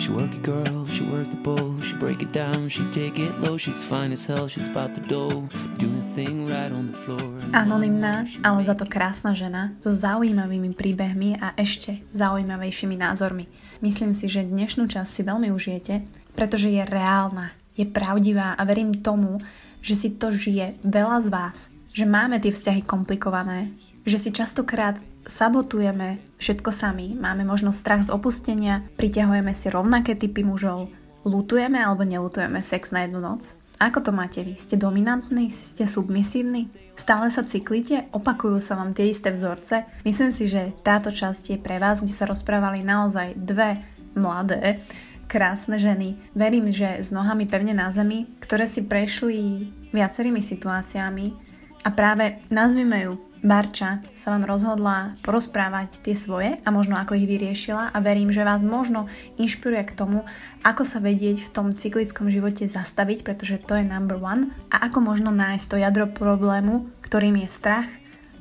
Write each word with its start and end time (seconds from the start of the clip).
She 0.00 0.08
work 0.08 0.32
it 0.32 0.40
girl, 0.40 0.88
she 0.88 1.04
work 1.04 1.28
the 1.28 1.36
bowl, 1.36 1.76
she 1.84 1.92
break 2.00 2.24
it 2.24 2.32
down, 2.32 2.72
she 2.72 2.80
take 2.88 3.20
it 3.20 3.36
low, 3.44 3.60
she's 3.60 3.84
fine 3.84 4.16
as 4.16 4.24
hell, 4.24 4.48
she's 4.48 4.64
about 4.64 4.96
the 4.96 5.04
dough, 5.04 5.44
doing 5.76 5.92
the 5.92 6.08
thing 6.16 6.48
right 6.48 6.72
on 6.72 6.88
the 6.88 6.96
floor. 6.96 7.20
Anonymná, 7.52 8.24
ale 8.40 8.64
za 8.64 8.72
to 8.72 8.88
krásna 8.88 9.36
žena, 9.36 9.76
so 9.76 9.92
zaujímavými 9.92 10.72
príbehmi 10.72 11.36
a 11.36 11.52
ešte 11.52 12.00
zaujímavejšími 12.16 12.96
názormi. 12.96 13.44
Myslím 13.84 14.16
si, 14.16 14.24
že 14.32 14.48
dnešnú 14.48 14.88
časť 14.88 15.10
si 15.10 15.20
veľmi 15.20 15.52
užijete, 15.52 16.00
pretože 16.32 16.72
je 16.72 16.80
reálna, 16.80 17.52
je 17.76 17.84
pravdivá 17.84 18.56
a 18.56 18.64
verím 18.64 19.04
tomu, 19.04 19.36
že 19.84 20.00
si 20.00 20.16
to 20.16 20.32
žije 20.32 20.80
veľa 20.80 21.18
z 21.20 21.28
vás, 21.28 21.68
že 21.92 22.08
máme 22.08 22.40
tie 22.40 22.56
vzťahy 22.56 22.88
komplikované, 22.88 23.68
že 24.08 24.16
si 24.16 24.32
častokrát 24.32 24.96
sabotujeme 25.30 26.18
všetko 26.42 26.74
sami, 26.74 27.14
máme 27.14 27.46
možno 27.46 27.70
strach 27.70 28.02
z 28.02 28.10
opustenia, 28.10 28.82
priťahujeme 28.98 29.54
si 29.54 29.70
rovnaké 29.70 30.18
typy 30.18 30.42
mužov, 30.42 30.90
lutujeme 31.22 31.78
alebo 31.78 32.02
nelutujeme 32.02 32.58
sex 32.58 32.90
na 32.90 33.06
jednu 33.06 33.22
noc. 33.22 33.54
Ako 33.80 34.04
to 34.04 34.12
máte 34.12 34.44
vy? 34.44 34.60
Ste 34.60 34.76
dominantní? 34.76 35.48
Ste 35.48 35.88
submisívni? 35.88 36.68
Stále 36.92 37.32
sa 37.32 37.40
cyklíte? 37.40 38.12
Opakujú 38.12 38.60
sa 38.60 38.76
vám 38.76 38.92
tie 38.92 39.08
isté 39.08 39.32
vzorce? 39.32 39.88
Myslím 40.04 40.28
si, 40.28 40.52
že 40.52 40.76
táto 40.84 41.08
časť 41.08 41.56
je 41.56 41.58
pre 41.62 41.80
vás, 41.80 42.04
kde 42.04 42.12
sa 42.12 42.28
rozprávali 42.28 42.84
naozaj 42.84 43.40
dve 43.40 43.80
mladé, 44.12 44.84
krásne 45.24 45.80
ženy. 45.80 46.20
Verím, 46.36 46.68
že 46.68 47.00
s 47.00 47.08
nohami 47.08 47.48
pevne 47.48 47.72
na 47.72 47.88
zemi, 47.88 48.28
ktoré 48.42 48.68
si 48.68 48.84
prešli 48.84 49.72
viacerými 49.96 50.44
situáciami 50.44 51.32
a 51.80 51.88
práve 51.88 52.36
nazvime 52.52 53.08
ju 53.08 53.29
Barča 53.40 54.04
sa 54.12 54.36
vám 54.36 54.44
rozhodla 54.44 55.16
porozprávať 55.24 56.04
tie 56.04 56.12
svoje 56.12 56.60
a 56.60 56.68
možno 56.68 57.00
ako 57.00 57.16
ich 57.16 57.24
vyriešila 57.24 57.88
a 57.88 57.96
verím, 58.04 58.28
že 58.28 58.44
vás 58.44 58.60
možno 58.60 59.08
inšpiruje 59.40 59.80
k 59.88 59.96
tomu, 59.96 60.28
ako 60.60 60.84
sa 60.84 61.00
vedieť 61.00 61.48
v 61.48 61.48
tom 61.48 61.72
cyklickom 61.72 62.28
živote 62.28 62.68
zastaviť, 62.68 63.24
pretože 63.24 63.56
to 63.64 63.80
je 63.80 63.88
number 63.88 64.20
one 64.20 64.52
a 64.68 64.84
ako 64.92 65.00
možno 65.00 65.32
nájsť 65.32 65.66
to 65.72 65.76
jadro 65.80 66.04
problému, 66.12 66.92
ktorým 67.00 67.40
je 67.40 67.48
strach, 67.48 67.88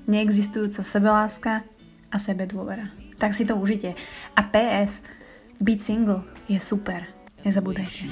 neexistujúca 0.03 0.83
sebeláska 0.83 1.64
a 2.11 2.17
sebedôvera. 2.20 2.92
Tak 3.16 3.31
si 3.31 3.47
to 3.47 3.55
užite. 3.55 3.95
A 4.36 4.42
PS, 4.44 5.00
byť 5.64 5.80
single 5.80 6.27
je 6.52 6.59
super. 6.59 7.08
Nezabúdajte. 7.47 8.03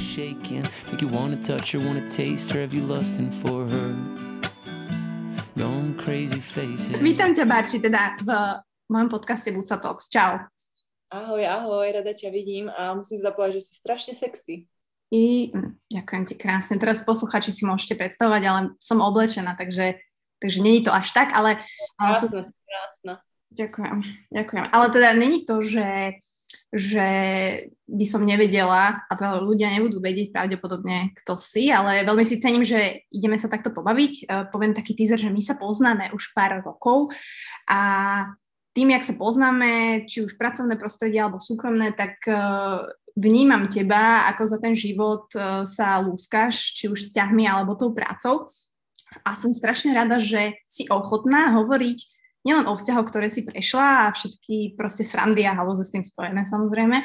Vítam 7.02 7.34
ťa, 7.34 7.50
Barči, 7.50 7.82
teda 7.82 8.14
v 8.22 8.30
mojom 8.94 9.10
podcaste 9.10 9.50
Buca 9.50 9.82
Talks. 9.82 10.06
Čau. 10.06 10.46
Ahoj, 11.10 11.42
ahoj, 11.50 11.82
rada 11.90 12.14
ťa 12.14 12.30
vidím 12.30 12.70
a 12.70 12.94
musím 12.94 13.18
sa 13.18 13.34
povedať, 13.34 13.58
že 13.58 13.66
si 13.66 13.74
strašne 13.82 14.14
sexy. 14.14 14.70
I, 15.10 15.50
hm, 15.50 15.82
ďakujem 15.90 16.24
ti 16.30 16.36
krásne. 16.38 16.78
Teraz 16.78 17.02
posluchači 17.02 17.50
si 17.50 17.66
môžete 17.66 17.98
predstavovať, 17.98 18.42
ale 18.46 18.60
som 18.78 19.02
oblečená, 19.02 19.58
takže, 19.58 19.98
takže 20.38 20.62
není 20.62 20.86
to 20.86 20.94
až 20.94 21.10
tak, 21.10 21.34
ale... 21.34 21.58
Krásna, 21.98 22.46
som... 22.46 22.54
krásna. 22.54 23.14
Ďakujem, 23.58 23.98
ďakujem. 24.30 24.66
Ale 24.70 24.86
teda 24.94 25.10
není 25.18 25.42
to, 25.42 25.66
že 25.66 26.22
že 26.68 27.10
by 27.88 28.06
som 28.06 28.28
nevedela, 28.28 29.08
a 29.08 29.14
teda 29.16 29.40
ľudia 29.40 29.72
nebudú 29.72 30.04
vedieť 30.04 30.36
pravdepodobne, 30.36 31.16
kto 31.24 31.40
si, 31.40 31.72
ale 31.72 32.04
veľmi 32.04 32.26
si 32.28 32.44
cením, 32.44 32.68
že 32.68 33.08
ideme 33.08 33.40
sa 33.40 33.48
takto 33.48 33.72
pobaviť. 33.72 34.14
Uh, 34.28 34.44
poviem 34.52 34.76
taký 34.76 34.92
teaser, 34.92 35.16
že 35.16 35.32
my 35.32 35.40
sa 35.40 35.56
poznáme 35.56 36.12
už 36.12 36.36
pár 36.36 36.60
rokov 36.60 37.16
a 37.72 37.80
tým, 38.76 38.94
jak 38.94 39.08
sa 39.08 39.16
poznáme, 39.16 40.04
či 40.06 40.22
už 40.22 40.38
pracovné 40.38 40.78
prostredie 40.78 41.18
alebo 41.18 41.40
súkromné, 41.40 41.96
tak 41.96 42.20
uh, 42.28 42.84
vnímam 43.16 43.72
teba, 43.72 44.28
ako 44.28 44.44
za 44.46 44.58
ten 44.60 44.76
život 44.76 45.32
uh, 45.34 45.64
sa 45.64 46.04
lúskaš, 46.04 46.76
či 46.76 46.92
už 46.92 47.08
vzťahmi 47.08 47.48
alebo 47.48 47.80
tou 47.80 47.96
prácou. 47.96 48.52
A 49.24 49.40
som 49.40 49.56
strašne 49.56 49.96
rada, 49.96 50.20
že 50.20 50.60
si 50.68 50.84
ochotná 50.92 51.56
hovoriť 51.56 52.17
nielen 52.48 52.64
o 52.72 52.80
vzťahoch, 52.80 53.04
ktoré 53.12 53.28
si 53.28 53.44
prešla 53.44 54.08
a 54.08 54.16
všetky 54.16 54.80
proste 54.80 55.04
srandy 55.04 55.44
a 55.44 55.52
halúze 55.52 55.84
s 55.84 55.92
tým 55.92 56.08
spojené 56.08 56.48
samozrejme. 56.48 57.04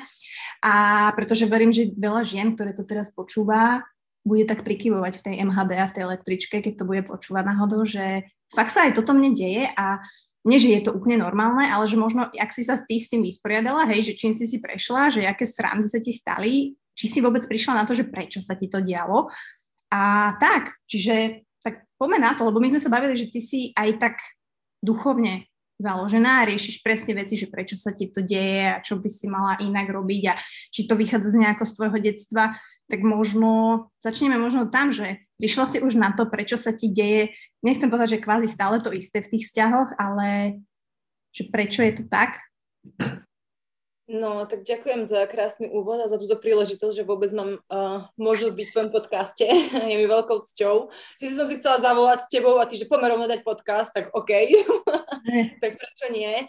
A 0.62 0.74
pretože 1.18 1.50
verím, 1.50 1.74
že 1.74 1.90
veľa 1.90 2.22
žien, 2.22 2.54
ktoré 2.54 2.70
to 2.70 2.86
teraz 2.86 3.10
počúva, 3.10 3.82
bude 4.22 4.46
tak 4.46 4.62
prikyvovať 4.62 5.18
v 5.18 5.24
tej 5.26 5.34
MHD 5.42 5.72
a 5.82 5.90
v 5.90 5.94
tej 5.98 6.02
električke, 6.06 6.56
keď 6.62 6.74
to 6.78 6.84
bude 6.86 7.02
počúvať 7.10 7.42
náhodou, 7.42 7.82
že 7.82 8.30
fakt 8.54 8.70
sa 8.70 8.86
aj 8.86 8.94
toto 8.94 9.18
mne 9.18 9.34
deje 9.34 9.66
a 9.74 9.98
nie, 10.46 10.58
že 10.58 10.74
je 10.74 10.82
to 10.82 10.94
úplne 10.94 11.22
normálne, 11.22 11.70
ale 11.70 11.86
že 11.86 11.94
možno, 11.94 12.26
ak 12.30 12.50
si 12.50 12.66
sa 12.66 12.78
ty 12.78 12.98
s 12.98 13.10
tým 13.10 13.22
vysporiadala, 13.22 13.86
hej, 13.90 14.10
že 14.10 14.18
čím 14.18 14.34
si 14.34 14.46
si 14.46 14.58
prešla, 14.58 15.10
že 15.14 15.26
aké 15.26 15.46
srandy 15.46 15.86
sa 15.86 16.02
ti 16.02 16.10
stali, 16.10 16.74
či 16.98 17.06
si 17.06 17.18
vôbec 17.22 17.46
prišla 17.46 17.82
na 17.82 17.84
to, 17.86 17.94
že 17.94 18.10
prečo 18.10 18.42
sa 18.42 18.58
ti 18.58 18.66
to 18.66 18.82
dialo. 18.82 19.30
A 19.94 20.34
tak, 20.42 20.82
čiže 20.90 21.46
tak 21.62 21.86
poďme 21.94 22.26
na 22.26 22.34
to, 22.34 22.42
lebo 22.42 22.58
my 22.58 22.74
sme 22.74 22.82
sa 22.82 22.90
bavili, 22.90 23.14
že 23.14 23.30
ty 23.30 23.38
si 23.38 23.70
aj 23.78 24.02
tak 24.02 24.14
duchovne 24.82 25.46
založená 25.80 26.42
a 26.42 26.48
riešiš 26.50 26.82
presne 26.82 27.18
veci, 27.18 27.34
že 27.34 27.50
prečo 27.50 27.74
sa 27.74 27.90
ti 27.90 28.06
to 28.06 28.22
deje 28.22 28.70
a 28.70 28.82
čo 28.84 28.98
by 28.98 29.08
si 29.10 29.26
mala 29.26 29.58
inak 29.58 29.90
robiť 29.90 30.22
a 30.30 30.34
či 30.70 30.86
to 30.86 30.94
vychádza 30.94 31.34
z 31.34 31.40
nejako 31.42 31.64
z 31.66 31.72
tvojho 31.74 31.98
detstva, 31.98 32.44
tak 32.86 33.00
možno 33.02 33.88
začneme 33.98 34.36
možno 34.36 34.68
tam, 34.68 34.92
že 34.92 35.24
prišla 35.40 35.64
si 35.66 35.78
už 35.80 35.96
na 35.98 36.12
to, 36.12 36.28
prečo 36.28 36.60
sa 36.60 36.76
ti 36.76 36.92
deje, 36.92 37.34
nechcem 37.64 37.88
povedať, 37.88 38.18
že 38.18 38.22
kvázi 38.22 38.48
stále 38.52 38.78
to 38.78 38.92
isté 38.92 39.24
v 39.24 39.30
tých 39.32 39.48
vzťahoch, 39.48 39.96
ale 39.98 40.60
že 41.32 41.48
prečo 41.48 41.80
je 41.82 41.92
to 41.98 42.04
tak? 42.06 42.38
No, 44.12 44.44
tak 44.44 44.68
ďakujem 44.68 45.08
za 45.08 45.24
krásny 45.24 45.72
úvod 45.72 45.96
a 46.04 46.10
za 46.12 46.20
túto 46.20 46.36
príležitosť, 46.36 47.00
že 47.00 47.08
vôbec 47.08 47.32
mám 47.32 47.64
uh, 47.72 48.12
možnosť 48.20 48.52
byť 48.52 48.66
v 48.68 48.72
tvojom 48.76 48.90
podcaste. 48.92 49.46
je 49.88 49.96
mi 49.96 50.04
veľkou 50.04 50.36
cťou. 50.36 50.92
Si 51.16 51.32
som 51.32 51.48
si 51.48 51.56
chcela 51.56 51.80
zavolať 51.80 52.28
s 52.28 52.30
tebou 52.30 52.60
a 52.60 52.68
ty, 52.68 52.76
že 52.76 52.84
poďme 52.84 53.16
rovno 53.16 53.24
dať 53.24 53.40
podcast, 53.40 53.88
tak 53.96 54.12
OK. 54.12 54.52
tak 55.64 55.80
prečo 55.80 56.06
nie? 56.12 56.44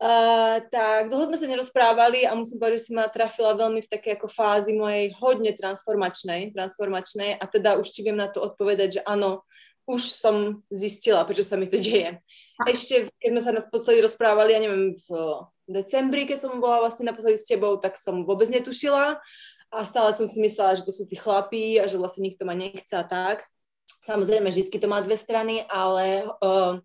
Uh, 0.00 0.64
tak 0.72 1.12
dlho 1.12 1.28
sme 1.28 1.36
sa 1.36 1.44
nerozprávali 1.44 2.24
a 2.24 2.32
musím 2.32 2.56
povedať, 2.56 2.80
že 2.80 2.84
si 2.88 2.92
ma 2.96 3.04
trafila 3.04 3.52
veľmi 3.52 3.84
v 3.84 3.90
také 3.92 4.16
ako 4.16 4.32
fázi 4.32 4.72
mojej 4.72 5.12
hodne 5.20 5.52
transformačnej, 5.52 6.56
transformačnej 6.56 7.36
a 7.36 7.44
teda 7.44 7.76
už 7.84 7.92
ti 7.92 8.00
viem 8.00 8.16
na 8.16 8.32
to 8.32 8.40
odpovedať, 8.40 9.00
že 9.00 9.00
áno, 9.04 9.44
už 9.84 10.08
som 10.08 10.64
zistila, 10.72 11.28
prečo 11.28 11.44
sa 11.44 11.60
mi 11.60 11.68
to 11.68 11.76
deje. 11.76 12.16
Ešte, 12.62 13.10
keď 13.18 13.28
sme 13.34 13.42
sa 13.42 13.50
nás 13.50 13.66
podstate 13.66 13.98
rozprávali, 13.98 14.54
ja 14.54 14.62
neviem, 14.62 14.94
v 14.94 15.08
decembri, 15.66 16.22
keď 16.22 16.38
som 16.46 16.62
bola 16.62 16.86
vlastne 16.86 17.10
naposledy 17.10 17.34
s 17.34 17.50
tebou, 17.50 17.74
tak 17.82 17.98
som 17.98 18.22
vôbec 18.22 18.46
netušila 18.46 19.18
a 19.74 19.78
stále 19.82 20.14
som 20.14 20.30
si 20.30 20.38
myslela, 20.38 20.78
že 20.78 20.86
to 20.86 20.94
sú 20.94 21.02
tí 21.10 21.18
chlapí 21.18 21.82
a 21.82 21.90
že 21.90 21.98
vlastne 21.98 22.22
nikto 22.22 22.46
ma 22.46 22.54
nechce 22.54 22.94
a 22.94 23.02
tak. 23.02 23.42
Samozrejme, 24.06 24.46
vždycky 24.46 24.78
to 24.78 24.86
má 24.86 25.02
dve 25.02 25.18
strany, 25.18 25.66
ale 25.66 26.30
uh, 26.38 26.78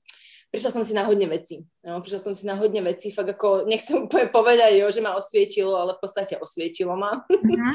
prišla 0.49 0.71
som 0.73 0.83
si 0.85 0.97
na 0.97 1.05
hodne 1.05 1.29
veci. 1.29 1.61
No, 1.85 2.01
prišla 2.01 2.19
som 2.19 2.33
si 2.33 2.49
na 2.49 2.57
hodne 2.57 2.81
veci, 2.81 3.13
fakt 3.13 3.29
ako, 3.37 3.69
nechcem 3.69 4.09
úplne 4.09 4.27
povedať, 4.33 4.81
jo, 4.81 4.89
že 4.89 5.01
ma 5.01 5.13
osvietilo, 5.13 5.77
ale 5.77 5.95
v 5.97 6.01
podstate 6.01 6.37
osvietilo 6.37 6.93
ma. 6.97 7.21
Uh-huh. 7.49 7.73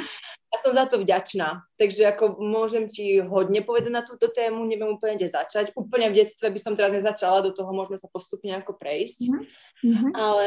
a 0.54 0.56
som 0.62 0.70
za 0.70 0.86
to 0.86 1.02
vďačná. 1.02 1.66
Takže 1.74 2.14
ako 2.14 2.38
môžem 2.38 2.86
ti 2.86 3.18
hodne 3.18 3.58
povedať 3.58 3.90
na 3.90 4.06
túto 4.06 4.30
tému, 4.30 4.62
neviem 4.62 4.86
úplne 4.86 5.18
kde 5.18 5.34
začať. 5.34 5.74
Úplne 5.74 6.14
v 6.14 6.22
detstve 6.22 6.46
by 6.46 6.60
som 6.62 6.78
teraz 6.78 6.94
nezačala, 6.94 7.42
do 7.42 7.50
toho 7.50 7.74
môžeme 7.74 7.98
sa 7.98 8.06
postupne 8.06 8.54
ako 8.54 8.78
prejsť. 8.78 9.34
Uh-huh. 9.34 10.10
Ale 10.14 10.46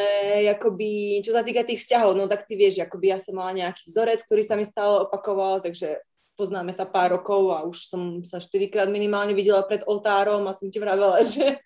akoby, 0.56 1.20
čo 1.28 1.36
sa 1.36 1.44
týka 1.44 1.68
tých 1.68 1.84
vzťahov, 1.84 2.16
no 2.16 2.32
tak 2.32 2.48
ty 2.48 2.56
vieš, 2.56 2.80
akoby 2.80 3.12
ja 3.12 3.20
som 3.20 3.36
mala 3.36 3.52
nejaký 3.52 3.84
vzorec, 3.84 4.24
ktorý 4.24 4.42
sa 4.48 4.56
mi 4.56 4.64
stále 4.64 5.04
opakoval, 5.04 5.60
takže 5.60 6.00
poznáme 6.38 6.70
sa 6.70 6.86
pár 6.86 7.18
rokov 7.18 7.50
a 7.50 7.66
už 7.66 7.90
som 7.90 8.02
sa 8.22 8.38
štyrikrát 8.38 8.86
minimálne 8.86 9.34
videla 9.34 9.66
pred 9.66 9.82
oltárom 9.90 10.46
a 10.46 10.54
som 10.54 10.70
ti 10.70 10.78
vravela, 10.78 11.26
že, 11.26 11.58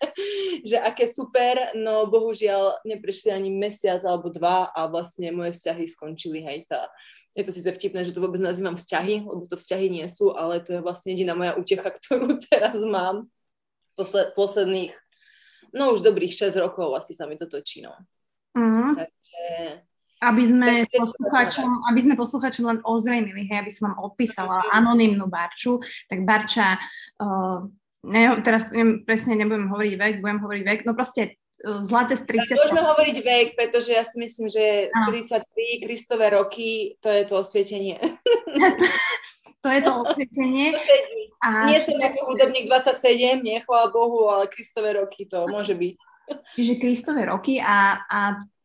že 0.63 0.79
aké 0.79 1.05
super, 1.05 1.75
no 1.75 2.07
bohužiaľ 2.07 2.81
neprešli 2.87 3.35
ani 3.35 3.51
mesiac 3.51 3.99
alebo 4.07 4.31
dva 4.31 4.71
a 4.71 4.87
vlastne 4.87 5.29
moje 5.35 5.59
vzťahy 5.59 5.83
skončili, 5.91 6.39
hej, 6.47 6.63
tá, 6.71 6.87
je 7.35 7.43
to 7.43 7.51
síce 7.51 7.67
vtipné, 7.67 8.07
že 8.07 8.15
to 8.15 8.23
vôbec 8.23 8.39
nazývam 8.39 8.79
vzťahy, 8.79 9.27
lebo 9.27 9.43
to 9.43 9.59
vzťahy 9.59 9.91
nie 9.91 10.07
sú, 10.07 10.31
ale 10.31 10.63
to 10.63 10.79
je 10.79 10.81
vlastne 10.81 11.11
jediná 11.11 11.35
moja 11.35 11.59
útecha, 11.59 11.91
ktorú 11.99 12.39
teraz 12.47 12.79
mám 12.87 13.27
posled, 13.99 14.31
posledných, 14.39 14.95
no 15.75 15.91
už 15.91 15.99
dobrých 15.99 16.31
6 16.31 16.55
rokov 16.63 16.95
asi 16.95 17.11
sa 17.11 17.27
mi 17.27 17.35
to 17.35 17.51
točí, 17.51 17.83
no. 17.83 17.91
Mm-hmm. 18.55 18.91
Takže 18.95 19.43
aby 20.21 20.43
sme, 20.45 20.85
poslucháčom, 20.85 21.69
aby 21.89 21.99
sme 22.05 22.13
poslucháčom 22.13 22.63
len 22.69 22.79
ozrejmili, 22.85 23.49
hej, 23.49 23.65
aby 23.65 23.71
som 23.73 23.91
vám 23.91 24.05
odpísala 24.05 24.69
anonymnú 24.69 25.25
Barču, 25.25 25.81
tak 26.05 26.21
Barča, 26.21 26.77
uh, 27.17 27.65
ne, 28.05 28.37
teraz 28.45 28.69
neviem, 28.69 29.01
presne 29.01 29.33
nebudem 29.33 29.65
hovoriť 29.73 29.93
vek, 29.97 30.13
budem 30.21 30.39
hovoriť 30.45 30.63
vek, 30.63 30.79
no 30.85 30.93
proste 30.93 31.41
uh, 31.65 31.81
zlaté 31.81 32.21
z 32.21 32.29
30. 32.29 32.53
Môžeme 32.53 32.83
hovoriť 32.85 33.17
vek, 33.25 33.47
pretože 33.57 33.97
ja 33.97 34.05
si 34.05 34.21
myslím, 34.21 34.45
že 34.45 34.93
33 34.93 35.41
Kristové 35.81 36.29
roky, 36.37 37.01
to 37.01 37.09
je 37.09 37.23
to 37.25 37.41
osvietenie. 37.41 37.97
to 39.65 39.67
je 39.73 39.81
to 39.81 39.91
osvietenie. 40.05 40.77
A 41.41 41.65
Nie 41.65 41.81
som 41.81 41.97
ako 41.97 42.37
hudobník 42.37 42.69
27, 42.69 43.41
nie, 43.41 43.57
chvála 43.65 43.89
Bohu, 43.89 44.29
ale 44.29 44.45
Kristové 44.45 44.93
roky 45.01 45.25
to 45.25 45.49
môže 45.49 45.73
byť. 45.73 45.97
Čiže 46.53 46.73
Kristové 46.77 47.25
roky 47.25 47.57
a, 47.57 48.05
a 48.05 48.19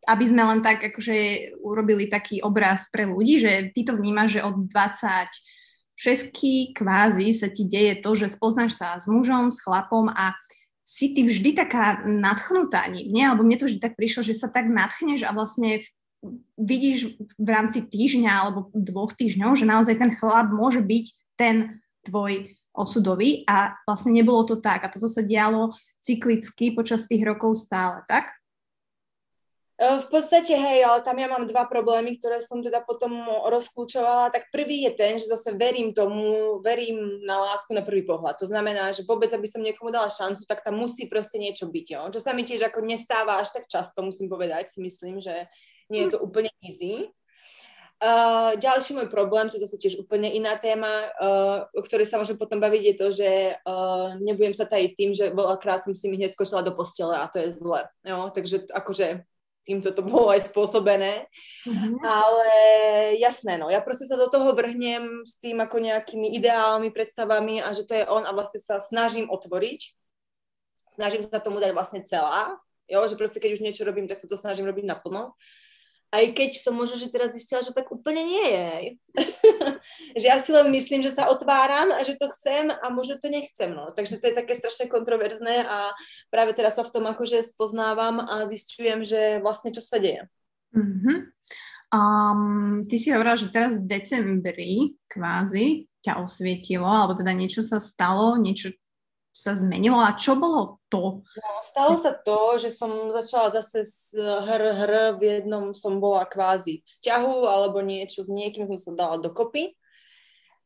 aby 0.07 0.25
sme 0.25 0.43
len 0.47 0.61
tak 0.63 0.81
akože 0.81 1.17
urobili 1.61 2.07
taký 2.07 2.41
obraz 2.41 2.87
pre 2.95 3.05
ľudí, 3.11 3.43
že 3.43 3.75
ty 3.75 3.83
to 3.83 3.99
vnímaš, 3.99 4.39
že 4.39 4.47
od 4.47 4.71
20 4.71 5.29
šesky 5.97 6.77
kvázi 6.77 7.33
sa 7.35 7.49
ti 7.51 7.67
deje 7.67 7.99
to, 8.05 8.15
že 8.15 8.31
spoznáš 8.31 8.79
sa 8.79 9.01
s 9.01 9.09
mužom, 9.11 9.51
s 9.51 9.59
chlapom 9.59 10.13
a 10.13 10.37
si 10.87 11.11
ty 11.11 11.27
vždy 11.27 11.59
taká 11.59 12.07
nadchnutá, 12.07 12.87
nie? 12.87 13.27
Alebo 13.27 13.43
mne 13.43 13.59
to 13.59 13.67
vždy 13.67 13.83
tak 13.83 13.99
prišlo, 13.99 14.23
že 14.23 14.39
sa 14.39 14.47
tak 14.47 14.71
nadchneš 14.71 15.27
a 15.27 15.35
vlastne 15.35 15.83
vidíš 16.55 17.19
v 17.37 17.49
rámci 17.49 17.83
týždňa 17.83 18.31
alebo 18.31 18.71
dvoch 18.71 19.11
týždňov, 19.19 19.59
že 19.59 19.67
naozaj 19.67 19.99
ten 19.99 20.15
chlap 20.15 20.53
môže 20.55 20.79
byť 20.79 21.07
ten 21.35 21.83
tvoj 22.07 22.55
osudový 22.77 23.43
a 23.51 23.75
vlastne 23.89 24.15
nebolo 24.15 24.47
to 24.47 24.61
tak. 24.63 24.87
A 24.87 24.93
toto 24.93 25.11
sa 25.11 25.25
dialo 25.25 25.75
cyklicky 26.05 26.71
počas 26.71 27.09
tých 27.11 27.25
rokov 27.27 27.59
stále, 27.59 28.05
tak? 28.07 28.31
E, 29.77 30.01
v 30.01 30.07
podstate, 30.09 30.57
hej, 30.57 30.89
ale 30.89 31.05
tam 31.05 31.21
ja 31.21 31.29
mám 31.29 31.45
dva 31.45 31.69
problémy, 31.69 32.17
ktoré 32.17 32.41
som 32.41 32.65
teda 32.65 32.81
potom 32.81 33.13
rozklúčovala. 33.53 34.33
Tak 34.33 34.49
prvý 34.49 34.89
je 34.89 34.93
ten, 34.97 35.21
že 35.21 35.29
zase 35.29 35.53
verím 35.53 35.93
tomu, 35.93 36.57
verím 36.65 37.21
na 37.29 37.37
lásku 37.53 37.77
na 37.77 37.85
prvý 37.85 38.01
pohľad. 38.09 38.41
To 38.41 38.49
znamená, 38.49 38.97
že 38.97 39.05
vôbec, 39.05 39.29
aby 39.37 39.45
som 39.45 39.61
niekomu 39.61 39.93
dala 39.93 40.09
šancu, 40.09 40.49
tak 40.49 40.65
tam 40.65 40.81
musí 40.81 41.05
proste 41.13 41.37
niečo 41.37 41.69
byť. 41.69 41.87
Jo? 41.93 42.03
Čo 42.09 42.21
sa 42.25 42.33
mi 42.33 42.49
tiež 42.49 42.65
ako 42.65 42.81
nestáva 42.89 43.37
až 43.37 43.53
tak 43.53 43.69
často, 43.69 44.01
musím 44.01 44.33
povedať, 44.33 44.73
si 44.73 44.81
myslím, 44.81 45.21
že 45.21 45.45
nie 45.93 46.09
je 46.09 46.17
to 46.17 46.25
úplne 46.25 46.49
easy. 46.65 47.13
Uh, 47.97 48.53
ďalší 48.61 48.93
môj 48.93 49.09
problém, 49.09 49.49
to 49.49 49.57
je 49.57 49.65
zase 49.65 49.81
tiež 49.81 49.97
úplne 49.97 50.29
iná 50.29 50.53
téma, 50.61 51.09
uh, 51.17 51.65
o 51.73 51.81
ktorej 51.81 52.05
sa 52.05 52.21
môžem 52.21 52.37
potom 52.37 52.61
baviť, 52.61 52.83
je 52.93 52.95
to, 53.01 53.09
že 53.09 53.31
uh, 53.57 54.13
nebudem 54.21 54.53
sa 54.53 54.69
tajiť 54.69 54.91
tým, 54.93 55.11
že 55.17 55.33
veľakrát 55.33 55.81
som 55.81 55.97
si 55.97 56.13
mi 56.13 56.21
hneď 56.21 56.37
skočila 56.37 56.61
do 56.61 56.77
postele 56.77 57.17
a 57.17 57.25
to 57.25 57.41
je 57.41 57.57
zle. 57.57 57.89
Jo? 58.05 58.29
Takže 58.37 58.69
akože 58.69 59.25
týmto 59.67 59.91
to 59.91 60.07
bolo 60.07 60.31
aj 60.31 60.47
spôsobené. 60.47 61.27
Mm-hmm. 61.67 61.95
Ale 62.07 62.51
jasné, 63.19 63.59
no, 63.59 63.67
ja 63.67 63.83
proste 63.83 64.07
sa 64.07 64.15
do 64.15 64.31
toho 64.31 64.55
vrhnem 64.55 65.27
s 65.27 65.43
tým 65.43 65.59
ako 65.59 65.83
nejakými 65.83 66.31
ideálnymi 66.39 66.95
predstavami 66.95 67.59
a 67.59 67.75
že 67.75 67.83
to 67.83 67.99
je 67.99 68.07
on 68.07 68.23
a 68.23 68.31
vlastne 68.31 68.63
sa 68.63 68.79
snažím 68.79 69.27
otvoriť. 69.27 69.93
Snažím 70.87 71.27
sa 71.27 71.43
tomu 71.43 71.59
dať 71.59 71.75
vlastne 71.75 72.07
celá, 72.07 72.55
jo, 72.87 73.03
že 73.11 73.19
proste 73.19 73.43
keď 73.43 73.59
už 73.59 73.65
niečo 73.67 73.83
robím, 73.83 74.07
tak 74.07 74.23
sa 74.23 74.31
to 74.31 74.39
snažím 74.39 74.71
robiť 74.71 74.87
naplno 74.87 75.35
aj 76.15 76.25
keď 76.39 76.51
som 76.55 76.79
možno, 76.79 76.97
že 76.97 77.11
teraz 77.11 77.35
zistila, 77.35 77.61
že 77.61 77.75
tak 77.75 77.91
úplne 77.91 78.23
nie 78.23 78.47
je. 78.47 78.71
že 80.23 80.27
ja 80.31 80.39
si 80.39 80.55
len 80.55 80.71
myslím, 80.71 81.03
že 81.03 81.11
sa 81.11 81.27
otváram 81.29 81.91
a 81.91 82.01
že 82.07 82.15
to 82.15 82.31
chcem 82.31 82.71
a 82.71 82.87
možno 82.95 83.19
to 83.19 83.27
nechcem. 83.27 83.75
No. 83.75 83.91
Takže 83.91 84.23
to 84.23 84.31
je 84.31 84.39
také 84.39 84.55
strašne 84.55 84.87
kontroverzné 84.87 85.67
a 85.67 85.91
práve 86.31 86.55
teraz 86.55 86.79
sa 86.79 86.87
v 86.87 86.93
tom 86.95 87.05
akože 87.11 87.43
spoznávam 87.43 88.23
a 88.23 88.47
zistujem, 88.47 89.03
že 89.03 89.43
vlastne 89.43 89.75
čo 89.75 89.83
sa 89.83 89.99
deje. 89.99 90.31
Mm-hmm. 90.73 91.19
Um, 91.87 92.85
ty 92.91 92.99
si 92.99 93.15
hovorila, 93.15 93.39
že 93.39 93.51
teraz 93.51 93.75
v 93.75 93.87
decembri 93.87 94.99
kvázi 95.07 95.87
ťa 96.03 96.23
osvietilo, 96.23 96.87
alebo 96.87 97.15
teda 97.15 97.35
niečo 97.35 97.63
sa 97.63 97.83
stalo, 97.83 98.39
niečo 98.39 98.75
sa 99.37 99.53
zmenilo 99.53 100.01
a 100.01 100.17
čo 100.17 100.33
bolo 100.41 100.81
to? 100.89 101.21
No, 101.21 101.51
stalo 101.61 102.01
sa 102.01 102.17
to, 102.17 102.57
že 102.57 102.73
som 102.73 103.13
začala 103.13 103.53
zase 103.53 103.85
z 103.85 104.17
hr, 104.17 104.63
hr 104.73 104.93
v 105.21 105.23
jednom 105.45 105.77
som 105.77 106.01
bola 106.01 106.25
kvázi 106.25 106.81
vzťahu 106.81 107.45
alebo 107.45 107.85
niečo 107.85 108.25
s 108.25 108.33
niekým 108.33 108.65
som 108.65 108.81
sa 108.81 108.97
dala 108.97 109.21
dokopy. 109.21 109.77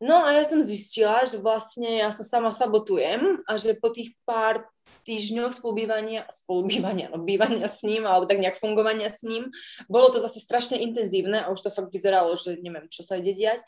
No 0.00 0.22
a 0.24 0.32
ja 0.32 0.46
som 0.46 0.64
zistila, 0.64 1.26
že 1.28 1.42
vlastne 1.42 2.00
ja 2.00 2.08
sa 2.08 2.24
sama 2.24 2.54
sabotujem 2.54 3.42
a 3.44 3.52
že 3.60 3.76
po 3.76 3.92
tých 3.92 4.16
pár 4.24 4.64
týždňoch 5.04 5.60
spolubývania, 5.60 6.24
spolubývania, 6.30 7.12
no 7.12 7.20
bývania 7.20 7.68
s 7.68 7.84
ním, 7.84 8.08
alebo 8.08 8.24
tak 8.24 8.40
nejak 8.40 8.56
fungovania 8.56 9.12
s 9.12 9.20
ním, 9.26 9.52
bolo 9.92 10.08
to 10.08 10.22
zase 10.22 10.40
strašne 10.40 10.80
intenzívne 10.80 11.44
a 11.44 11.52
už 11.52 11.60
to 11.60 11.70
fakt 11.74 11.92
vyzeralo, 11.92 12.32
že 12.38 12.56
neviem, 12.64 12.88
čo 12.88 13.04
sa 13.04 13.20
ide 13.20 13.36
diať. 13.36 13.60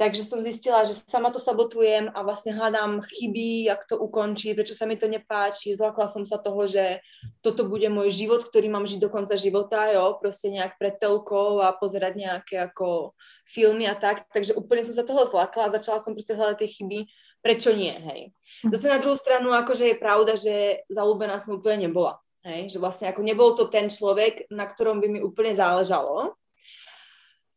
Takže 0.00 0.24
som 0.24 0.40
zistila, 0.40 0.80
že 0.88 0.96
sama 0.96 1.28
to 1.28 1.36
sabotujem 1.36 2.08
a 2.16 2.24
vlastne 2.24 2.56
hľadám 2.56 3.04
chyby, 3.04 3.68
jak 3.68 3.84
to 3.84 4.00
ukončiť, 4.00 4.56
prečo 4.56 4.72
sa 4.72 4.88
mi 4.88 4.96
to 4.96 5.04
nepáči. 5.04 5.76
Zlakla 5.76 6.08
som 6.08 6.24
sa 6.24 6.40
toho, 6.40 6.64
že 6.64 7.04
toto 7.44 7.68
bude 7.68 7.84
môj 7.92 8.08
život, 8.08 8.40
ktorý 8.40 8.72
mám 8.72 8.88
žiť 8.88 8.96
do 8.96 9.12
konca 9.12 9.36
života, 9.36 9.92
jo, 9.92 10.16
proste 10.16 10.56
nejak 10.56 10.80
pred 10.80 10.96
telkou 10.96 11.60
a 11.60 11.76
pozerať 11.76 12.16
nejaké 12.16 12.56
ako 12.64 13.12
filmy 13.44 13.84
a 13.84 13.92
tak. 13.92 14.24
Takže 14.32 14.56
úplne 14.56 14.88
som 14.88 14.96
sa 14.96 15.04
toho 15.04 15.28
zlakla 15.28 15.68
a 15.68 15.74
začala 15.76 16.00
som 16.00 16.16
proste 16.16 16.32
hľadať 16.32 16.64
tie 16.64 16.72
chyby, 16.80 16.98
prečo 17.44 17.76
nie, 17.76 17.92
hej. 17.92 18.32
Zase 18.72 18.88
na 18.88 18.96
druhú 18.96 19.20
stranu, 19.20 19.52
akože 19.52 19.84
je 19.84 20.00
pravda, 20.00 20.32
že 20.32 20.80
zalúbená 20.88 21.36
som 21.36 21.60
úplne 21.60 21.92
nebola. 21.92 22.16
Hej, 22.40 22.72
že 22.72 22.78
vlastne 22.80 23.12
ako 23.12 23.20
nebol 23.20 23.52
to 23.52 23.68
ten 23.68 23.92
človek, 23.92 24.48
na 24.48 24.64
ktorom 24.64 25.04
by 25.04 25.12
mi 25.12 25.20
úplne 25.20 25.52
záležalo, 25.52 26.39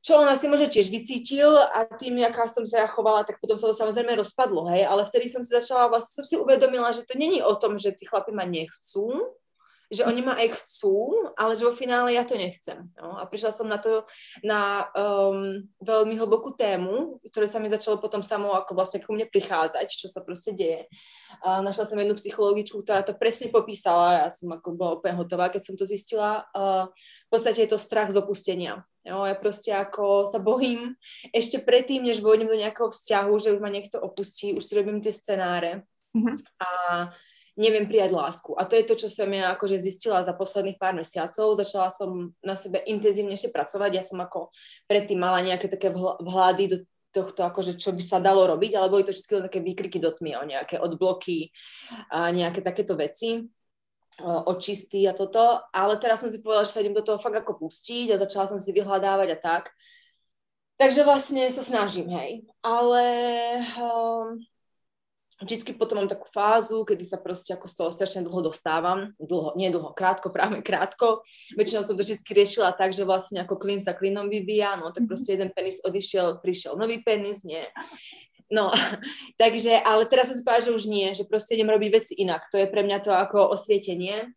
čo 0.04 0.20
on 0.20 0.28
asi 0.28 0.52
možno 0.52 0.68
tiež 0.68 0.92
vycítil 0.92 1.48
a 1.48 1.88
tým, 1.88 2.20
aká 2.28 2.44
som 2.52 2.68
sa 2.68 2.84
ja 2.84 2.88
chovala, 2.92 3.24
tak 3.24 3.40
potom 3.40 3.56
sa 3.56 3.72
to 3.72 3.76
samozrejme 3.76 4.20
rozpadlo, 4.20 4.68
hej, 4.76 4.84
ale 4.84 5.08
vtedy 5.08 5.32
som 5.32 5.40
si 5.40 5.56
začala, 5.56 5.88
vlastne 5.88 6.20
som 6.20 6.26
si 6.28 6.36
uvedomila, 6.36 6.92
že 6.92 7.08
to 7.08 7.16
není 7.16 7.40
o 7.40 7.56
tom, 7.56 7.80
že 7.80 7.96
tí 7.96 8.04
chlapi 8.04 8.36
ma 8.36 8.44
nechcú, 8.44 9.32
že 9.94 10.04
oni 10.04 10.26
ma 10.26 10.34
aj 10.36 10.58
chcú, 10.58 11.30
ale 11.38 11.54
že 11.54 11.70
vo 11.70 11.72
finále 11.72 12.18
ja 12.18 12.26
to 12.26 12.34
nechcem. 12.34 12.90
No? 12.98 13.16
A 13.22 13.30
prišla 13.30 13.54
som 13.54 13.70
na 13.70 13.78
to, 13.78 14.10
na 14.42 14.90
um, 14.98 15.62
veľmi 15.86 16.18
hlbokú 16.18 16.58
tému, 16.58 17.22
ktoré 17.30 17.46
sa 17.46 17.62
mi 17.62 17.70
začalo 17.70 18.02
potom 18.02 18.26
samo 18.26 18.58
ako 18.58 18.74
vlastne 18.74 19.06
ku 19.06 19.14
mne 19.14 19.30
prichádzať, 19.30 19.88
čo 19.94 20.10
sa 20.10 20.26
proste 20.26 20.58
deje. 20.58 20.90
Uh, 21.46 21.62
našla 21.62 21.86
som 21.86 22.00
jednu 22.02 22.18
psychologičku, 22.18 22.82
ktorá 22.82 23.06
to 23.06 23.14
presne 23.14 23.54
popísala, 23.54 24.26
ja 24.26 24.28
som 24.34 24.50
ako 24.50 24.74
bola 24.74 24.98
úplne 24.98 25.14
hotová, 25.14 25.54
keď 25.54 25.62
som 25.62 25.76
to 25.78 25.86
zistila. 25.86 26.50
Uh, 26.58 26.90
v 27.30 27.30
podstate 27.30 27.64
je 27.64 27.70
to 27.72 27.78
strach 27.78 28.10
z 28.10 28.18
opustenia. 28.18 28.82
Jo, 29.04 29.28
ja 29.28 29.36
proste 29.36 29.76
ako 29.76 30.24
sa 30.32 30.40
bojím 30.40 30.96
ešte 31.36 31.60
predtým, 31.60 32.08
než 32.08 32.24
vojdem 32.24 32.48
do 32.48 32.56
nejakého 32.56 32.88
vzťahu, 32.88 33.34
že 33.36 33.52
už 33.52 33.60
ma 33.60 33.68
niekto 33.68 34.00
opustí, 34.00 34.56
už 34.56 34.64
si 34.64 34.74
robím 34.80 35.04
tie 35.04 35.12
scenáre 35.12 35.84
mm-hmm. 36.16 36.36
a 36.64 36.70
neviem 37.60 37.84
prijať 37.84 38.16
lásku. 38.16 38.56
A 38.56 38.64
to 38.64 38.80
je 38.80 38.88
to, 38.88 38.96
čo 38.96 39.12
som 39.12 39.28
ja 39.28 39.54
akože 39.54 39.76
zistila 39.76 40.24
za 40.24 40.32
posledných 40.32 40.80
pár 40.80 40.96
mesiacov. 40.96 41.60
Začala 41.60 41.92
som 41.92 42.32
na 42.42 42.56
sebe 42.56 42.80
intenzívnejšie 42.80 43.52
pracovať. 43.52 43.92
Ja 43.92 44.04
som 44.08 44.24
ako 44.24 44.56
predtým 44.88 45.20
mala 45.20 45.44
nejaké 45.44 45.68
také 45.68 45.92
vhľady 45.94 46.66
do 46.72 46.78
tohto, 47.14 47.46
akože 47.46 47.78
čo 47.78 47.94
by 47.94 48.02
sa 48.02 48.18
dalo 48.18 48.50
robiť, 48.50 48.74
ale 48.74 48.90
boli 48.90 49.06
to 49.06 49.14
všetky 49.14 49.46
také 49.46 49.60
výkriky 49.62 50.02
do 50.02 50.10
tmy, 50.10 50.34
o 50.42 50.50
nejaké 50.50 50.82
odbloky 50.82 51.54
a 52.10 52.34
nejaké 52.34 52.66
takéto 52.66 52.98
veci 52.98 53.46
očistý 54.22 55.10
a 55.10 55.18
toto, 55.18 55.58
ale 55.74 55.98
teraz 55.98 56.22
som 56.22 56.30
si 56.30 56.38
povedala, 56.38 56.70
že 56.70 56.74
sa 56.78 56.82
idem 56.86 56.94
do 56.94 57.02
toho 57.02 57.18
fakt 57.18 57.34
ako 57.34 57.58
pustiť 57.66 58.14
a 58.14 58.22
začala 58.22 58.46
som 58.46 58.60
si 58.62 58.70
vyhľadávať 58.70 59.30
a 59.34 59.38
tak. 59.42 59.64
Takže 60.78 61.06
vlastne 61.06 61.46
sa 61.50 61.62
snažím, 61.66 62.10
hej. 62.10 62.46
Ale 62.66 63.06
um, 63.78 64.42
vždycky 65.42 65.74
potom 65.74 66.02
mám 66.02 66.10
takú 66.10 66.26
fázu, 66.30 66.82
kedy 66.82 67.06
sa 67.06 67.22
proste 67.22 67.54
ako 67.54 67.66
z 67.70 67.76
toho 67.78 67.90
strašne 67.94 68.22
dlho 68.26 68.42
dostávam. 68.50 69.14
Dlho, 69.22 69.54
nie 69.54 69.70
dlho, 69.70 69.94
krátko, 69.94 70.34
práve 70.34 70.62
krátko. 70.66 71.22
Väčšinou 71.58 71.86
som 71.86 71.94
to 71.98 72.06
vždy 72.06 72.22
riešila 72.26 72.74
tak, 72.74 72.94
že 72.94 73.06
vlastne 73.06 73.46
ako 73.46 73.62
klin 73.62 73.82
sa 73.82 73.94
klinom 73.94 74.30
vyvíja, 74.30 74.78
no 74.78 74.90
tak 74.90 75.06
mhm. 75.06 75.10
proste 75.10 75.38
jeden 75.38 75.50
penis 75.54 75.82
odišiel, 75.82 76.42
prišiel 76.42 76.74
nový 76.78 77.02
penis, 77.02 77.46
nie. 77.46 77.64
No, 78.52 78.72
takže, 79.42 79.80
ale 79.80 80.08
teraz 80.08 80.32
som 80.32 80.36
si 80.40 80.44
povedala, 80.44 80.68
že 80.68 80.76
už 80.76 80.86
nie, 80.90 81.08
že 81.16 81.28
proste 81.28 81.56
idem 81.56 81.70
robiť 81.70 81.90
veci 81.92 82.14
inak. 82.20 82.48
To 82.52 82.58
je 82.60 82.68
pre 82.68 82.84
mňa 82.84 83.00
to 83.04 83.12
ako 83.12 83.54
osvietenie. 83.54 84.34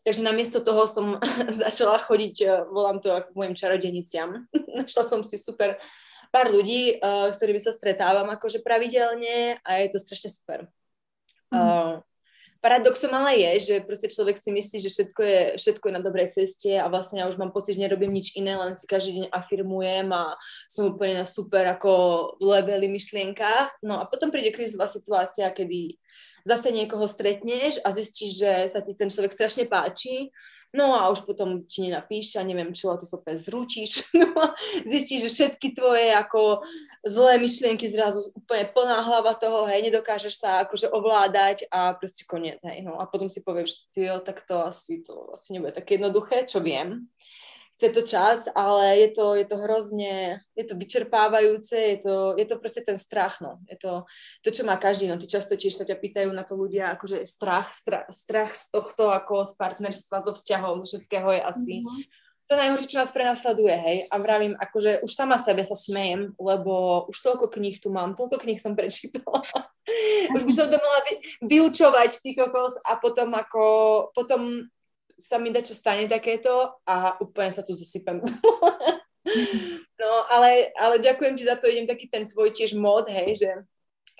Takže 0.00 0.24
namiesto 0.24 0.64
toho 0.64 0.88
som 0.88 1.20
začala 1.64 2.00
chodiť, 2.00 2.34
eh, 2.44 2.50
volám 2.68 3.00
to 3.04 3.12
ako 3.12 3.36
mojim 3.36 3.54
čarodeniciam. 3.56 4.48
Našla 4.80 5.04
som 5.04 5.20
si 5.20 5.36
super 5.36 5.76
pár 6.30 6.46
ľudí, 6.46 6.94
uh, 7.02 7.34
s 7.34 7.42
ktorými 7.42 7.58
sa 7.58 7.74
stretávam 7.74 8.30
akože 8.30 8.62
pravidelne 8.62 9.58
a 9.66 9.70
je 9.82 9.88
to 9.90 9.98
strašne 9.98 10.30
super. 10.30 10.70
Mm. 11.50 11.58
Uh, 11.58 11.94
Paradoxom 12.60 13.08
ale 13.16 13.40
je, 13.40 13.52
že 13.72 13.74
proste 13.88 14.12
človek 14.12 14.36
si 14.36 14.52
myslí, 14.52 14.76
že 14.84 14.92
všetko 14.92 15.20
je, 15.24 15.40
všetko 15.56 15.84
je 15.88 15.96
na 15.96 16.04
dobrej 16.04 16.28
ceste 16.28 16.76
a 16.76 16.92
vlastne 16.92 17.24
ja 17.24 17.26
už 17.26 17.40
mám 17.40 17.56
pocit, 17.56 17.80
že 17.80 17.88
nerobím 17.88 18.12
nič 18.12 18.36
iné, 18.36 18.52
len 18.52 18.76
si 18.76 18.84
každý 18.84 19.16
deň 19.16 19.26
afirmujem 19.32 20.12
a 20.12 20.36
som 20.68 20.92
úplne 20.92 21.24
na 21.24 21.26
super 21.26 21.64
ako 21.64 21.92
levely 22.36 22.92
myšlienkach. 22.92 23.80
No 23.80 23.96
a 23.96 24.04
potom 24.04 24.28
príde 24.28 24.52
krízová 24.52 24.84
situácia, 24.92 25.48
kedy 25.48 25.96
zase 26.44 26.68
niekoho 26.68 27.08
stretneš 27.08 27.80
a 27.80 27.96
zistíš, 27.96 28.44
že 28.44 28.52
sa 28.68 28.84
ti 28.84 28.92
ten 28.92 29.08
človek 29.08 29.32
strašne 29.32 29.64
páči 29.64 30.28
No 30.70 30.94
a 30.94 31.10
už 31.10 31.26
potom 31.26 31.66
ti 31.66 31.82
nenapíš 31.82 32.38
a 32.38 32.46
neviem 32.46 32.70
čo, 32.70 32.94
ty 32.94 33.02
sa 33.02 33.18
úplne 33.18 33.38
zrútiš. 33.38 34.06
No 34.20 34.30
a 34.36 34.54
zistíš, 34.86 35.26
že 35.26 35.30
všetky 35.30 35.74
tvoje 35.74 36.12
ako 36.14 36.62
zlé 37.02 37.40
myšlienky 37.40 37.88
zrazu 37.88 38.30
úplne 38.36 38.68
plná 38.70 39.02
hlava 39.02 39.32
toho, 39.34 39.66
hej, 39.66 39.82
nedokážeš 39.88 40.38
sa 40.38 40.62
akože 40.62 40.92
ovládať 40.92 41.66
a 41.72 41.96
proste 41.96 42.22
koniec, 42.28 42.62
hej. 42.62 42.84
No 42.84 43.00
a 43.00 43.08
potom 43.08 43.26
si 43.26 43.42
povieš, 43.42 43.90
ty 43.90 44.06
tak 44.22 44.46
to 44.46 44.60
asi, 44.62 45.02
to 45.02 45.32
asi 45.34 45.56
nebude 45.56 45.74
také 45.74 45.98
jednoduché, 45.98 46.46
čo 46.46 46.62
viem 46.62 47.10
chce 47.80 47.88
to 47.96 48.02
čas, 48.04 48.44
ale 48.52 49.00
je 49.00 49.08
to, 49.08 49.32
je 49.40 49.46
to 49.48 49.56
hrozne, 49.56 50.44
je 50.52 50.64
to 50.68 50.76
vyčerpávajúce, 50.76 51.72
je 51.72 51.98
to, 52.04 52.36
je 52.36 52.44
to 52.44 52.60
proste 52.60 52.84
ten 52.84 53.00
strach, 53.00 53.40
no. 53.40 53.56
Je 53.72 53.80
to, 53.80 54.04
to, 54.44 54.52
čo 54.52 54.68
má 54.68 54.76
každý, 54.76 55.08
no. 55.08 55.16
Ty 55.16 55.24
často 55.24 55.56
tiež 55.56 55.80
sa 55.80 55.88
ťa 55.88 55.96
pýtajú 55.96 56.28
na 56.28 56.44
to 56.44 56.60
ľudia, 56.60 56.92
akože 56.92 57.24
strach, 57.24 57.72
strach, 57.72 58.04
strach 58.12 58.52
z 58.52 58.68
tohto, 58.68 59.08
ako 59.08 59.48
z 59.48 59.56
partnerstva, 59.56 60.20
zo 60.28 60.36
vzťahov, 60.36 60.84
zo 60.84 60.92
všetkého 60.92 61.28
je 61.32 61.40
asi 61.40 61.74
mm-hmm. 61.80 62.00
to 62.52 62.54
najhoršie, 62.60 62.90
čo 62.92 63.00
nás 63.00 63.16
prenasleduje, 63.16 63.72
hej. 63.72 63.98
A 64.12 64.14
vravím, 64.20 64.52
akože 64.60 65.00
už 65.00 65.16
sama 65.16 65.40
sebe 65.40 65.64
sa 65.64 65.72
smejem, 65.72 66.36
lebo 66.36 67.08
už 67.08 67.16
toľko 67.16 67.48
kníh 67.48 67.80
tu 67.80 67.88
mám, 67.88 68.12
toľko 68.12 68.44
kníh 68.44 68.60
som 68.60 68.76
prečítala. 68.76 69.40
už 70.36 70.44
by 70.44 70.52
som 70.52 70.68
to 70.68 70.76
mohla 70.76 71.00
vy, 71.08 71.12
vyučovať, 71.48 72.20
ty 72.20 72.36
kokos, 72.36 72.76
a 72.84 73.00
potom 73.00 73.32
ako, 73.32 73.64
potom 74.12 74.68
sa 75.20 75.36
mi 75.36 75.52
dá 75.52 75.60
čo 75.60 75.76
stane 75.76 76.08
takéto 76.08 76.80
a 76.88 77.20
úplne 77.20 77.52
sa 77.52 77.60
tu 77.60 77.76
zosypem. 77.76 78.24
no, 80.00 80.10
ale, 80.32 80.72
ale 80.80 80.96
ďakujem 80.96 81.36
ti 81.36 81.44
za 81.44 81.60
to, 81.60 81.68
idem 81.68 81.84
taký 81.84 82.08
ten 82.08 82.24
tvoj 82.24 82.50
tiež 82.56 82.72
mod, 82.74 83.06
hej, 83.12 83.36
že 83.36 83.50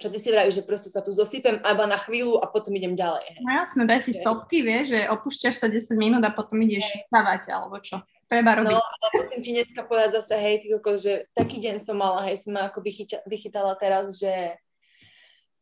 čo 0.01 0.09
ty 0.09 0.17
si 0.17 0.33
vravíš, 0.33 0.65
že 0.65 0.69
proste 0.69 0.89
sa 0.89 1.05
tu 1.05 1.13
zosypem 1.13 1.61
iba 1.61 1.85
na 1.85 2.01
chvíľu 2.01 2.41
a 2.41 2.49
potom 2.49 2.73
idem 2.73 2.97
ďalej. 2.97 3.37
Hej. 3.37 3.43
No 3.45 3.53
jasné, 3.53 3.83
daj 3.85 4.01
si 4.01 4.13
stopky, 4.17 4.65
vieš, 4.65 4.97
že 4.97 5.01
opúšťaš 5.13 5.57
sa 5.61 5.67
10 5.69 5.93
minút 6.01 6.25
a 6.25 6.33
potom 6.33 6.57
ideš 6.65 6.89
stavať, 7.13 7.53
alebo 7.53 7.77
čo. 7.85 8.01
Treba 8.25 8.57
robiť. 8.57 8.73
No, 8.73 8.81
ale 8.81 9.09
musím 9.21 9.41
ti 9.45 9.51
dneska 9.53 9.85
povedať 9.85 10.23
zase, 10.23 10.39
hej, 10.41 10.65
ty 10.65 10.67
kokos, 10.73 11.05
že 11.05 11.29
taký 11.37 11.61
deň 11.61 11.83
som 11.85 12.01
mala, 12.01 12.25
hej, 12.31 12.41
som 12.41 12.57
ma 12.57 12.71
ako 12.71 12.81
vychyta, 12.81 13.21
vychytala 13.29 13.77
teraz, 13.77 14.17
že 14.17 14.57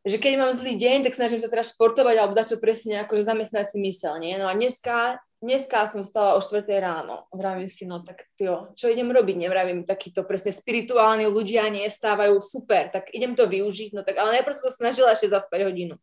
že 0.07 0.17
keď 0.17 0.41
mám 0.41 0.53
zlý 0.55 0.79
deň, 0.79 1.05
tak 1.05 1.19
snažím 1.19 1.43
sa 1.43 1.51
teraz 1.51 1.75
športovať 1.75 2.17
alebo 2.17 2.33
dať 2.33 2.55
čo 2.55 2.59
presne 2.63 3.03
ako 3.03 3.19
zamestnať 3.19 3.75
si 3.75 3.79
mysel, 3.83 4.17
nie? 4.23 4.39
No 4.41 4.49
a 4.49 4.57
dneska 4.57 5.21
dneska 5.43 5.87
som 5.87 6.03
stala 6.03 6.35
o 6.35 6.41
4 6.43 6.67
ráno. 6.79 7.27
Vravím 7.31 7.71
si, 7.71 7.87
no 7.87 8.03
tak 8.03 8.27
tyjo, 8.35 8.75
čo 8.75 8.91
idem 8.91 9.11
robiť? 9.11 9.37
Nevravím, 9.47 9.87
takíto 9.87 10.27
presne 10.27 10.51
spirituálni 10.51 11.31
ľudia 11.31 11.71
nie 11.71 11.87
vstávajú, 11.87 12.43
super, 12.43 12.91
tak 12.91 13.15
idem 13.15 13.39
to 13.39 13.47
využiť, 13.47 13.95
no 13.95 14.03
tak, 14.03 14.19
ale 14.19 14.39
najprv 14.39 14.55
som 14.55 14.71
sa 14.71 14.75
snažila 14.75 15.15
ešte 15.15 15.31
zaspať 15.31 15.67
hodinu. 15.67 15.95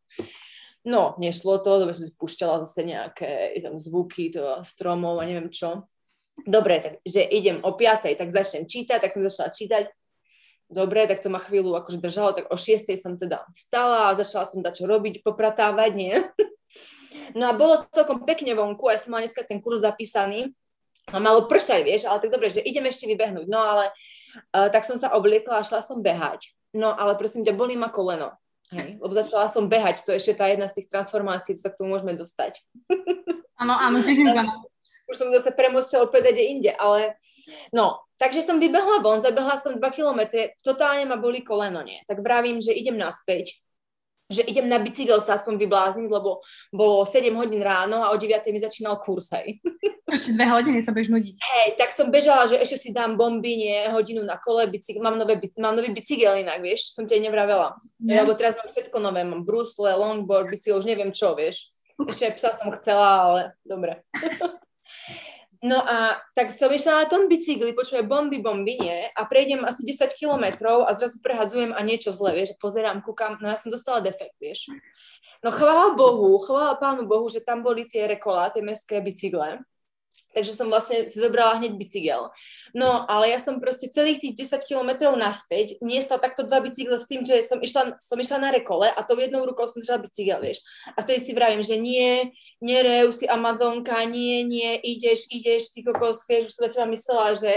No, 0.85 1.17
nešlo 1.17 1.59
to, 1.65 1.81
dobre 1.81 1.97
som 1.97 2.05
si 2.05 2.13
púšťala 2.13 2.61
zase 2.61 2.85
nejaké 2.85 3.57
tam, 3.57 3.81
zvuky 3.81 4.29
to, 4.29 4.61
stromov 4.61 5.17
a 5.17 5.25
neviem 5.25 5.49
čo. 5.49 5.89
Dobre, 6.45 6.77
takže 6.83 7.25
idem 7.25 7.57
o 7.65 7.73
5, 7.73 8.19
tak 8.19 8.29
začnem 8.29 8.69
čítať, 8.69 9.01
tak 9.01 9.11
som 9.11 9.25
začala 9.25 9.49
čítať. 9.49 9.89
Dobre, 10.65 11.05
tak 11.05 11.21
to 11.21 11.29
ma 11.29 11.37
chvíľu 11.41 11.77
akože 11.77 12.01
držalo, 12.01 12.33
tak 12.37 12.49
o 12.49 12.57
6 12.57 12.89
som 12.97 13.17
teda 13.17 13.45
stala 13.53 14.13
a 14.13 14.17
začala 14.17 14.45
som 14.45 14.61
dať 14.65 14.81
čo 14.81 14.85
robiť, 14.85 15.21
popratávať, 15.21 15.91
nie? 15.93 16.13
No 17.35 17.49
a 17.49 17.53
bolo 17.53 17.83
celkom 17.91 18.23
pekne 18.23 18.55
vonku, 18.55 18.87
ja 18.91 18.99
som 18.99 19.13
mala 19.13 19.27
dneska 19.27 19.43
ten 19.43 19.59
kurz 19.59 19.83
zapísaný 19.83 20.55
a 21.11 21.21
malo 21.21 21.45
pršať, 21.45 21.81
vieš, 21.85 22.01
ale 22.09 22.21
tak 22.23 22.33
dobre, 22.33 22.49
že 22.49 22.65
idem 22.65 22.87
ešte 22.89 23.05
vybehnúť. 23.05 23.45
No 23.45 23.61
ale 23.61 23.93
uh, 24.55 24.69
tak 24.73 24.87
som 24.87 24.97
sa 24.97 25.13
obliekla 25.13 25.61
a 25.61 25.67
šla 25.67 25.85
som 25.85 26.01
behať. 26.01 26.55
No 26.75 26.91
ale 26.91 27.15
prosím 27.15 27.45
ťa, 27.45 27.55
bolí 27.55 27.77
ma 27.77 27.93
koleno. 27.93 28.35
Hej, 28.73 28.97
lebo 28.97 29.13
začala 29.13 29.45
som 29.45 29.69
behať, 29.69 30.01
to 30.01 30.09
je 30.09 30.17
ešte 30.17 30.41
tá 30.41 30.49
jedna 30.49 30.65
z 30.65 30.81
tých 30.81 30.89
transformácií, 30.89 31.53
čo 31.53 31.69
sa 31.69 31.71
k 31.71 31.77
tomu 31.77 31.93
môžeme 31.93 32.17
dostať. 32.17 32.65
Áno, 33.61 33.71
áno, 33.71 34.03
už 35.09 35.15
som 35.15 35.31
zase 35.31 35.55
premocila 35.55 36.03
opäť 36.03 36.43
inde, 36.43 36.75
ale 36.75 37.15
no, 37.71 38.03
takže 38.19 38.43
som 38.43 38.59
vybehla 38.59 38.99
von, 38.99 39.23
zabehla 39.23 39.55
som 39.63 39.79
2 39.79 39.79
kilometre, 39.95 40.59
totálne 40.59 41.07
ma 41.07 41.15
boli 41.15 41.39
koleno, 41.39 41.79
nie. 41.79 42.03
Tak 42.03 42.19
vravím, 42.19 42.59
že 42.59 42.75
idem 42.75 42.99
naspäť 42.99 43.63
že 44.29 44.41
idem 44.45 44.65
na 44.65 44.81
bicykel 44.81 45.21
sa 45.21 45.37
aspoň 45.37 45.61
vyblázniť, 45.61 46.09
lebo 46.09 46.41
bolo 46.73 47.05
7 47.05 47.29
hodín 47.37 47.61
ráno 47.61 48.01
a 48.01 48.09
o 48.09 48.17
9 48.17 48.41
mi 48.49 48.59
začínal 48.59 48.97
kurz, 48.97 49.29
hej. 49.37 49.61
Ešte 50.05 50.37
dve 50.37 50.45
hodiny 50.53 50.85
sa 50.85 50.93
budeš 50.93 51.09
nudiť. 51.09 51.35
Hej, 51.41 51.67
tak 51.81 51.89
som 51.89 52.13
bežala, 52.13 52.45
že 52.45 52.61
ešte 52.61 52.77
si 52.77 52.89
dám 52.93 53.17
bomby, 53.17 53.57
nie, 53.57 53.89
hodinu 53.89 54.21
na 54.21 54.37
kole, 54.37 54.69
bicykel, 54.69 55.01
mám, 55.01 55.17
nové, 55.17 55.33
mám 55.57 55.73
nový 55.73 55.89
bicykel 55.89 56.45
inak, 56.45 56.61
vieš, 56.61 56.93
som 56.93 57.09
ti 57.09 57.17
nevravela. 57.17 57.73
Yeah. 57.97 58.21
Lebo 58.21 58.37
teraz 58.37 58.53
mám 58.53 58.69
všetko 58.69 59.01
nové, 59.01 59.25
mám 59.25 59.41
brusle, 59.41 59.97
longboard, 59.97 60.53
bicykel, 60.53 60.77
už 60.77 60.85
neviem 60.85 61.09
čo, 61.09 61.33
vieš. 61.33 61.73
Ešte 61.97 62.37
psa 62.37 62.53
som 62.53 62.69
chcela, 62.77 63.09
ale 63.25 63.41
dobre. 63.65 64.05
No 65.65 65.81
a 65.81 66.21
tak 66.37 66.53
som 66.53 66.69
išla 66.69 67.01
na 67.01 67.05
tom 67.09 67.25
bicykli, 67.25 67.73
počujem 67.73 68.05
bomby, 68.05 68.37
bomby, 68.37 68.77
nie? 68.77 69.09
A 69.17 69.25
prejdem 69.25 69.65
asi 69.65 69.81
10 69.81 70.13
kilometrov 70.13 70.85
a 70.85 70.93
zrazu 70.93 71.17
prehadzujem 71.25 71.73
a 71.73 71.81
niečo 71.81 72.13
zle, 72.13 72.37
vieš, 72.37 72.53
pozerám, 72.61 73.01
kúkam, 73.01 73.41
no 73.41 73.49
ja 73.49 73.57
som 73.57 73.73
dostala 73.73 73.97
defekt, 73.97 74.37
vieš. 74.37 74.69
No 75.41 75.49
chvála 75.49 75.97
Bohu, 75.97 76.37
chvála 76.37 76.77
Pánu 76.77 77.09
Bohu, 77.09 77.25
že 77.33 77.41
tam 77.41 77.65
boli 77.65 77.89
tie 77.89 78.05
rekola, 78.05 78.53
tie 78.53 78.61
mestské 78.61 79.01
bicykle 79.01 79.65
takže 80.35 80.51
som 80.51 80.67
vlastne 80.67 81.07
si 81.07 81.15
zobrala 81.15 81.63
hneď 81.63 81.79
bicykel. 81.79 82.27
No, 82.75 83.07
ale 83.07 83.31
ja 83.31 83.39
som 83.39 83.63
proste 83.63 83.87
celých 83.87 84.19
tých 84.19 84.51
10 84.51 84.67
kilometrov 84.67 85.15
naspäť 85.15 85.79
niesla 85.79 86.19
takto 86.19 86.43
dva 86.43 86.59
bicykle 86.59 86.99
s 86.99 87.07
tým, 87.07 87.23
že 87.23 87.39
som 87.47 87.63
išla, 87.63 87.95
som 88.03 88.19
išla 88.19 88.43
na 88.43 88.51
rekole 88.51 88.91
a 88.91 88.99
tou 89.07 89.15
jednou 89.15 89.47
rukou 89.47 89.63
som 89.63 89.79
držala 89.79 90.03
bicykel, 90.03 90.43
vieš. 90.43 90.59
A 90.91 90.99
vtedy 90.99 91.23
si 91.23 91.31
vravím, 91.31 91.63
že 91.63 91.79
nie, 91.79 92.35
nerev 92.59 93.15
si 93.15 93.31
Amazonka, 93.31 94.03
nie, 94.03 94.43
nie, 94.43 94.75
ideš, 94.83 95.31
ideš, 95.31 95.71
ty 95.71 95.87
kokos, 95.87 96.27
vieš, 96.27 96.51
už 96.51 96.53
som 96.59 96.63
začala 96.67 96.87
myslela, 96.91 97.27
že... 97.39 97.53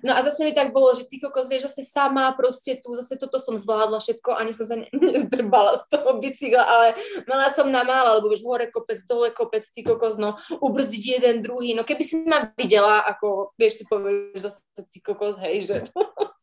No 0.00 0.16
a 0.16 0.24
zase 0.24 0.48
mi 0.48 0.56
tak 0.56 0.72
bolo, 0.72 0.96
že 0.96 1.04
ty 1.04 1.20
kokos, 1.20 1.44
vieš, 1.52 1.68
zase 1.68 1.84
sama 1.84 2.32
proste 2.32 2.80
tu, 2.80 2.96
zase 2.96 3.20
toto 3.20 3.36
som 3.36 3.60
zvládla 3.60 4.00
všetko, 4.00 4.32
ani 4.32 4.56
som 4.56 4.64
sa 4.64 4.80
ne, 4.80 4.88
nezdrbala 5.12 5.84
z 5.84 5.92
toho 5.92 6.16
bicykla, 6.24 6.64
ale 6.64 6.96
mala 7.28 7.52
som 7.52 7.68
na 7.68 7.84
mála, 7.84 8.16
lebo 8.16 8.32
už 8.32 8.40
hore 8.40 8.72
kopec, 8.72 9.04
dole 9.04 9.28
kopec, 9.28 9.60
ty 9.68 9.84
kokos, 9.84 10.16
no, 10.16 10.40
ubrzdiť 10.56 11.20
jeden, 11.20 11.44
druhý, 11.44 11.76
no 11.76 11.84
keby 11.84 12.00
si 12.00 12.13
si 12.14 12.30
ma 12.30 12.46
videla, 12.54 13.02
ako, 13.10 13.50
vieš, 13.58 13.82
si 13.82 13.84
povieš 13.90 14.38
zase 14.38 14.62
ty 14.86 15.02
kokos, 15.02 15.42
hej, 15.42 15.66
že... 15.66 15.76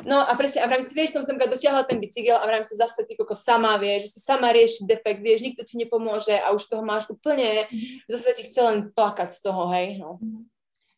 No 0.00 0.16
a 0.16 0.32
presne, 0.32 0.64
a 0.64 0.66
vrajím 0.66 0.80
si, 0.80 0.96
vieš, 0.96 1.12
som 1.12 1.20
sem 1.20 1.36
dotiahla 1.36 1.84
ten 1.84 2.00
bicykel 2.00 2.32
a 2.32 2.48
vrajím 2.48 2.64
si 2.64 2.72
zase 2.72 3.04
ty 3.04 3.20
kokos 3.20 3.44
sama, 3.44 3.76
vieš, 3.76 4.08
že 4.08 4.10
si 4.16 4.20
sama 4.24 4.48
rieši 4.48 4.88
defekt, 4.88 5.20
vieš, 5.20 5.44
nikto 5.44 5.60
ti 5.60 5.76
nepomôže 5.76 6.40
a 6.40 6.56
už 6.56 6.72
toho 6.72 6.80
máš 6.80 7.12
úplne, 7.12 7.68
zase 8.08 8.32
ti 8.32 8.48
chce 8.48 8.60
len 8.64 8.78
plakať 8.96 9.28
z 9.28 9.40
toho, 9.44 9.68
hej, 9.76 10.00
no. 10.00 10.16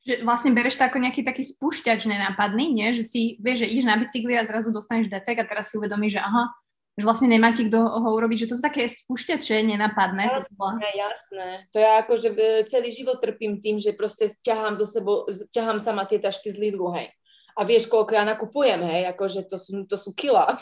Že 0.06 0.22
vlastne 0.22 0.54
bereš 0.54 0.78
to 0.78 0.86
ako 0.86 1.02
nejaký 1.02 1.26
taký 1.26 1.42
spúšťač 1.42 2.06
nenápadný, 2.10 2.70
nie? 2.74 2.94
Že 2.94 3.04
si, 3.06 3.20
vieš, 3.42 3.66
že 3.66 3.70
ideš 3.74 3.86
na 3.90 3.98
bicykli 3.98 4.38
a 4.38 4.46
zrazu 4.46 4.70
dostaneš 4.70 5.10
defekt 5.10 5.42
a 5.42 5.50
teraz 5.50 5.70
si 5.70 5.78
uvedomíš, 5.82 6.18
že 6.18 6.22
aha, 6.22 6.50
že 6.92 7.04
vlastne 7.08 7.28
nemáte 7.32 7.64
kto 7.64 7.80
ho 7.80 8.08
urobiť, 8.12 8.44
že 8.44 8.48
to 8.52 8.56
sú 8.60 8.62
také 8.62 8.84
spúšťače 8.84 9.64
nenapadné. 9.64 10.28
Jasné, 10.28 10.88
jasné. 10.92 11.48
To 11.72 11.80
ja 11.80 12.04
akože 12.04 12.36
celý 12.68 12.92
život 12.92 13.16
trpím 13.16 13.64
tým, 13.64 13.80
že 13.80 13.96
proste 13.96 14.28
ťahám 14.44 14.76
zo 14.76 14.84
sebou, 14.84 15.24
ťahám 15.56 15.80
sama 15.80 16.04
tie 16.04 16.20
tašky 16.20 16.52
z 16.52 16.60
Lidlu, 16.60 16.92
hej. 16.92 17.08
A 17.52 17.64
vieš, 17.64 17.88
koľko 17.88 18.16
ja 18.16 18.24
nakupujem, 18.28 18.80
hej, 18.84 19.08
akože 19.12 19.48
to 19.48 19.56
sú, 19.56 19.84
to 19.88 19.96
sú 19.96 20.12
kila. 20.12 20.56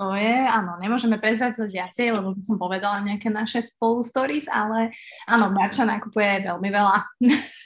To 0.00 0.16
je, 0.16 0.32
áno, 0.32 0.80
nemôžeme 0.80 1.20
prezradzať 1.20 1.68
viacej, 1.68 2.16
lebo 2.16 2.32
by 2.32 2.40
som 2.40 2.56
povedala 2.56 3.04
nejaké 3.04 3.28
naše 3.28 3.60
spolu 3.60 4.00
stories, 4.00 4.48
ale 4.48 4.88
áno, 5.28 5.52
Barča 5.52 5.84
nakupuje 5.84 6.48
veľmi 6.48 6.68
veľa. 6.72 6.96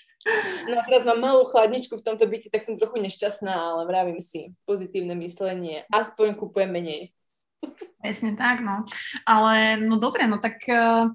No 0.65 0.81
teraz 0.89 1.05
mám 1.05 1.21
malú 1.21 1.45
chladničku 1.45 2.01
v 2.01 2.07
tomto 2.09 2.25
byte, 2.25 2.49
tak 2.49 2.65
som 2.65 2.81
trochu 2.81 2.97
nešťastná, 2.97 3.53
ale 3.53 3.85
vravím 3.85 4.17
si, 4.25 4.57
pozitívne 4.65 5.13
myslenie, 5.21 5.85
aspoň 5.93 6.33
kupujem 6.41 6.73
menej. 6.73 7.13
Presne 8.05 8.37
tak, 8.37 8.61
no. 8.61 8.85
Ale 9.25 9.81
no 9.81 9.97
dobre, 9.97 10.29
no 10.29 10.37
tak 10.37 10.61
uh, 10.69 11.09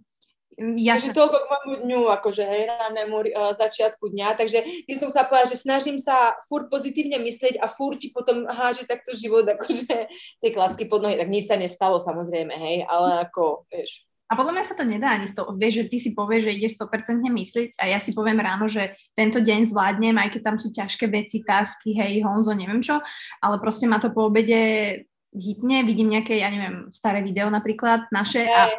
ja... 0.60 1.00
Takže 1.00 1.16
toľko 1.16 1.38
k 1.38 1.48
môjmu 1.48 1.76
dňu, 1.86 2.02
akože 2.20 2.44
hej, 2.44 2.62
ranému 2.68 3.16
uh, 3.16 3.54
začiatku 3.56 4.12
dňa, 4.12 4.36
takže 4.36 4.60
tým 4.90 4.98
som 4.98 5.08
sa 5.14 5.24
povedala, 5.24 5.48
že 5.48 5.62
snažím 5.62 5.96
sa 5.96 6.36
furt 6.50 6.68
pozitívne 6.68 7.22
myslieť 7.22 7.62
a 7.64 7.72
furt 7.72 8.02
ti 8.02 8.12
potom 8.12 8.44
háže 8.50 8.84
takto 8.84 9.16
život, 9.16 9.48
akože 9.48 10.10
tie 10.44 10.50
klacky 10.50 10.90
pod 10.90 11.06
nohy, 11.06 11.16
tak 11.16 11.32
nič 11.32 11.48
sa 11.48 11.56
nestalo 11.56 12.02
samozrejme, 12.02 12.52
hej, 12.52 12.78
ale 12.90 13.30
ako, 13.30 13.70
vieš. 13.72 14.04
A 14.30 14.38
podľa 14.38 14.62
mňa 14.62 14.66
sa 14.66 14.78
to 14.78 14.86
nedá 14.86 15.18
ani 15.18 15.26
toho, 15.26 15.58
vieš, 15.58 15.82
že 15.82 15.86
ty 15.90 15.98
si 15.98 16.10
povieš, 16.14 16.46
že 16.46 16.56
ideš 16.62 16.78
100% 16.78 17.26
myslieť 17.26 17.70
a 17.82 17.90
ja 17.90 17.98
si 17.98 18.14
poviem 18.14 18.38
ráno, 18.38 18.70
že 18.70 18.94
tento 19.18 19.42
deň 19.42 19.74
zvládnem, 19.74 20.14
aj 20.22 20.38
keď 20.38 20.42
tam 20.54 20.58
sú 20.62 20.70
ťažké 20.70 21.10
veci, 21.10 21.42
tásky, 21.42 21.98
hej, 21.98 22.22
Honzo, 22.22 22.54
neviem 22.54 22.78
čo, 22.78 23.02
ale 23.42 23.58
proste 23.58 23.90
ma 23.90 23.98
to 23.98 24.14
po 24.14 24.30
obede 24.30 25.02
hitne, 25.34 25.86
vidím 25.86 26.10
nejaké, 26.10 26.38
ja 26.38 26.50
neviem, 26.50 26.90
staré 26.90 27.22
video 27.22 27.50
napríklad 27.54 28.10
naše 28.10 28.50
a 28.50 28.74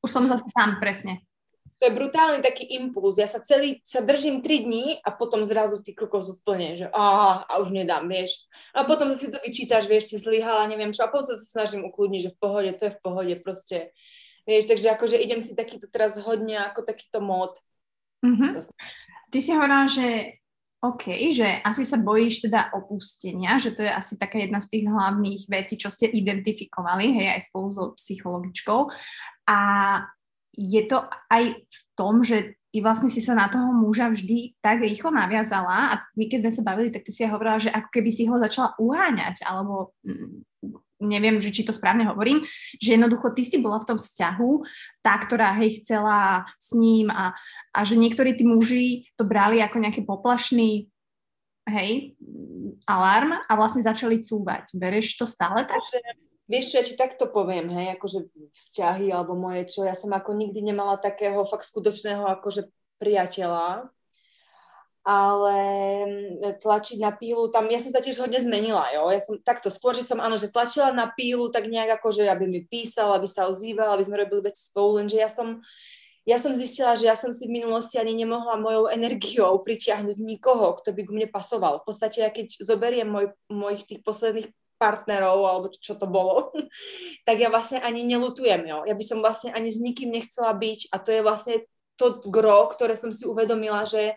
už 0.00 0.10
som 0.10 0.24
zase 0.30 0.46
tam 0.54 0.78
presne. 0.80 1.20
To 1.80 1.88
je 1.88 1.96
brutálny 1.96 2.44
taký 2.44 2.76
impuls. 2.76 3.16
Ja 3.16 3.24
sa 3.24 3.40
celý, 3.40 3.80
sa 3.88 4.04
držím 4.04 4.44
3 4.44 4.68
dní 4.68 4.84
a 5.00 5.08
potom 5.16 5.48
zrazu 5.48 5.80
ty 5.80 5.96
kokos 5.96 6.28
úplne, 6.28 6.76
že 6.76 6.86
a, 6.92 7.40
a 7.48 7.52
už 7.56 7.72
nedám, 7.72 8.04
vieš. 8.04 8.44
A 8.76 8.84
potom 8.84 9.08
zase 9.08 9.32
to 9.32 9.40
vyčítaš, 9.40 9.88
vieš, 9.88 10.12
si 10.12 10.16
zlyhala, 10.20 10.68
neviem 10.68 10.92
čo. 10.92 11.08
A 11.08 11.12
potom 11.12 11.32
sa 11.32 11.40
snažím 11.40 11.88
ukludniť, 11.88 12.20
že 12.20 12.34
v 12.36 12.38
pohode, 12.38 12.70
to 12.76 12.84
je 12.84 12.92
v 12.92 13.00
pohode, 13.00 13.34
proste. 13.40 13.96
Vieš, 14.44 14.68
takže 14.68 14.92
akože 14.92 15.16
idem 15.24 15.40
si 15.40 15.56
takýto 15.56 15.88
teraz 15.88 16.20
hodne 16.20 16.60
ako 16.68 16.84
takýto 16.84 17.24
mód. 17.24 17.56
Mm-hmm. 18.20 18.60
Ty 19.32 19.38
si 19.40 19.50
hovorila, 19.56 19.88
že 19.88 20.36
OK, 20.80 21.12
že 21.36 21.60
asi 21.60 21.84
sa 21.84 22.00
bojíš 22.00 22.48
teda 22.48 22.72
opustenia, 22.72 23.60
že 23.60 23.76
to 23.76 23.84
je 23.84 23.92
asi 23.92 24.16
taká 24.16 24.40
jedna 24.40 24.64
z 24.64 24.72
tých 24.72 24.84
hlavných 24.88 25.42
vecí, 25.52 25.76
čo 25.76 25.92
ste 25.92 26.08
identifikovali, 26.08 27.20
hej, 27.20 27.28
aj 27.36 27.52
spolu 27.52 27.68
so 27.68 27.84
psychologičkou. 28.00 28.88
A 29.44 29.58
je 30.56 30.82
to 30.88 31.04
aj 31.28 31.44
v 31.52 31.80
tom, 31.92 32.24
že 32.24 32.56
ty 32.72 32.80
vlastne 32.80 33.12
si 33.12 33.20
sa 33.20 33.36
na 33.36 33.52
toho 33.52 33.76
muža 33.76 34.08
vždy 34.08 34.56
tak 34.62 34.80
rýchlo 34.80 35.12
naviazala 35.12 35.92
a 35.92 35.94
my 36.16 36.24
keď 36.32 36.48
sme 36.48 36.52
sa 36.54 36.62
bavili, 36.64 36.88
tak 36.88 37.04
ty 37.04 37.12
si 37.12 37.28
hovorila, 37.28 37.60
že 37.60 37.68
ako 37.68 37.88
keby 37.92 38.10
si 38.14 38.24
ho 38.24 38.40
začala 38.40 38.72
uháňať, 38.80 39.44
alebo 39.44 39.92
mm, 40.06 40.49
neviem, 41.00 41.40
že 41.40 41.50
či 41.50 41.64
to 41.64 41.72
správne 41.72 42.06
hovorím, 42.06 42.44
že 42.76 42.94
jednoducho 42.94 43.32
ty 43.32 43.42
si 43.42 43.58
bola 43.58 43.80
v 43.80 43.88
tom 43.88 43.98
vzťahu, 43.98 44.50
tá, 45.00 45.16
ktorá 45.16 45.56
hej 45.58 45.80
chcela 45.80 46.44
s 46.60 46.76
ním 46.76 47.08
a, 47.10 47.32
a 47.72 47.80
že 47.82 47.96
niektorí 47.96 48.36
tí 48.36 48.44
muži 48.44 49.08
to 49.16 49.24
brali 49.24 49.64
ako 49.64 49.80
nejaký 49.80 50.04
poplašný 50.04 50.86
hej, 51.68 52.14
alarm 52.84 53.34
a 53.34 53.52
vlastne 53.56 53.80
začali 53.80 54.20
cúvať. 54.20 54.76
Bereš 54.76 55.16
to 55.16 55.24
stále 55.24 55.64
tak? 55.64 55.80
Vieš 56.50 56.66
čo, 56.66 56.76
ja 56.82 56.84
ti 56.84 56.94
takto 56.98 57.30
poviem, 57.30 57.70
hej, 57.70 57.94
akože 57.94 58.26
vzťahy 58.50 59.14
alebo 59.14 59.38
moje 59.38 59.70
čo, 59.70 59.86
ja 59.86 59.94
som 59.94 60.10
ako 60.10 60.34
nikdy 60.34 60.58
nemala 60.66 60.98
takého 60.98 61.46
fakt 61.46 61.70
skutočného 61.70 62.26
akože 62.26 62.66
priateľa, 62.98 63.86
ale 65.00 65.56
mm, 66.04 66.60
tlačiť 66.60 67.00
na 67.00 67.12
pílu, 67.16 67.48
tam 67.48 67.72
ja 67.72 67.80
som 67.80 67.88
sa 67.88 68.04
tiež 68.04 68.20
hodne 68.20 68.36
zmenila, 68.36 68.84
jo, 68.92 69.08
ja 69.08 69.20
som 69.20 69.40
takto, 69.40 69.72
skôr, 69.72 69.96
že 69.96 70.04
som 70.04 70.20
áno, 70.20 70.36
že 70.36 70.52
tlačila 70.52 70.92
na 70.92 71.08
pílu, 71.08 71.48
tak 71.48 71.72
nejak 71.72 72.00
ako, 72.00 72.12
že 72.12 72.28
aby 72.28 72.44
mi 72.44 72.60
písal, 72.68 73.16
aby 73.16 73.24
sa 73.24 73.48
ozýval, 73.48 73.96
aby 73.96 74.04
sme 74.04 74.20
robili 74.20 74.52
veci 74.52 74.68
spolu, 74.68 75.00
lenže 75.00 75.16
ja 75.16 75.32
som, 75.32 75.64
ja 76.28 76.36
som 76.36 76.52
zistila, 76.52 77.00
že 77.00 77.08
ja 77.08 77.16
som 77.16 77.32
si 77.32 77.48
v 77.48 77.56
minulosti 77.64 77.96
ani 77.96 78.12
nemohla 78.12 78.60
mojou 78.60 78.92
energiou 78.92 79.64
pritiahnuť 79.64 80.20
nikoho, 80.20 80.76
kto 80.76 80.92
by 80.92 81.02
k 81.08 81.14
mne 81.16 81.28
pasoval. 81.32 81.80
V 81.80 81.88
podstate, 81.88 82.20
ja 82.20 82.28
keď 82.28 82.60
zoberiem 82.60 83.08
môj, 83.08 83.32
mojich 83.48 83.88
tých 83.88 84.04
posledných 84.04 84.52
partnerov, 84.76 85.44
alebo 85.44 85.66
čo 85.72 85.96
to 85.96 86.04
bolo, 86.04 86.52
tak 87.28 87.40
ja 87.40 87.48
vlastne 87.48 87.80
ani 87.80 88.04
nelutujem, 88.04 88.68
jo. 88.68 88.84
Ja 88.84 88.92
by 88.92 89.04
som 89.04 89.24
vlastne 89.24 89.56
ani 89.56 89.72
s 89.72 89.80
nikým 89.80 90.12
nechcela 90.12 90.52
byť 90.52 90.92
a 90.92 90.96
to 91.00 91.08
je 91.12 91.20
vlastne 91.24 91.56
to 92.00 92.24
gro, 92.32 92.72
ktoré 92.72 92.96
som 92.96 93.12
si 93.12 93.28
uvedomila, 93.28 93.84
že 93.84 94.16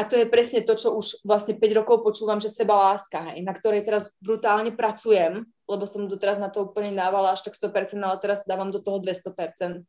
a 0.00 0.08
to 0.08 0.16
je 0.16 0.24
presne 0.24 0.64
to, 0.64 0.72
čo 0.72 0.96
už 0.96 1.20
vlastne 1.28 1.60
5 1.60 1.78
rokov 1.84 2.00
počúvam, 2.00 2.40
že 2.40 2.48
seba 2.48 2.94
láska, 2.94 3.34
hej, 3.34 3.44
na 3.44 3.52
ktorej 3.52 3.84
teraz 3.84 4.08
brutálne 4.24 4.72
pracujem, 4.72 5.44
lebo 5.68 5.84
som 5.84 6.08
doteraz 6.08 6.40
na 6.40 6.48
to 6.48 6.64
úplne 6.70 6.96
dávala 6.96 7.36
až 7.36 7.44
tak 7.44 7.52
100%, 7.52 8.00
ale 8.00 8.16
teraz 8.24 8.48
dávam 8.48 8.72
do 8.72 8.80
toho 8.80 8.96
200%. 9.04 9.84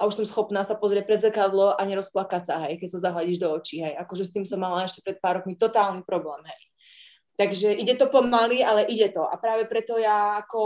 A 0.00 0.08
už 0.08 0.16
som 0.16 0.24
schopná 0.24 0.64
sa 0.64 0.74
pozrieť 0.74 1.04
pred 1.04 1.20
zrkadlo 1.20 1.76
a 1.76 1.82
nerozplakať 1.84 2.42
sa, 2.42 2.54
hej, 2.66 2.80
keď 2.80 2.88
sa 2.88 3.12
zahľadíš 3.12 3.38
do 3.38 3.48
očí, 3.52 3.84
hej. 3.84 3.94
Akože 4.00 4.24
s 4.26 4.32
tým 4.32 4.48
som 4.48 4.58
mala 4.58 4.88
ešte 4.88 5.04
pred 5.04 5.20
pár 5.20 5.44
rokmi 5.44 5.54
totálny 5.60 6.02
problém, 6.08 6.40
hej. 6.48 6.62
Takže 7.36 7.72
ide 7.72 7.96
to 7.96 8.08
pomaly, 8.08 8.60
ale 8.64 8.88
ide 8.88 9.12
to. 9.12 9.24
A 9.24 9.36
práve 9.40 9.64
preto 9.68 9.96
ja 9.96 10.40
ako 10.40 10.60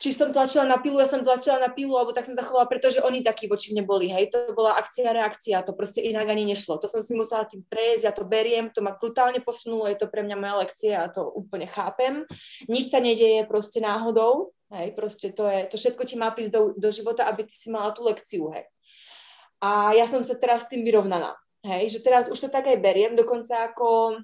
či 0.00 0.16
som 0.16 0.32
tlačila 0.32 0.64
na 0.64 0.80
pilu, 0.80 0.96
ja 0.96 1.08
som 1.08 1.20
tlačila 1.20 1.60
na 1.60 1.70
pilu, 1.72 1.96
alebo 1.96 2.16
tak 2.16 2.24
som 2.24 2.32
zachovala, 2.32 2.64
pretože 2.68 3.04
oni 3.04 3.20
takí 3.20 3.48
voči 3.48 3.76
mne 3.76 3.84
boli, 3.84 4.08
hej, 4.08 4.32
to 4.32 4.56
bola 4.56 4.80
akcia, 4.80 5.12
reakcia, 5.12 5.60
to 5.60 5.76
proste 5.76 6.00
inak 6.00 6.28
ani 6.28 6.48
nešlo. 6.48 6.80
To 6.80 6.88
som 6.88 7.04
si 7.04 7.12
musela 7.12 7.44
tým 7.44 7.60
prejsť, 7.68 8.04
ja 8.08 8.12
to 8.16 8.24
beriem, 8.24 8.72
to 8.72 8.80
ma 8.80 8.96
brutálne 8.96 9.44
posunulo, 9.44 9.88
je 9.88 10.00
to 10.00 10.08
pre 10.08 10.24
mňa 10.24 10.36
moja 10.40 10.54
lekcia 10.64 10.96
a 11.04 11.12
to 11.12 11.28
úplne 11.28 11.68
chápem. 11.68 12.24
Nič 12.68 12.88
sa 12.88 13.00
nedieje 13.02 13.44
proste 13.44 13.84
náhodou, 13.84 14.56
hej, 14.72 14.96
proste 14.96 15.34
to 15.36 15.44
je, 15.50 15.68
to 15.68 15.76
všetko 15.76 16.02
ti 16.08 16.16
má 16.16 16.32
prísť 16.32 16.52
do, 16.56 16.62
do 16.78 16.88
života, 16.88 17.28
aby 17.28 17.44
ty 17.44 17.54
si 17.54 17.68
mala 17.68 17.92
tú 17.92 18.06
lekciu, 18.06 18.48
hej. 18.56 18.64
A 19.60 19.92
ja 19.92 20.08
som 20.08 20.24
sa 20.24 20.32
teraz 20.40 20.64
s 20.64 20.72
tým 20.72 20.80
vyrovnaná, 20.80 21.36
hej, 21.60 21.92
že 21.92 22.00
teraz 22.00 22.32
už 22.32 22.40
to 22.40 22.48
tak 22.48 22.64
aj 22.64 22.80
beriem, 22.80 23.12
dokonca 23.12 23.68
ako 23.68 24.16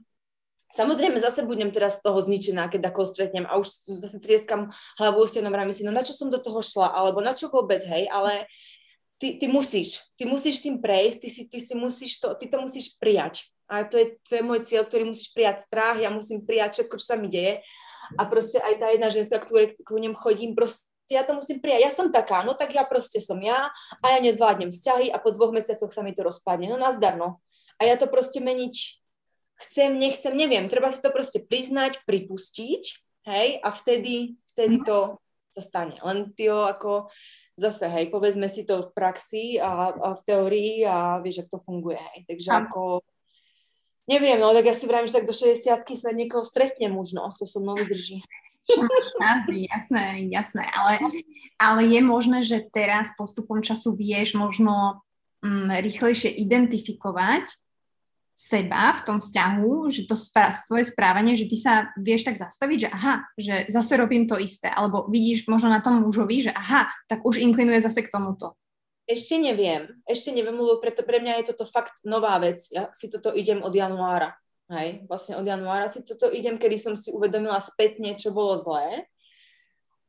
Samozrejme, 0.74 1.22
zase 1.22 1.46
budem 1.46 1.70
teraz 1.70 2.02
z 2.02 2.10
toho 2.10 2.18
zničená, 2.18 2.66
keď 2.66 2.90
takoho 2.90 3.06
stretnem 3.06 3.46
a 3.46 3.54
už 3.56 3.86
zase 3.86 4.18
trieskam 4.18 4.68
hlavu 4.98 5.22
o 5.22 5.26
stenom 5.30 5.54
si, 5.70 5.86
no 5.86 5.94
na 5.94 6.02
čo 6.02 6.10
som 6.10 6.26
do 6.26 6.42
toho 6.42 6.58
šla, 6.58 6.90
alebo 6.90 7.22
na 7.22 7.32
čo 7.38 7.46
vôbec, 7.48 7.86
hej, 7.86 8.10
ale 8.10 8.50
ty, 9.22 9.38
ty 9.38 9.46
musíš, 9.46 10.02
ty 10.18 10.26
musíš 10.26 10.60
tým 10.60 10.82
prejsť, 10.82 11.18
ty 11.22 11.28
si, 11.30 11.42
ty 11.46 11.58
si 11.62 11.74
musíš 11.78 12.18
to, 12.18 12.34
ty 12.34 12.50
to 12.50 12.58
musíš 12.58 12.98
prijať. 12.98 13.46
A 13.66 13.82
to 13.82 13.98
je, 13.98 14.18
to 14.26 14.38
je 14.38 14.42
môj 14.46 14.62
cieľ, 14.62 14.86
ktorý 14.86 15.10
musíš 15.10 15.34
prijať 15.34 15.66
strach, 15.66 15.98
ja 15.98 16.10
musím 16.10 16.42
prijať 16.42 16.82
všetko, 16.82 16.94
čo 17.02 17.06
sa 17.06 17.16
mi 17.18 17.26
deje. 17.26 17.62
A 18.14 18.22
proste 18.30 18.62
aj 18.62 18.74
tá 18.78 18.86
jedna 18.94 19.08
ženská, 19.10 19.42
ktorej 19.42 19.74
k 19.74 19.90
ním 19.98 20.14
chodím, 20.14 20.54
proste 20.54 20.86
ja 21.10 21.22
to 21.26 21.34
musím 21.34 21.62
prijať. 21.62 21.80
Ja 21.86 21.92
som 21.94 22.10
taká, 22.10 22.42
no 22.42 22.54
tak 22.54 22.74
ja 22.74 22.82
proste 22.86 23.18
som 23.22 23.38
ja 23.42 23.70
a 24.02 24.06
ja 24.14 24.18
nezvládnem 24.22 24.70
vzťahy 24.70 25.10
a 25.10 25.18
po 25.22 25.30
dvoch 25.34 25.54
mesiacoch 25.54 25.90
sa 25.90 26.02
mi 26.02 26.14
to 26.14 26.26
rozpadne. 26.26 26.70
No 26.70 26.78
nazdar, 26.78 27.18
no. 27.18 27.42
A 27.78 27.86
ja 27.86 27.94
to 27.98 28.10
proste 28.10 28.38
meniť 28.42 29.05
chcem, 29.56 29.96
nechcem, 29.96 30.36
neviem, 30.36 30.68
treba 30.68 30.92
si 30.92 31.00
to 31.00 31.08
proste 31.08 31.44
priznať, 31.44 32.04
pripustiť, 32.04 32.82
hej, 33.26 33.48
a 33.60 33.68
vtedy, 33.72 34.36
vtedy 34.52 34.84
to 34.84 35.16
sa 35.56 35.62
stane. 35.64 35.96
Len 36.04 36.32
ty 36.36 36.52
ako 36.52 37.08
zase, 37.56 37.88
hej, 37.88 38.12
povedzme 38.12 38.46
si 38.52 38.68
to 38.68 38.86
v 38.86 38.92
praxi 38.92 39.44
a, 39.56 39.92
a 39.92 40.08
v 40.12 40.22
teórii 40.28 40.84
a 40.84 41.18
vieš, 41.24 41.44
ako 41.44 41.50
to 41.56 41.60
funguje, 41.64 42.00
hej. 42.00 42.18
Takže 42.28 42.50
a. 42.52 42.56
ako, 42.68 43.00
neviem, 44.04 44.36
no, 44.36 44.52
tak 44.52 44.68
ja 44.68 44.76
si 44.76 44.84
vravím, 44.84 45.08
že 45.08 45.18
tak 45.20 45.28
do 45.28 45.34
60 45.34 45.82
snad 45.96 46.14
niekoho 46.14 46.44
stretnem 46.44 46.92
možno, 46.92 47.32
to 47.34 47.48
som 47.48 47.64
mnou 47.64 47.80
vydrží. 47.80 48.20
Šanci, 48.66 49.70
jasné, 49.70 50.26
jasné, 50.26 50.66
ale, 50.74 50.98
ale 51.54 51.86
je 51.86 52.00
možné, 52.02 52.42
že 52.42 52.66
teraz 52.74 53.14
postupom 53.14 53.62
času 53.62 53.94
vieš 53.94 54.34
možno 54.34 55.06
mm, 55.46 55.70
rýchlejšie 55.70 56.34
identifikovať, 56.34 57.46
seba 58.36 58.92
v 59.00 59.04
tom 59.08 59.16
vzťahu, 59.16 59.88
že 59.88 60.04
to 60.04 60.12
tvoje 60.68 60.84
správanie, 60.92 61.32
že 61.32 61.48
ty 61.48 61.56
sa 61.56 61.88
vieš 61.96 62.28
tak 62.28 62.36
zastaviť, 62.36 62.78
že 62.84 62.88
aha, 62.92 63.14
že 63.40 63.54
zase 63.72 63.96
robím 63.96 64.28
to 64.28 64.36
isté, 64.36 64.68
alebo 64.68 65.08
vidíš 65.08 65.48
možno 65.48 65.72
na 65.72 65.80
tom 65.80 66.04
mužovi, 66.04 66.44
že 66.44 66.52
aha, 66.52 66.92
tak 67.08 67.24
už 67.24 67.40
inklinuje 67.40 67.80
zase 67.80 68.04
k 68.04 68.12
tomuto. 68.12 68.52
Ešte 69.08 69.40
neviem, 69.40 69.88
ešte 70.04 70.36
neviem, 70.36 70.52
lebo 70.52 70.76
preto 70.82 71.00
pre 71.00 71.22
mňa 71.22 71.40
je 71.40 71.56
toto 71.56 71.64
fakt 71.64 71.96
nová 72.04 72.36
vec. 72.36 72.60
Ja 72.68 72.92
si 72.92 73.08
toto 73.08 73.32
idem 73.32 73.64
od 73.64 73.72
januára. 73.72 74.36
Hej, 74.66 75.06
vlastne 75.06 75.38
od 75.38 75.46
januára 75.46 75.88
si 75.88 76.02
toto 76.02 76.28
idem, 76.28 76.58
kedy 76.58 76.76
som 76.76 76.92
si 76.98 77.14
uvedomila 77.14 77.62
spätne, 77.62 78.18
čo 78.18 78.34
bolo 78.34 78.58
zlé. 78.58 79.06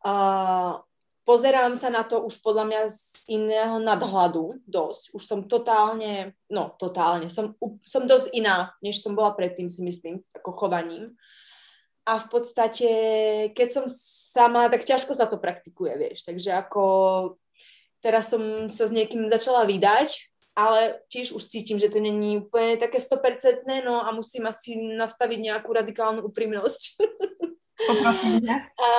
A 0.01 0.81
pozerám 1.27 1.75
sa 1.75 1.91
na 1.91 2.07
to 2.07 2.23
už 2.23 2.39
podľa 2.39 2.63
mňa 2.71 2.81
z 2.87 3.35
iného 3.35 3.83
nadhľadu 3.83 4.63
dosť. 4.63 5.11
Už 5.11 5.23
som 5.27 5.43
totálne, 5.43 6.31
no 6.47 6.71
totálne, 6.79 7.27
som, 7.27 7.51
som 7.83 8.07
dosť 8.07 8.31
iná, 8.31 8.71
než 8.79 9.03
som 9.03 9.11
bola 9.11 9.35
predtým, 9.35 9.67
si 9.67 9.83
myslím, 9.83 10.23
ako 10.31 10.55
chovaním. 10.55 11.19
A 12.07 12.23
v 12.23 12.27
podstate, 12.31 12.89
keď 13.51 13.67
som 13.67 13.85
sama, 13.91 14.71
tak 14.71 14.87
ťažko 14.87 15.11
sa 15.11 15.27
to 15.27 15.35
praktikuje, 15.35 15.91
vieš. 15.99 16.23
Takže 16.23 16.55
ako 16.55 16.83
teraz 17.99 18.31
som 18.31 18.71
sa 18.71 18.87
s 18.87 18.95
niekým 18.95 19.27
začala 19.27 19.67
vydať, 19.67 20.15
ale 20.55 21.03
tiež 21.11 21.35
už 21.35 21.43
cítim, 21.43 21.75
že 21.75 21.91
to 21.91 21.99
není 21.99 22.39
úplne 22.39 22.79
také 22.79 23.03
100%, 23.03 23.67
no 23.83 23.99
a 23.99 24.15
musím 24.15 24.47
asi 24.47 24.79
nastaviť 24.79 25.39
nejakú 25.43 25.69
radikálnu 25.75 26.23
úprimnosť. 26.23 26.81
A, 28.77 28.89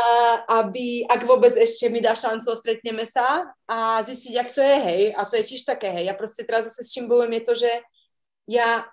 aby, 0.63 1.03
ak 1.11 1.27
vôbec 1.27 1.51
ešte 1.59 1.91
mi 1.91 1.99
dá 1.99 2.15
šancu 2.15 2.55
stretneme 2.55 3.03
sa 3.03 3.51
a 3.67 4.01
zistiť, 4.07 4.35
ak 4.39 4.49
to 4.55 4.63
je, 4.63 4.77
hej. 4.79 5.03
A 5.19 5.21
to 5.27 5.35
je 5.39 5.45
tiež 5.55 5.67
také, 5.67 5.91
hej. 5.91 6.07
Ja 6.07 6.15
proste 6.15 6.47
teraz 6.47 6.71
zase 6.71 6.87
s 6.87 6.93
čím 6.95 7.11
bojujem 7.11 7.35
je 7.35 7.43
to, 7.43 7.55
že 7.59 7.71
ja 8.49 8.87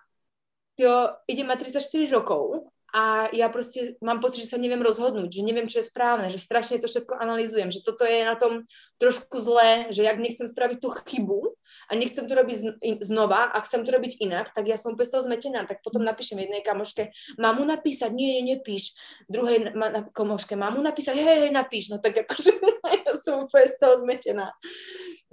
jo, 0.78 1.16
idem 1.30 1.48
mať 1.48 1.72
34 1.72 2.12
rokov 2.12 2.68
a 2.96 3.28
ja 3.36 3.52
proste 3.52 4.00
mám 4.00 4.24
pocit, 4.24 4.48
že 4.48 4.56
sa 4.56 4.60
neviem 4.60 4.80
rozhodnúť, 4.80 5.28
že 5.28 5.44
neviem, 5.44 5.68
čo 5.68 5.84
je 5.84 5.90
správne, 5.92 6.32
že 6.32 6.40
strašne 6.40 6.80
to 6.80 6.88
všetko 6.88 7.16
analizujem, 7.20 7.72
že 7.72 7.84
toto 7.84 8.08
je 8.08 8.24
na 8.24 8.40
tom 8.40 8.64
trošku 9.00 9.36
zlé, 9.40 9.92
že 9.92 10.04
jak 10.04 10.20
nechcem 10.20 10.48
spraviť 10.48 10.78
tú 10.80 10.90
chybu 11.04 11.55
a 11.90 11.92
nechcem 11.96 12.26
to 12.26 12.34
robiť 12.34 12.82
znova 13.06 13.54
a 13.54 13.62
chcem 13.64 13.86
to 13.86 13.94
robiť 13.94 14.22
inak, 14.22 14.52
tak 14.52 14.66
ja 14.66 14.76
som 14.76 14.94
úplne 14.94 15.08
z 15.08 15.14
toho 15.14 15.24
zmetená, 15.24 15.60
tak 15.70 15.86
potom 15.86 16.02
napíšem 16.02 16.42
jednej 16.42 16.66
kamoške, 16.66 17.14
mám 17.38 17.62
mu 17.62 17.66
napísať, 17.66 18.10
nie, 18.12 18.42
nie, 18.42 18.56
nepíš, 18.58 18.98
druhej 19.30 19.74
ma, 19.76 20.10
kamoške, 20.10 20.58
mám 20.58 20.78
mu 20.78 20.82
napísať, 20.82 21.18
hej, 21.20 21.38
hej, 21.48 21.52
napíš, 21.54 21.94
no 21.94 22.02
tak 22.02 22.26
akože 22.26 22.52
ja 23.06 23.12
som 23.22 23.46
úplne 23.46 23.68
z 23.70 23.78
toho 23.78 23.94
zmetená. 24.02 24.50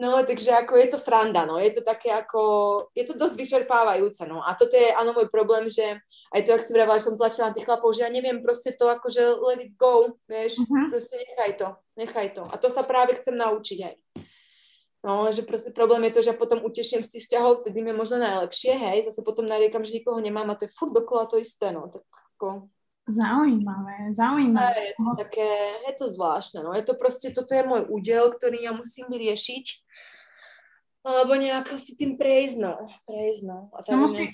No, 0.00 0.18
takže 0.24 0.56
ako 0.56 0.80
je 0.80 0.88
to 0.88 0.98
sranda, 0.98 1.44
no, 1.44 1.60
je 1.60 1.68
to 1.68 1.84
také 1.84 2.10
ako, 2.10 2.40
je 2.96 3.04
to 3.04 3.14
dosť 3.14 3.36
vyčerpávajúce, 3.38 4.24
no, 4.24 4.40
a 4.40 4.56
toto 4.56 4.74
je 4.74 4.88
áno 4.90 5.12
môj 5.12 5.28
problém, 5.28 5.68
že 5.68 6.00
aj 6.32 6.40
to, 6.42 6.50
ak 6.56 6.64
si 6.64 6.72
vravala, 6.72 6.98
že 6.98 7.12
som 7.12 7.16
tlačila 7.20 7.52
na 7.52 7.54
tých 7.54 7.68
chlapov, 7.68 7.92
že 7.92 8.08
ja 8.08 8.10
neviem 8.10 8.40
proste 8.40 8.72
to 8.72 8.88
akože 8.88 9.22
let 9.38 9.60
it 9.62 9.76
go, 9.76 10.16
vieš, 10.26 10.64
uh-huh. 10.64 10.90
proste 10.90 11.14
nechaj 11.20 11.52
to, 11.60 11.68
nechaj 11.94 12.28
to. 12.34 12.42
A 12.50 12.56
to 12.56 12.72
sa 12.72 12.82
práve 12.82 13.14
chcem 13.20 13.36
naučiť 13.36 13.78
aj. 13.84 13.94
No, 15.02 15.26
že 15.34 15.42
proste 15.42 15.74
problém 15.74 16.06
je 16.06 16.14
to, 16.14 16.20
že 16.22 16.30
ja 16.30 16.36
potom 16.38 16.62
uteším 16.62 17.02
tých 17.02 17.26
vzťahov, 17.26 17.58
vtedy 17.58 17.82
mi 17.82 17.90
je 17.90 17.98
možno 17.98 18.22
najlepšie, 18.22 18.70
hej, 18.70 19.02
zase 19.02 19.26
potom 19.26 19.50
nariekam, 19.50 19.82
že 19.82 19.98
nikoho 19.98 20.22
nemám 20.22 20.46
a 20.46 20.54
to 20.54 20.70
je 20.70 20.74
furt 20.78 20.94
dokola 20.94 21.26
to 21.26 21.42
isté, 21.42 21.74
no, 21.74 21.90
tak 21.90 22.06
ako... 22.38 22.70
Zaujímavé, 23.02 24.14
zaujímavé. 24.14 24.94
Je 24.94 24.94
to, 24.94 25.12
také, 25.18 25.48
je 25.90 25.92
to 25.98 26.06
zvláštne, 26.06 26.62
no. 26.62 26.70
Je 26.70 26.86
to 26.86 26.94
proste, 26.94 27.34
toto 27.34 27.50
je 27.50 27.66
môj 27.66 27.90
údel, 27.90 28.30
ktorý 28.30 28.62
ja 28.62 28.70
musím 28.70 29.10
vyriešiť. 29.10 29.66
Alebo 31.02 31.34
nejako 31.34 31.74
si 31.82 31.98
tým 31.98 32.14
prejsť, 32.14 32.62
no. 32.62 32.78
Prejsť, 33.10 33.42
no. 33.42 33.74
A 33.74 33.82
tam 33.82 34.06
no, 34.06 34.14
musí... 34.14 34.30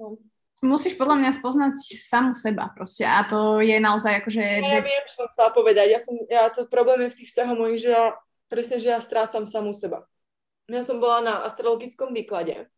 no. 0.00 0.16
Musíš 0.64 0.96
podľa 0.96 1.20
mňa 1.20 1.30
spoznať 1.36 2.00
samu 2.00 2.32
seba 2.32 2.72
proste. 2.72 3.04
A 3.04 3.20
to 3.28 3.60
je 3.60 3.76
naozaj 3.76 4.24
akože... 4.24 4.40
Ja, 4.40 4.80
ja 4.80 4.82
viem, 4.82 5.04
čo 5.12 5.14
som 5.22 5.26
chcela 5.28 5.52
povedať. 5.52 5.92
Ja 5.92 6.00
som, 6.00 6.16
ja 6.24 6.48
to 6.48 6.64
problém 6.72 7.04
je 7.04 7.12
v 7.12 7.18
tých 7.20 7.28
vzťahoch 7.36 7.58
mojich, 7.60 7.84
že 7.84 7.92
ja, 7.92 8.16
presne, 8.48 8.80
že 8.80 8.90
ja 8.90 9.00
strácam 9.00 9.44
samú 9.44 9.76
seba. 9.76 10.08
Ja 10.68 10.84
som 10.84 11.00
bola 11.00 11.24
na 11.24 11.34
astrologickom 11.48 12.12
výklade 12.12 12.68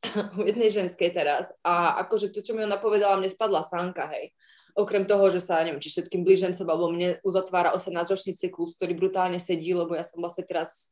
u 0.40 0.42
jednej 0.48 0.72
ženskej 0.72 1.12
teraz 1.12 1.52
a 1.60 2.00
akože 2.06 2.32
to, 2.32 2.40
čo 2.40 2.56
mi 2.56 2.64
ona 2.64 2.80
povedala, 2.80 3.20
mne 3.20 3.28
spadla 3.28 3.60
sánka, 3.60 4.08
hej. 4.12 4.32
okrem 4.72 5.04
toho, 5.04 5.28
že 5.28 5.44
sa, 5.44 5.60
neviem, 5.60 5.80
či 5.80 5.92
všetkým 5.92 6.24
blížencom 6.24 6.64
alebo 6.64 6.88
mne 6.88 7.20
uzatvára 7.20 7.76
18-ročný 7.76 8.32
cyklus, 8.40 8.76
ktorý 8.80 8.96
brutálne 8.96 9.36
sedí, 9.36 9.76
lebo 9.76 9.92
ja 9.92 10.04
som 10.04 10.24
vlastne 10.24 10.48
teraz 10.48 10.88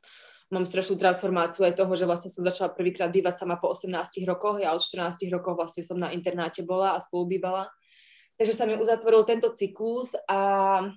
mám 0.50 0.66
strašnú 0.66 0.98
transformáciu 0.98 1.62
aj 1.62 1.78
toho, 1.78 1.92
že 1.94 2.04
vlastne 2.04 2.28
som 2.28 2.42
začala 2.42 2.74
prvýkrát 2.74 3.08
bývať 3.08 3.40
sama 3.40 3.54
po 3.56 3.70
18 3.70 4.26
rokoch. 4.26 4.58
Ja 4.58 4.74
od 4.74 4.82
14 4.82 5.30
rokov 5.30 5.54
vlastne 5.54 5.86
som 5.86 5.96
na 5.96 6.10
internáte 6.10 6.66
bola 6.66 6.98
a 6.98 7.02
spolu 7.02 7.38
bývala. 7.38 7.70
Takže 8.34 8.52
sa 8.58 8.66
mi 8.66 8.74
uzatvoril 8.74 9.22
tento 9.22 9.54
cyklus 9.54 10.18
a 10.26 10.90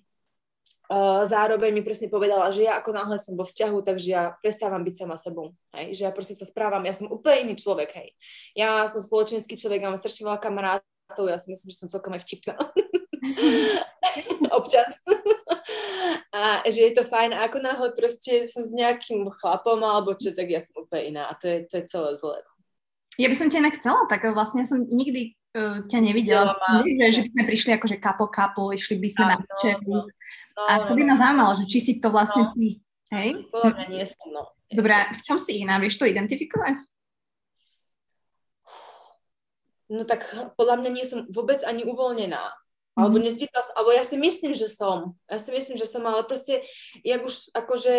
Zároveň 1.25 1.71
mi 1.71 1.81
presne 1.81 2.11
povedala, 2.11 2.51
že 2.51 2.67
ja 2.67 2.77
ako 2.77 2.91
náhle 2.91 3.15
som 3.15 3.39
vo 3.39 3.47
vzťahu, 3.47 3.77
takže 3.87 4.07
ja 4.07 4.35
prestávam 4.43 4.83
byť 4.83 4.95
sama 4.99 5.15
sebou, 5.15 5.55
hej? 5.79 5.95
že 5.95 6.01
ja 6.03 6.11
proste 6.11 6.35
sa 6.35 6.43
správam, 6.43 6.83
ja 6.83 6.91
som 6.91 7.07
úplne 7.07 7.49
iný 7.49 7.55
človek, 7.55 7.89
hej. 7.95 8.09
Ja 8.53 8.83
som 8.91 8.99
spoločenský 8.99 9.55
človek, 9.55 9.87
ja 9.87 9.89
mám 9.89 9.97
strašne 9.97 10.27
veľa 10.27 10.43
kamarátov, 10.43 11.25
ja 11.31 11.39
si 11.39 11.49
myslím, 11.55 11.71
že 11.71 11.79
som 11.79 11.89
celkom 11.89 12.11
aj 12.13 12.21
vtipná. 12.27 12.59
Občas. 14.59 14.99
a 16.35 16.61
že 16.67 16.91
je 16.91 16.93
to 16.93 17.07
fajn. 17.07 17.31
A 17.33 17.47
ako 17.47 17.57
náhle 17.63 17.89
proste 17.95 18.43
som 18.45 18.61
s 18.61 18.75
nejakým 18.75 19.25
chlapom 19.39 19.79
alebo 19.81 20.13
čo, 20.13 20.35
tak 20.35 20.51
ja 20.51 20.59
som 20.59 20.83
úplne 20.83 21.15
iná. 21.15 21.31
A 21.31 21.33
to 21.39 21.47
je, 21.47 21.57
to 21.65 21.79
je 21.79 21.85
celé 21.87 22.09
zlé. 22.19 22.37
Ja 23.21 23.29
by 23.29 23.35
som 23.37 23.47
ťa 23.49 23.61
inak 23.61 23.77
chcela, 23.77 24.09
tak 24.09 24.25
vlastne 24.33 24.65
som 24.65 24.89
nikdy 24.89 25.37
uh, 25.53 25.77
ťa 25.85 25.99
nevidela. 26.01 26.57
Ja, 26.83 27.09
že, 27.13 27.25
by 27.25 27.29
sme 27.33 27.43
prišli 27.49 27.71
akože 27.77 27.95
couple 28.01 28.29
couple, 28.29 28.73
išli 28.73 28.97
by 28.97 29.09
sme 29.09 29.25
a, 29.25 29.29
na 29.33 29.37
večeru. 29.41 29.85
No, 29.85 29.99
no, 30.05 30.61
a 30.65 30.73
to 30.89 30.91
by 30.97 31.03
ma 31.05 31.15
zaujímalo, 31.17 31.51
že 31.61 31.65
či 31.69 31.79
si 31.81 31.93
to 32.01 32.09
vlastne 32.09 32.49
no. 32.49 32.53
ty. 32.57 32.81
Hej? 33.13 33.29
Podľa 33.53 33.85
nie 33.93 34.05
som, 34.09 34.27
no. 34.33 34.41
Dobre, 34.73 34.93
v 34.93 35.21
čom 35.25 35.37
si 35.37 35.61
iná? 35.61 35.77
Vieš 35.77 36.01
to 36.01 36.09
identifikovať? 36.09 36.81
No 39.93 40.01
tak 40.09 40.25
podľa 40.57 40.81
mňa 40.81 40.89
nie 40.89 41.05
som 41.05 41.29
vôbec 41.29 41.61
ani 41.61 41.85
uvoľnená. 41.85 42.41
Alebo 42.93 43.17
mhm. 43.17 43.25
nezvykla 43.25 43.61
alebo 43.73 43.89
ja 43.89 44.05
si 44.05 44.21
myslím, 44.21 44.53
že 44.53 44.69
som. 44.69 45.17
Ja 45.25 45.41
si 45.41 45.49
myslím, 45.49 45.81
že 45.81 45.89
som, 45.89 46.05
ale 46.05 46.21
proste, 46.29 46.61
jak 47.01 47.25
už 47.25 47.49
akože, 47.57 47.95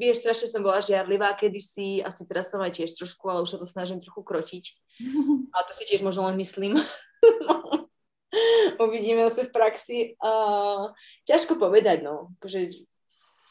vieš, 0.00 0.24
strašne 0.24 0.48
som 0.48 0.64
bola 0.64 0.80
žiarlivá 0.80 1.36
kedysi, 1.36 2.00
asi 2.00 2.24
teraz 2.24 2.48
som 2.48 2.64
aj 2.64 2.80
tiež 2.80 2.96
trošku, 2.96 3.28
ale 3.28 3.44
už 3.44 3.52
sa 3.52 3.60
to 3.60 3.68
snažím 3.68 4.00
trochu 4.00 4.24
krotiť. 4.24 4.64
A 5.54 5.68
to 5.68 5.76
si 5.76 5.84
tiež 5.84 6.00
možno 6.00 6.32
len 6.32 6.40
myslím. 6.40 6.80
Uvidíme 8.84 9.28
sa 9.28 9.44
v 9.44 9.52
praxi. 9.52 9.98
Uh, 10.16 10.96
ťažko 11.28 11.60
povedať, 11.60 12.00
no. 12.00 12.32
Akože, 12.40 12.72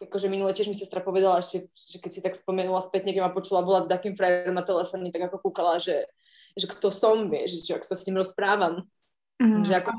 akože 0.02 0.28
minule 0.34 0.54
tiež 0.54 0.70
mi 0.70 0.78
sestra 0.78 1.02
povedala, 1.02 1.46
že, 1.46 1.70
že 1.78 2.02
keď 2.02 2.12
si 2.14 2.22
tak 2.26 2.34
spomenula 2.34 2.82
späť, 2.82 3.06
keď 3.06 3.22
ma 3.22 3.34
počula 3.34 3.62
volať 3.62 3.86
s 3.86 3.94
takým 3.94 4.14
frajerom 4.18 4.58
na 4.58 4.66
telefóne, 4.66 5.14
tak 5.14 5.30
ako 5.30 5.46
kúkala, 5.46 5.78
že, 5.78 6.10
že 6.58 6.66
kto 6.66 6.90
som, 6.90 7.30
vieš, 7.30 7.62
že 7.62 7.78
ak 7.78 7.86
sa 7.86 7.94
s 7.94 8.06
ním 8.10 8.18
rozprávam. 8.18 8.90
Mm, 9.38 9.62
že 9.70 9.78
ako, 9.78 9.94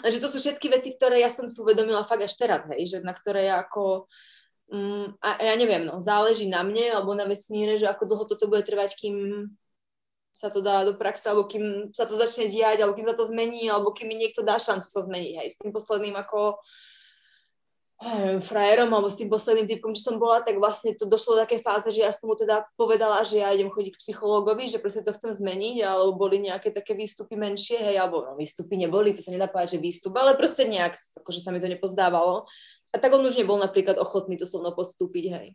lenže 0.00 0.22
to 0.24 0.28
sú 0.32 0.38
všetky 0.40 0.72
veci, 0.72 0.96
ktoré 0.96 1.20
ja 1.20 1.28
som 1.28 1.44
si 1.44 1.60
uvedomila 1.60 2.08
fakt 2.08 2.24
až 2.24 2.32
teraz, 2.40 2.64
hej, 2.72 2.88
že 2.88 2.98
na 3.04 3.12
ktoré 3.12 3.52
ja 3.52 3.60
ako, 3.60 4.08
um, 4.72 5.12
a 5.20 5.36
ja 5.44 5.54
neviem, 5.60 5.84
no, 5.84 6.00
záleží 6.00 6.48
na 6.48 6.64
mne 6.64 6.96
alebo 6.96 7.12
na 7.12 7.28
vesmíre, 7.28 7.76
že 7.76 7.84
ako 7.84 8.08
dlho 8.08 8.24
toto 8.24 8.48
bude 8.48 8.64
trvať, 8.64 8.96
kým 8.96 9.16
sa 10.32 10.48
to 10.48 10.64
dá 10.64 10.88
do 10.88 10.96
praxe, 10.96 11.28
alebo 11.28 11.44
kým 11.44 11.92
sa 11.92 12.08
to 12.08 12.16
začne 12.16 12.48
diať, 12.48 12.80
alebo 12.80 12.96
kým 12.96 13.04
sa 13.04 13.12
to 13.12 13.28
zmení, 13.28 13.68
alebo 13.68 13.92
kým 13.92 14.08
mi 14.08 14.16
niekto 14.16 14.40
dá 14.40 14.56
šancu 14.56 14.88
sa 14.88 15.04
zmeniť, 15.04 15.32
hej, 15.44 15.48
s 15.52 15.60
tým 15.60 15.68
posledným 15.68 16.16
ako 16.16 16.56
frajerom 18.42 18.90
alebo 18.90 19.06
s 19.06 19.18
tým 19.18 19.30
posledným 19.30 19.70
typom, 19.70 19.94
čo 19.94 20.10
som 20.10 20.16
bola, 20.18 20.42
tak 20.42 20.58
vlastne 20.58 20.90
to 20.98 21.06
došlo 21.06 21.38
do 21.38 21.42
také 21.46 21.62
fáze, 21.62 21.88
že 21.94 22.02
ja 22.02 22.10
som 22.10 22.26
mu 22.26 22.34
teda 22.34 22.66
povedala, 22.74 23.22
že 23.22 23.38
ja 23.38 23.54
idem 23.54 23.70
chodiť 23.70 23.94
k 23.94 24.02
psychológovi, 24.02 24.66
že 24.66 24.82
proste 24.82 25.06
to 25.06 25.14
chcem 25.14 25.30
zmeniť, 25.30 25.86
alebo 25.86 26.18
boli 26.18 26.42
nejaké 26.42 26.74
také 26.74 26.98
výstupy 26.98 27.38
menšie, 27.38 27.78
hej, 27.78 27.96
alebo 28.02 28.26
no, 28.26 28.34
výstupy 28.34 28.74
neboli, 28.74 29.14
to 29.14 29.22
sa 29.22 29.30
nedá 29.30 29.46
povedať, 29.46 29.78
že 29.78 29.84
výstup, 29.84 30.12
ale 30.18 30.34
proste 30.34 30.66
nejak, 30.66 30.98
akože 31.22 31.38
sa 31.38 31.54
mi 31.54 31.62
to 31.62 31.70
nepozdávalo. 31.70 32.44
A 32.92 33.00
tak 33.00 33.14
on 33.14 33.24
už 33.24 33.38
nebol 33.38 33.56
napríklad 33.56 33.96
ochotný 33.96 34.36
to 34.36 34.44
so 34.44 34.60
mnou 34.60 34.74
podstúpiť, 34.76 35.24
hej. 35.32 35.48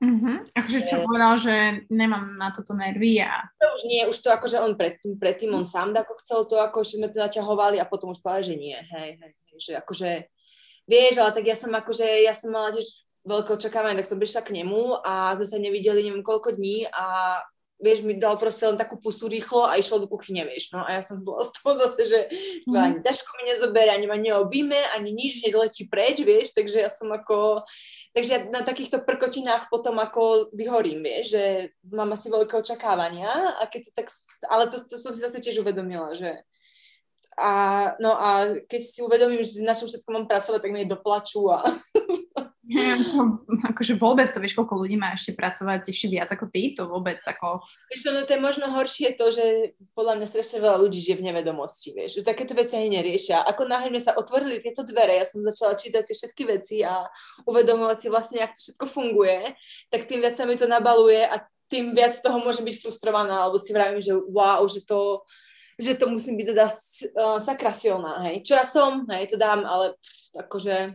Mm-hmm. 0.00 0.56
Akože 0.56 0.88
čo 0.88 1.04
povedal, 1.04 1.36
že 1.36 1.84
nemám 1.92 2.32
na 2.40 2.48
toto 2.48 2.72
nervy 2.72 3.20
a... 3.20 3.44
To 3.60 3.66
už 3.76 3.82
nie, 3.84 4.08
už 4.08 4.16
to 4.16 4.32
akože 4.32 4.56
on 4.56 4.72
predtým, 4.72 5.20
predtým 5.20 5.52
on 5.52 5.68
sám 5.68 5.92
ako 5.92 6.16
chcel 6.24 6.40
to, 6.48 6.56
ako 6.56 6.80
že 6.80 6.96
sme 6.96 7.12
to 7.12 7.20
naťahovali 7.20 7.76
a 7.76 7.84
potom 7.84 8.16
už 8.16 8.24
povedal, 8.24 8.48
že 8.48 8.56
nie, 8.56 8.80
hej, 8.80 9.20
hej, 9.20 9.32
že 9.60 9.76
akože 9.76 10.39
vieš, 10.90 11.22
ale 11.22 11.30
tak 11.30 11.46
ja 11.46 11.54
som 11.54 11.70
akože, 11.70 12.02
ja 12.26 12.34
som 12.34 12.50
mala 12.50 12.74
tiež 12.74 12.90
veľké 13.22 13.54
očakávanie, 13.54 14.02
tak 14.02 14.10
som 14.10 14.18
prišla 14.18 14.42
k 14.42 14.58
nemu 14.58 14.98
a 15.06 15.38
sme 15.38 15.46
sa 15.46 15.56
nevideli 15.62 16.02
neviem 16.02 16.26
koľko 16.26 16.58
dní 16.58 16.90
a 16.90 17.38
vieš, 17.80 18.04
mi 18.04 18.20
dal 18.20 18.36
proste 18.36 18.68
len 18.68 18.76
takú 18.76 19.00
pusu 19.00 19.24
rýchlo 19.24 19.64
a 19.64 19.80
išiel 19.80 20.04
do 20.04 20.08
kuchyne, 20.08 20.44
vieš, 20.44 20.68
no 20.76 20.84
a 20.84 21.00
ja 21.00 21.02
som 21.02 21.24
bola 21.24 21.40
z 21.48 21.50
toho 21.56 21.72
zase, 21.88 22.02
že 22.04 22.20
mm. 22.68 22.76
ani 22.76 22.96
ťažko 23.00 23.30
mi 23.40 23.42
nezoberie, 23.48 23.92
ani 23.96 24.06
ma 24.06 24.20
neobíme, 24.20 24.76
ani 24.92 25.10
nič 25.16 25.40
nedoletí 25.40 25.88
preč, 25.88 26.20
vieš, 26.20 26.52
takže 26.52 26.84
ja 26.84 26.92
som 26.92 27.08
ako, 27.08 27.64
takže 28.12 28.30
ja 28.36 28.40
na 28.52 28.60
takýchto 28.60 29.00
prkotinách 29.00 29.72
potom 29.72 29.96
ako 29.96 30.52
vyhorím, 30.52 31.00
vieš, 31.00 31.32
že 31.32 31.44
mám 31.88 32.12
asi 32.12 32.28
veľké 32.28 32.52
očakávania 32.60 33.56
a 33.56 33.64
keď 33.64 33.80
to 33.88 33.90
tak, 33.96 34.08
ale 34.52 34.68
to, 34.68 34.76
to 34.84 35.00
som 35.00 35.16
si 35.16 35.24
zase 35.24 35.40
tiež 35.40 35.64
uvedomila, 35.64 36.12
že 36.12 36.44
a, 37.38 37.52
no 38.02 38.16
a 38.18 38.58
keď 38.66 38.80
si 38.82 38.98
uvedomím, 39.02 39.42
že 39.46 39.62
na 39.62 39.76
čom 39.76 39.86
všetko 39.86 40.08
mám 40.10 40.26
pracovať, 40.26 40.60
tak 40.60 40.72
mi 40.72 40.88
doplačú 40.88 41.46
a... 41.50 41.62
No, 42.70 43.42
akože 43.74 43.98
vôbec 43.98 44.30
to 44.30 44.38
vieš, 44.38 44.54
koľko 44.54 44.86
ľudí 44.86 44.94
má 44.94 45.10
ešte 45.10 45.34
pracovať 45.34 45.90
ešte 45.90 46.06
viac 46.06 46.30
ako 46.30 46.46
ty, 46.54 46.70
to 46.78 46.86
vôbec 46.86 47.18
ako... 47.18 47.66
Vieš, 47.90 48.06
no 48.06 48.22
to 48.22 48.34
je 48.38 48.42
možno 48.42 48.70
horšie 48.70 49.18
to, 49.18 49.34
že 49.34 49.74
podľa 49.98 50.22
mňa 50.22 50.26
strašne 50.30 50.58
veľa 50.62 50.78
ľudí 50.78 51.02
žije 51.02 51.18
v 51.18 51.26
nevedomosti, 51.26 51.90
vieš, 51.90 52.22
že 52.22 52.30
takéto 52.30 52.54
veci 52.54 52.78
ani 52.78 52.94
neriešia. 52.94 53.42
Ako 53.42 53.66
náhle 53.66 53.98
sa 53.98 54.14
otvorili 54.14 54.62
tieto 54.62 54.86
dvere, 54.86 55.18
ja 55.18 55.26
som 55.26 55.42
začala 55.42 55.74
čítať 55.74 56.06
tie 56.06 56.14
všetky 56.14 56.42
veci 56.46 56.76
a 56.86 57.10
uvedomovať 57.42 57.98
si 57.98 58.06
vlastne, 58.06 58.38
ako 58.46 58.54
to 58.54 58.62
všetko 58.70 58.86
funguje, 58.86 59.38
tak 59.90 60.06
tým 60.06 60.22
viac 60.22 60.38
sa 60.38 60.46
mi 60.46 60.54
to 60.54 60.70
nabaluje 60.70 61.26
a 61.26 61.42
tým 61.70 61.94
viac 61.94 62.18
toho 62.18 62.38
môže 62.38 62.62
byť 62.62 62.76
frustrovaná, 62.82 63.46
alebo 63.46 63.58
si 63.58 63.70
vravím, 63.70 64.02
že 64.02 64.14
wow, 64.14 64.62
že 64.66 64.82
to 64.86 65.22
že 65.80 65.96
to 65.96 66.12
musím 66.12 66.36
byť 66.36 66.46
teda 66.52 66.66
uh, 66.68 67.38
sakra 67.40 67.72
silná, 67.72 68.20
hej. 68.28 68.44
Čo 68.44 68.52
ja 68.60 68.64
som, 68.68 69.08
hej, 69.08 69.32
to 69.32 69.40
dám, 69.40 69.64
ale 69.64 69.96
akože 70.36 70.94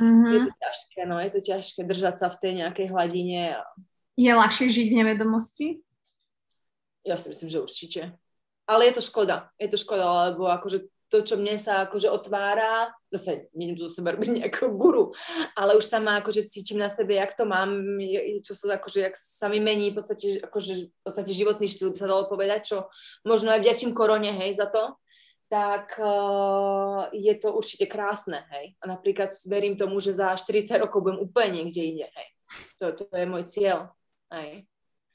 mm-hmm. 0.00 0.32
je 0.32 0.40
to 0.48 0.52
ťažké, 0.56 1.00
no, 1.04 1.16
je 1.20 1.30
to 1.30 1.40
ťažké 1.44 1.80
držať 1.84 2.14
sa 2.16 2.28
v 2.32 2.40
tej 2.40 2.52
nejakej 2.64 2.86
hladine. 2.88 3.60
A... 3.60 3.62
Je 4.16 4.32
ľahšie 4.32 4.66
žiť 4.72 4.86
v 4.90 4.98
nevedomosti? 5.04 5.66
Ja 7.04 7.20
si 7.20 7.30
myslím, 7.30 7.52
že 7.52 7.62
určite. 7.62 8.00
Ale 8.68 8.88
je 8.88 9.00
to 9.00 9.02
škoda, 9.04 9.48
je 9.56 9.68
to 9.68 9.78
škoda, 9.80 10.32
lebo 10.32 10.48
akože 10.48 10.88
to, 11.08 11.24
čo 11.24 11.40
mne 11.40 11.56
sa 11.56 11.88
akože 11.88 12.12
otvára, 12.12 12.92
zase 13.08 13.48
nejdem 13.56 13.80
tu 13.80 13.88
zo 13.88 14.00
seba 14.00 14.12
robiť 14.12 14.44
nejakého 14.44 14.68
guru, 14.76 15.16
ale 15.56 15.74
už 15.80 15.88
sama 15.88 16.20
akože 16.20 16.44
cítim 16.48 16.76
na 16.76 16.92
sebe, 16.92 17.16
jak 17.16 17.32
to 17.32 17.48
mám, 17.48 17.80
čo 18.44 18.52
sa 18.52 18.76
akože, 18.76 19.00
jak 19.08 19.16
sa 19.16 19.48
mi 19.48 19.60
mení 19.60 19.92
v 19.92 19.96
podstate, 19.96 20.44
akože, 20.44 20.74
v 20.92 21.02
podstate 21.02 21.32
životný 21.32 21.66
štýl, 21.66 21.96
by 21.96 21.98
sa 21.98 22.12
dalo 22.12 22.28
povedať, 22.28 22.60
čo 22.76 22.78
možno 23.24 23.52
aj 23.56 23.64
vďačím 23.64 23.96
korone, 23.96 24.28
hej, 24.36 24.60
za 24.60 24.68
to, 24.68 25.00
tak 25.48 25.96
uh, 25.96 27.08
je 27.16 27.32
to 27.40 27.56
určite 27.56 27.88
krásne, 27.88 28.44
hej. 28.52 28.76
A 28.84 28.92
napríklad 28.92 29.32
verím 29.48 29.80
tomu, 29.80 29.96
že 29.96 30.12
za 30.12 30.36
40 30.36 30.76
rokov 30.76 31.00
budem 31.00 31.24
úplne 31.24 31.64
niekde 31.64 31.82
inde, 31.88 32.06
hej. 32.12 32.28
To, 32.84 32.92
to 32.92 33.08
je 33.08 33.24
môj 33.24 33.48
cieľ, 33.48 33.96
hej. 34.28 34.68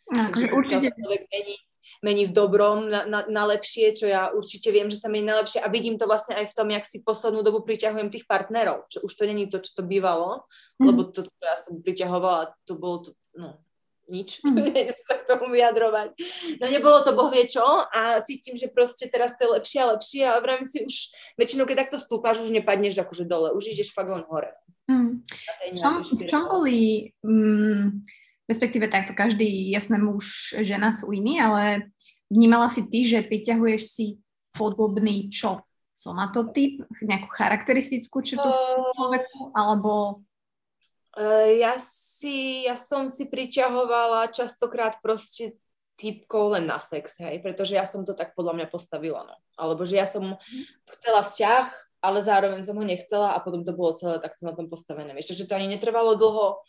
Akože 0.10 0.47
určite. 0.49 0.89
Človek 0.89 1.29
mení, 1.29 1.56
mení 2.04 2.28
v 2.28 2.36
dobrom 2.36 2.92
na, 2.92 3.08
na, 3.08 3.24
na 3.26 3.44
lepšie, 3.48 3.96
čo 3.96 4.06
ja 4.12 4.30
určite 4.36 4.70
viem, 4.70 4.92
že 4.92 5.00
sa 5.00 5.08
mení 5.08 5.24
na 5.24 5.39
lepšie 5.39 5.63
a 5.63 5.72
vidím 5.72 5.96
to 5.96 6.04
vlastne 6.04 6.36
aj 6.36 6.52
v 6.52 6.56
tom, 6.56 6.68
jak 6.70 6.84
si 6.84 7.00
poslednú 7.00 7.42
dobu 7.42 7.63
priťahujem 7.63 8.12
tých 8.12 8.28
partnerov, 8.28 8.92
čo 8.92 9.00
už 9.08 9.12
to 9.16 9.24
není 9.24 9.48
to, 9.48 9.63
čo 9.63 9.72
to 9.80 9.84
bývalo, 9.88 10.44
mm. 10.84 10.86
lebo 10.92 11.08
to, 11.08 11.24
čo 11.24 11.42
ja 11.42 11.56
som 11.56 11.80
priťahovala, 11.80 12.52
to 12.68 12.76
bolo 12.76 13.08
to, 13.08 13.10
no, 13.39 13.63
nič, 14.12 14.39
mm. 14.44 14.52
neviem 14.52 15.00
sa 15.08 15.16
k 15.24 15.28
tomu 15.28 15.48
vyjadrovať. 15.56 16.10
No 16.60 16.66
nebolo 16.68 17.00
to 17.02 17.16
boh 17.16 17.32
vie 17.32 17.48
čo 17.48 17.63
a 17.63 18.20
cítim, 18.28 18.60
že 18.60 18.68
proste 18.68 19.08
teraz 19.08 19.39
to 19.39 19.48
je 19.48 19.54
lepšie 19.56 19.80
a 19.80 19.92
lepšie 19.96 20.24
a 20.28 20.44
vravím 20.44 20.68
si 20.68 20.84
už, 20.84 20.96
väčšinou 21.39 21.63
keď 21.63 21.88
takto 21.88 21.98
stúpaš, 21.98 22.44
už 22.44 22.52
nepadneš 22.52 23.00
akože 23.00 23.24
dole, 23.24 23.56
už 23.56 23.72
ideš 23.72 23.96
fakt 23.96 24.12
len 24.12 24.28
hore. 24.28 24.52
Mm. 24.92 25.24
Čom, 25.80 26.04
čom 26.04 26.44
boli, 26.52 27.08
mm, 27.24 28.04
respektíve 28.54 28.86
takto 28.86 29.18
každý, 29.18 29.74
jasné 29.74 29.98
muž, 29.98 30.54
žena 30.62 30.94
sú 30.94 31.10
iní, 31.10 31.42
ale 31.42 31.89
vnímala 32.30 32.70
si 32.70 32.86
ty, 32.86 33.02
že 33.02 33.26
priťahuješ 33.26 33.82
si 33.82 34.06
podobný 34.54 35.34
čo? 35.34 35.66
Somatotyp, 35.94 36.86
nejakú 37.02 37.30
charakteristickú 37.34 38.22
črtu 38.22 38.46
uh, 38.46 38.94
človeku, 38.94 39.54
alebo... 39.58 40.22
Uh, 41.13 41.54
ja 41.58 41.78
si, 41.78 42.66
ja 42.66 42.74
som 42.78 43.10
si 43.10 43.30
priťahovala 43.30 44.34
častokrát 44.34 44.98
proste 45.02 45.58
typkov 45.94 46.58
len 46.58 46.66
na 46.66 46.82
sex, 46.82 47.22
hej, 47.22 47.38
pretože 47.46 47.78
ja 47.78 47.86
som 47.86 48.02
to 48.02 48.18
tak 48.18 48.34
podľa 48.34 48.58
mňa 48.58 48.68
postavila, 48.74 49.22
no. 49.22 49.38
Alebo 49.54 49.86
že 49.86 50.02
ja 50.02 50.10
som 50.10 50.38
chcela 50.98 51.22
vzťah, 51.22 51.66
ale 52.02 52.20
zároveň 52.26 52.66
som 52.66 52.76
ho 52.76 52.86
nechcela 52.86 53.38
a 53.38 53.39
potom 53.39 53.62
to 53.62 53.72
bolo 53.72 53.94
celé 53.94 54.18
takto 54.18 54.44
na 54.44 54.58
tom 54.58 54.68
postavené. 54.68 55.13
Vieš, 55.13 55.38
že 55.38 55.46
to 55.46 55.54
ani 55.54 55.70
netrvalo 55.70 56.18
dlho, 56.18 56.66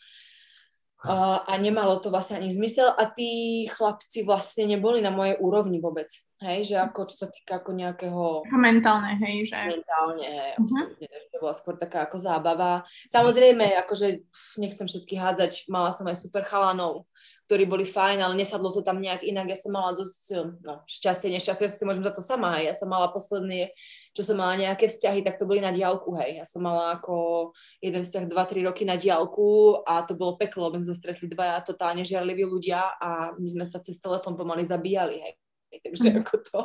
a 1.45 1.53
nemalo 1.61 2.01
to 2.01 2.09
vlastne 2.09 2.41
ani 2.41 2.49
zmysel 2.49 2.89
a 2.89 3.05
tí 3.09 3.65
chlapci 3.69 4.25
vlastne 4.25 4.65
neboli 4.65 4.99
na 4.99 5.13
mojej 5.13 5.37
úrovni 5.37 5.77
vôbec. 5.77 6.09
Hej, 6.43 6.67
že 6.67 6.75
ako 6.75 7.07
čo 7.07 7.15
sa 7.23 7.27
týka 7.31 7.63
ako 7.63 7.71
nejakého... 7.71 8.43
Mentálne, 8.51 9.15
hej, 9.23 9.47
že... 9.47 9.55
Mentálne, 9.55 10.27
hej, 10.27 10.51
uh-huh. 10.59 10.67
absolútne. 10.67 11.07
To 11.31 11.37
bola 11.39 11.55
skôr 11.55 11.75
taká 11.79 12.03
ako 12.03 12.17
zábava. 12.19 12.83
Samozrejme, 13.07 13.71
akože 13.87 14.19
nechcem 14.59 14.83
všetky 14.83 15.15
hádzať, 15.15 15.71
mala 15.71 15.95
som 15.95 16.03
aj 16.11 16.19
super 16.19 16.43
chalanov, 16.43 17.07
ktorí 17.47 17.63
boli 17.63 17.87
fajn, 17.87 18.19
ale 18.19 18.35
nesadlo 18.35 18.67
to 18.75 18.83
tam 18.83 18.99
nejak 18.99 19.23
inak. 19.23 19.47
Ja 19.47 19.55
som 19.55 19.79
mala 19.79 19.95
dosť, 19.95 20.43
no, 20.59 20.83
šťastie, 20.83 21.31
nešťastie, 21.39 21.65
ja 21.65 21.71
si 21.71 21.87
môžem 21.87 22.03
za 22.03 22.11
to 22.11 22.19
sama, 22.19 22.59
hej. 22.59 22.67
Ja 22.67 22.75
som 22.75 22.91
mala 22.91 23.15
posledné, 23.15 23.71
čo 24.11 24.21
som 24.27 24.35
mala 24.35 24.59
nejaké 24.59 24.91
vzťahy, 24.91 25.23
tak 25.23 25.39
to 25.39 25.47
boli 25.47 25.63
na 25.63 25.71
diálku, 25.71 26.19
hej. 26.19 26.41
Ja 26.41 26.45
som 26.45 26.67
mala 26.67 26.99
ako 26.99 27.55
jeden 27.79 28.03
vzťah 28.03 28.27
2-3 28.27 28.67
roky 28.67 28.83
na 28.83 28.99
diálku 28.99 29.79
a 29.87 30.03
to 30.03 30.19
bolo 30.19 30.35
peklo, 30.35 30.67
lebo 30.67 30.83
sme 30.83 30.99
stretli 30.99 31.31
dvaja 31.31 31.63
totálne 31.63 32.03
žiarliví 32.03 32.43
ľudia 32.43 32.99
a 32.99 33.31
my 33.39 33.47
sme 33.47 33.63
sa 33.63 33.79
cez 33.79 34.03
telefón 34.03 34.35
pomaly 34.35 34.67
zabíjali, 34.67 35.23
hej. 35.23 35.39
Takže 35.85 36.07
mm. 36.11 36.17
ako 36.23 36.35
to, 36.41 36.59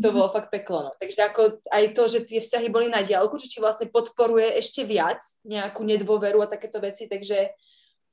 to 0.00 0.08
mhm. 0.08 0.14
bolo 0.14 0.28
fakt 0.32 0.50
peklo. 0.52 0.78
No. 0.88 0.92
Takže 0.96 1.18
ako 1.28 1.42
aj 1.68 1.84
to, 1.92 2.02
že 2.08 2.18
tie 2.28 2.40
vzťahy 2.42 2.68
boli 2.68 2.86
na 2.92 3.04
diálku, 3.04 3.36
čo 3.40 3.48
ti 3.48 3.58
vlastne 3.58 3.88
podporuje 3.88 4.56
ešte 4.58 4.84
viac 4.84 5.20
nejakú 5.44 5.84
nedôveru 5.84 6.44
a 6.44 6.50
takéto 6.50 6.78
veci, 6.82 7.08
takže 7.08 7.52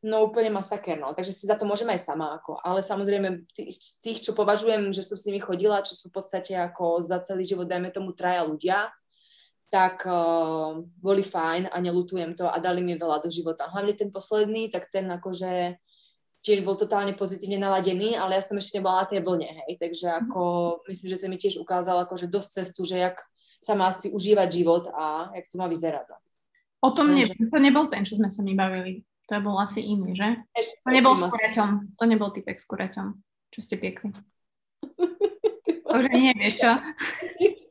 No 0.06 0.30
úplne 0.30 0.54
masaker, 0.54 1.02
no. 1.02 1.18
Takže 1.18 1.34
si 1.34 1.50
za 1.50 1.58
to 1.58 1.66
môžem 1.66 1.90
aj 1.90 1.98
sama, 1.98 2.38
ako. 2.38 2.62
Ale 2.62 2.86
samozrejme, 2.86 3.50
tých, 3.58 3.98
tých, 3.98 4.22
čo 4.22 4.38
považujem, 4.38 4.94
že 4.94 5.02
som 5.02 5.18
s 5.18 5.26
nimi 5.26 5.42
chodila, 5.42 5.82
čo 5.82 5.98
sú 5.98 6.14
v 6.14 6.22
podstate 6.22 6.54
ako 6.54 7.02
za 7.02 7.26
celý 7.26 7.42
život, 7.42 7.66
dajme 7.66 7.90
tomu 7.90 8.14
traja 8.14 8.46
ľudia, 8.46 8.94
tak 9.74 10.06
uh, 10.06 10.78
boli 11.02 11.26
fajn 11.26 11.74
a 11.74 11.78
nelutujem 11.82 12.38
to 12.38 12.46
a 12.46 12.54
dali 12.62 12.86
mi 12.86 12.94
veľa 12.94 13.26
do 13.26 13.34
života. 13.34 13.66
Hlavne 13.66 13.98
ten 13.98 14.14
posledný, 14.14 14.70
tak 14.70 14.94
ten 14.94 15.10
akože 15.10 15.82
tiež 16.46 16.62
bol 16.62 16.78
totálne 16.78 17.18
pozitívne 17.18 17.58
naladený, 17.58 18.14
ale 18.14 18.38
ja 18.38 18.44
som 18.46 18.54
ešte 18.62 18.78
nebola 18.78 19.02
na 19.02 19.10
tej 19.10 19.26
vlne, 19.26 19.50
hej. 19.50 19.82
Takže 19.82 20.08
ako, 20.22 20.42
myslím, 20.86 21.10
že 21.10 21.18
ten 21.18 21.30
mi 21.34 21.42
tiež 21.42 21.58
ukázal 21.58 21.98
akože 22.06 22.30
dosť 22.30 22.50
cestu, 22.62 22.86
že 22.86 23.02
jak 23.02 23.18
sa 23.58 23.74
má 23.74 23.90
si 23.90 24.14
užívať 24.14 24.48
život 24.54 24.86
a 24.94 25.34
jak 25.34 25.50
to 25.50 25.58
má 25.58 25.66
vyzerať. 25.66 26.06
No. 26.14 26.18
O 26.86 26.90
tom 26.94 27.10
ne, 27.10 27.26
to 27.26 27.58
nebol 27.58 27.90
ten, 27.90 28.06
čo 28.06 28.22
sme 28.22 28.30
sa 28.30 28.46
mi 28.46 28.54
bavili. 28.54 29.02
To 29.26 29.42
bol 29.42 29.58
asi 29.58 29.82
iný, 29.82 30.14
že? 30.14 30.38
Ešte 30.54 30.86
to 30.86 30.90
nebol 30.94 31.18
s 31.18 31.26
kureťom. 31.26 31.98
To 31.98 32.04
nebol 32.06 32.30
typek 32.30 32.62
s 32.62 32.70
kureťom, 32.70 33.18
čo 33.50 33.60
ste 33.66 33.82
piekli. 33.82 34.14
Už 35.98 36.06
ani 36.14 36.30
nevieš, 36.30 36.62
čo? 36.62 36.72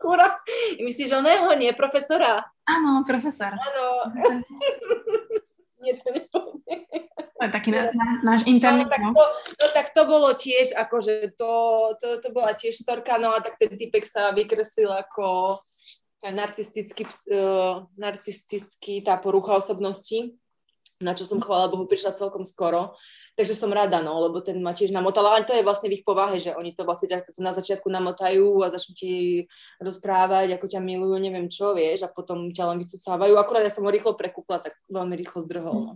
Kura. 0.03 0.35
Myslíš 0.83 1.15
oného, 1.15 1.47
nie 1.55 1.71
profesora? 1.79 2.43
Áno, 2.67 3.07
profesor. 3.07 3.55
Áno. 3.55 4.11
Nie, 5.85 5.95
to 6.01 6.09
nepovie. 6.09 6.89
To 7.35 7.43
je 7.45 7.51
taký 7.53 7.71
na, 7.77 7.93
na, 7.93 8.07
náš 8.25 8.49
internet. 8.49 8.89
No, 8.89 8.95
tak 8.95 9.03
no. 9.05 9.11
to, 9.13 9.25
no 9.61 9.67
tak 9.77 9.87
to 9.93 10.03
bolo 10.09 10.33
tiež, 10.33 10.73
akože 10.73 11.37
to, 11.37 11.53
to, 12.01 12.09
to 12.25 12.29
bola 12.33 12.57
tiež 12.57 12.81
storka, 12.81 13.21
no 13.21 13.37
a 13.37 13.45
tak 13.45 13.61
ten 13.61 13.77
typek 13.77 14.09
sa 14.09 14.33
vykreslil 14.33 14.89
ako 14.89 15.61
narcistický, 16.25 17.05
uh, 17.37 17.85
narcistický 18.01 19.05
tá 19.05 19.21
porucha 19.21 19.61
osobnosti 19.61 20.33
na 21.03 21.13
čo 21.15 21.27
som 21.27 21.43
chvála 21.43 21.71
Bohu 21.71 21.91
prišla 21.91 22.15
celkom 22.15 22.47
skoro. 22.47 22.95
Takže 23.35 23.51
som 23.51 23.75
rada, 23.75 23.99
no, 23.99 24.15
lebo 24.23 24.39
ten 24.39 24.63
ma 24.63 24.71
tiež 24.71 24.95
namotal, 24.95 25.27
ale 25.27 25.43
to 25.43 25.51
je 25.51 25.67
vlastne 25.67 25.91
v 25.91 25.99
ich 25.99 26.07
povahe, 26.07 26.39
že 26.39 26.55
oni 26.55 26.71
to 26.71 26.87
vlastne 26.87 27.11
ťa 27.11 27.35
na 27.43 27.51
začiatku 27.51 27.91
namotajú 27.91 28.63
a 28.63 28.71
začnú 28.71 28.95
ti 28.95 29.13
rozprávať, 29.83 30.55
ako 30.55 30.67
ťa 30.71 30.79
milujú, 30.79 31.19
neviem 31.19 31.51
čo, 31.51 31.75
vieš, 31.75 32.07
a 32.07 32.13
potom 32.15 32.55
ťa 32.55 32.71
len 32.71 32.79
vycúcávajú. 32.79 33.35
Akurát 33.35 33.67
ja 33.67 33.75
som 33.75 33.83
ho 33.83 33.91
rýchlo 33.91 34.15
prekúpla, 34.15 34.63
tak 34.63 34.79
veľmi 34.87 35.19
rýchlo 35.19 35.43
zdrhol. 35.43 35.79
No. 35.83 35.95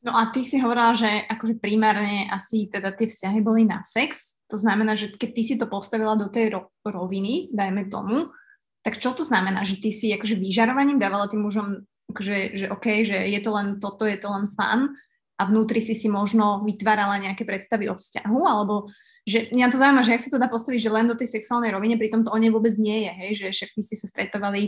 No 0.00 0.16
a 0.16 0.32
ty 0.32 0.40
si 0.40 0.56
hovorila, 0.56 0.96
že 0.96 1.28
akože 1.28 1.60
primárne 1.60 2.24
asi 2.32 2.72
teda 2.72 2.88
tie 2.96 3.04
vzťahy 3.04 3.44
boli 3.44 3.68
na 3.68 3.84
sex. 3.84 4.40
To 4.48 4.56
znamená, 4.56 4.96
že 4.96 5.12
keď 5.12 5.30
ty 5.36 5.42
si 5.44 5.54
to 5.60 5.68
postavila 5.68 6.16
do 6.16 6.32
tej 6.32 6.56
ro- 6.56 6.72
roviny, 6.88 7.52
dajme 7.52 7.92
tomu, 7.92 8.32
tak 8.80 8.96
čo 8.96 9.12
to 9.12 9.20
znamená? 9.20 9.60
Že 9.60 9.76
ty 9.76 9.90
si 9.92 10.08
akože 10.16 10.40
vyžarovaním 10.40 10.96
dávala 10.96 11.28
tým 11.28 11.44
mužom 11.44 11.84
že, 12.18 12.58
že 12.58 12.66
OK, 12.66 13.06
že 13.06 13.14
je 13.30 13.40
to 13.40 13.50
len 13.54 13.78
toto, 13.78 14.02
je 14.02 14.18
to 14.18 14.26
len 14.26 14.50
fun 14.58 14.90
a 15.38 15.42
vnútri 15.46 15.78
si 15.78 15.94
si 15.94 16.10
možno 16.10 16.66
vytvárala 16.66 17.22
nejaké 17.22 17.46
predstavy 17.46 17.88
o 17.88 17.96
vzťahu, 17.96 18.40
alebo 18.44 18.90
že 19.24 19.52
mňa 19.54 19.66
to 19.70 19.78
zaujíma, 19.78 20.02
že 20.02 20.16
ak 20.16 20.24
sa 20.26 20.32
to 20.32 20.42
dá 20.42 20.48
postaviť, 20.48 20.80
že 20.80 20.90
len 20.92 21.06
do 21.06 21.16
tej 21.16 21.28
sexuálnej 21.30 21.70
rovine, 21.70 22.00
pritom 22.00 22.26
to 22.26 22.32
o 22.32 22.38
nej 22.40 22.50
vôbec 22.50 22.74
nie 22.80 23.04
je, 23.06 23.12
hej, 23.14 23.30
že 23.36 23.46
však 23.52 23.70
my 23.76 23.82
si 23.84 23.94
sa 23.94 24.06
stretávali 24.08 24.62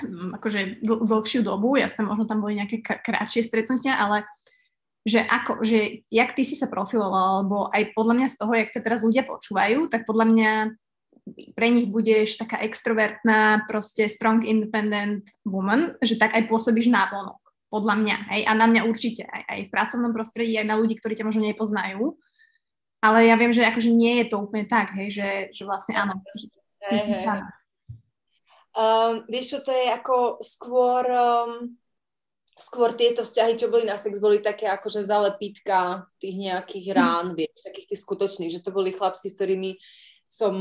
um, 0.00 0.32
akože 0.38 0.82
dl- 0.82 1.02
dlhšiu 1.02 1.42
dobu, 1.44 1.76
jasné, 1.76 2.06
možno 2.06 2.24
tam 2.24 2.40
boli 2.40 2.56
nejaké 2.56 2.80
k- 2.80 3.02
krátšie 3.02 3.42
stretnutia, 3.46 3.98
ale 3.98 4.24
že 5.02 5.18
ako, 5.18 5.66
že 5.66 6.06
jak 6.14 6.30
ty 6.34 6.46
si 6.46 6.54
sa 6.54 6.70
profiloval, 6.70 7.42
alebo 7.42 7.66
aj 7.74 7.90
podľa 7.94 8.14
mňa 8.22 8.28
z 8.30 8.36
toho, 8.38 8.52
jak 8.54 8.70
sa 8.70 8.80
teraz 8.86 9.02
ľudia 9.02 9.26
počúvajú, 9.26 9.90
tak 9.90 10.06
podľa 10.06 10.26
mňa 10.30 10.50
pre 11.54 11.68
nich 11.70 11.86
budeš 11.86 12.34
taká 12.34 12.58
extrovertná, 12.66 13.64
proste 13.70 14.10
strong 14.10 14.42
independent 14.42 15.30
woman, 15.46 15.94
že 16.02 16.18
tak 16.18 16.34
aj 16.34 16.50
pôsobíš 16.50 16.90
návonok, 16.90 17.38
podľa 17.70 17.94
mňa, 18.02 18.16
hej, 18.34 18.42
a 18.44 18.52
na 18.58 18.66
mňa 18.66 18.82
určite, 18.84 19.22
aj, 19.24 19.42
aj 19.48 19.60
v 19.66 19.72
pracovnom 19.72 20.12
prostredí, 20.12 20.58
aj 20.58 20.66
na 20.66 20.76
ľudí, 20.76 20.98
ktorí 20.98 21.14
ťa 21.14 21.26
možno 21.26 21.46
nepoznajú, 21.46 22.18
ale 23.02 23.30
ja 23.30 23.34
viem, 23.38 23.54
že 23.54 23.66
akože 23.66 23.90
nie 23.90 24.22
je 24.22 24.26
to 24.34 24.36
úplne 24.42 24.66
tak, 24.66 24.94
hej, 24.98 25.08
že, 25.14 25.28
že 25.54 25.62
vlastne 25.66 25.94
áno. 25.98 26.18
Že, 26.34 26.46
hey, 26.90 27.02
hey. 27.22 27.42
Um, 28.72 29.28
vieš 29.28 29.56
čo, 29.56 29.58
to 29.68 29.72
je 29.74 29.86
ako 29.92 30.40
skôr, 30.40 31.04
um, 31.06 31.76
skôr 32.56 32.94
tieto 32.96 33.20
vzťahy, 33.22 33.58
čo 33.58 33.68
boli 33.68 33.84
na 33.84 34.00
sex, 34.00 34.16
boli 34.16 34.40
také 34.40 34.64
akože 34.70 35.04
zalepítka 35.04 36.08
tých 36.18 36.36
nejakých 36.40 36.86
rán, 36.96 37.36
vieš, 37.38 37.52
takých 37.62 37.94
tých 37.94 38.00
skutočných, 38.00 38.52
že 38.52 38.64
to 38.64 38.72
boli 38.72 38.96
chlapci, 38.96 39.28
s 39.28 39.36
ktorými 39.36 39.76
som 40.24 40.54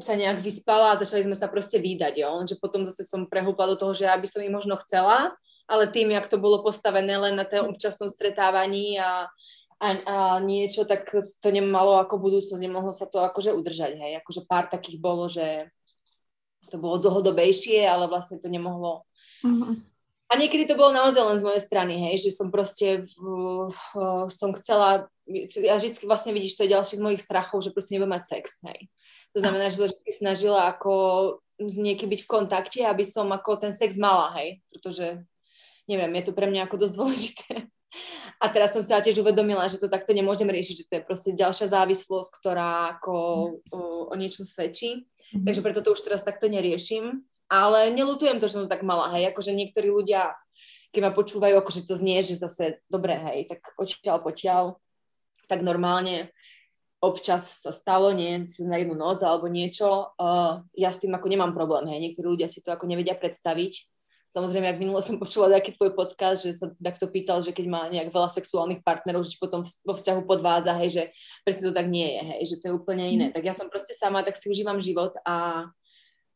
sa 0.00 0.16
nejak 0.16 0.40
vyspala 0.40 0.92
a 0.92 1.00
začali 1.00 1.24
sme 1.24 1.36
sa 1.36 1.46
proste 1.46 1.78
výdať, 1.78 2.20
jo. 2.20 2.32
Že 2.48 2.56
potom 2.58 2.82
zase 2.88 3.04
som 3.04 3.28
prehúpla 3.28 3.70
do 3.72 3.76
toho, 3.76 3.92
že 3.92 4.08
aby 4.08 4.26
som 4.26 4.42
ich 4.42 4.52
možno 4.52 4.76
chcela, 4.84 5.36
ale 5.70 5.86
tým, 5.86 6.10
jak 6.10 6.26
to 6.26 6.40
bolo 6.40 6.64
postavené 6.64 7.14
len 7.14 7.38
na 7.38 7.46
tom 7.46 7.70
občasnom 7.70 8.10
stretávaní 8.10 8.98
a, 8.98 9.30
a, 9.78 9.88
a 10.08 10.16
niečo, 10.42 10.82
tak 10.88 11.08
to 11.14 11.48
nemalo 11.54 12.02
ako 12.02 12.18
budúcnosť, 12.18 12.58
nemohlo 12.58 12.90
sa 12.90 13.06
to 13.06 13.22
akože 13.22 13.54
udržať, 13.54 13.96
hej. 14.00 14.12
Akože 14.18 14.48
pár 14.50 14.66
takých 14.66 14.98
bolo, 14.98 15.30
že 15.30 15.70
to 16.70 16.78
bolo 16.78 17.02
dlhodobejšie, 17.02 17.82
ale 17.86 18.06
vlastne 18.06 18.38
to 18.38 18.46
nemohlo. 18.46 19.02
Uh-huh. 19.42 19.78
A 20.30 20.38
niekedy 20.38 20.62
to 20.62 20.78
bolo 20.78 20.94
naozaj 20.94 21.26
len 21.26 21.42
z 21.42 21.46
mojej 21.46 21.62
strany, 21.66 21.94
hej, 22.06 22.22
že 22.22 22.30
som 22.30 22.54
proste 22.54 23.02
uh, 23.18 23.66
uh, 23.66 24.30
som 24.30 24.54
chcela, 24.54 25.10
ja 25.26 25.74
vždy 25.74 26.06
vlastne 26.06 26.30
vidíš, 26.30 26.54
to 26.54 26.62
je 26.62 26.74
ďalší 26.78 27.02
z 27.02 27.02
mojich 27.02 27.18
strachov, 27.18 27.66
že 27.66 27.74
proste 27.74 27.98
nebudem 27.98 28.14
mať 28.14 28.38
sex, 28.38 28.62
hej. 28.62 28.86
To 29.34 29.38
znamená, 29.38 29.70
že 29.70 29.86
sa 29.86 29.88
snažila 30.10 30.70
ako 30.74 30.92
s 31.60 31.76
niekým 31.76 32.08
byť 32.08 32.20
v 32.24 32.30
kontakte, 32.30 32.80
aby 32.82 33.04
som 33.04 33.28
ako 33.30 33.60
ten 33.60 33.72
sex 33.74 34.00
mala, 34.00 34.32
hej, 34.40 34.64
pretože 34.72 35.22
neviem, 35.84 36.10
je 36.18 36.24
to 36.30 36.32
pre 36.32 36.48
mňa 36.48 36.66
ako 36.66 36.76
dosť 36.80 36.94
dôležité. 36.96 37.52
A 38.40 38.48
teraz 38.48 38.72
som 38.72 38.80
sa 38.80 39.02
tiež 39.02 39.20
uvedomila, 39.20 39.66
že 39.68 39.76
to 39.76 39.90
takto 39.90 40.14
nemôžem 40.14 40.48
riešiť, 40.48 40.74
že 40.78 40.86
to 40.88 40.94
je 40.96 41.06
proste 41.06 41.30
ďalšia 41.36 41.68
závislosť, 41.68 42.30
ktorá 42.40 42.96
ako 42.96 43.14
o, 43.74 43.80
o 44.08 44.14
niečom 44.14 44.46
svedčí. 44.46 45.04
Mm-hmm. 45.04 45.44
Takže 45.44 45.60
preto 45.60 45.80
to 45.82 45.92
už 45.92 46.06
teraz 46.06 46.22
takto 46.22 46.46
neriešim. 46.46 47.26
Ale 47.50 47.90
nelutujem 47.90 48.38
to, 48.38 48.46
že 48.46 48.54
som 48.56 48.64
to 48.64 48.70
tak 48.70 48.86
mala, 48.86 49.10
hej, 49.18 49.34
akože 49.34 49.50
niektorí 49.50 49.90
ľudia, 49.90 50.38
keď 50.94 51.00
ma 51.02 51.10
počúvajú, 51.10 51.58
akože 51.58 51.82
to 51.82 51.98
znie, 51.98 52.22
že 52.22 52.38
zase 52.38 52.78
dobre, 52.86 53.18
hej, 53.18 53.50
tak 53.50 53.74
odtiaľ 53.74 54.22
potiaľ, 54.22 54.78
tak 55.50 55.66
normálne 55.66 56.30
občas 57.00 57.64
sa 57.64 57.72
stalo, 57.72 58.12
nie 58.12 58.44
na 58.68 58.76
jednu 58.76 58.92
noc 58.92 59.24
alebo 59.24 59.48
niečo, 59.48 60.12
uh, 60.20 60.60
ja 60.76 60.92
s 60.92 61.00
tým 61.00 61.16
ako 61.16 61.26
nemám 61.32 61.56
problém, 61.56 61.88
hej, 61.88 62.00
niektorí 62.04 62.36
ľudia 62.36 62.48
si 62.48 62.60
to 62.60 62.76
ako 62.76 62.84
nevedia 62.84 63.16
predstaviť. 63.16 63.88
Samozrejme, 64.30 64.70
ak 64.70 64.78
minulo 64.78 65.02
som 65.02 65.18
počula 65.18 65.50
nejaký 65.50 65.74
tvoj 65.74 65.90
podcast, 65.98 66.46
že 66.46 66.54
sa 66.54 66.70
takto 66.78 67.10
pýtal, 67.10 67.42
že 67.42 67.50
keď 67.50 67.66
má 67.66 67.82
nejak 67.90 68.14
veľa 68.14 68.30
sexuálnych 68.30 68.86
partnerov, 68.86 69.26
že 69.26 69.34
potom 69.42 69.66
vo 69.66 69.94
vzťahu 69.98 70.22
podvádza, 70.22 70.78
hej, 70.78 70.90
že 70.94 71.02
presne 71.42 71.64
to 71.66 71.74
tak 71.74 71.90
nie 71.90 72.06
je, 72.06 72.22
hej, 72.22 72.42
že 72.46 72.56
to 72.62 72.64
je 72.70 72.76
úplne 72.78 73.10
iné. 73.10 73.26
Mm. 73.26 73.34
Tak 73.34 73.42
ja 73.42 73.54
som 73.56 73.66
proste 73.66 73.90
sama, 73.90 74.22
tak 74.22 74.38
si 74.38 74.46
užívam 74.46 74.78
život 74.78 75.18
a 75.26 75.66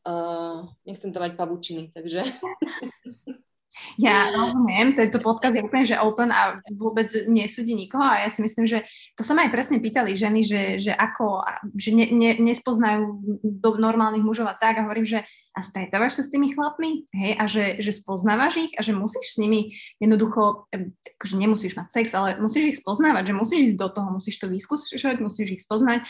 uh, 0.03 0.67
nechcem 0.83 1.15
to 1.15 1.23
mať 1.23 1.39
pavučiny, 1.39 1.95
takže... 1.95 2.25
Ja 3.95 4.27
rozumiem, 4.31 4.95
tento 4.95 5.19
podcast 5.19 5.55
je 5.55 5.63
úplne 5.63 5.85
že 5.87 5.99
open 5.99 6.31
a 6.31 6.59
vôbec 6.71 7.11
nesúdi 7.27 7.75
nikoho 7.75 8.03
a 8.03 8.23
ja 8.25 8.29
si 8.31 8.43
myslím, 8.43 8.67
že 8.67 8.83
to 9.15 9.23
sa 9.23 9.35
ma 9.35 9.47
aj 9.47 9.51
presne 9.53 9.77
pýtali 9.79 10.15
ženy, 10.15 10.41
že, 10.43 10.61
že 10.79 10.91
ako, 10.91 11.43
že 11.75 11.95
ne, 11.95 12.07
ne, 12.11 12.31
nespoznajú 12.39 13.23
do 13.43 13.69
normálnych 13.79 14.23
mužov 14.23 14.47
a 14.51 14.55
tak. 14.55 14.79
A 14.79 14.85
hovorím, 14.87 15.07
že 15.07 15.19
a 15.55 15.59
stretávaš 15.63 16.19
sa 16.19 16.23
s 16.27 16.31
tými 16.31 16.51
chlapmi, 16.51 17.07
hej, 17.15 17.33
a 17.39 17.43
že, 17.47 17.79
že 17.79 17.95
spoznávaš 17.95 18.59
ich? 18.67 18.73
A 18.75 18.83
že 18.83 18.91
musíš 18.91 19.35
s 19.35 19.39
nimi 19.39 19.71
jednoducho, 20.03 20.67
akože 21.15 21.35
nemusíš 21.39 21.79
mať 21.79 21.87
sex, 21.95 22.11
ale 22.11 22.35
musíš 22.43 22.75
ich 22.75 22.77
spoznávať, 22.83 23.31
že 23.31 23.39
musíš 23.39 23.59
ísť 23.71 23.79
do 23.79 23.89
toho, 23.95 24.07
musíš 24.11 24.35
to 24.43 24.51
vyskúšať, 24.51 25.23
musíš 25.23 25.55
ich 25.55 25.63
spoznať. 25.63 26.03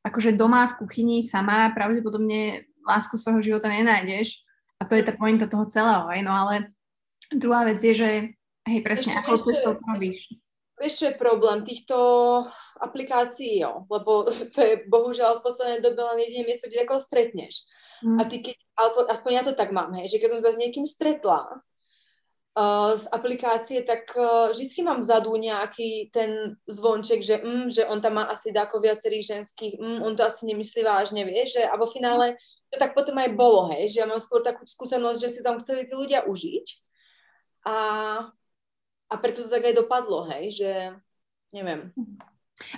Akože 0.00 0.32
doma 0.32 0.64
v 0.72 0.80
kuchyni 0.80 1.20
sama 1.20 1.68
pravdepodobne 1.76 2.64
lásku 2.88 3.20
svojho 3.20 3.44
života 3.44 3.68
nenájdeš. 3.68 4.40
A 4.80 4.88
to 4.88 4.96
je 4.96 5.04
tá 5.04 5.12
pointa 5.12 5.48
toho 5.48 5.64
celého, 5.68 6.04
hej, 6.12 6.20
no 6.20 6.32
ale 6.36 6.68
Druhá 7.32 7.66
vec 7.66 7.82
je, 7.82 7.94
že 7.94 8.10
hej, 8.66 8.80
presne, 8.82 9.18
ako 9.18 9.42
to 9.42 9.70
robíš. 9.82 10.30
Vieš, 10.76 10.94
čo 11.00 11.04
je 11.08 11.16
problém 11.16 11.64
týchto 11.64 11.96
aplikácií, 12.84 13.64
jo? 13.64 13.88
lebo 13.88 14.28
to 14.54 14.58
je 14.60 14.84
bohužiaľ 14.86 15.40
v 15.40 15.44
poslednej 15.46 15.80
dobe 15.80 16.04
len 16.04 16.28
jediné 16.28 16.44
miesto, 16.44 16.68
kde 16.68 16.84
ako 16.84 17.00
stretneš. 17.00 17.64
Mm. 18.04 18.20
A 18.20 18.22
ty 18.28 18.44
keď, 18.44 18.56
alebo 18.76 19.08
aspoň 19.08 19.32
ja 19.32 19.42
to 19.42 19.56
tak 19.56 19.72
mám, 19.72 19.96
hej, 19.96 20.12
že 20.12 20.20
keď 20.20 20.36
som 20.36 20.40
sa 20.44 20.52
s 20.52 20.60
niekým 20.60 20.84
stretla 20.84 21.48
uh, 21.48 22.92
z 22.92 23.08
aplikácie, 23.08 23.80
tak 23.88 24.12
uh, 24.20 24.52
vždycky 24.52 24.84
mám 24.84 25.00
vzadu 25.00 25.32
nejaký 25.32 26.12
ten 26.12 26.60
zvonček, 26.68 27.24
že, 27.24 27.40
mm, 27.40 27.72
že 27.72 27.88
on 27.88 28.04
tam 28.04 28.20
má 28.20 28.28
asi 28.28 28.52
dáko 28.52 28.76
viacerých 28.76 29.40
ženských, 29.40 29.80
mm, 29.80 30.04
on 30.04 30.12
to 30.12 30.28
asi 30.28 30.44
nemyslí 30.44 30.84
vážne, 30.84 31.24
vieš, 31.24 31.56
že, 31.56 31.64
a 31.64 31.72
vo 31.80 31.88
finále 31.88 32.36
to 32.68 32.76
tak 32.76 32.92
potom 32.92 33.16
aj 33.16 33.32
bolo, 33.32 33.72
hej, 33.72 33.96
že 33.96 34.04
ja 34.04 34.06
mám 34.06 34.20
skôr 34.20 34.44
takú 34.44 34.68
skúsenosť, 34.68 35.24
že 35.24 35.32
si 35.32 35.40
tam 35.40 35.56
chceli 35.56 35.88
tí 35.88 35.96
ľudia 35.96 36.28
užiť. 36.28 36.85
A 37.66 37.74
a 39.06 39.14
preto 39.22 39.46
to 39.46 39.48
tak 39.50 39.62
aj 39.62 39.74
dopadlo, 39.78 40.26
hej, 40.34 40.50
že 40.50 40.70
neviem. 41.54 41.94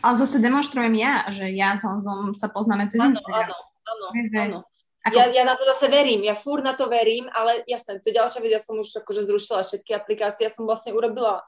Ale 0.04 0.14
zase 0.20 0.42
demonstrujem 0.42 0.92
ja, 0.98 1.24
že 1.32 1.48
ja 1.54 1.72
s 1.78 1.86
Honzom 1.86 2.36
sa 2.36 2.52
poznáme 2.52 2.90
cez 2.92 3.00
áno, 3.00 3.16
Instagram. 3.16 3.48
Áno, 3.48 3.56
áno, 3.88 4.04
že... 4.12 4.36
áno. 4.36 4.60
Ako... 5.08 5.14
Ja, 5.14 5.24
ja 5.30 5.44
na 5.46 5.54
to 5.56 5.64
zase 5.72 5.88
verím, 5.88 6.26
ja 6.26 6.36
fúr 6.36 6.60
na 6.60 6.74
to 6.76 6.90
verím, 6.90 7.30
ale 7.32 7.64
jasné, 7.64 8.02
to 8.02 8.12
je 8.12 8.18
ďalšia 8.18 8.44
vec, 8.44 8.52
ja 8.52 8.60
som 8.60 8.76
už 8.76 8.98
akože 9.00 9.24
zrušila 9.24 9.64
všetky 9.64 9.94
aplikácie, 9.94 10.44
ja 10.44 10.52
som 10.52 10.68
vlastne 10.68 10.92
urobila 10.92 11.40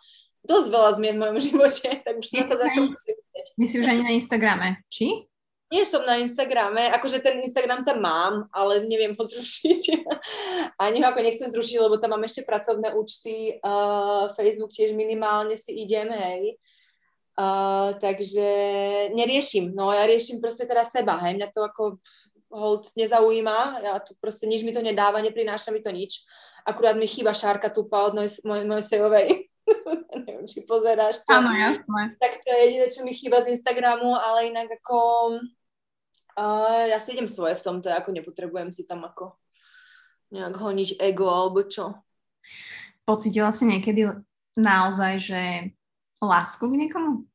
dosť 0.46 0.66
veľa 0.70 0.90
zmien 0.96 1.14
v 1.18 1.20
mojom 1.20 1.38
živote, 1.50 1.88
tak 2.00 2.14
už 2.16 2.24
som 2.24 2.46
sa 2.46 2.56
začala 2.56 2.88
My 3.60 3.66
si 3.68 3.76
už 3.76 3.86
ani 3.90 4.02
na 4.06 4.14
Instagrame, 4.16 4.80
či? 4.88 5.28
Nie 5.70 5.86
som 5.86 6.02
na 6.02 6.18
Instagrame, 6.18 6.90
akože 6.90 7.22
ten 7.22 7.38
Instagram 7.46 7.86
tam 7.86 8.02
mám, 8.02 8.50
ale 8.50 8.82
neviem 8.82 9.14
ho 9.14 9.22
zrušiť. 9.30 10.02
Ani 10.74 10.98
ho 10.98 11.06
ako 11.14 11.22
nechcem 11.22 11.46
zrušiť, 11.46 11.78
lebo 11.78 11.94
tam 12.02 12.18
mám 12.18 12.26
ešte 12.26 12.42
pracovné 12.42 12.90
účty, 12.90 13.62
uh, 13.62 14.34
Facebook 14.34 14.74
tiež 14.74 14.90
minimálne 14.98 15.54
si 15.54 15.78
idem, 15.78 16.10
hej. 16.10 16.58
Uh, 17.38 17.94
takže 18.02 18.44
neriešim, 19.14 19.72
no 19.72 19.94
ja 19.94 20.04
riešim 20.04 20.42
proste 20.42 20.66
teraz 20.66 20.92
seba, 20.92 21.16
hej, 21.24 21.38
mňa 21.38 21.48
to 21.54 21.62
ako 21.64 22.02
hold 22.50 22.90
nezaujíma, 22.98 23.86
ja 23.86 24.02
to 24.02 24.18
proste 24.18 24.50
nič 24.50 24.66
mi 24.66 24.74
to 24.74 24.82
nedáva, 24.82 25.22
neprináša 25.22 25.70
mi 25.70 25.78
to 25.78 25.94
nič. 25.94 26.26
Akurát 26.66 26.98
mi 26.98 27.06
chýba 27.06 27.30
šárka 27.30 27.70
tupa 27.70 28.10
od 28.10 28.18
mojej 28.18 28.42
moj, 28.42 28.60
moj 28.66 28.82
sejovej. 28.82 29.48
Neviem, 30.26 30.44
či 30.50 30.66
pozeráš 30.66 31.22
to. 31.22 31.30
Áno, 31.30 31.54
jasné. 31.54 32.18
Tak 32.18 32.42
to 32.42 32.48
je 32.50 32.58
jediné, 32.66 32.86
čo 32.90 33.00
mi 33.06 33.14
chýba 33.14 33.38
z 33.40 33.54
Instagramu, 33.54 34.18
ale 34.18 34.50
inak 34.50 34.66
ako 34.82 34.98
Uh, 36.38 36.86
ja 36.90 36.98
si 37.02 37.14
idem 37.14 37.26
svoje 37.26 37.58
v 37.58 37.64
tomto, 37.64 37.90
ako 37.90 38.14
nepotrebujem 38.14 38.70
si 38.70 38.86
tam 38.86 39.02
ako 39.06 39.38
nejak 40.30 40.54
honiť 40.54 41.02
ego 41.02 41.26
alebo 41.26 41.66
čo. 41.66 41.98
Pocítila 43.02 43.50
si 43.50 43.66
niekedy 43.66 44.06
naozaj, 44.54 45.12
že 45.18 45.40
lásku 46.22 46.62
k 46.68 46.78
niekomu? 46.86 47.26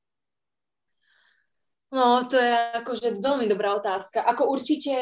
No, 1.96 2.28
to 2.28 2.36
je 2.36 2.54
akože 2.84 3.24
veľmi 3.24 3.48
dobrá 3.48 3.76
otázka. 3.76 4.24
Ako 4.24 4.52
určite, 4.52 4.96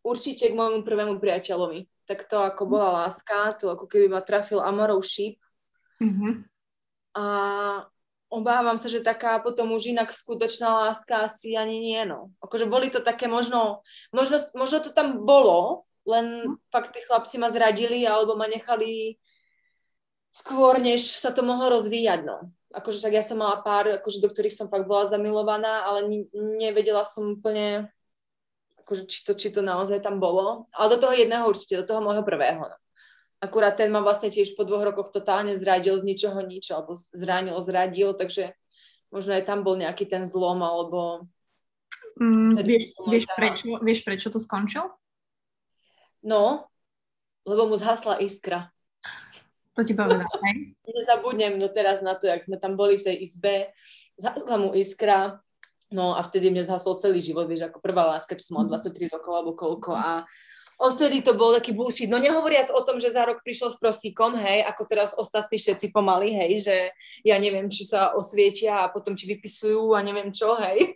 určite 0.00 0.48
k 0.48 0.56
môjmu 0.56 0.80
prvému 0.80 1.20
priateľovi. 1.20 1.88
Tak 2.08 2.24
to 2.26 2.40
ako 2.40 2.66
bola 2.66 3.04
láska, 3.04 3.52
to 3.56 3.68
ako 3.72 3.84
keby 3.86 4.08
ma 4.08 4.24
trafil 4.24 4.64
Amorov 4.64 5.04
šíp. 5.04 5.38
Mm-hmm. 6.00 6.32
A 7.20 7.24
obávam 8.32 8.80
sa, 8.80 8.88
že 8.88 9.04
taká 9.04 9.36
potom 9.44 9.76
už 9.76 9.92
inak 9.92 10.08
skutočná 10.08 10.88
láska 10.88 11.28
asi 11.28 11.52
ani 11.52 11.76
nie, 11.76 12.00
no. 12.08 12.32
Akože 12.40 12.64
boli 12.64 12.88
to 12.88 13.04
také 13.04 13.28
možno, 13.28 13.84
možno, 14.08 14.40
možno 14.56 14.80
to 14.80 14.88
tam 14.88 15.28
bolo, 15.28 15.84
len 16.08 16.56
hm. 16.56 16.56
fakt 16.72 16.96
tí 16.96 17.04
chlapci 17.04 17.36
ma 17.36 17.52
zradili 17.52 18.08
alebo 18.08 18.32
ma 18.32 18.48
nechali 18.48 19.20
skôr, 20.32 20.80
než 20.80 21.20
sa 21.20 21.28
to 21.28 21.44
mohlo 21.44 21.76
rozvíjať, 21.76 22.24
no. 22.24 22.48
Akože 22.72 23.04
však 23.04 23.12
ja 23.12 23.20
som 23.20 23.36
mala 23.36 23.60
pár, 23.60 24.00
akože, 24.00 24.24
do 24.24 24.32
ktorých 24.32 24.56
som 24.56 24.72
fakt 24.72 24.88
bola 24.88 25.04
zamilovaná, 25.12 25.84
ale 25.84 26.24
nevedela 26.32 27.04
som 27.04 27.36
úplne, 27.36 27.92
akože, 28.80 29.04
či, 29.04 29.28
to, 29.28 29.36
či 29.36 29.52
to 29.52 29.60
naozaj 29.60 30.00
tam 30.00 30.16
bolo. 30.16 30.72
Ale 30.72 30.96
do 30.96 31.04
toho 31.04 31.12
jedného 31.12 31.44
určite, 31.44 31.84
do 31.84 31.84
toho 31.84 32.00
môjho 32.00 32.24
prvého, 32.24 32.64
no. 32.64 32.76
Akurát 33.42 33.74
ten 33.74 33.90
ma 33.90 33.98
vlastne 33.98 34.30
tiež 34.30 34.54
po 34.54 34.62
dvoch 34.62 34.86
rokoch 34.86 35.10
totálne 35.10 35.50
zradil 35.58 35.98
z 35.98 36.06
ničoho 36.06 36.38
nič, 36.46 36.70
alebo 36.70 36.94
zranil, 37.10 37.58
zradil, 37.58 38.14
takže 38.14 38.54
možno 39.10 39.34
aj 39.34 39.42
tam 39.42 39.66
bol 39.66 39.74
nejaký 39.74 40.06
ten 40.06 40.30
zlom, 40.30 40.62
alebo... 40.62 41.26
Mm, 42.22 42.54
vieš, 42.62 42.94
vieš, 43.10 43.26
prečo, 43.34 43.66
vieš, 43.82 44.00
prečo 44.06 44.28
to 44.30 44.38
skončil? 44.38 44.94
No, 46.22 46.70
lebo 47.42 47.66
mu 47.66 47.74
zhasla 47.74 48.22
iskra. 48.22 48.70
To 49.74 49.82
ti 49.82 49.98
povedal, 49.98 50.30
hej? 50.46 50.78
Nezabudnem 50.86 51.58
no 51.58 51.66
teraz 51.66 51.98
na 51.98 52.14
to, 52.14 52.30
jak 52.30 52.46
sme 52.46 52.62
tam 52.62 52.78
boli 52.78 52.94
v 52.94 53.10
tej 53.10 53.16
izbe, 53.26 53.74
zhasla 54.22 54.54
mu 54.54 54.70
iskra, 54.70 55.42
no 55.90 56.14
a 56.14 56.22
vtedy 56.22 56.54
mne 56.54 56.62
zhasol 56.62 56.94
celý 56.94 57.18
život, 57.18 57.50
vieš, 57.50 57.66
ako 57.66 57.82
prvá 57.82 58.06
láska, 58.06 58.38
čo 58.38 58.54
som 58.54 58.62
mal 58.62 58.70
23 58.70 59.10
rokov 59.10 59.32
alebo 59.34 59.52
koľko 59.58 59.98
a 59.98 60.22
Odtedy 60.82 61.22
to 61.22 61.38
bol 61.38 61.54
taký 61.54 61.70
bullshit. 61.70 62.10
No 62.10 62.18
nehovoriac 62.18 62.74
o 62.74 62.82
tom, 62.82 62.98
že 62.98 63.14
za 63.14 63.22
rok 63.22 63.46
prišiel 63.46 63.70
s 63.70 63.78
prosíkom, 63.78 64.34
hej, 64.34 64.66
ako 64.66 64.82
teraz 64.90 65.14
ostatní 65.14 65.54
všetci 65.54 65.94
pomaly, 65.94 66.34
hej, 66.34 66.52
že 66.58 66.76
ja 67.22 67.38
neviem, 67.38 67.70
či 67.70 67.86
sa 67.86 68.10
osvietia 68.18 68.82
a 68.82 68.90
potom 68.90 69.14
ti 69.14 69.30
vypisujú 69.30 69.94
a 69.94 70.02
neviem 70.02 70.34
čo, 70.34 70.58
hej. 70.58 70.90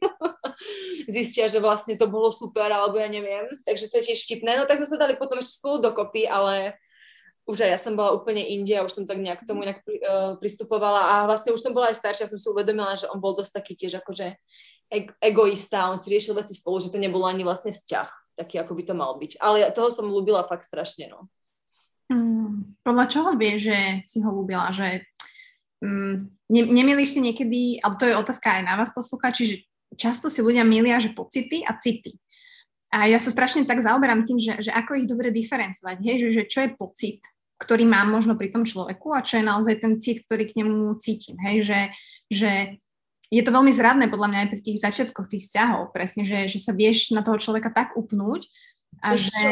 Zistia, 1.15 1.47
že 1.47 1.63
vlastne 1.63 1.95
to 1.95 2.11
bolo 2.11 2.35
super, 2.35 2.67
alebo 2.67 2.99
ja 2.99 3.07
neviem. 3.07 3.47
Takže 3.63 3.87
to 3.87 4.03
je 4.03 4.11
tiež 4.11 4.27
vtipné. 4.27 4.59
No 4.59 4.67
tak 4.67 4.83
sme 4.83 4.91
sa 4.91 4.99
dali 4.99 5.15
potom 5.15 5.39
ešte 5.39 5.63
spolu 5.63 5.79
dokopy, 5.79 6.27
ale 6.27 6.75
už 7.47 7.63
aj 7.63 7.71
ja 7.71 7.79
som 7.79 7.95
bola 7.95 8.11
úplne 8.11 8.43
inde 8.43 8.75
už 8.83 8.91
som 8.91 9.05
tak 9.07 9.23
nejak 9.23 9.39
k 9.39 9.47
tomu 9.47 9.63
inak 9.63 9.87
uh, 9.87 10.35
pristupovala 10.43 11.15
a 11.15 11.31
vlastne 11.31 11.55
už 11.55 11.63
som 11.63 11.71
bola 11.71 11.95
aj 11.95 12.03
staršia, 12.03 12.27
som 12.27 12.43
si 12.43 12.51
uvedomila, 12.51 12.99
že 12.99 13.07
on 13.07 13.23
bol 13.23 13.39
dosť 13.39 13.63
taký 13.63 13.79
tiež 13.79 14.03
akože 14.03 14.35
egoista, 15.23 15.95
on 15.95 15.99
si 15.99 16.11
riešil 16.11 16.35
veci 16.35 16.59
spolu, 16.59 16.83
že 16.83 16.91
to 16.91 16.99
nebolo 16.99 17.23
ani 17.23 17.47
vlastne 17.47 17.71
vzťah 17.71 18.26
taký, 18.37 18.61
ako 18.61 18.73
by 18.77 18.83
to 18.85 18.95
mal 18.95 19.13
byť. 19.17 19.41
Ale 19.41 19.73
toho 19.73 19.89
som 19.89 20.13
ľúbila 20.13 20.45
fakt 20.45 20.69
strašne, 20.69 21.09
no. 21.09 21.27
Mm, 22.13 22.79
podľa 22.87 23.07
čoho 23.11 23.31
vieš, 23.35 23.73
že 23.73 23.79
si 24.07 24.23
ho 24.23 24.31
ľúbila? 24.31 24.71
Že 24.71 25.03
mm, 25.83 26.15
ne, 26.53 26.63
nemýliš 26.71 27.19
si 27.19 27.21
niekedy, 27.25 27.61
alebo 27.83 27.99
to 27.99 28.07
je 28.07 28.15
otázka 28.15 28.61
aj 28.61 28.63
na 28.63 28.75
vás 28.79 28.95
poslucháči, 28.95 29.43
že 29.43 29.57
často 29.97 30.31
si 30.31 30.45
ľudia 30.45 30.63
milia, 30.63 31.03
že 31.03 31.17
pocity 31.17 31.67
a 31.67 31.75
city. 31.81 32.15
A 32.95 33.11
ja 33.11 33.19
sa 33.19 33.35
strašne 33.35 33.67
tak 33.67 33.83
zaoberám 33.83 34.23
tým, 34.23 34.39
že, 34.39 34.63
že 34.63 34.71
ako 34.71 34.95
ich 35.03 35.11
dobre 35.11 35.35
diferencovať, 35.35 35.97
hej? 36.07 36.17
Že, 36.23 36.29
že 36.31 36.43
čo 36.47 36.59
je 36.63 36.71
pocit, 36.79 37.21
ktorý 37.59 37.89
mám 37.89 38.13
možno 38.13 38.37
pri 38.37 38.53
tom 38.53 38.63
človeku 38.63 39.17
a 39.17 39.25
čo 39.25 39.41
je 39.41 39.49
naozaj 39.49 39.75
ten 39.81 39.99
cit, 39.99 40.23
ktorý 40.29 40.45
k 40.47 40.63
nemu 40.63 40.95
cítim. 41.01 41.35
Hej? 41.41 41.67
Že, 41.67 41.81
že 42.31 42.51
je 43.31 43.43
to 43.43 43.51
veľmi 43.51 43.73
zradné 43.75 44.07
podľa 44.07 44.29
mňa 44.31 44.39
aj 44.47 44.51
pri 44.55 44.61
tých 44.63 44.79
začiatkoch 44.83 45.27
tých 45.27 45.51
vzťahov, 45.51 45.91
presne, 45.91 46.23
že, 46.23 46.47
že 46.47 46.63
sa 46.63 46.71
vieš 46.71 47.11
na 47.11 47.27
toho 47.27 47.39
človeka 47.43 47.75
tak 47.75 47.99
upnúť 47.99 48.47
a 49.03 49.19
Víš 49.19 49.35
že... 49.35 49.49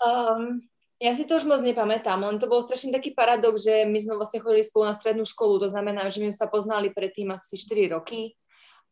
Um, 0.00 0.64
ja 1.02 1.12
si 1.12 1.28
to 1.28 1.36
už 1.36 1.44
moc 1.44 1.60
nepamätám, 1.60 2.22
len 2.22 2.40
to 2.40 2.48
bol 2.48 2.64
strašne 2.64 2.94
taký 2.94 3.12
paradox, 3.12 3.66
že 3.66 3.84
my 3.84 3.98
sme 4.00 4.14
vlastne 4.16 4.40
chodili 4.40 4.64
spolu 4.64 4.88
na 4.88 4.96
strednú 4.96 5.28
školu, 5.28 5.60
to 5.60 5.68
znamená, 5.68 6.08
že 6.08 6.24
my 6.24 6.32
sme 6.32 6.38
sa 6.38 6.48
poznali 6.48 6.88
predtým 6.88 7.28
asi 7.34 7.60
4 7.60 7.92
roky 7.92 8.32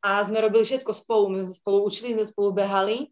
a 0.04 0.20
sme 0.20 0.42
robili 0.42 0.66
všetko 0.66 0.92
spolu, 0.92 1.32
my 1.32 1.46
sme 1.46 1.56
spolu 1.56 1.78
učili, 1.86 2.18
sme 2.18 2.26
spolu 2.26 2.52
behali 2.52 3.08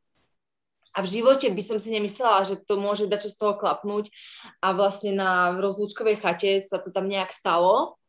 a 0.91 1.07
v 1.07 1.11
živote 1.23 1.47
by 1.49 1.63
som 1.63 1.79
si 1.79 1.95
nemyslela, 1.95 2.43
že 2.43 2.59
to 2.59 2.75
môže 2.75 3.07
dať 3.07 3.31
z 3.31 3.39
toho 3.39 3.55
klapnúť 3.55 4.11
a 4.59 4.75
vlastne 4.75 5.15
na 5.15 5.55
rozlúčkovej 5.55 6.19
chate 6.19 6.59
sa 6.59 6.83
to 6.83 6.91
tam 6.91 7.07
nejak 7.07 7.31
stalo 7.31 8.00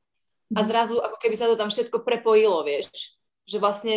a 0.53 0.61
mhm. 0.61 0.67
zrazu 0.67 0.95
ako 1.01 1.17
keby 1.17 1.35
sa 1.35 1.49
to 1.49 1.57
tam 1.57 1.73
všetko 1.73 2.05
prepojilo, 2.05 2.61
vieš. 2.61 3.17
Že 3.49 3.57
vlastne, 3.57 3.95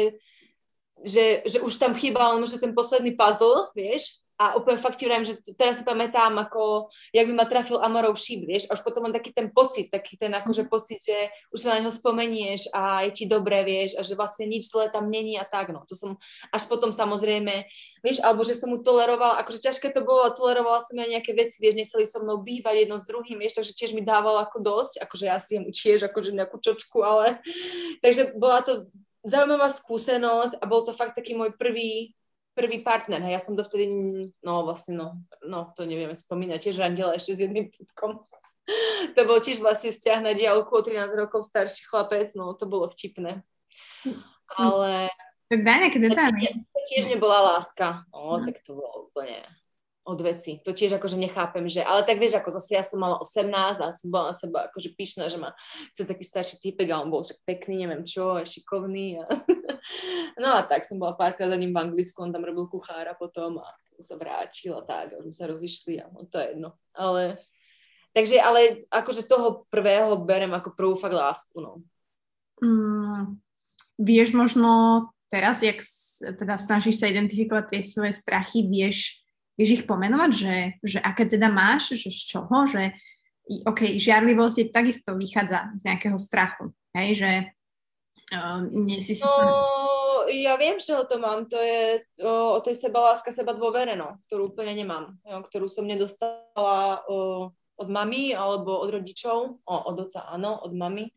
že, 1.04 1.44
že 1.44 1.58
už 1.60 1.76
tam 1.76 1.92
chýbal 1.92 2.40
možno 2.40 2.56
ten 2.56 2.72
posledný 2.72 3.12
puzzle, 3.12 3.70
vieš, 3.76 4.23
a 4.34 4.58
úplne 4.58 4.74
fakt 4.82 4.98
ti 4.98 5.06
že 5.06 5.38
teraz 5.54 5.78
si 5.78 5.84
pamätám, 5.86 6.34
ako, 6.34 6.90
jak 7.14 7.30
by 7.30 7.34
ma 7.38 7.46
trafil 7.46 7.78
Amorov 7.78 8.18
šíp, 8.18 8.50
vieš, 8.50 8.66
až 8.66 8.82
potom 8.82 9.06
mám 9.06 9.14
taký 9.14 9.30
ten 9.30 9.54
pocit, 9.54 9.94
taký 9.94 10.18
ten 10.18 10.34
akože 10.34 10.66
mhm. 10.66 10.70
pocit, 10.70 10.98
že 11.06 11.30
už 11.54 11.58
sa 11.62 11.78
na 11.78 11.86
neho 11.86 11.94
spomenieš 11.94 12.66
a 12.74 13.06
je 13.06 13.10
ti 13.14 13.24
dobré, 13.30 13.62
vieš, 13.62 13.94
a 13.94 14.02
že 14.02 14.18
vlastne 14.18 14.50
nič 14.50 14.66
zlé 14.66 14.90
tam 14.90 15.06
není 15.06 15.38
a 15.38 15.46
tak, 15.46 15.70
no, 15.70 15.86
to 15.86 15.94
som 15.94 16.18
až 16.50 16.66
potom 16.66 16.90
samozrejme, 16.90 17.62
vieš, 18.02 18.18
alebo 18.26 18.42
že 18.42 18.58
som 18.58 18.74
mu 18.74 18.82
tolerovala, 18.82 19.38
akože 19.46 19.62
ťažké 19.62 19.94
to 19.94 20.02
bolo, 20.02 20.26
tolerovala 20.34 20.82
som 20.82 20.98
aj 20.98 21.14
nejaké 21.14 21.30
veci, 21.30 21.62
vieš, 21.62 21.78
nechceli 21.78 22.02
so 22.02 22.18
mnou 22.18 22.42
bývať 22.42 22.84
jedno 22.84 22.98
s 22.98 23.06
druhým, 23.06 23.38
vieš, 23.38 23.62
takže 23.62 23.72
tiež 23.78 23.90
mi 23.94 24.02
dával 24.02 24.42
ako 24.42 24.58
dosť, 24.58 24.98
akože 25.06 25.24
ja 25.30 25.38
si 25.38 25.62
mu 25.62 25.70
tiež 25.70 26.10
akože 26.10 26.34
nejakú 26.34 26.58
čočku, 26.58 27.06
ale, 27.06 27.38
takže 28.02 28.34
bola 28.34 28.66
to 28.66 28.90
zaujímavá 29.22 29.70
skúsenosť 29.70 30.58
a 30.58 30.64
bol 30.66 30.82
to 30.82 30.90
fakt 30.90 31.14
taký 31.14 31.38
môj 31.38 31.54
prvý 31.54 32.12
prvý 32.54 32.80
partner, 32.86 33.20
hej, 33.26 33.34
ja 33.36 33.42
som 33.42 33.58
dovtedy, 33.58 33.90
no 34.46 34.64
vlastne, 34.64 34.94
no, 34.94 35.06
no 35.42 35.74
to 35.74 35.84
nevieme 35.84 36.14
spomínať, 36.14 36.70
tiež 36.70 36.78
randila 36.78 37.12
ešte 37.18 37.34
s 37.34 37.42
jedným 37.42 37.68
typkom. 37.68 38.22
to 39.18 39.20
bol 39.26 39.42
tiež 39.42 39.60
vlastne 39.60 39.90
vzťah 39.90 40.20
na 40.22 40.32
diálku 40.32 40.70
o 40.70 40.82
13 40.82 41.10
rokov 41.18 41.44
starší 41.44 41.84
chlapec, 41.90 42.32
no 42.38 42.54
to 42.54 42.70
bolo 42.70 42.86
vtipné. 42.88 43.42
Ale... 44.54 45.10
Tak 45.50 45.60
daj 45.60 45.78
nejaké 45.82 45.98
detaily. 46.00 46.64
To 46.72 46.80
tiež 46.88 47.10
nebola 47.12 47.58
láska, 47.58 48.06
no, 48.14 48.40
tak 48.40 48.62
to 48.64 48.78
bolo 48.78 49.10
úplne... 49.10 49.44
od 50.04 50.20
veci. 50.20 50.60
To 50.60 50.76
tiež 50.76 51.00
akože 51.00 51.16
nechápem, 51.16 51.64
že, 51.64 51.80
ale 51.80 52.04
tak 52.04 52.20
vieš, 52.20 52.36
ako 52.36 52.52
zase 52.52 52.76
ja 52.76 52.84
som 52.84 53.00
mala 53.00 53.16
18 53.24 53.48
a 53.80 53.96
som 53.96 54.08
bola 54.12 54.30
na 54.30 54.36
seba 54.36 54.68
akože 54.68 54.92
pyšná, 54.92 55.32
že 55.32 55.40
ma 55.40 55.56
chce 55.96 56.04
taký 56.04 56.24
starší 56.28 56.56
typek 56.60 56.92
a 56.92 57.00
on 57.00 57.08
bol 57.08 57.24
však 57.24 57.40
pekný, 57.48 57.88
neviem 57.88 58.04
čo, 58.04 58.36
a 58.36 58.44
šikovný. 58.44 59.24
A 59.24 59.32
no 60.42 60.56
a 60.56 60.62
tak 60.64 60.84
som 60.84 60.98
bola 60.98 61.16
párkrát 61.16 61.48
za 61.50 61.56
ním 61.56 61.72
v 61.72 61.80
Anglicku, 61.80 62.22
on 62.22 62.32
tam 62.32 62.44
robil 62.44 62.66
kuchára 62.66 63.14
potom 63.14 63.60
a 63.60 63.68
sa 64.02 64.18
vrátil 64.18 64.74
a 64.74 64.82
tak, 64.82 65.14
a 65.14 65.22
sme 65.22 65.34
sa 65.34 65.46
rozišli 65.46 66.02
a 66.02 66.10
no, 66.10 66.26
to 66.26 66.42
je 66.42 66.56
jedno. 66.56 66.74
Ale, 66.94 67.38
takže, 68.10 68.42
ale 68.42 68.88
akože 68.90 69.28
toho 69.28 69.68
prvého 69.70 70.18
berem 70.18 70.50
ako 70.50 70.74
prvú 70.74 70.94
fakt 70.98 71.14
lásku, 71.14 71.54
no. 71.62 71.82
Mm, 72.62 73.38
vieš 73.98 74.34
možno 74.34 75.06
teraz, 75.30 75.62
jak 75.62 75.82
teda 76.22 76.58
snažíš 76.58 77.02
sa 77.02 77.10
identifikovať 77.10 77.64
tie 77.70 77.80
svoje 77.82 78.12
strachy, 78.14 78.66
vieš, 78.66 79.22
vieš 79.58 79.82
ich 79.82 79.84
pomenovať, 79.86 80.30
že, 80.30 80.54
že 80.82 80.98
aké 81.02 81.26
teda 81.26 81.50
máš, 81.50 81.94
že 81.98 82.10
z 82.10 82.22
čoho, 82.34 82.66
že 82.66 82.94
OK, 83.44 84.00
žiarlivosť 84.00 84.56
je 84.56 84.66
takisto 84.72 85.10
vychádza 85.18 85.68
z 85.76 85.82
nejakého 85.84 86.16
strachu, 86.16 86.72
hej, 86.96 87.08
že 87.18 87.30
uh, 88.32 88.64
nie 88.70 89.04
si 89.04 89.18
no, 89.20 89.28
sa... 89.28 89.44
ja 90.30 90.56
viem, 90.56 90.80
že 90.80 90.96
to 91.04 91.16
mám, 91.20 91.44
to 91.44 91.60
je 91.60 92.00
o, 92.24 92.56
o 92.56 92.60
tej 92.64 92.78
seba 92.88 93.12
láska, 93.12 93.34
seba 93.34 93.52
dôvere, 93.52 93.98
no, 93.98 94.22
ktorú 94.28 94.54
úplne 94.54 94.72
nemám, 94.72 95.18
jo, 95.26 95.44
ktorú 95.44 95.66
som 95.68 95.84
nedostala 95.84 97.04
o, 97.04 97.50
od 97.76 97.88
mami 97.90 98.32
alebo 98.32 98.80
od 98.80 98.88
rodičov, 98.94 99.60
o, 99.66 99.76
od 99.90 99.96
oca 100.08 100.24
áno, 100.30 100.62
od 100.64 100.72
mami, 100.72 101.10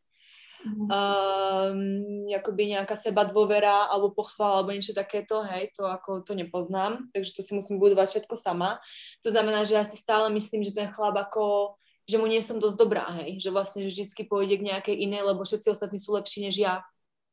Mm. 0.65 0.89
Um, 0.89 2.33
akoby 2.33 2.73
nejaká 2.73 2.97
seba 2.97 3.23
dôvera 3.29 3.87
alebo 3.87 4.17
pochvala 4.17 4.61
alebo 4.61 4.73
niečo 4.73 4.91
takéto, 4.91 5.45
hej, 5.45 5.69
to 5.71 5.85
ako 5.85 6.25
to 6.25 6.33
nepoznám, 6.33 7.07
takže 7.13 7.37
to 7.37 7.41
si 7.45 7.53
musím 7.53 7.77
budovať 7.77 8.07
všetko 8.09 8.35
sama. 8.35 8.81
To 9.21 9.29
znamená, 9.29 9.63
že 9.63 9.77
ja 9.77 9.85
si 9.85 9.95
stále 9.95 10.33
myslím, 10.33 10.65
že 10.65 10.73
ten 10.73 10.89
chlap 10.89 11.13
ako, 11.13 11.77
že 12.09 12.17
mu 12.17 12.25
nie 12.25 12.41
som 12.41 12.57
dosť 12.57 12.77
dobrá, 12.77 13.05
hej, 13.21 13.37
že 13.37 13.53
vlastne 13.53 13.85
že 13.85 13.93
vždycky 13.93 14.25
pôjde 14.25 14.57
k 14.57 14.67
nejakej 14.73 14.95
inej, 14.97 15.29
lebo 15.29 15.45
všetci 15.45 15.71
ostatní 15.71 16.01
sú 16.01 16.17
lepší 16.17 16.49
než 16.49 16.57
ja. 16.57 16.81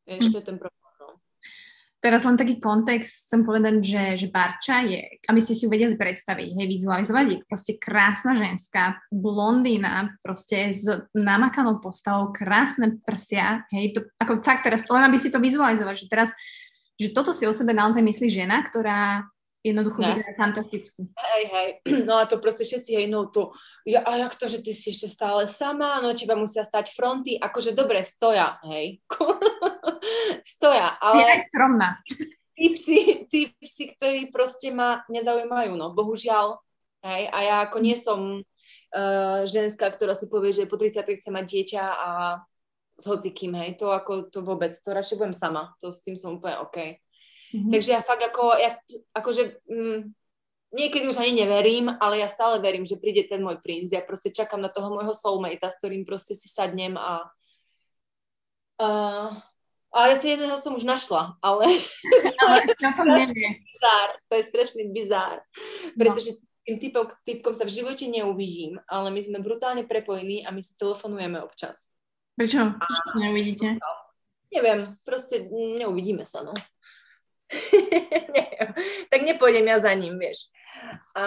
Vieš, 0.04 0.28
mm. 0.28 0.32
to 0.32 0.38
je 0.38 0.46
ten 0.46 0.58
problém 0.60 0.84
teraz 2.04 2.20
len 2.28 2.36
taký 2.36 2.60
kontext, 2.60 3.24
chcem 3.24 3.40
povedať, 3.48 3.80
že, 3.80 4.02
že 4.20 4.26
Barča 4.28 4.84
je, 4.84 5.00
aby 5.24 5.40
ste 5.40 5.56
si 5.56 5.64
uvedeli 5.64 5.96
predstaviť, 5.96 6.52
hej, 6.52 6.66
vizualizovať, 6.68 7.24
je 7.32 7.38
proste 7.48 7.72
krásna 7.80 8.36
ženská, 8.36 9.00
blondína, 9.08 10.12
proste 10.20 10.76
s 10.76 10.84
namakanou 11.16 11.80
postavou, 11.80 12.28
krásne 12.28 13.00
prsia, 13.08 13.64
hej, 13.72 13.96
to, 13.96 14.04
ako 14.20 14.44
fakt 14.44 14.68
teraz, 14.68 14.84
len 14.84 15.08
aby 15.08 15.16
si 15.16 15.32
to 15.32 15.40
vizualizovať, 15.40 16.04
že 16.04 16.06
teraz, 16.12 16.28
že 17.00 17.08
toto 17.16 17.32
si 17.32 17.48
o 17.48 17.56
sebe 17.56 17.72
naozaj 17.72 18.04
myslí 18.04 18.28
žena, 18.28 18.60
ktorá 18.60 19.24
jednoducho 19.64 20.04
yes. 20.04 20.20
vyzerá 20.20 20.32
fantasticky. 20.36 21.00
Hej, 21.16 21.44
hej, 21.48 21.68
no 22.08 22.20
a 22.20 22.28
to 22.28 22.36
proste 22.36 22.68
všetci, 22.68 22.90
hej, 23.00 23.06
no 23.08 23.32
to, 23.32 23.56
ja, 23.88 24.04
a 24.04 24.20
jak 24.20 24.36
to, 24.36 24.44
že 24.44 24.60
ty 24.60 24.76
si 24.76 24.92
ešte 24.92 25.08
stále 25.08 25.48
sama, 25.48 26.04
no 26.04 26.12
teba 26.12 26.36
musia 26.36 26.60
stať 26.60 26.92
fronty, 26.92 27.40
akože 27.40 27.72
dobre, 27.72 28.04
stoja, 28.04 28.60
hej. 28.68 29.00
stoja, 30.54 31.00
ale... 31.00 31.24
Je 31.24 31.26
aj 31.32 31.40
skromná. 31.48 31.88
Typci, 32.54 33.26
typci, 33.26 33.82
ktorí 33.96 34.20
proste 34.30 34.68
ma 34.68 35.02
nezaujímajú, 35.08 35.72
no, 35.74 35.96
bohužiaľ, 35.96 36.60
hej, 37.08 37.32
a 37.32 37.38
ja 37.40 37.56
ako 37.64 37.80
nie 37.80 37.96
som 37.96 38.44
uh, 38.44 39.40
ženská, 39.48 39.88
ktorá 39.88 40.12
si 40.12 40.28
povie, 40.28 40.52
že 40.52 40.68
po 40.68 40.76
30 40.76 41.08
chce 41.08 41.30
mať 41.32 41.44
dieťa 41.48 41.84
a 41.88 42.10
s 42.94 43.04
hocikým, 43.10 43.58
hej, 43.58 43.80
to 43.80 43.90
ako, 43.90 44.28
to 44.28 44.44
vôbec, 44.44 44.76
to 44.76 44.92
radšej 44.92 45.18
budem 45.18 45.34
sama, 45.34 45.72
to 45.82 45.90
s 45.90 46.04
tým 46.04 46.14
som 46.14 46.36
úplne 46.38 46.60
OK. 46.62 47.00
Mm-hmm. 47.54 47.70
Takže 47.70 47.90
ja 47.94 48.02
fakt 48.02 48.26
ako, 48.26 48.58
ja, 48.58 48.74
akože 49.14 49.62
mm, 49.70 50.10
niekedy 50.74 51.06
už 51.06 51.22
ani 51.22 51.46
neverím, 51.46 51.86
ale 52.02 52.18
ja 52.18 52.26
stále 52.26 52.58
verím, 52.58 52.82
že 52.82 52.98
príde 52.98 53.22
ten 53.22 53.38
môj 53.38 53.62
princ. 53.62 53.94
Ja 53.94 54.02
proste 54.02 54.34
čakám 54.34 54.58
na 54.58 54.74
toho 54.74 54.90
môjho 54.90 55.14
soulmatea, 55.14 55.70
s 55.70 55.78
ktorým 55.78 56.02
proste 56.02 56.34
si 56.34 56.50
sadnem 56.50 56.98
a 56.98 57.30
uh, 58.82 59.30
a 59.94 60.10
ja 60.10 60.18
si 60.18 60.34
jedného 60.34 60.58
som 60.58 60.74
už 60.74 60.82
našla, 60.82 61.38
ale... 61.38 61.70
Ale 62.42 62.66
ešte 62.66 62.84
o 62.90 62.92
tom 62.98 63.06
nevie. 63.14 63.62
Bizár, 63.62 64.08
to 64.26 64.32
je 64.34 64.44
strašný 64.50 64.82
bizár, 64.90 65.38
pretože 65.94 66.42
tým 66.66 66.76
typom, 66.82 67.06
typkom 67.22 67.54
sa 67.54 67.62
v 67.62 67.72
živote 67.78 68.04
neuvidím, 68.10 68.82
ale 68.90 69.08
my 69.14 69.20
sme 69.22 69.38
brutálne 69.38 69.86
prepojení 69.86 70.42
a 70.44 70.50
my 70.50 70.60
si 70.60 70.74
telefonujeme 70.76 71.40
občas. 71.40 71.88
Prečo? 72.34 72.74
Prečo 72.74 73.02
sa 73.06 73.16
neuvidíte? 73.16 73.78
No, 73.78 73.90
neviem, 74.50 74.98
proste 75.06 75.46
neuvidíme 75.52 76.26
sa, 76.26 76.42
no. 76.42 76.52
tak 79.12 79.20
nepôjdem 79.22 79.66
ja 79.66 79.78
za 79.78 79.92
ním, 79.94 80.18
vieš. 80.18 80.50
A, 81.14 81.26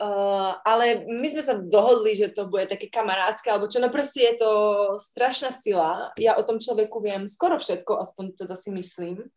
uh, 0.00 0.52
ale 0.64 1.04
my 1.06 1.26
sme 1.30 1.42
sa 1.42 1.54
dohodli, 1.56 2.16
že 2.16 2.32
to 2.32 2.48
bude 2.48 2.66
také 2.66 2.88
kamarátske, 2.88 3.52
alebo 3.52 3.68
čo, 3.68 3.78
no 3.78 3.92
proste 3.92 4.32
je 4.32 4.34
to 4.40 4.50
strašná 4.98 5.52
sila. 5.52 6.10
Ja 6.16 6.36
o 6.40 6.46
tom 6.46 6.58
človeku 6.58 6.98
viem 7.04 7.28
skoro 7.28 7.60
všetko, 7.60 8.00
aspoň 8.00 8.46
teda 8.46 8.54
si 8.56 8.72
myslím. 8.72 9.28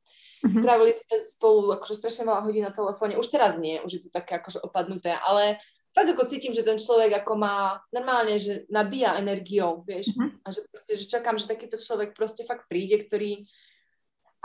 Mm-hmm. 0.45 0.61
Strávili 0.61 0.93
sme 0.93 1.15
spolu 1.25 1.61
akože 1.81 1.97
strašne 1.97 2.23
veľa 2.29 2.45
hodín 2.45 2.61
na 2.61 2.73
telefóne. 2.73 3.17
Už 3.17 3.27
teraz 3.33 3.57
nie, 3.57 3.81
už 3.81 3.91
je 3.97 4.01
to 4.05 4.09
také 4.13 4.37
akože 4.37 4.61
opadnuté, 4.61 5.17
ale 5.17 5.57
fakt 5.97 6.13
ako 6.13 6.29
cítim, 6.29 6.53
že 6.53 6.61
ten 6.61 6.77
človek 6.77 7.25
ako 7.25 7.33
má 7.41 7.81
normálne, 7.89 8.37
že 8.37 8.69
nabíja 8.69 9.17
energiou, 9.17 9.81
vieš. 9.81 10.13
Mm-hmm. 10.13 10.45
A 10.45 10.47
že 10.53 10.61
proste, 10.69 10.93
že 11.01 11.05
čakám, 11.09 11.41
že 11.41 11.49
takýto 11.49 11.81
človek 11.81 12.13
proste 12.13 12.45
fakt 12.45 12.69
príde, 12.69 13.01
ktorý 13.01 13.49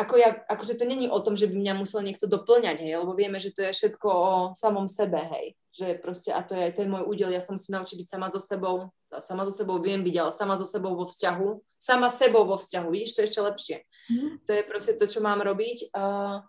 ako 0.02 0.14
ja, 0.18 0.34
akože 0.50 0.74
to 0.74 0.84
není 0.84 1.06
o 1.06 1.22
tom, 1.22 1.38
že 1.38 1.46
by 1.46 1.54
mňa 1.54 1.74
musel 1.78 2.02
niekto 2.02 2.26
doplňať, 2.26 2.82
hej, 2.82 2.98
lebo 2.98 3.14
vieme, 3.14 3.38
že 3.38 3.54
to 3.54 3.62
je 3.62 3.70
všetko 3.70 4.08
o 4.10 4.32
samom 4.58 4.90
sebe, 4.90 5.22
hej, 5.22 5.54
že 5.70 5.94
proste, 6.02 6.34
a 6.34 6.42
to 6.42 6.58
je 6.58 6.74
ten 6.74 6.90
môj 6.90 7.06
údel, 7.06 7.30
ja 7.30 7.38
som 7.38 7.54
si 7.54 7.70
naučiť 7.70 8.02
byť 8.02 8.08
sama 8.10 8.28
so 8.34 8.42
sebou, 8.42 8.90
sama 9.22 9.46
so 9.46 9.54
sebou 9.54 9.78
viem 9.78 10.02
byť, 10.02 10.16
ale 10.18 10.30
sama 10.34 10.58
so 10.58 10.66
sebou 10.66 10.98
vo 10.98 11.06
vzťahu, 11.06 11.78
sama 11.78 12.10
sebou 12.10 12.42
vo 12.42 12.58
vzťahu, 12.58 12.88
vidíš, 12.90 13.14
to 13.14 13.20
je 13.22 13.28
ešte 13.30 13.40
lepšie. 13.40 13.76
Mm. 14.10 14.30
To 14.42 14.50
je 14.50 14.62
proste 14.66 14.92
to, 14.98 15.04
čo 15.06 15.22
mám 15.22 15.38
robiť, 15.38 15.94
uh, 15.94 16.42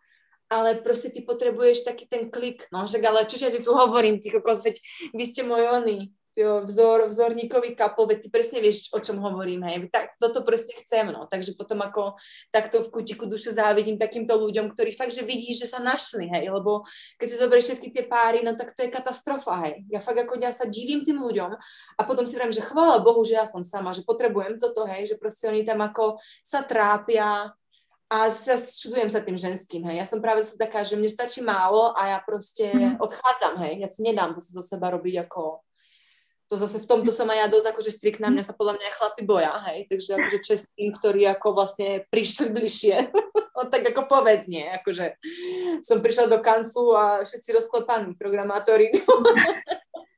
ale 0.49 0.69
proste 0.81 1.13
ty 1.13 1.21
potrebuješ 1.21 1.85
taký 1.85 2.09
ten 2.09 2.33
klik, 2.33 2.65
no 2.73 2.89
však 2.89 3.03
ale 3.05 3.29
čo 3.29 3.37
ja 3.37 3.53
ti 3.53 3.61
tu 3.61 3.73
hovorím, 3.73 4.17
ty 4.17 4.33
kokos, 4.33 4.65
veď 4.65 4.81
vy 5.13 5.23
ste 5.25 5.45
môj 5.45 5.69
oný, 5.69 6.09
vzor, 6.37 7.13
vzorníkový 7.13 7.77
kapol, 7.77 8.09
veď 8.09 8.25
ty 8.25 8.27
presne 8.33 8.57
vieš, 8.57 8.89
o 8.89 8.97
čom 8.97 9.21
hovorím, 9.21 9.61
hej, 9.69 9.85
tak 9.93 10.17
toto 10.17 10.41
presne 10.41 10.73
chcem, 10.81 11.13
no, 11.13 11.29
takže 11.29 11.53
potom 11.53 11.77
ako 11.85 12.17
takto 12.49 12.81
v 12.81 12.89
kutiku 12.89 13.29
duše 13.29 13.53
závidím 13.53 14.01
takýmto 14.01 14.33
ľuďom, 14.33 14.73
ktorí 14.73 14.97
fakt, 14.97 15.13
že 15.13 15.21
vidíš, 15.21 15.65
že 15.65 15.67
sa 15.69 15.79
našli, 15.79 16.25
hej, 16.33 16.49
lebo 16.49 16.81
keď 17.21 17.27
si 17.29 17.35
zoberieš 17.37 17.65
všetky 17.69 17.89
tie 17.93 18.03
páry, 18.09 18.41
no 18.41 18.57
tak 18.57 18.73
to 18.73 18.81
je 18.81 18.89
katastrofa, 18.89 19.61
hej, 19.69 19.85
ja 19.93 20.01
fakt 20.01 20.25
ako 20.25 20.41
ja 20.41 20.49
sa 20.49 20.65
divím 20.65 21.05
tým 21.05 21.21
ľuďom 21.21 21.51
a 21.97 22.01
potom 22.01 22.25
si 22.25 22.33
vravím, 22.33 22.57
že 22.57 22.65
chvála 22.65 23.05
Bohu, 23.05 23.21
že 23.21 23.37
ja 23.37 23.45
som 23.45 23.61
sama, 23.61 23.93
že 23.93 24.01
potrebujem 24.01 24.57
toto, 24.57 24.89
hej, 24.89 25.13
že 25.13 25.15
proste 25.21 25.45
oni 25.45 25.61
tam 25.61 25.85
ako 25.85 26.17
sa 26.41 26.65
trápia, 26.65 27.53
a 28.13 28.29
sa 28.29 28.61
čudujem 28.61 29.09
sa 29.09 29.25
tým 29.25 29.41
ženským, 29.41 29.89
hej. 29.89 29.97
Ja 29.97 30.05
som 30.05 30.21
práve 30.21 30.45
zase 30.45 30.53
taká, 30.53 30.85
že 30.85 30.93
mne 30.93 31.09
stačí 31.09 31.41
málo 31.41 31.97
a 31.97 32.13
ja 32.13 32.19
proste 32.21 32.69
mm. 32.69 33.01
odchádzam, 33.01 33.57
hej. 33.65 33.81
Ja 33.81 33.89
si 33.89 34.05
nedám 34.05 34.37
zase 34.37 34.53
zo 34.53 34.61
seba 34.61 34.93
robiť 34.93 35.25
ako 35.25 35.65
to 36.49 36.59
zase 36.59 36.83
v 36.83 36.89
tomto 36.89 37.11
som 37.15 37.29
aj 37.31 37.37
ja 37.39 37.47
dosť 37.47 37.67
akože 37.71 37.91
striktná, 37.91 38.27
mňa 38.27 38.43
sa 38.43 38.53
podľa 38.53 38.79
mňa 38.79 38.85
aj 38.91 38.95
chlapi 38.99 39.21
boja, 39.23 39.53
hej, 39.71 39.79
takže 39.87 40.09
akože 40.19 40.39
čest 40.43 40.63
tým, 40.75 40.91
ktorí 40.91 41.23
ako 41.31 41.47
vlastne 41.55 42.03
prišli 42.11 42.51
bližšie, 42.51 42.95
no 43.55 43.61
tak 43.71 43.83
ako 43.89 44.07
povedz 44.11 44.51
nie, 44.51 44.67
akože 44.67 45.17
som 45.81 46.03
prišla 46.03 46.27
do 46.27 46.39
kanclu 46.43 46.93
a 46.93 47.05
všetci 47.23 47.49
rozklepaní 47.55 48.19
programátori. 48.19 48.91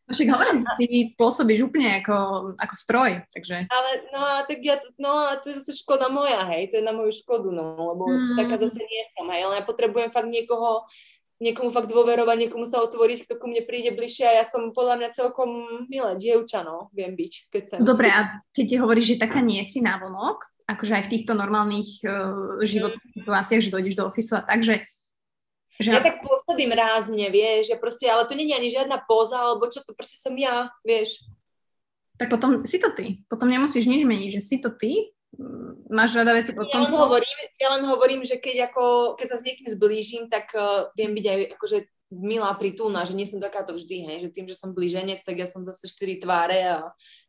No 0.05 0.13
však 0.13 0.29
hovorím, 0.37 0.61
ty 0.77 1.17
pôsobíš 1.17 1.65
úplne 1.65 1.97
ako, 1.97 2.53
ako 2.61 2.75
stroj, 2.77 3.25
takže... 3.25 3.65
Ale 3.65 3.89
no 4.13 4.21
a 4.21 4.45
tak 4.45 4.61
ja, 4.61 4.77
no 5.01 5.33
a 5.33 5.41
to 5.41 5.49
je 5.49 5.57
zase 5.57 5.81
škoda 5.81 6.13
moja, 6.13 6.45
hej, 6.53 6.69
to 6.69 6.77
je 6.77 6.85
na 6.85 6.93
moju 6.93 7.09
škodu, 7.09 7.49
no, 7.49 7.73
lebo 7.73 8.05
mm. 8.05 8.37
taká 8.37 8.53
zase 8.61 8.85
nie 8.85 9.01
som, 9.17 9.25
hej, 9.33 9.49
ale 9.49 9.57
ja 9.57 9.63
potrebujem 9.65 10.13
fakt 10.13 10.29
niekoho, 10.29 10.85
niekomu 11.43 11.71
fakt 11.71 11.91
dôverovať, 11.91 12.47
niekomu 12.47 12.63
sa 12.63 12.79
otvoriť, 12.79 13.27
kto 13.27 13.33
ku 13.35 13.51
mne 13.51 13.67
príde 13.67 13.91
bližšie 13.91 14.25
a 14.25 14.37
ja 14.39 14.45
som 14.47 14.71
podľa 14.71 15.03
mňa 15.03 15.09
celkom 15.11 15.49
milé 15.91 16.15
dievča, 16.15 16.63
no, 16.63 16.87
viem 16.95 17.11
byť, 17.11 17.33
keď 17.51 17.63
sa... 17.67 17.75
Dobre, 17.83 18.07
a 18.07 18.39
keď 18.55 18.65
ti 18.65 18.75
hovoríš, 18.79 19.07
že 19.15 19.23
taká 19.27 19.43
nie 19.43 19.59
si 19.67 19.83
návonok, 19.83 20.47
akože 20.65 20.95
aj 20.95 21.03
v 21.05 21.11
týchto 21.11 21.33
normálnych 21.35 22.01
uh, 22.07 22.63
životných 22.63 23.11
mm. 23.11 23.17
situáciách, 23.21 23.63
že 23.67 23.73
dojdeš 23.73 23.95
do 23.99 24.07
ofisu 24.07 24.39
a 24.39 24.43
tak, 24.47 24.63
že, 24.63 24.87
že... 25.77 25.91
Ja 25.91 26.01
tak 26.01 26.23
pôsobím 26.23 26.71
rázne, 26.71 27.27
vieš, 27.29 27.75
ja 27.75 27.77
proste, 27.77 28.07
ale 28.07 28.23
to 28.25 28.33
nie 28.33 28.49
je 28.49 28.57
ani 28.57 28.69
žiadna 28.71 29.03
póza, 29.03 29.37
alebo 29.43 29.67
čo, 29.67 29.83
to 29.83 29.91
proste 29.91 30.17
som 30.17 30.33
ja, 30.39 30.71
vieš. 30.87 31.27
Tak 32.15 32.31
potom 32.31 32.63
si 32.63 32.79
to 32.79 32.95
ty. 32.95 33.27
Potom 33.27 33.51
nemusíš 33.51 33.91
nič 33.91 34.07
meniť, 34.07 34.39
že 34.39 34.41
si 34.41 34.55
to 34.63 34.71
ty, 34.71 35.11
máš 35.91 36.15
rada 36.15 36.33
veci 36.33 36.51
pod 36.55 36.69
kontrolou? 36.69 36.87
Ja 36.87 36.91
len 36.91 37.03
hovorím, 37.03 37.37
ja 37.59 37.69
len 37.71 37.83
hovorím 37.85 38.21
že 38.25 38.37
keď, 38.39 38.71
ako, 38.71 39.15
keď 39.19 39.27
sa 39.29 39.37
s 39.39 39.45
niekým 39.45 39.67
zblížim, 39.69 40.23
tak 40.27 40.51
uh, 40.55 40.89
viem 40.97 41.13
byť 41.13 41.25
aj 41.25 41.39
akože 41.59 41.77
milá, 42.13 42.53
pritulná, 42.55 43.03
že 43.03 43.17
nie 43.17 43.27
som 43.27 43.41
takáto 43.41 43.75
vždy, 43.75 43.97
hej, 44.07 44.17
že 44.27 44.33
tým, 44.33 44.45
že 44.47 44.55
som 44.55 44.71
blíženec, 44.71 45.19
tak 45.25 45.35
ja 45.41 45.47
som 45.49 45.65
zase 45.65 45.89
štyri 45.89 46.21
tváre 46.21 46.59
a 46.63 46.75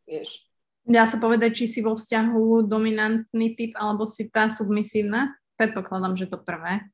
vieš. 0.04 0.46
Dá 0.86 1.02
sa 1.08 1.18
povedať, 1.18 1.64
či 1.64 1.66
si 1.66 1.80
vo 1.82 1.98
vzťahu 1.98 2.70
dominantný 2.70 3.58
typ, 3.58 3.74
alebo 3.74 4.06
si 4.06 4.30
tá 4.30 4.46
submisívna? 4.46 5.34
Predpokladám, 5.58 6.14
že 6.14 6.30
to 6.30 6.38
prvé. 6.38 6.86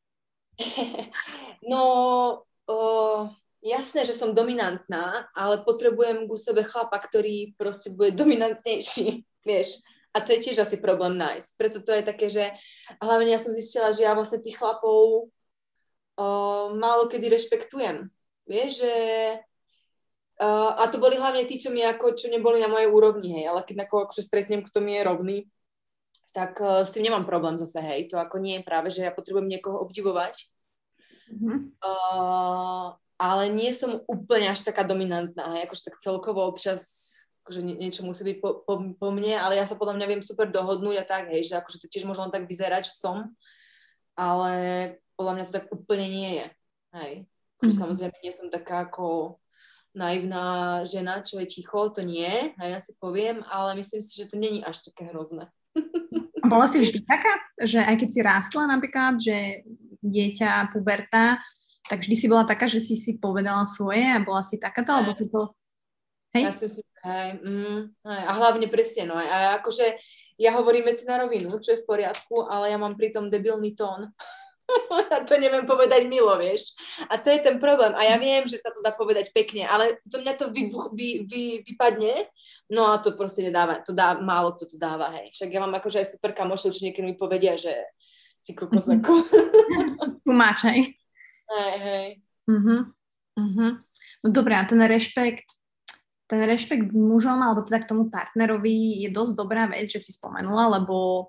no, 1.73 1.83
uh, 2.71 3.29
jasné, 3.61 4.09
že 4.09 4.17
som 4.17 4.33
dominantná, 4.33 5.29
ale 5.37 5.61
potrebujem 5.61 6.25
ku 6.25 6.41
sebe 6.41 6.65
chlapa, 6.65 6.97
ktorý 6.99 7.53
proste 7.61 7.93
bude 7.93 8.17
dominantnejší, 8.17 9.23
vieš. 9.49 9.83
A 10.13 10.21
to 10.21 10.37
je 10.37 10.45
tiež 10.45 10.61
asi 10.63 10.77
problém 10.77 11.17
nájsť. 11.17 11.51
Preto 11.57 11.79
to 11.81 11.97
je 11.97 12.03
také, 12.05 12.29
že 12.29 12.53
hlavne 13.01 13.33
ja 13.33 13.41
som 13.41 13.57
zistila, 13.57 13.97
že 13.97 14.05
ja 14.05 14.13
vlastne 14.13 14.45
tých 14.45 14.61
chlapov 14.61 15.33
o, 16.15 16.27
málo 16.77 17.09
kedy 17.09 17.33
rešpektujem. 17.33 18.13
Vieš, 18.45 18.71
že 18.85 18.93
Uh, 20.43 20.75
a 20.75 20.91
to 20.91 20.99
boli 20.99 21.15
hlavne 21.15 21.47
tí, 21.47 21.61
čo 21.61 21.71
mi 21.71 21.87
ako, 21.87 22.19
čo 22.19 22.27
neboli 22.27 22.59
na 22.59 22.67
mojej 22.67 22.91
úrovni, 22.91 23.31
hej, 23.31 23.53
ale 23.53 23.63
keď 23.63 23.87
ako, 23.87 24.11
akože 24.11 24.27
stretnem, 24.27 24.65
kto 24.67 24.83
mi 24.83 24.99
je 24.99 25.07
rovný, 25.07 25.37
tak 26.35 26.59
uh, 26.59 26.83
s 26.83 26.91
tým 26.91 27.07
nemám 27.07 27.29
problém 27.29 27.55
zase, 27.55 27.79
hej, 27.79 28.11
to 28.11 28.19
ako 28.19 28.43
nie 28.43 28.59
je 28.59 28.67
práve, 28.67 28.91
že 28.91 29.07
ja 29.07 29.15
potrebujem 29.15 29.47
niekoho 29.47 29.79
obdivovať, 29.79 30.51
mm-hmm. 31.31 31.59
uh, 31.79 32.99
ale 33.23 33.45
nie 33.55 33.71
som 33.71 34.03
úplne 34.11 34.51
až 34.51 34.67
taká 34.67 34.83
dominantná, 34.83 35.53
hej, 35.55 35.71
akože 35.71 35.95
tak 35.95 36.03
celkovo 36.03 36.43
občas 36.43 37.15
nie, 37.51 37.75
niečo 37.75 38.07
musí 38.07 38.23
byť 38.23 38.37
po, 38.39 38.63
po, 38.63 38.75
po 38.95 39.09
mne, 39.11 39.35
ale 39.35 39.59
ja 39.59 39.67
sa 39.67 39.75
podľa 39.75 39.99
mňa 39.99 40.07
viem 40.07 40.23
super 40.23 40.47
dohodnúť 40.47 41.03
a 41.03 41.05
tak, 41.05 41.33
hej, 41.35 41.51
že 41.51 41.59
akože 41.59 41.83
to 41.83 41.91
tiež 41.91 42.07
možno 42.07 42.31
tak 42.31 42.47
vyzerať, 42.47 42.87
že 42.87 42.95
som, 42.95 43.35
ale 44.15 44.55
podľa 45.19 45.33
mňa 45.35 45.45
to 45.51 45.57
tak 45.59 45.67
úplne 45.75 46.07
nie 46.07 46.31
je, 46.39 46.47
hej. 47.03 47.13
Akože 47.59 47.67
mm-hmm. 47.67 47.83
samozrejme 47.83 48.17
nie 48.23 48.33
som 48.35 48.47
taká 48.47 48.87
ako 48.87 49.39
naivná 49.93 50.81
žena, 50.89 51.21
čo 51.21 51.43
je 51.43 51.47
ticho, 51.51 51.91
to 51.93 52.01
nie, 52.07 52.55
a 52.57 52.63
ja 52.65 52.79
si 52.81 52.97
poviem, 52.97 53.45
ale 53.51 53.77
myslím 53.77 54.01
si, 54.01 54.23
že 54.23 54.31
to 54.31 54.41
není 54.41 54.65
až 54.65 54.81
také 54.87 55.11
hrozné. 55.11 55.51
Bola 56.43 56.67
si 56.71 56.81
vždy 56.81 57.05
taká, 57.05 57.33
že 57.61 57.81
aj 57.81 57.97
keď 57.97 58.09
si 58.09 58.21
rástla 58.23 58.63
napríklad, 58.69 59.21
že 59.21 59.67
dieťa, 60.03 60.73
puberta, 60.75 61.39
tak 61.87 62.03
vždy 62.03 62.15
si 62.19 62.27
bola 62.27 62.47
taká, 62.47 62.67
že 62.67 62.83
si 62.83 62.95
si 62.99 63.19
povedala 63.19 63.67
svoje 63.67 64.03
a 64.03 64.23
bola 64.23 64.43
si 64.43 64.59
takáto, 64.59 64.95
alebo 64.95 65.13
si 65.15 65.29
to... 65.29 65.55
Hej? 66.35 66.43
Ja 66.49 66.53
si 66.55 66.67
si, 66.71 66.81
hej, 67.03 67.29
mm, 67.43 67.81
hej, 68.07 68.23
a 68.27 68.33
hlavne 68.39 68.67
presne, 68.71 69.11
no, 69.11 69.19
a 69.19 69.59
akože 69.61 69.99
ja 70.41 70.51
hovorím 70.57 70.91
veci 70.91 71.05
na 71.07 71.21
rovinu, 71.21 71.51
čo 71.61 71.77
je 71.77 71.83
v 71.83 71.89
poriadku, 71.89 72.49
ale 72.49 72.73
ja 72.73 72.79
mám 72.81 72.99
pritom 72.99 73.31
debilný 73.31 73.77
tón. 73.77 74.11
a 75.15 75.21
to 75.27 75.37
neviem 75.37 75.69
povedať 75.69 76.09
milo, 76.09 76.33
vieš. 76.39 76.73
A 77.11 77.19
to 77.21 77.29
je 77.29 77.43
ten 77.45 77.61
problém. 77.61 77.93
A 77.99 78.07
ja 78.09 78.17
viem, 78.17 78.47
že 78.49 78.59
sa 78.59 78.73
to 78.73 78.81
dá 78.81 78.95
povedať 78.95 79.31
pekne, 79.35 79.69
ale 79.69 80.01
to 80.09 80.23
mňa 80.23 80.35
to 80.39 80.49
vybuch, 80.49 80.95
vy, 80.97 81.29
vy, 81.29 81.61
vypadne, 81.67 82.27
no 82.73 82.89
a 82.89 82.99
to 82.99 83.13
proste 83.15 83.45
nedáva, 83.45 83.85
to 83.85 83.93
dá, 83.93 84.17
málo 84.19 84.57
kto 84.57 84.75
to 84.75 84.77
dáva, 84.81 85.13
hej. 85.21 85.31
Však 85.35 85.49
ja 85.53 85.61
mám 85.61 85.75
akože 85.77 86.01
aj 86.01 86.09
super 86.17 86.33
kamošov, 86.33 86.73
čo 86.73 86.85
niekedy 86.89 87.05
mi 87.05 87.17
povedia, 87.19 87.59
že 87.59 87.75
ty 88.47 88.57
kokos 88.57 88.89
mhm. 88.89 88.99
ako... 89.03 89.13
Tumáč, 90.27 90.59
hej. 90.71 90.81
Hej, 91.53 91.75
hej. 91.85 92.09
Uh-huh. 92.49 92.89
Uh-huh. 93.37 93.73
No 94.25 94.29
dobré, 94.33 94.57
a 94.57 94.65
ten 94.65 94.81
rešpekt, 94.81 95.47
ten 96.33 96.49
rešpekt 96.49 96.97
mužom, 96.97 97.45
alebo 97.45 97.61
teda 97.61 97.85
k 97.85 97.91
tomu 97.93 98.09
partnerovi 98.09 99.05
je 99.05 99.13
dosť 99.13 99.37
dobrá 99.37 99.69
vec, 99.69 99.93
že 99.93 100.01
si 100.01 100.17
spomenula, 100.17 100.81
lebo 100.81 101.29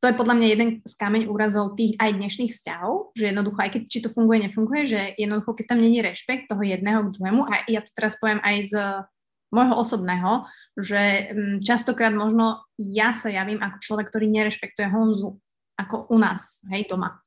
to 0.00 0.08
je 0.08 0.16
podľa 0.16 0.40
mňa 0.40 0.46
jeden 0.48 0.68
z 0.80 0.94
kameň 0.96 1.28
úrazov 1.28 1.76
tých 1.76 1.92
aj 2.00 2.16
dnešných 2.16 2.56
vzťahov, 2.56 3.12
že 3.12 3.28
jednoducho, 3.28 3.60
aj 3.60 3.70
keď 3.76 3.82
či 3.84 3.98
to 4.00 4.08
funguje, 4.08 4.48
nefunguje, 4.48 4.82
že 4.88 5.00
jednoducho, 5.20 5.52
keď 5.60 5.76
tam 5.76 5.84
není 5.84 6.00
rešpekt 6.00 6.48
toho 6.48 6.64
jedného 6.64 7.04
k 7.04 7.12
druhému, 7.20 7.44
a 7.44 7.68
ja 7.68 7.84
to 7.84 7.92
teraz 7.92 8.16
poviem 8.16 8.40
aj 8.40 8.56
z 8.64 8.74
môjho 9.52 9.76
osobného, 9.76 10.48
že 10.80 11.28
mm, 11.36 11.56
častokrát 11.60 12.16
možno 12.16 12.64
ja 12.80 13.12
sa 13.12 13.28
javím 13.28 13.60
ako 13.60 13.76
človek, 13.76 14.08
ktorý 14.08 14.32
nerešpektuje 14.32 14.88
Honzu, 14.88 15.36
ako 15.76 16.08
u 16.08 16.16
nás, 16.16 16.64
hej, 16.72 16.88
doma. 16.88 17.20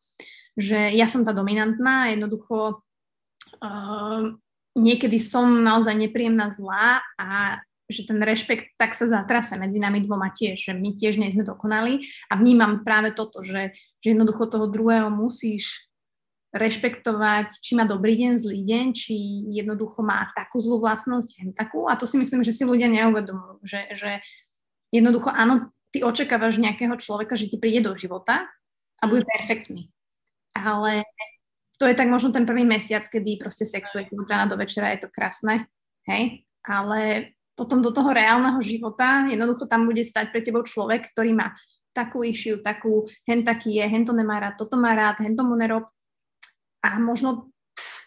Že 0.57 0.97
ja 0.97 1.05
som 1.05 1.21
tá 1.21 1.29
dominantná, 1.29 2.09
jednoducho 2.09 2.81
uh, 3.61 4.33
niekedy 4.73 5.21
som 5.21 5.61
naozaj 5.61 5.93
nepríjemná 5.93 6.49
zlá 6.53 7.01
a 7.17 7.61
že 7.91 8.07
ten 8.07 8.17
rešpekt 8.17 8.73
tak 8.79 8.95
sa 8.97 9.05
zatrase 9.05 9.53
medzi 9.59 9.77
nami 9.77 10.01
dvoma 10.01 10.31
tiež, 10.33 10.71
že 10.71 10.73
my 10.73 10.95
tiež 10.95 11.19
nie 11.19 11.29
sme 11.29 11.45
dokonali 11.45 12.01
a 12.31 12.39
vnímam 12.39 12.81
práve 12.81 13.11
toto, 13.11 13.43
že, 13.43 13.75
že 14.01 14.07
jednoducho 14.15 14.49
toho 14.49 14.65
druhého 14.71 15.11
musíš 15.13 15.91
rešpektovať, 16.53 17.59
či 17.65 17.73
má 17.73 17.83
dobrý 17.83 18.13
deň, 18.13 18.31
zlý 18.37 18.61
deň, 18.61 18.85
či 18.93 19.13
jednoducho 19.57 20.05
má 20.05 20.29
takú 20.37 20.61
zlú 20.61 20.77
vlastnosť, 20.85 21.57
takú. 21.57 21.89
A 21.89 21.97
to 21.97 22.05
si 22.05 22.21
myslím, 22.21 22.45
že 22.45 22.53
si 22.53 22.61
ľudia 22.61 22.85
neuvedomujú, 22.93 23.65
že, 23.65 23.89
že 23.97 24.21
jednoducho 24.93 25.33
áno, 25.33 25.73
ty 25.89 26.05
očakávaš 26.05 26.61
nejakého 26.61 26.93
človeka, 27.01 27.33
že 27.33 27.49
ti 27.49 27.57
príde 27.57 27.81
do 27.81 27.97
života 27.97 28.45
a 29.01 29.03
bude 29.09 29.25
perfektný. 29.25 29.89
Ale 30.53 31.01
to 31.83 31.91
je 31.91 31.99
tak 31.99 32.07
možno 32.07 32.31
ten 32.31 32.47
prvý 32.47 32.63
mesiac, 32.63 33.03
kedy 33.03 33.35
proste 33.35 33.67
sexujete 33.67 34.15
od 34.15 34.23
rána 34.23 34.47
do 34.47 34.55
večera, 34.55 34.95
je 34.95 35.03
to 35.03 35.11
krásne, 35.11 35.67
hej? 36.07 36.47
Ale 36.63 37.35
potom 37.59 37.83
do 37.83 37.91
toho 37.91 38.07
reálneho 38.15 38.55
života, 38.63 39.27
jednoducho 39.27 39.67
tam 39.67 39.83
bude 39.83 39.99
stať 39.99 40.31
pre 40.31 40.39
tebou 40.39 40.63
človek, 40.63 41.11
ktorý 41.11 41.35
má 41.35 41.51
takú 41.91 42.23
išiu, 42.23 42.63
takú, 42.63 43.03
hen 43.27 43.43
taký 43.43 43.83
je, 43.83 43.83
hen 43.83 44.07
to 44.07 44.15
nemá 44.15 44.39
rád, 44.39 44.55
toto 44.55 44.79
má 44.79 44.95
rád, 44.95 45.19
hen 45.19 45.35
tomu 45.35 45.59
nerob. 45.59 45.91
A 46.87 47.03
možno 47.03 47.51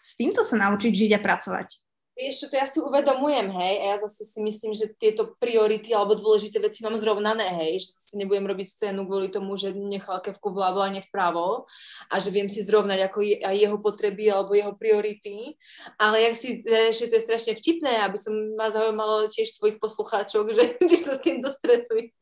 s 0.01 0.17
týmto 0.17 0.41
sa 0.41 0.57
naučiť 0.57 0.89
žiť 0.89 1.11
a 1.13 1.19
pracovať. 1.21 1.77
Vieš 2.17 2.35
čo, 2.41 2.47
to 2.49 2.57
ja 2.57 2.65
si 2.65 2.81
uvedomujem, 2.81 3.53
hej, 3.53 3.75
a 3.77 3.85
ja 3.93 3.97
zase 4.01 4.25
si 4.25 4.41
myslím, 4.41 4.73
že 4.73 4.89
tieto 4.97 5.37
priority 5.37 5.93
alebo 5.93 6.17
dôležité 6.17 6.57
veci 6.57 6.81
mám 6.81 6.97
zrovnané, 6.97 7.45
hej, 7.61 7.85
že 7.85 7.93
si 7.93 8.13
nebudem 8.17 8.41
robiť 8.49 8.73
scénu 8.73 9.05
kvôli 9.05 9.29
tomu, 9.29 9.53
že 9.53 9.69
nechal 9.77 10.17
kevku 10.25 10.49
vľavo 10.49 10.81
a 10.81 10.89
nie 10.89 11.05
vpravo 11.05 11.69
a 12.09 12.15
že 12.17 12.33
viem 12.33 12.49
si 12.49 12.65
zrovnať 12.65 13.05
ako 13.05 13.21
je, 13.21 13.37
jeho 13.37 13.77
potreby 13.77 14.33
alebo 14.33 14.57
jeho 14.57 14.73
priority, 14.73 15.61
ale 16.01 16.25
jak 16.25 16.33
si, 16.33 16.65
že 16.65 17.05
to 17.05 17.21
je 17.21 17.25
strašne 17.29 17.53
vtipné, 17.53 18.01
aby 18.01 18.17
som 18.17 18.33
ma 18.57 18.73
zaujímalo 18.73 19.29
tiež 19.29 19.53
tvojich 19.61 19.77
poslucháčok, 19.77 20.57
že 20.57 20.63
či 20.89 20.97
sa 20.97 21.15
s 21.15 21.21
tým 21.21 21.37
dostretli. 21.37 22.17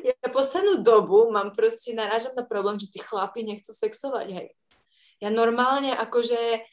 Ja 0.00 0.16
poslednú 0.32 0.80
dobu 0.80 1.28
mám 1.28 1.52
proste, 1.52 1.92
narážam 1.92 2.32
na 2.32 2.44
problém, 2.44 2.80
že 2.80 2.88
tí 2.88 3.04
chlapi 3.04 3.44
nechcú 3.44 3.76
sexovať, 3.76 4.28
hej. 4.32 4.48
Ja 5.20 5.32
normálne 5.32 5.96
akože 5.96 6.64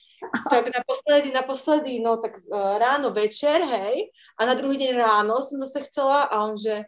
tak 0.50 0.70
naposledy, 0.70 1.30
naposledy, 1.32 1.92
no 2.00 2.18
tak 2.18 2.40
uh, 2.48 2.78
ráno, 2.78 3.12
večer, 3.12 3.62
hej, 3.64 4.12
a 4.40 4.42
na 4.46 4.54
druhý 4.54 4.78
deň 4.78 4.94
ráno 4.98 5.42
som 5.44 5.60
zase 5.64 5.86
chcela 5.88 6.28
a 6.28 6.44
on, 6.46 6.58
že 6.58 6.86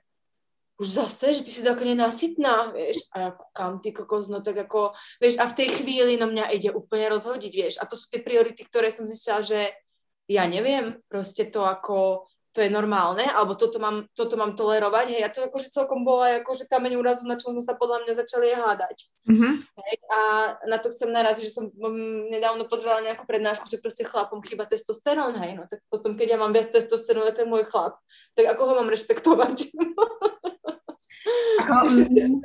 už 0.76 0.88
zase, 0.92 1.40
že 1.40 1.44
ty 1.48 1.52
si 1.52 1.64
taká 1.64 1.88
nenasytná, 1.88 2.76
vieš, 2.76 3.08
a 3.16 3.16
ja 3.20 3.30
kam 3.56 3.80
ty 3.80 3.96
kokos, 3.96 4.28
no 4.28 4.44
tak 4.44 4.68
ako, 4.68 4.92
vieš, 5.24 5.40
a 5.40 5.48
v 5.48 5.56
tej 5.56 5.70
chvíli 5.80 6.20
no 6.20 6.28
mňa 6.28 6.52
ide 6.52 6.76
úplne 6.76 7.08
rozhodiť, 7.16 7.52
vieš, 7.56 7.76
a 7.80 7.88
to 7.88 7.96
sú 7.96 8.12
tie 8.12 8.20
priority, 8.20 8.68
ktoré 8.68 8.92
som 8.92 9.08
zistila, 9.08 9.40
že 9.40 9.72
ja 10.28 10.44
neviem, 10.50 11.00
proste 11.08 11.48
to 11.48 11.64
ako, 11.64 12.28
to 12.56 12.64
je 12.64 12.72
normálne, 12.72 13.28
alebo 13.28 13.52
toto 13.60 13.84
mám, 13.84 14.08
toto 14.16 14.40
mám 14.40 14.56
tolerovať, 14.56 15.06
hej, 15.12 15.22
a 15.28 15.30
to 15.30 15.44
akože 15.44 15.68
celkom 15.76 16.08
bola 16.08 16.40
akože 16.40 16.72
kameň 16.72 16.96
úrazu, 16.96 17.28
na 17.28 17.36
čo 17.36 17.52
sme 17.52 17.60
sa 17.60 17.76
podľa 17.76 18.08
mňa 18.08 18.14
začali 18.16 18.56
hádať. 18.56 18.98
Mm-hmm. 19.28 19.54
Hej, 19.76 19.96
a 20.08 20.20
na 20.64 20.80
to 20.80 20.88
chcem 20.96 21.12
naraz, 21.12 21.44
že 21.44 21.52
som 21.52 21.68
um, 21.68 22.32
nedávno 22.32 22.64
pozrela 22.72 23.04
nejakú 23.04 23.28
prednášku, 23.28 23.68
že 23.68 23.84
proste 23.84 24.08
chlapom 24.08 24.40
chýba 24.40 24.64
testosterón, 24.64 25.36
hej, 25.44 25.60
no 25.60 25.68
tak 25.68 25.84
potom, 25.92 26.16
keď 26.16 26.28
ja 26.34 26.38
mám 26.40 26.56
viac 26.56 26.72
testosterónu, 26.72 27.36
to 27.36 27.44
je 27.44 27.52
môj 27.52 27.68
chlap, 27.68 28.00
tak 28.40 28.48
ako 28.48 28.62
ho 28.72 28.74
mám 28.80 28.88
rešpektovať? 28.88 29.76
Ako, 31.60 31.76
mm. 31.92 32.40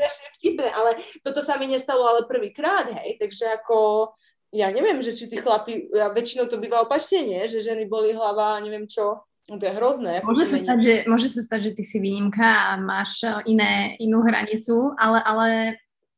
ale 0.75 0.91
toto 1.23 1.39
sa 1.39 1.55
mi 1.55 1.71
nestalo 1.71 2.03
ale 2.03 2.27
prvýkrát, 2.27 2.91
hej, 2.99 3.15
takže 3.15 3.63
ako 3.63 4.11
ja 4.51 4.67
neviem, 4.75 4.99
že 4.99 5.15
či 5.15 5.31
tí 5.31 5.39
chlapi, 5.39 5.95
ja, 5.95 6.11
väčšinou 6.11 6.51
to 6.51 6.59
býva 6.59 6.83
opačne, 6.83 7.23
nie? 7.23 7.43
že 7.47 7.63
ženy 7.63 7.87
boli 7.87 8.11
hlava, 8.11 8.59
neviem 8.59 8.91
čo, 8.91 9.23
to 9.49 9.65
je 9.65 9.73
hrozné. 9.75 10.23
Môže 10.23 10.47
sa, 10.47 10.59
stať, 10.63 10.79
že, 10.83 10.95
môže 11.11 11.29
sa 11.31 11.41
stať, 11.43 11.61
že 11.71 11.75
ty 11.79 11.83
si 11.83 11.99
výnimka 11.99 12.71
a 12.71 12.79
máš 12.79 13.25
iné, 13.47 13.99
inú 13.99 14.23
hranicu, 14.23 14.95
ale, 14.95 15.19
ale 15.27 15.49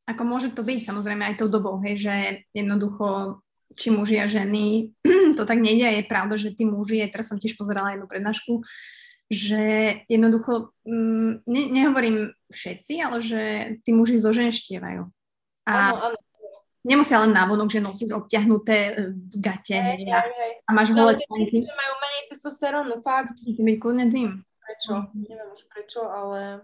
ako 0.05 0.21
môže 0.27 0.49
to 0.51 0.61
byť 0.61 0.85
samozrejme 0.85 1.23
aj 1.23 1.39
tou 1.39 1.49
dobou, 1.49 1.79
hej, 1.81 1.97
že 1.97 2.15
jednoducho 2.53 3.39
či 3.73 3.89
muži 3.89 4.21
a 4.21 4.29
ženy, 4.29 4.93
to 5.37 5.43
tak 5.49 5.57
nejde 5.57 6.01
je 6.01 6.03
pravda, 6.05 6.37
že 6.37 6.53
tí 6.53 6.67
muži, 6.67 7.01
aj 7.01 7.11
teraz 7.13 7.33
som 7.33 7.41
tiež 7.41 7.57
pozerala 7.57 7.97
jednu 7.97 8.05
prednášku, 8.05 8.61
že 9.33 9.63
jednoducho, 10.05 10.69
mm, 10.85 11.47
ne, 11.49 11.61
nehovorím 11.73 12.37
všetci, 12.53 12.93
ale 13.01 13.17
že 13.23 13.41
tí 13.81 13.95
muži 13.95 14.21
zoženštievajú. 14.21 15.09
A 15.65 15.73
áno, 15.73 16.13
áno 16.13 16.17
nemusia 16.83 17.23
len 17.23 17.31
návonok, 17.31 17.71
že 17.71 17.79
nosíš 17.79 18.11
obťahnuté 18.11 18.77
uh, 18.93 19.15
gate 19.39 19.79
hey, 19.79 20.07
a, 20.11 20.19
hey, 20.23 20.53
a 20.67 20.69
máš 20.75 20.91
holé 20.91 21.15
články. 21.15 21.63
majú 21.63 21.93
menej 21.99 22.23
testosterónu, 22.29 22.95
fakt. 22.99 23.39
Ty 23.39 23.61
byť 23.63 23.77
kľudne 23.79 24.05
tým. 24.11 24.43
Prečo? 24.63 24.93
Mm. 25.11 25.25
Neviem 25.27 25.49
už 25.51 25.63
prečo, 25.71 26.01
ale... 26.07 26.63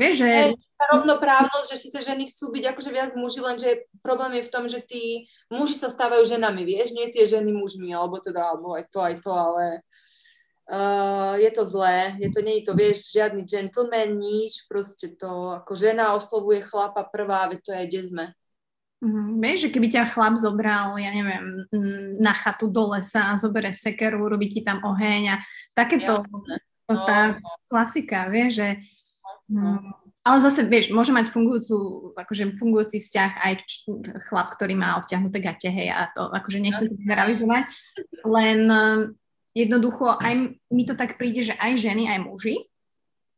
Vieš, 0.00 0.14
že... 0.24 0.28
Hey, 0.28 0.52
tá 0.80 0.96
rovnoprávnosť, 0.96 1.76
že 1.76 1.76
síce 1.76 1.98
ženy 2.00 2.32
chcú 2.32 2.56
byť 2.56 2.64
akože 2.72 2.90
viac 2.94 3.12
muži, 3.12 3.44
lenže 3.44 3.84
problém 4.00 4.40
je 4.40 4.46
v 4.48 4.52
tom, 4.52 4.64
že 4.64 4.80
tí 4.80 5.28
muži 5.52 5.76
sa 5.76 5.92
stávajú 5.92 6.24
ženami, 6.24 6.64
vieš, 6.64 6.96
nie 6.96 7.12
tie 7.12 7.28
ženy 7.28 7.52
mužmi, 7.52 7.92
alebo 7.92 8.16
teda, 8.16 8.56
alebo 8.56 8.72
aj 8.72 8.88
to, 8.88 9.04
aj 9.04 9.14
to, 9.20 9.28
ale 9.28 9.84
uh, 10.72 11.36
je 11.36 11.50
to 11.52 11.62
zlé, 11.68 12.16
je 12.16 12.32
to, 12.32 12.40
nie 12.40 12.64
je 12.64 12.64
to, 12.64 12.72
vieš, 12.72 13.12
žiadny 13.12 13.44
gentleman, 13.44 14.16
nič, 14.16 14.64
proste 14.72 15.12
to, 15.20 15.60
ako 15.60 15.76
žena 15.76 16.16
oslovuje 16.16 16.64
chlapa 16.64 17.04
prvá, 17.04 17.52
veď 17.52 17.60
to 17.60 17.70
je, 17.76 17.82
kde 17.84 18.00
sme. 18.08 18.24
Mm, 19.00 19.40
vieš, 19.40 19.68
že 19.68 19.72
keby 19.72 19.86
ťa 19.88 20.12
chlap 20.12 20.36
zobral, 20.36 20.96
ja 21.00 21.08
neviem, 21.12 21.64
na 22.20 22.36
chatu 22.36 22.68
do 22.68 22.92
lesa 22.92 23.32
a 23.32 23.40
zobere 23.40 23.72
sekeru, 23.72 24.28
robí 24.28 24.52
ti 24.52 24.60
tam 24.60 24.84
oheň 24.84 25.22
a 25.32 25.36
takéto, 25.72 26.20
to, 26.20 26.94
tá 27.08 27.40
no. 27.40 27.48
klasika, 27.68 28.28
vieš, 28.28 28.60
že... 28.60 28.68
No. 29.48 29.80
Mm, 29.80 29.96
ale 30.20 30.36
zase, 30.44 30.68
vieš, 30.68 30.92
môže 30.92 31.16
mať 31.16 31.32
fungujúcu, 31.32 32.12
akože 32.12 32.52
fungujúci 32.60 33.00
vzťah 33.00 33.40
aj 33.40 33.52
chlap, 34.28 34.52
ktorý 34.52 34.76
má 34.76 35.00
obťahnuté 35.00 35.40
gate, 35.40 35.72
hej, 35.72 35.88
a 35.88 36.12
to 36.12 36.28
akože 36.28 36.60
nechcem 36.60 36.92
to 36.92 37.00
generalizovať, 37.00 37.72
len 38.28 38.68
um, 38.68 39.16
jednoducho 39.56 40.20
aj 40.20 40.60
mi 40.68 40.84
to 40.84 40.92
tak 40.92 41.16
príde, 41.16 41.40
že 41.40 41.56
aj 41.56 41.72
ženy, 41.80 42.04
aj 42.12 42.20
muži 42.20 42.68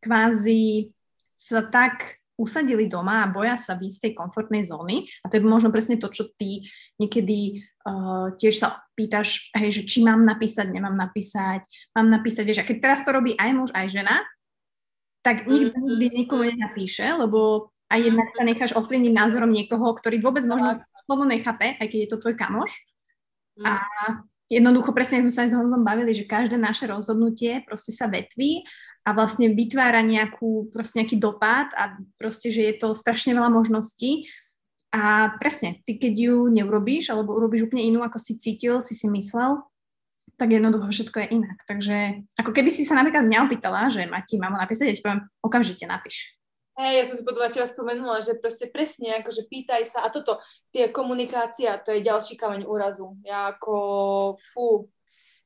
kvázi 0.02 0.90
sa 1.38 1.62
tak 1.62 2.18
usadili 2.43 2.90
doma 2.90 3.22
a 3.22 3.30
boja 3.30 3.55
sa 3.55 3.78
byť 3.78 3.90
z 3.95 4.01
tej 4.03 4.12
komfortnej 4.18 4.66
zóny. 4.66 5.07
A 5.22 5.30
to 5.30 5.38
je 5.38 5.47
možno 5.47 5.70
presne 5.70 5.95
to, 5.95 6.11
čo 6.11 6.34
ty 6.34 6.66
niekedy 6.99 7.62
uh, 7.86 8.34
tiež 8.34 8.59
sa 8.59 8.82
pýtaš, 8.99 9.55
hej, 9.55 9.70
že 9.70 9.82
či 9.86 10.03
mám 10.03 10.26
napísať, 10.26 10.74
nemám 10.74 10.99
napísať, 10.99 11.62
mám 11.95 12.11
napísať, 12.11 12.43
vieš, 12.43 12.61
a 12.61 12.68
keď 12.68 12.76
teraz 12.82 12.99
to 13.07 13.14
robí 13.14 13.38
aj 13.38 13.51
muž, 13.55 13.70
aj 13.70 13.86
žena, 13.95 14.18
tak 15.22 15.47
nikto 15.47 15.78
mm-hmm. 15.78 15.86
nikdy 15.86 16.07
nikomu 16.26 16.43
nenapíše, 16.51 17.07
lebo 17.14 17.70
aj 17.95 18.01
jednak 18.03 18.28
sa 18.34 18.43
necháš 18.43 18.72
ovplyvniť 18.74 19.12
názorom 19.14 19.55
niekoho, 19.55 19.86
ktorý 19.95 20.18
vôbec 20.18 20.43
možno 20.49 20.82
slovo 21.07 21.22
nechápe, 21.28 21.78
aj 21.78 21.86
keď 21.86 21.99
je 22.03 22.11
to 22.11 22.18
tvoj 22.18 22.34
kamoš. 22.34 22.72
A 23.62 23.84
jednoducho 24.49 24.97
presne 24.97 25.20
sme 25.20 25.32
sa 25.32 25.45
aj 25.45 25.53
s 25.53 25.57
Honzom 25.57 25.84
bavili, 25.84 26.16
že 26.16 26.24
každé 26.24 26.57
naše 26.57 26.88
rozhodnutie 26.88 27.61
proste 27.68 27.93
sa 27.93 28.09
vetví 28.09 28.64
a 29.03 29.11
vlastne 29.11 29.50
vytvára 29.50 29.98
nejakú, 30.03 30.70
proste 30.70 31.03
nejaký 31.03 31.18
dopad 31.18 31.74
a 31.74 31.98
proste, 32.14 32.55
že 32.55 32.62
je 32.70 32.74
to 32.78 32.94
strašne 32.94 33.34
veľa 33.34 33.50
možností. 33.50 34.30
A 34.92 35.34
presne, 35.40 35.80
ty 35.88 35.96
keď 35.96 36.14
ju 36.14 36.36
neurobíš, 36.53 37.11
alebo 37.11 37.34
urobíš 37.34 37.66
úplne 37.66 37.88
inú, 37.88 38.05
ako 38.05 38.20
si 38.20 38.36
cítil, 38.36 38.78
si 38.84 38.92
si 38.92 39.09
myslel, 39.09 39.64
tak 40.36 40.53
jednoducho 40.53 40.92
všetko 40.92 41.16
je 41.24 41.32
inak. 41.32 41.59
Takže 41.64 41.96
ako 42.38 42.50
keby 42.53 42.70
si 42.70 42.84
sa 42.84 42.94
napríklad 42.94 43.24
mňa 43.24 43.48
opýtala, 43.48 43.88
že 43.88 44.05
Mati, 44.05 44.36
mám 44.36 44.55
napísať, 44.55 44.92
ja 44.92 44.96
ti 44.96 45.05
poviem, 45.05 45.22
okamžite 45.40 45.88
napíš. 45.88 46.36
Hej, 46.72 46.92
ja 46.98 47.05
som 47.05 47.16
si 47.20 47.24
potom 47.24 47.44
včera 47.53 47.68
spomenula, 47.68 48.24
že 48.24 48.40
proste 48.40 48.64
presne, 48.64 49.20
akože 49.20 49.44
pýtaj 49.44 49.84
sa, 49.84 49.98
a 50.05 50.09
toto, 50.09 50.40
tie 50.72 50.88
komunikácia, 50.88 51.76
to 51.76 51.92
je 51.92 52.00
ďalší 52.00 52.40
kameň 52.40 52.64
úrazu. 52.64 53.12
Ja 53.28 53.53
ako, 53.53 53.74
fú, 54.40 54.88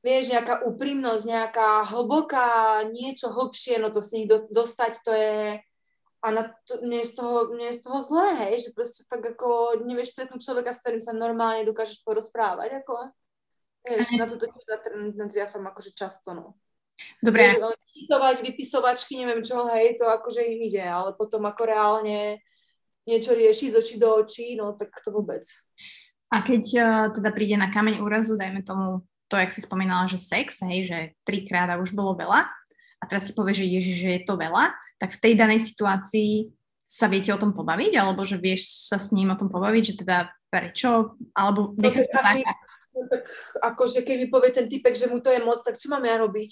vieš, 0.06 0.30
nejaká 0.30 0.62
úprimnosť, 0.62 1.24
nejaká 1.26 1.82
hlboká, 1.90 2.86
niečo 2.94 3.34
hlbšie, 3.34 3.82
no 3.82 3.90
to 3.90 3.98
z 3.98 4.22
nich 4.22 4.26
do, 4.30 4.46
dostať, 4.46 4.92
to 5.02 5.10
je, 5.10 5.58
a 6.22 6.26
na 6.30 6.54
to, 6.62 6.78
nie, 6.86 7.02
je 7.02 7.10
z 7.10 7.14
toho, 7.18 7.50
nie 7.58 7.74
je 7.74 7.78
z 7.78 7.82
toho 7.82 7.98
zlé, 8.06 8.28
hej, 8.46 8.70
že 8.70 8.70
proste 8.70 9.02
fakt 9.10 9.26
ako 9.26 9.82
nevieš 9.82 10.14
stretnúť 10.14 10.46
človeka, 10.46 10.70
s 10.70 10.86
ktorým 10.86 11.02
sa 11.02 11.10
normálne 11.10 11.66
dokážeš 11.66 12.06
porozprávať, 12.06 12.86
ako, 12.86 13.10
vieš, 13.82 14.14
na 14.14 14.30
to 14.30 14.38
tiež 14.38 14.62
natriafam 15.18 15.66
akože 15.66 15.90
často, 15.90 16.30
no. 16.38 16.54
Dobre. 17.18 17.58
Vypisovať, 17.58 18.36
vypisovačky, 18.46 19.20
neviem 19.20 19.42
čo, 19.42 19.66
hej, 19.74 19.98
to 19.98 20.06
akože 20.06 20.40
im 20.46 20.70
ide, 20.70 20.86
ale 20.86 21.18
potom 21.18 21.42
ako 21.50 21.66
reálne 21.66 22.38
niečo 23.10 23.34
riešiť 23.34 23.74
z 23.74 23.76
očí 23.76 23.94
do 23.98 24.08
očí, 24.22 24.46
no 24.54 24.78
tak 24.78 24.94
to 25.02 25.10
vôbec. 25.10 25.42
A 26.30 26.42
keď 26.42 26.64
uh, 26.78 27.06
teda 27.14 27.30
príde 27.30 27.54
na 27.54 27.70
kameň 27.70 28.02
úrazu, 28.02 28.34
dajme 28.34 28.66
tomu 28.66 29.06
to, 29.26 29.34
jak 29.36 29.50
si 29.50 29.60
spomínala, 29.62 30.06
že 30.06 30.18
sex, 30.20 30.62
hej, 30.62 30.86
že 30.86 30.98
trikrát 31.26 31.70
a 31.70 31.80
už 31.80 31.92
bolo 31.92 32.14
veľa 32.14 32.46
a 32.96 33.04
teraz 33.04 33.28
ti 33.28 33.32
povie, 33.36 33.52
že 33.52 33.68
ježiš, 33.68 33.96
že 34.00 34.10
je 34.16 34.22
to 34.24 34.34
veľa, 34.40 34.72
tak 34.96 35.14
v 35.14 35.20
tej 35.20 35.32
danej 35.36 35.60
situácii 35.62 36.50
sa 36.86 37.10
viete 37.10 37.34
o 37.34 37.40
tom 37.40 37.50
pobaviť, 37.50 37.92
alebo 37.98 38.22
že 38.22 38.38
vieš 38.38 38.88
sa 38.88 38.96
s 38.96 39.10
ním 39.10 39.34
o 39.34 39.38
tom 39.38 39.50
pobaviť, 39.50 39.82
že 39.82 39.94
teda 40.06 40.30
prečo, 40.48 41.18
alebo 41.34 41.74
no, 41.74 41.82
nechať 41.82 42.06
to 42.06 42.18
tak. 42.22 42.36
No, 42.96 43.00
tak 43.10 43.22
akože 43.60 44.00
keď 44.06 44.16
mi 44.16 44.28
povie 44.30 44.50
ten 44.54 44.70
typek, 44.70 44.94
že 44.96 45.10
mu 45.10 45.20
to 45.20 45.28
je 45.28 45.42
moc, 45.42 45.60
tak 45.60 45.76
čo 45.76 45.92
mám 45.92 46.06
ja 46.06 46.16
robiť? 46.16 46.50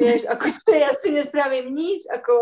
Vieš, 0.00 0.26
ako 0.32 0.44
ja 0.74 0.90
si 0.98 1.14
nespravím 1.14 1.70
nič, 1.70 2.08
ako 2.10 2.34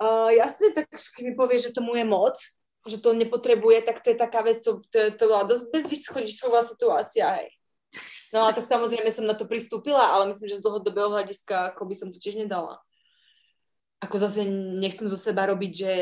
uh, 0.00 0.30
jasne, 0.32 0.72
tak 0.72 0.88
keď 0.88 1.22
mi 1.26 1.34
povie, 1.36 1.60
že 1.60 1.74
tomu 1.74 1.98
je 1.98 2.06
moc, 2.06 2.38
že 2.86 3.02
to 3.02 3.12
nepotrebuje, 3.12 3.82
tak 3.82 3.98
to 4.00 4.14
je 4.14 4.16
taká 4.16 4.46
vec, 4.46 4.62
to, 4.62 4.78
to, 4.88 5.10
to 5.18 5.24
bola 5.26 5.44
dosť 5.44 5.74
bezvýchodisková 5.74 6.62
situácia, 6.64 7.42
hej. 7.42 7.50
No 8.34 8.46
a 8.46 8.52
tak 8.52 8.66
samozrejme 8.66 9.08
som 9.08 9.24
na 9.24 9.38
to 9.38 9.46
pristúpila, 9.46 10.12
ale 10.12 10.28
myslím, 10.34 10.50
že 10.50 10.58
z 10.58 10.64
dlhodobého 10.66 11.08
hľadiska 11.08 11.72
ako 11.74 11.82
by 11.86 11.94
som 11.94 12.08
to 12.10 12.18
tiež 12.18 12.36
nedala. 12.36 12.82
Ako 14.02 14.18
zase 14.20 14.44
nechcem 14.76 15.08
zo 15.08 15.16
seba 15.16 15.48
robiť, 15.48 15.72
že 15.72 15.92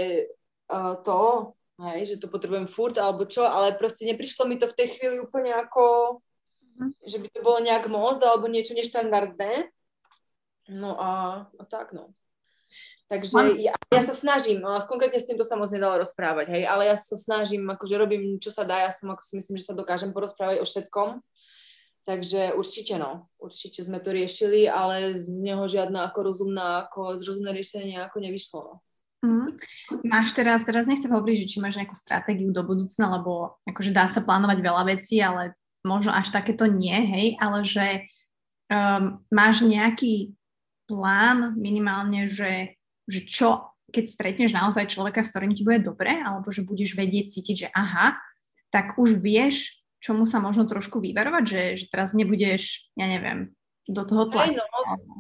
uh, 0.72 0.99
to, 1.05 1.53
hej, 1.92 2.14
že 2.14 2.16
to 2.18 2.26
potrebujem 2.26 2.66
furt 2.66 2.97
alebo 2.99 3.28
čo, 3.28 3.47
ale 3.47 3.76
proste 3.76 4.09
neprišlo 4.09 4.49
mi 4.49 4.59
to 4.59 4.66
v 4.66 4.76
tej 4.76 4.88
chvíli 4.99 5.22
úplne 5.22 5.55
ako, 5.55 6.18
mm. 6.80 6.92
že 7.07 7.22
by 7.22 7.26
to 7.30 7.40
bolo 7.45 7.59
nejak 7.62 7.86
moc 7.86 8.18
alebo 8.24 8.51
niečo 8.51 8.74
neštandardné. 8.74 9.70
No 10.74 10.97
a, 10.97 11.45
a 11.47 11.64
tak 11.68 11.92
no. 11.92 12.16
Takže 13.05 13.61
ja, 13.61 13.76
ja 13.76 14.03
sa 14.03 14.16
snažím, 14.16 14.64
konkrétne 14.88 15.20
s 15.20 15.28
týmto 15.28 15.45
sa 15.45 15.61
moc 15.61 15.68
nedalo 15.68 16.01
rozprávať, 16.01 16.51
hej, 16.57 16.62
ale 16.64 16.88
ja 16.88 16.97
sa 16.97 17.20
snažím, 17.20 17.68
akože 17.68 18.01
robím, 18.01 18.40
čo 18.40 18.49
sa 18.49 18.64
dá, 18.64 18.80
ja 18.80 18.90
som 18.90 19.12
ako 19.12 19.20
si 19.20 19.36
myslím, 19.38 19.61
že 19.61 19.68
sa 19.68 19.76
dokážem 19.76 20.09
porozprávať 20.09 20.64
o 20.64 20.66
všetkom 20.66 21.20
Takže 22.05 22.52
určite 22.52 23.00
no, 23.00 23.32
určite 23.40 23.80
sme 23.80 23.96
to 23.96 24.12
riešili, 24.12 24.68
ale 24.68 25.16
z 25.16 25.40
neho 25.40 25.64
žiadna 25.64 26.12
ako 26.12 26.20
rozumná, 26.20 26.84
ako 26.84 27.16
zrozumné 27.16 27.57
riešenie 27.57 27.96
ako 27.96 28.20
nevyšlo. 28.20 28.61
No. 28.61 28.74
Mm. 29.24 29.57
Máš 30.05 30.36
teraz, 30.36 30.68
teraz 30.68 30.84
nechcem 30.84 31.09
hovoriť, 31.09 31.48
že 31.48 31.50
či 31.57 31.59
máš 31.64 31.80
nejakú 31.80 31.96
stratégiu 31.96 32.52
do 32.52 32.61
budúcna, 32.61 33.09
lebo 33.09 33.57
akože 33.64 33.88
dá 33.88 34.05
sa 34.05 34.20
plánovať 34.20 34.59
veľa 34.61 34.84
vecí, 34.84 35.16
ale 35.24 35.57
možno 35.80 36.12
až 36.12 36.28
takéto 36.28 36.68
nie, 36.68 36.92
hej, 36.92 37.26
ale 37.40 37.64
že 37.64 38.05
um, 38.68 39.24
máš 39.32 39.64
nejaký 39.64 40.36
plán 40.84 41.57
minimálne, 41.57 42.28
že, 42.28 42.76
že 43.09 43.24
čo, 43.24 43.72
keď 43.88 44.05
stretneš 44.05 44.52
naozaj 44.52 44.92
človeka, 44.92 45.24
s 45.24 45.32
ktorým 45.32 45.57
ti 45.57 45.64
bude 45.64 45.80
dobre, 45.80 46.20
alebo 46.20 46.52
že 46.52 46.68
budeš 46.68 46.92
vedieť 46.92 47.32
cítiť, 47.32 47.57
že 47.57 47.68
aha, 47.72 48.20
tak 48.68 49.00
už 49.00 49.24
vieš, 49.24 49.84
čomu 50.05 50.28
sa 50.28 50.36
možno 50.36 50.68
trošku 50.68 51.00
vyverovať, 51.00 51.44
že, 51.48 51.62
že 51.80 51.86
teraz 51.88 52.12
nebudeš, 52.12 52.92
ja 52.92 53.09
neviem, 53.09 53.57
do 53.88 54.05
toho 54.05 54.28
tlačiť? 54.28 54.61
No, 54.61 54.64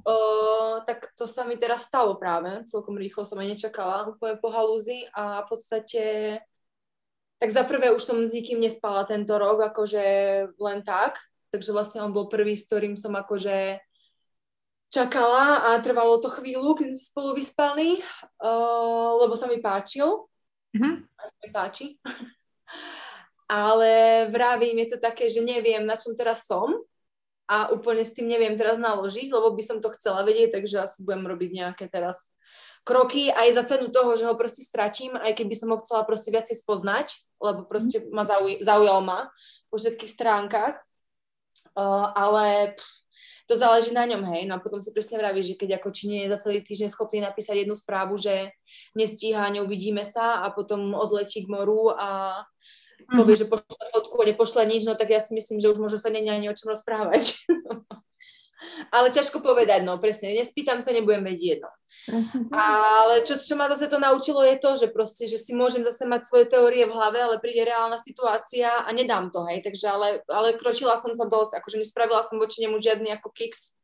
uh, 0.04 0.74
tak 0.84 1.16
to 1.16 1.24
sa 1.24 1.48
mi 1.48 1.56
teraz 1.56 1.88
stalo 1.88 2.20
práve, 2.20 2.68
celkom 2.68 3.00
rýchlo 3.00 3.24
som 3.24 3.40
aj 3.40 3.56
nečakala 3.56 4.12
úplne 4.12 4.36
po 4.36 4.52
halúzi 4.52 5.08
a 5.16 5.40
v 5.44 5.48
podstate 5.48 6.02
tak 7.40 7.50
za 7.50 7.64
prvé 7.64 7.92
už 7.92 8.04
som 8.04 8.20
s 8.20 8.36
nikým 8.36 8.60
nespala 8.60 9.08
tento 9.08 9.36
rok, 9.40 9.64
akože 9.72 10.04
len 10.60 10.80
tak, 10.84 11.20
takže 11.52 11.72
vlastne 11.72 12.04
on 12.04 12.12
bol 12.12 12.28
prvý, 12.28 12.56
s 12.56 12.68
ktorým 12.68 12.96
som 12.96 13.12
akože 13.16 13.80
čakala 14.92 15.72
a 15.72 15.80
trvalo 15.80 16.20
to 16.20 16.28
chvíľu, 16.28 16.76
keď 16.76 16.92
sme 16.92 17.08
spolu 17.08 17.30
vyspali, 17.36 17.88
uh, 18.44 19.10
lebo 19.20 19.32
sa 19.32 19.48
mi 19.48 19.58
páčil. 19.64 20.28
Mm-hmm. 20.76 20.94
A 21.16 21.22
mi 21.40 21.48
páči 21.52 21.86
ale 23.48 24.24
vravím, 24.32 24.80
je 24.84 24.96
to 24.96 24.98
také, 25.00 25.28
že 25.28 25.44
neviem, 25.44 25.84
na 25.84 26.00
čom 26.00 26.16
teraz 26.16 26.48
som 26.48 26.80
a 27.44 27.68
úplne 27.68 28.00
s 28.00 28.16
tým 28.16 28.24
neviem 28.24 28.56
teraz 28.56 28.80
naložiť, 28.80 29.28
lebo 29.28 29.52
by 29.52 29.62
som 29.62 29.78
to 29.80 29.92
chcela 29.92 30.24
vedieť, 30.24 30.60
takže 30.60 30.80
asi 30.80 31.04
budem 31.04 31.28
robiť 31.28 31.50
nejaké 31.52 31.84
teraz 31.92 32.32
kroky 32.84 33.32
aj 33.32 33.48
za 33.56 33.62
cenu 33.74 33.88
toho, 33.92 34.16
že 34.16 34.28
ho 34.28 34.36
proste 34.36 34.64
stratím, 34.64 35.16
aj 35.16 35.36
keby 35.36 35.54
som 35.56 35.72
ho 35.72 35.80
chcela 35.80 36.04
proste 36.08 36.32
viacej 36.32 36.56
spoznať, 36.60 37.16
lebo 37.40 37.64
proste 37.68 38.04
ma 38.12 38.24
zauj- 38.24 38.60
zaujal 38.64 39.00
ma 39.04 39.28
po 39.68 39.76
všetkých 39.76 40.12
stránkach, 40.12 40.80
uh, 41.76 42.06
ale 42.16 42.76
pff, 42.76 42.92
to 43.44 43.60
záleží 43.60 43.92
na 43.92 44.08
ňom, 44.08 44.24
hej, 44.32 44.48
no 44.48 44.56
a 44.56 44.62
potom 44.64 44.80
si 44.80 44.88
presne 44.88 45.20
vraví, 45.20 45.44
že 45.44 45.56
keď 45.56 45.76
ako 45.76 45.92
či 45.92 46.08
nie 46.08 46.20
je 46.24 46.32
za 46.32 46.48
celý 46.48 46.64
týždeň 46.64 46.88
schopný 46.88 47.20
napísať 47.20 47.64
jednu 47.64 47.76
správu, 47.76 48.16
že 48.16 48.56
nestíha, 48.96 49.52
neuvidíme 49.52 50.00
sa 50.00 50.40
a 50.40 50.48
potom 50.48 50.96
odletí 50.96 51.44
k 51.44 51.52
moru 51.52 51.92
a 51.92 52.40
povie, 53.10 53.34
mhm. 53.36 53.40
že 53.44 53.50
pošle 53.50 53.84
fotku 53.92 54.16
a 54.20 54.28
nepošle 54.28 54.62
nič, 54.66 54.82
no 54.88 54.94
tak 54.96 55.12
ja 55.12 55.20
si 55.20 55.36
myslím, 55.36 55.60
že 55.60 55.70
už 55.70 55.78
možno 55.78 55.98
sa 56.00 56.10
není 56.10 56.30
ani 56.30 56.48
o 56.50 56.56
čom 56.56 56.72
rozprávať. 56.72 57.36
Ale 58.88 59.12
ťažko 59.12 59.44
povedať, 59.44 59.84
no 59.84 60.00
presne, 60.00 60.32
nespýtam 60.32 60.80
sa, 60.80 60.88
nebudem 60.88 61.20
vedieť 61.20 61.60
jedno. 61.60 61.70
Mhm. 62.10 62.48
Ale 62.52 63.14
čo, 63.22 63.36
čo 63.36 63.54
ma 63.54 63.68
zase 63.68 63.86
to 63.86 64.00
naučilo 64.00 64.40
je 64.40 64.56
to, 64.56 64.70
že 64.80 64.86
proste, 64.88 65.24
že 65.28 65.36
si 65.36 65.52
môžem 65.52 65.84
zase 65.84 66.08
mať 66.08 66.26
svoje 66.26 66.48
teórie 66.48 66.88
v 66.88 66.96
hlave, 66.96 67.20
ale 67.20 67.42
príde 67.42 67.64
reálna 67.64 68.00
situácia 68.00 68.82
a 68.82 68.88
nedám 68.90 69.28
to, 69.28 69.44
hej, 69.46 69.60
takže 69.62 69.86
ale, 69.88 70.08
ale 70.26 70.56
kročila 70.56 70.96
som 70.96 71.12
sa 71.12 71.28
dosť, 71.28 71.60
akože 71.60 71.80
nespravila 71.80 72.24
som 72.24 72.40
voči 72.40 72.64
nemu 72.64 72.80
žiadny 72.80 73.12
ako 73.14 73.30
kiks 73.30 73.76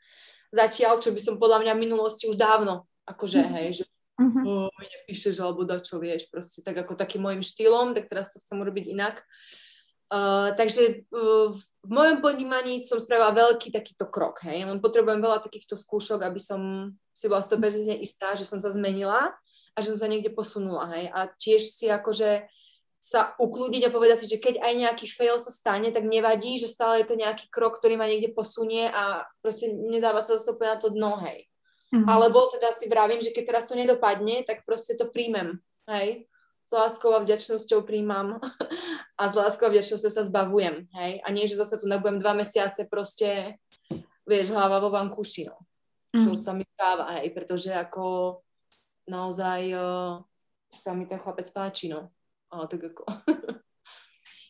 zatiaľ, 0.50 0.98
čo 0.98 1.14
by 1.14 1.20
som 1.22 1.38
podľa 1.38 1.62
mňa 1.62 1.72
v 1.78 1.82
minulosti 1.86 2.26
už 2.26 2.34
dávno, 2.34 2.88
akože, 3.06 3.40
mhm. 3.46 3.52
hej, 3.56 3.68
že 3.82 3.84
uh-huh. 4.20 4.68
nepíšeš 4.68 5.40
alebo 5.40 5.64
čo 5.80 5.96
vieš, 5.96 6.28
proste 6.28 6.60
tak 6.60 6.76
ako 6.84 6.92
takým 6.94 7.24
môjim 7.24 7.40
štýlom, 7.40 7.96
tak 7.96 8.12
teraz 8.12 8.36
to 8.36 8.38
chcem 8.44 8.60
urobiť 8.60 8.92
inak. 8.92 9.24
Uh, 10.10 10.50
takže 10.58 11.06
uh, 11.14 11.54
v 11.54 11.90
mojom 11.90 12.18
ponímaní 12.18 12.82
som 12.82 12.98
spravila 12.98 13.30
veľký 13.30 13.70
takýto 13.70 14.10
krok, 14.10 14.42
hej, 14.42 14.66
len 14.66 14.82
potrebujem 14.82 15.22
veľa 15.22 15.38
takýchto 15.38 15.78
skúšok, 15.78 16.26
aby 16.26 16.42
som 16.42 16.92
si 17.14 17.30
bola 17.30 17.46
100% 17.46 17.94
istá, 18.02 18.34
že 18.34 18.42
som 18.42 18.58
sa 18.58 18.74
zmenila 18.74 19.30
a 19.74 19.78
že 19.78 19.94
som 19.94 20.02
sa 20.02 20.10
niekde 20.10 20.34
posunula, 20.34 20.90
hej, 20.98 21.14
a 21.14 21.30
tiež 21.30 21.62
si 21.62 21.86
akože 21.86 22.42
sa 23.00 23.32
ukludniť 23.40 23.88
a 23.88 23.94
povedať 23.94 24.16
si, 24.22 24.36
že 24.36 24.42
keď 24.42 24.60
aj 24.60 24.72
nejaký 24.76 25.06
fail 25.08 25.40
sa 25.40 25.48
stane, 25.48 25.88
tak 25.88 26.04
nevadí, 26.04 26.60
že 26.60 26.68
stále 26.68 27.00
je 27.00 27.08
to 27.08 27.16
nejaký 27.16 27.48
krok, 27.48 27.80
ktorý 27.80 27.96
ma 27.96 28.04
niekde 28.04 28.34
posunie 28.36 28.92
a 28.92 29.24
proste 29.40 29.72
nedáva 29.72 30.20
sa 30.20 30.36
zase 30.36 30.52
úplne 30.52 30.76
na 30.76 30.78
to 30.78 30.88
dno, 30.92 31.12
hej. 31.24 31.49
Mm-hmm. 31.90 32.06
Alebo 32.06 32.46
teda 32.50 32.70
si 32.70 32.86
vravím, 32.86 33.18
že 33.18 33.34
keď 33.34 33.44
teraz 33.54 33.64
to 33.66 33.74
nedopadne, 33.74 34.46
tak 34.46 34.62
proste 34.62 34.94
to 34.94 35.10
príjmem, 35.10 35.58
hej. 35.90 36.30
S 36.62 36.70
láskou 36.70 37.10
a 37.18 37.24
vďačnosťou 37.24 37.82
príjmam 37.82 38.38
a 39.20 39.22
s 39.26 39.34
láskou 39.34 39.66
a 39.66 39.72
vďačnosťou 39.74 40.10
sa 40.10 40.22
zbavujem, 40.22 40.86
hej. 40.94 41.18
A 41.22 41.28
nie, 41.34 41.50
že 41.50 41.58
zase 41.58 41.82
tu 41.82 41.90
nebudem 41.90 42.22
dva 42.22 42.32
mesiace 42.38 42.86
proste, 42.86 43.58
vieš, 44.22 44.54
hlava 44.54 44.78
vo 44.78 44.94
vankúši, 44.94 45.50
no. 45.50 45.58
Mm-hmm. 46.14 46.26
Čo 46.30 46.38
sa 46.38 46.52
mi 46.54 46.62
stáva, 46.62 47.18
hej, 47.18 47.34
pretože 47.34 47.74
ako 47.74 48.38
naozaj 49.10 49.74
uh, 49.74 50.22
sa 50.70 50.94
mi 50.94 51.10
ten 51.10 51.18
chlapec 51.18 51.50
páči, 51.50 51.90
no 51.90 52.14
ale 52.50 52.66
tak 52.66 52.82
ako... 52.92 53.02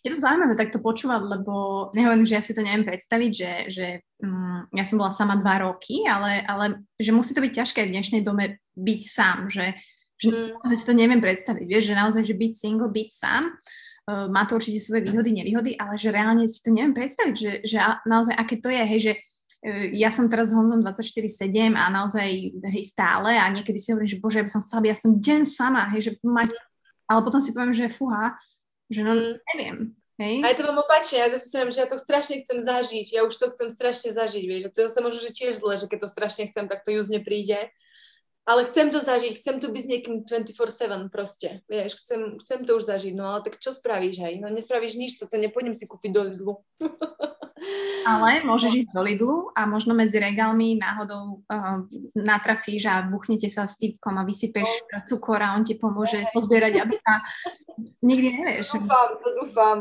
Je 0.01 0.09
to 0.09 0.16
zaujímavé 0.16 0.57
takto 0.57 0.80
počúvať, 0.80 1.20
lebo 1.28 1.55
nehovorím, 1.92 2.24
že 2.24 2.36
ja 2.40 2.42
si 2.42 2.57
to 2.57 2.64
neviem 2.64 2.88
predstaviť, 2.88 3.32
že, 3.36 3.53
že 3.68 3.86
um, 4.24 4.64
ja 4.72 4.88
som 4.88 4.96
bola 4.96 5.12
sama 5.12 5.36
dva 5.36 5.61
roky, 5.61 6.09
ale, 6.09 6.40
ale 6.48 6.80
že 6.96 7.12
musí 7.12 7.36
to 7.36 7.44
byť 7.44 7.53
ťažké 7.53 7.84
v 7.84 7.92
dnešnej 7.92 8.24
dome 8.24 8.64
byť 8.80 9.01
sám, 9.05 9.53
že, 9.53 9.76
že 10.16 10.32
mm. 10.32 10.57
naozaj 10.57 10.76
si 10.80 10.86
to 10.88 10.94
neviem 10.96 11.20
predstaviť, 11.20 11.64
vieš, 11.68 11.92
že 11.92 12.01
naozaj, 12.01 12.22
že 12.24 12.32
byť 12.32 12.53
single, 12.57 12.88
byť 12.88 13.09
sám, 13.12 13.42
uh, 13.53 14.26
má 14.32 14.48
to 14.48 14.57
určite 14.57 14.80
svoje 14.80 15.05
výhody, 15.05 15.36
nevýhody, 15.36 15.76
ale 15.76 16.01
že 16.01 16.09
reálne 16.09 16.48
si 16.48 16.64
to 16.64 16.72
neviem 16.72 16.96
predstaviť, 16.96 17.34
že, 17.36 17.53
že 17.68 17.76
naozaj 18.09 18.32
aké 18.40 18.57
to 18.57 18.72
je, 18.72 18.80
hej, 18.80 19.01
že 19.05 19.12
uh, 19.20 19.84
ja 19.92 20.09
som 20.09 20.32
teraz 20.32 20.48
s 20.48 20.57
Honzom 20.57 20.80
24-7 20.80 21.76
a 21.76 21.92
naozaj 21.92 22.57
hej, 22.57 22.84
stále 22.88 23.36
a 23.36 23.44
niekedy 23.53 23.76
si 23.76 23.92
hovorím, 23.92 24.09
že 24.09 24.16
bože, 24.16 24.40
ja 24.40 24.46
by 24.48 24.53
som 24.57 24.64
chcela 24.64 24.80
byť 24.80 24.92
aspoň 24.96 25.11
deň 25.20 25.40
sama, 25.44 25.92
hej, 25.92 26.09
že 26.09 26.12
mať 26.24 26.57
ale 27.11 27.26
potom 27.26 27.42
si 27.42 27.51
poviem, 27.51 27.74
že 27.74 27.90
fúha, 27.90 28.38
že 28.91 29.01
no 29.07 29.14
neviem. 29.55 29.95
Hej? 30.20 30.45
A 30.45 30.53
je 30.53 30.57
to 30.61 30.68
mám 30.68 30.84
opačne, 30.84 31.24
ja 31.24 31.32
zase 31.32 31.49
si 31.49 31.57
že 31.57 31.80
ja 31.80 31.88
to 31.88 31.97
strašne 31.97 32.45
chcem 32.45 32.61
zažiť, 32.61 33.09
ja 33.16 33.24
už 33.24 33.32
to 33.32 33.49
chcem 33.57 33.72
strašne 33.72 34.12
zažiť, 34.12 34.45
vieš, 34.45 34.62
a 34.68 34.72
to 34.74 34.84
je 34.84 34.86
zase 34.93 35.01
možno, 35.01 35.20
že 35.24 35.32
tiež 35.32 35.53
zle, 35.57 35.80
že 35.80 35.88
keď 35.88 35.99
to 36.05 36.09
strašne 36.12 36.45
chcem, 36.53 36.68
tak 36.68 36.84
to 36.84 36.93
just 36.93 37.09
nepríde, 37.09 37.72
ale 38.49 38.64
chcem 38.66 38.88
to 38.91 38.99
zažiť, 39.01 39.36
chcem 39.36 39.57
tu 39.61 39.68
byť 39.68 39.82
s 39.84 39.91
niekým 39.91 40.14
24-7 40.24 41.12
proste, 41.12 41.61
vieš, 41.68 42.01
chcem, 42.01 42.41
chcem 42.41 42.64
to 42.64 42.80
už 42.80 42.88
zažiť, 42.88 43.12
no 43.14 43.28
ale 43.28 43.41
tak 43.45 43.61
čo 43.61 43.70
spravíš, 43.70 44.16
hej, 44.20 44.34
no 44.41 44.49
nespravíš 44.49 44.97
nič, 44.97 45.20
toto 45.20 45.36
nepôjdem 45.36 45.76
si 45.76 45.84
kúpiť 45.84 46.11
do 46.11 46.22
Lidlu. 46.24 46.55
Ale 48.09 48.41
môžeš 48.49 48.72
ísť 48.72 48.91
do 48.97 49.03
Lidlu 49.05 49.36
a 49.53 49.68
možno 49.68 49.93
medzi 49.93 50.16
regálmi 50.16 50.80
náhodou 50.80 51.45
uh, 51.45 51.84
natrafíš 52.16 52.88
a 52.88 53.05
buchnete 53.05 53.53
sa 53.53 53.68
s 53.68 53.76
typkom 53.76 54.16
a 54.16 54.24
vysypeš 54.24 54.64
no. 54.64 55.05
cukor 55.05 55.45
a 55.45 55.53
on 55.53 55.61
ti 55.61 55.76
pomôže 55.76 56.24
pozbierať 56.32 56.80
jablka. 56.80 57.14
Nikdy 58.09 58.28
nevieš. 58.32 58.80
Dúfam, 58.80 59.09
to 59.20 59.28
dúfam. 59.36 59.78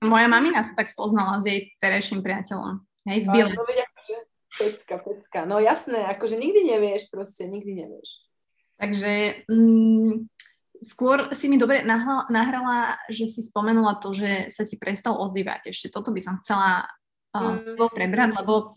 Moja 0.00 0.28
mamina 0.32 0.64
sa 0.64 0.72
tak 0.72 0.88
spoznala 0.88 1.42
s 1.42 1.44
jej 1.44 1.68
terejším 1.76 2.24
priateľom. 2.24 2.80
Hej, 3.04 3.18
v 3.24 3.28
Bile. 3.36 3.52
No, 3.52 3.64
pecka, 4.58 4.98
pecka. 4.98 5.40
No 5.46 5.62
jasné, 5.62 6.02
akože 6.10 6.34
nikdy 6.34 6.74
nevieš, 6.74 7.08
proste 7.08 7.46
nikdy 7.46 7.86
nevieš. 7.86 8.26
Takže 8.78 9.46
mm, 9.46 10.26
skôr 10.82 11.30
si 11.34 11.46
mi 11.46 11.58
dobre 11.58 11.82
nahrala, 11.82 12.26
nahrala, 12.30 12.78
že 13.10 13.26
si 13.26 13.42
spomenula 13.42 13.98
to, 13.98 14.14
že 14.14 14.50
sa 14.50 14.66
ti 14.66 14.78
prestal 14.78 15.18
ozývať. 15.18 15.70
Ešte 15.70 15.94
toto 15.94 16.10
by 16.10 16.20
som 16.22 16.38
chcela 16.42 16.86
uh, 17.34 17.58
mm. 17.58 17.90
prebrať, 17.94 18.30
lebo 18.38 18.74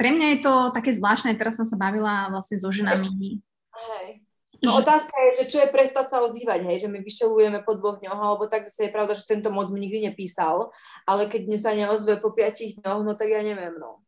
pre 0.00 0.16
mňa 0.16 0.26
je 0.32 0.38
to 0.40 0.54
také 0.72 0.96
zvláštne, 0.96 1.36
teraz 1.36 1.60
som 1.60 1.68
sa 1.68 1.76
bavila 1.76 2.32
vlastne 2.32 2.56
so 2.56 2.72
ženami. 2.72 3.42
Hej. 3.74 4.24
No 4.60 4.76
že... 4.76 4.84
otázka 4.84 5.12
je, 5.12 5.30
že 5.40 5.44
čo 5.48 5.58
je 5.64 5.72
prestať 5.72 6.06
sa 6.12 6.20
ozývať, 6.20 6.68
hej, 6.68 6.84
že 6.84 6.88
my 6.92 7.00
vyšelujeme 7.00 7.64
po 7.64 7.76
dvoch 7.76 7.96
dňoch, 8.00 8.20
alebo 8.20 8.44
tak 8.44 8.68
zase 8.68 8.88
je 8.88 8.94
pravda, 8.94 9.16
že 9.16 9.24
tento 9.24 9.48
moc 9.48 9.72
mi 9.72 9.80
nikdy 9.80 10.12
nepísal, 10.12 10.68
ale 11.08 11.24
keď 11.28 11.40
dnes 11.48 11.60
sa 11.64 11.72
neozve 11.72 12.20
po 12.20 12.32
piatich 12.32 12.76
dňoch, 12.80 13.00
no 13.00 13.16
tak 13.16 13.32
ja 13.32 13.40
neviem, 13.40 13.72
no. 13.80 14.04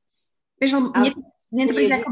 Vieš, 0.63 0.79
mne, 0.79 1.11
mne, 1.51 1.65
to 1.67 1.75
príde 1.75 1.95
ako, 1.99 2.11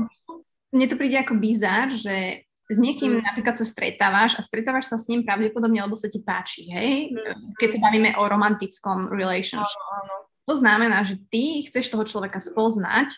mne 0.75 0.87
to 0.91 0.97
príde 0.99 1.17
ako 1.23 1.35
bizar, 1.39 1.87
že 1.95 2.43
s 2.67 2.79
niekým 2.79 3.19
mm. 3.19 3.27
napríklad 3.27 3.55
sa 3.59 3.67
stretávaš 3.67 4.35
a 4.39 4.43
stretávaš 4.43 4.91
sa 4.91 4.99
s 4.99 5.07
ním 5.07 5.23
pravdepodobne, 5.23 5.79
lebo 5.83 5.95
sa 5.95 6.11
ti 6.11 6.19
páči, 6.19 6.67
hej? 6.67 7.15
Mm. 7.15 7.55
Keď 7.59 7.69
sa 7.75 7.83
bavíme 7.83 8.11
o 8.19 8.27
romantickom 8.27 9.11
relationship. 9.11 9.79
Áno, 9.79 10.03
áno. 10.03 10.17
To 10.51 10.55
znamená, 10.59 11.07
že 11.07 11.19
ty 11.31 11.63
chceš 11.67 11.95
toho 11.95 12.03
človeka 12.03 12.43
spoznať 12.43 13.15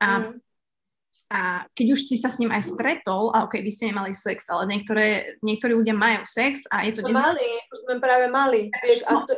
a, 0.00 0.08
mm. 0.08 0.32
a 1.32 1.40
keď 1.76 1.86
už 1.92 2.00
si 2.08 2.16
sa 2.16 2.32
s 2.32 2.40
ním 2.40 2.48
aj 2.48 2.64
stretol, 2.64 3.28
a 3.36 3.44
ok, 3.44 3.60
vy 3.60 3.68
ste 3.68 3.92
nemali 3.92 4.16
sex, 4.16 4.48
ale 4.48 4.64
niektoré, 4.68 5.36
niektorí 5.44 5.76
ľudia 5.76 5.92
majú 5.92 6.24
sex 6.24 6.64
a 6.72 6.84
je 6.88 6.96
to... 6.96 7.04
No 7.04 7.12
mali, 7.12 7.44
už 7.72 7.80
sme 7.84 7.96
práve 8.00 8.28
mali, 8.32 8.72
vieš, 8.84 9.04
a 9.04 9.20
to, 9.24 9.36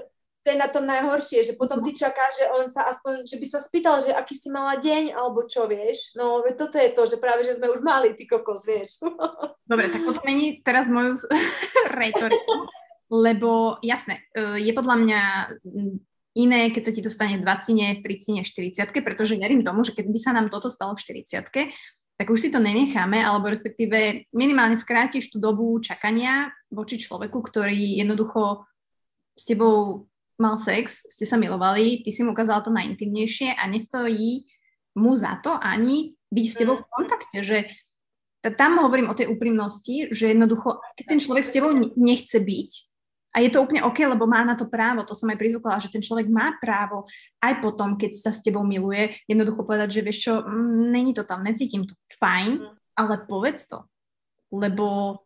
to 0.48 0.56
je 0.56 0.64
na 0.64 0.72
tom 0.72 0.88
najhoršie, 0.88 1.44
že 1.44 1.60
potom 1.60 1.84
ty 1.84 1.92
čakáš, 1.92 2.40
že 2.40 2.46
on 2.56 2.64
sa 2.72 2.88
aspoň, 2.88 3.28
že 3.28 3.36
by 3.36 3.46
sa 3.52 3.60
spýtal, 3.60 4.00
že 4.00 4.16
aký 4.16 4.32
si 4.32 4.48
mala 4.48 4.80
deň, 4.80 5.12
alebo 5.12 5.44
čo, 5.44 5.68
vieš. 5.68 6.16
No, 6.16 6.40
toto 6.56 6.80
je 6.80 6.88
to, 6.88 7.04
že 7.04 7.20
práve, 7.20 7.44
že 7.44 7.60
sme 7.60 7.68
už 7.68 7.84
mali, 7.84 8.16
ty 8.16 8.24
kokos, 8.24 8.64
vieš. 8.64 9.04
Dobre, 9.68 9.92
tak 9.92 10.08
potom 10.08 10.24
mení 10.24 10.64
teraz 10.64 10.88
moju 10.88 11.20
retoriku, 12.00 12.64
lebo 13.12 13.76
jasné, 13.84 14.24
e, 14.32 14.64
je 14.64 14.72
podľa 14.72 14.96
mňa 15.04 15.20
iné, 16.32 16.72
keď 16.72 16.82
sa 16.88 16.92
ti 16.96 17.04
to 17.04 17.12
stane 17.12 17.36
v 17.36 17.44
20, 17.44 18.00
v 18.00 18.40
30, 18.40 18.48
40, 18.88 19.04
pretože 19.04 19.36
verím 19.36 19.60
tomu, 19.60 19.84
že 19.84 19.92
keď 19.92 20.08
by 20.08 20.18
sa 20.24 20.32
nám 20.32 20.48
toto 20.48 20.72
stalo 20.72 20.96
v 20.96 21.28
40, 21.28 21.44
tak 22.16 22.26
už 22.32 22.40
si 22.40 22.48
to 22.48 22.56
nenecháme, 22.56 23.20
alebo 23.20 23.52
respektíve 23.52 24.24
minimálne 24.32 24.80
skrátiš 24.80 25.28
tú 25.28 25.36
dobu 25.36 25.76
čakania 25.84 26.48
voči 26.72 26.96
človeku, 26.96 27.36
ktorý 27.36 28.00
jednoducho 28.00 28.64
s 29.38 29.46
tebou 29.46 30.07
mal 30.38 30.54
sex, 30.56 31.02
ste 31.10 31.26
sa 31.26 31.34
milovali, 31.34 32.06
ty 32.06 32.14
si 32.14 32.22
mu 32.22 32.32
ukázala 32.32 32.62
to 32.62 32.70
najintimnejšie 32.70 33.58
a 33.58 33.66
nestojí 33.66 34.46
mu 34.94 35.14
za 35.18 35.38
to 35.42 35.54
ani 35.58 36.14
byť 36.30 36.46
s 36.46 36.54
tebou 36.58 36.78
v 36.78 36.86
mm. 36.86 36.92
kontakte, 36.94 37.38
že 37.42 37.58
tam 38.54 38.78
hovorím 38.78 39.10
o 39.10 39.18
tej 39.18 39.28
úprimnosti, 39.28 40.08
že 40.14 40.30
jednoducho, 40.30 40.78
keď 40.94 41.04
ten 41.04 41.20
človek 41.20 41.44
s 41.44 41.54
tebou 41.54 41.74
nechce 41.98 42.38
byť, 42.38 42.70
a 43.36 43.44
je 43.44 43.52
to 43.52 43.60
úplne 43.60 43.84
OK, 43.84 44.02
lebo 44.02 44.24
má 44.24 44.40
na 44.40 44.56
to 44.56 44.66
právo, 44.66 45.04
to 45.04 45.12
som 45.12 45.28
aj 45.28 45.36
prizvukala, 45.36 45.78
že 45.78 45.92
ten 45.92 46.00
človek 46.00 46.32
má 46.32 46.56
právo 46.58 47.04
aj 47.44 47.60
potom, 47.60 48.00
keď 48.00 48.16
sa 48.16 48.30
s 48.32 48.40
tebou 48.40 48.64
miluje, 48.64 49.14
jednoducho 49.28 49.68
povedať, 49.68 50.00
že 50.00 50.04
vieš 50.06 50.18
čo, 50.26 50.32
mm, 50.42 50.88
není 50.88 51.12
to 51.12 51.28
tam, 51.28 51.44
necítim 51.44 51.84
to, 51.84 51.92
fajn, 52.16 52.62
mm. 52.62 52.72
ale 52.96 53.14
povedz 53.28 53.68
to, 53.68 53.84
lebo 54.48 55.20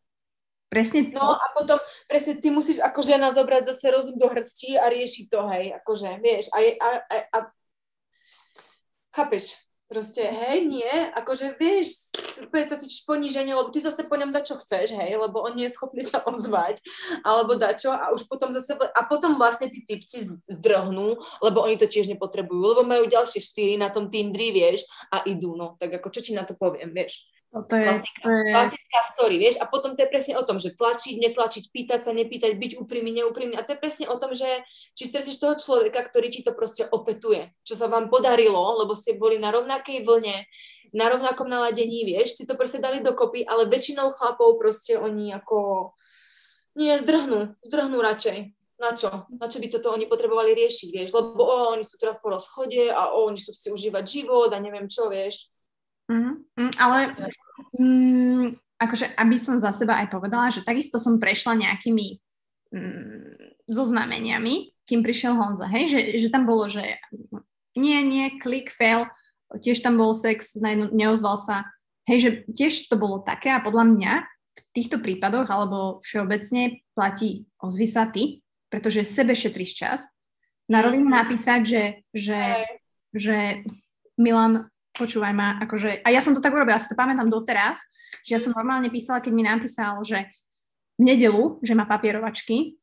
Presne 0.73 1.13
to. 1.13 1.21
No 1.21 1.37
a 1.37 1.53
potom 1.53 1.77
presne 2.09 2.41
ty 2.41 2.49
musíš 2.49 2.81
ako 2.81 3.05
žena 3.05 3.29
zobrať 3.29 3.69
zase 3.69 3.93
rozum 3.93 4.17
do 4.17 4.25
hrsti 4.25 4.81
a 4.81 4.89
riešiť 4.89 5.25
to, 5.29 5.41
hej, 5.53 5.77
akože, 5.85 6.09
vieš, 6.25 6.49
a, 6.49 6.59
a, 6.65 6.89
a, 6.97 7.17
a 7.29 7.39
chápeš, 9.13 9.53
proste, 9.85 10.25
hej, 10.25 10.65
nie, 10.65 10.89
akože, 11.13 11.61
vieš, 11.61 12.09
úplne 12.49 12.65
sa 12.65 12.81
cítiš 12.81 13.05
poníženie, 13.05 13.53
lebo 13.53 13.69
ty 13.69 13.85
zase 13.85 14.09
po 14.09 14.17
ňom 14.17 14.33
dať, 14.33 14.45
čo 14.49 14.57
chceš, 14.65 14.97
hej, 14.97 15.13
lebo 15.21 15.45
on 15.45 15.53
nie 15.53 15.69
je 15.69 15.77
schopný 15.77 16.09
sa 16.09 16.25
ozvať, 16.25 16.81
alebo 17.21 17.53
dať 17.61 17.77
čo, 17.77 17.93
a 17.93 18.09
už 18.17 18.25
potom 18.25 18.57
zase, 18.57 18.73
a 18.73 19.01
potom 19.05 19.37
vlastne 19.37 19.69
tí 19.69 19.85
typci 19.85 20.25
zdrhnú, 20.49 21.21
lebo 21.45 21.61
oni 21.61 21.77
to 21.77 21.85
tiež 21.85 22.09
nepotrebujú, 22.09 22.65
lebo 22.73 22.81
majú 22.89 23.05
ďalšie 23.05 23.45
štyri 23.45 23.77
na 23.77 23.93
tom 23.93 24.09
Tindri, 24.09 24.57
vieš, 24.57 24.89
a 25.13 25.21
idú, 25.29 25.53
no, 25.53 25.77
tak 25.77 26.01
ako, 26.01 26.09
čo 26.09 26.25
ti 26.25 26.33
na 26.33 26.49
to 26.49 26.57
poviem, 26.57 26.97
vieš. 26.97 27.29
No 27.53 27.69
to 27.69 27.77
je, 27.77 27.85
klasika, 27.85 28.21
to 28.25 28.29
je... 28.33 28.49
Klasická 28.49 29.01
story, 29.13 29.37
vieš, 29.37 29.61
a 29.61 29.69
potom 29.69 29.93
to 29.93 30.01
je 30.01 30.09
presne 30.09 30.41
o 30.41 30.45
tom, 30.49 30.57
že 30.57 30.73
tlačiť, 30.73 31.21
netlačiť, 31.21 31.65
pýtať 31.69 32.01
sa, 32.01 32.17
nepýtať, 32.17 32.57
byť 32.57 32.73
úprimný, 32.81 33.21
neúprimný. 33.21 33.61
A 33.61 33.65
to 33.65 33.77
je 33.77 33.83
presne 33.83 34.09
o 34.09 34.17
tom, 34.17 34.33
že 34.33 34.49
či 34.97 35.05
stretneš 35.05 35.37
toho 35.37 35.61
človeka, 35.61 36.01
ktorý 36.01 36.33
ti 36.33 36.41
to 36.41 36.57
proste 36.57 36.89
opetuje, 36.89 37.53
čo 37.69 37.77
sa 37.77 37.93
vám 37.93 38.09
podarilo, 38.09 38.81
lebo 38.81 38.97
ste 38.97 39.21
boli 39.21 39.37
na 39.37 39.53
rovnakej 39.53 40.01
vlne, 40.01 40.49
na 40.97 41.07
rovnakom 41.13 41.45
naladení, 41.45 42.09
vieš, 42.09 42.41
si 42.41 42.49
to 42.49 42.57
proste 42.57 42.81
dali 42.81 43.05
dokopy, 43.05 43.45
ale 43.45 43.69
väčšinou 43.69 44.17
chlapov 44.17 44.57
proste 44.57 44.97
oni 44.97 45.37
ako 45.37 45.93
nie, 46.81 46.97
zdrhnú, 47.05 47.61
zdrhnú 47.69 48.01
radšej. 48.01 48.39
Na 48.81 48.97
čo? 48.97 49.29
Na 49.29 49.47
čo 49.47 49.61
by 49.61 49.69
toto 49.69 49.93
oni 49.93 50.09
potrebovali 50.09 50.57
riešiť, 50.57 50.89
vieš? 50.91 51.15
Lebo 51.15 51.45
o, 51.45 51.77
oni 51.77 51.85
sú 51.87 52.01
teraz 52.01 52.19
po 52.19 52.33
rozchode 52.33 52.91
a 52.91 53.15
o, 53.15 53.29
oni 53.31 53.39
sú 53.39 53.55
chci 53.55 53.71
užívať 53.71 54.05
život 54.09 54.51
a 54.51 54.59
neviem 54.59 54.89
čo, 54.91 55.07
vieš. 55.07 55.53
Mm, 56.13 56.73
ale 56.77 56.99
mm, 57.81 58.45
akože, 58.77 59.17
aby 59.17 59.37
som 59.41 59.57
za 59.57 59.73
seba 59.73 59.97
aj 60.05 60.13
povedala, 60.13 60.53
že 60.53 60.67
takisto 60.67 61.01
som 61.01 61.17
prešla 61.17 61.57
nejakými 61.57 62.21
mm, 62.69 63.65
zoznameniami, 63.65 64.77
kým 64.85 65.01
prišiel 65.01 65.33
Honza, 65.39 65.71
hej, 65.73 65.89
že, 65.89 66.01
že 66.21 66.29
tam 66.29 66.45
bolo, 66.45 66.69
že 66.69 67.01
nie, 67.73 68.05
nie, 68.05 68.37
klik, 68.37 68.69
fail, 68.69 69.09
tiež 69.57 69.81
tam 69.81 69.97
bol 69.97 70.13
sex, 70.13 70.61
neozval 70.93 71.41
sa, 71.41 71.65
hej, 72.09 72.19
že 72.21 72.31
tiež 72.53 72.93
to 72.93 73.01
bolo 73.01 73.25
také 73.25 73.49
a 73.53 73.65
podľa 73.65 73.85
mňa 73.89 74.13
v 74.53 74.61
týchto 74.77 75.01
prípadoch 75.01 75.49
alebo 75.49 76.05
všeobecne 76.05 76.85
platí 76.93 77.49
ozvi 77.57 77.89
sa 77.89 78.09
ty, 78.13 78.45
pretože 78.69 79.09
sebe 79.09 79.33
šetríš 79.33 79.73
čas. 79.77 80.01
Na 80.69 80.85
rovinu 80.85 81.09
napísať, 81.09 81.61
že, 81.65 81.85
že, 82.13 82.43
že 83.13 83.39
Milan, 84.17 84.72
počúvaj 84.93 85.33
ma, 85.33 85.59
akože, 85.65 86.05
a 86.05 86.09
ja 86.13 86.21
som 86.21 86.37
to 86.37 86.45
tak 86.45 86.53
urobila, 86.53 86.77
ja 86.77 86.85
si 86.85 86.93
to 86.93 86.99
pamätám 86.99 87.33
doteraz, 87.33 87.81
že 88.23 88.37
ja 88.37 88.41
som 88.41 88.53
normálne 88.53 88.93
písala, 88.93 89.25
keď 89.25 89.33
mi 89.33 89.45
napísal, 89.45 90.01
že 90.05 90.29
v 91.01 91.03
nedelu, 91.03 91.59
že 91.65 91.73
má 91.73 91.89
papierovačky, 91.89 92.77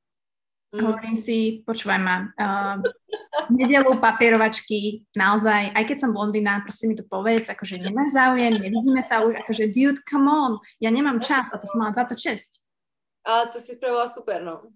Mm. 0.69 0.85
Hovorím 0.85 1.17
si, 1.17 1.65
počúvaj 1.65 1.97
ma, 1.97 2.29
uh, 2.29 2.77
nedelu 3.49 3.89
papierovačky, 3.97 5.01
naozaj, 5.17 5.73
aj 5.73 5.83
keď 5.89 5.97
som 5.97 6.13
blondina, 6.13 6.61
proste 6.61 6.85
mi 6.85 6.93
to 6.93 7.01
povedz, 7.09 7.49
akože 7.49 7.81
nemáš 7.81 8.13
záujem, 8.13 8.53
nevidíme 8.53 9.01
sa 9.01 9.25
už, 9.25 9.33
akože 9.41 9.65
dude, 9.73 9.97
come 10.05 10.29
on, 10.29 10.61
ja 10.77 10.93
nemám 10.93 11.25
čas, 11.25 11.49
a 11.49 11.57
to 11.57 11.65
som 11.65 11.81
mala 11.81 11.89
26. 11.97 12.61
A 13.25 13.49
to 13.49 13.57
si 13.57 13.73
spravila 13.73 14.05
super, 14.05 14.45
no. 14.45 14.69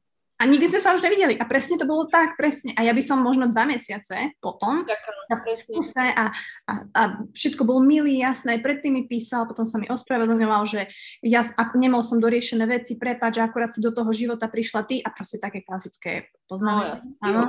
A 0.44 0.48
nikdy 0.52 0.68
sme 0.68 0.84
sa 0.84 0.92
už 0.92 1.00
nevideli. 1.00 1.40
A 1.40 1.48
presne 1.48 1.80
to 1.80 1.88
bolo 1.88 2.04
tak, 2.12 2.36
presne. 2.36 2.76
A 2.76 2.84
ja 2.84 2.92
by 2.92 3.00
som 3.00 3.24
možno 3.24 3.48
dva 3.48 3.64
mesiace 3.64 4.36
potom 4.44 4.84
a, 4.84 6.36
a, 6.68 6.74
a 6.92 7.02
všetko 7.32 7.64
bol 7.64 7.80
milý, 7.80 8.20
jasné. 8.20 8.60
Predtým 8.60 8.92
mi 8.92 9.04
písal, 9.08 9.48
potom 9.48 9.64
sa 9.64 9.80
mi 9.80 9.88
ospravedlňoval, 9.88 10.68
že 10.68 10.92
ja 11.24 11.48
nemal 11.80 12.04
som 12.04 12.20
doriešené 12.20 12.68
veci, 12.68 13.00
prepáč, 13.00 13.40
že 13.40 13.48
akurát 13.48 13.72
si 13.72 13.80
do 13.80 13.96
toho 13.96 14.12
života 14.12 14.52
prišla 14.52 14.84
ty 14.84 15.00
a 15.00 15.16
proste 15.16 15.40
také 15.40 15.64
klasické 15.64 16.28
poznáme. 16.52 17.00
No, 17.24 17.48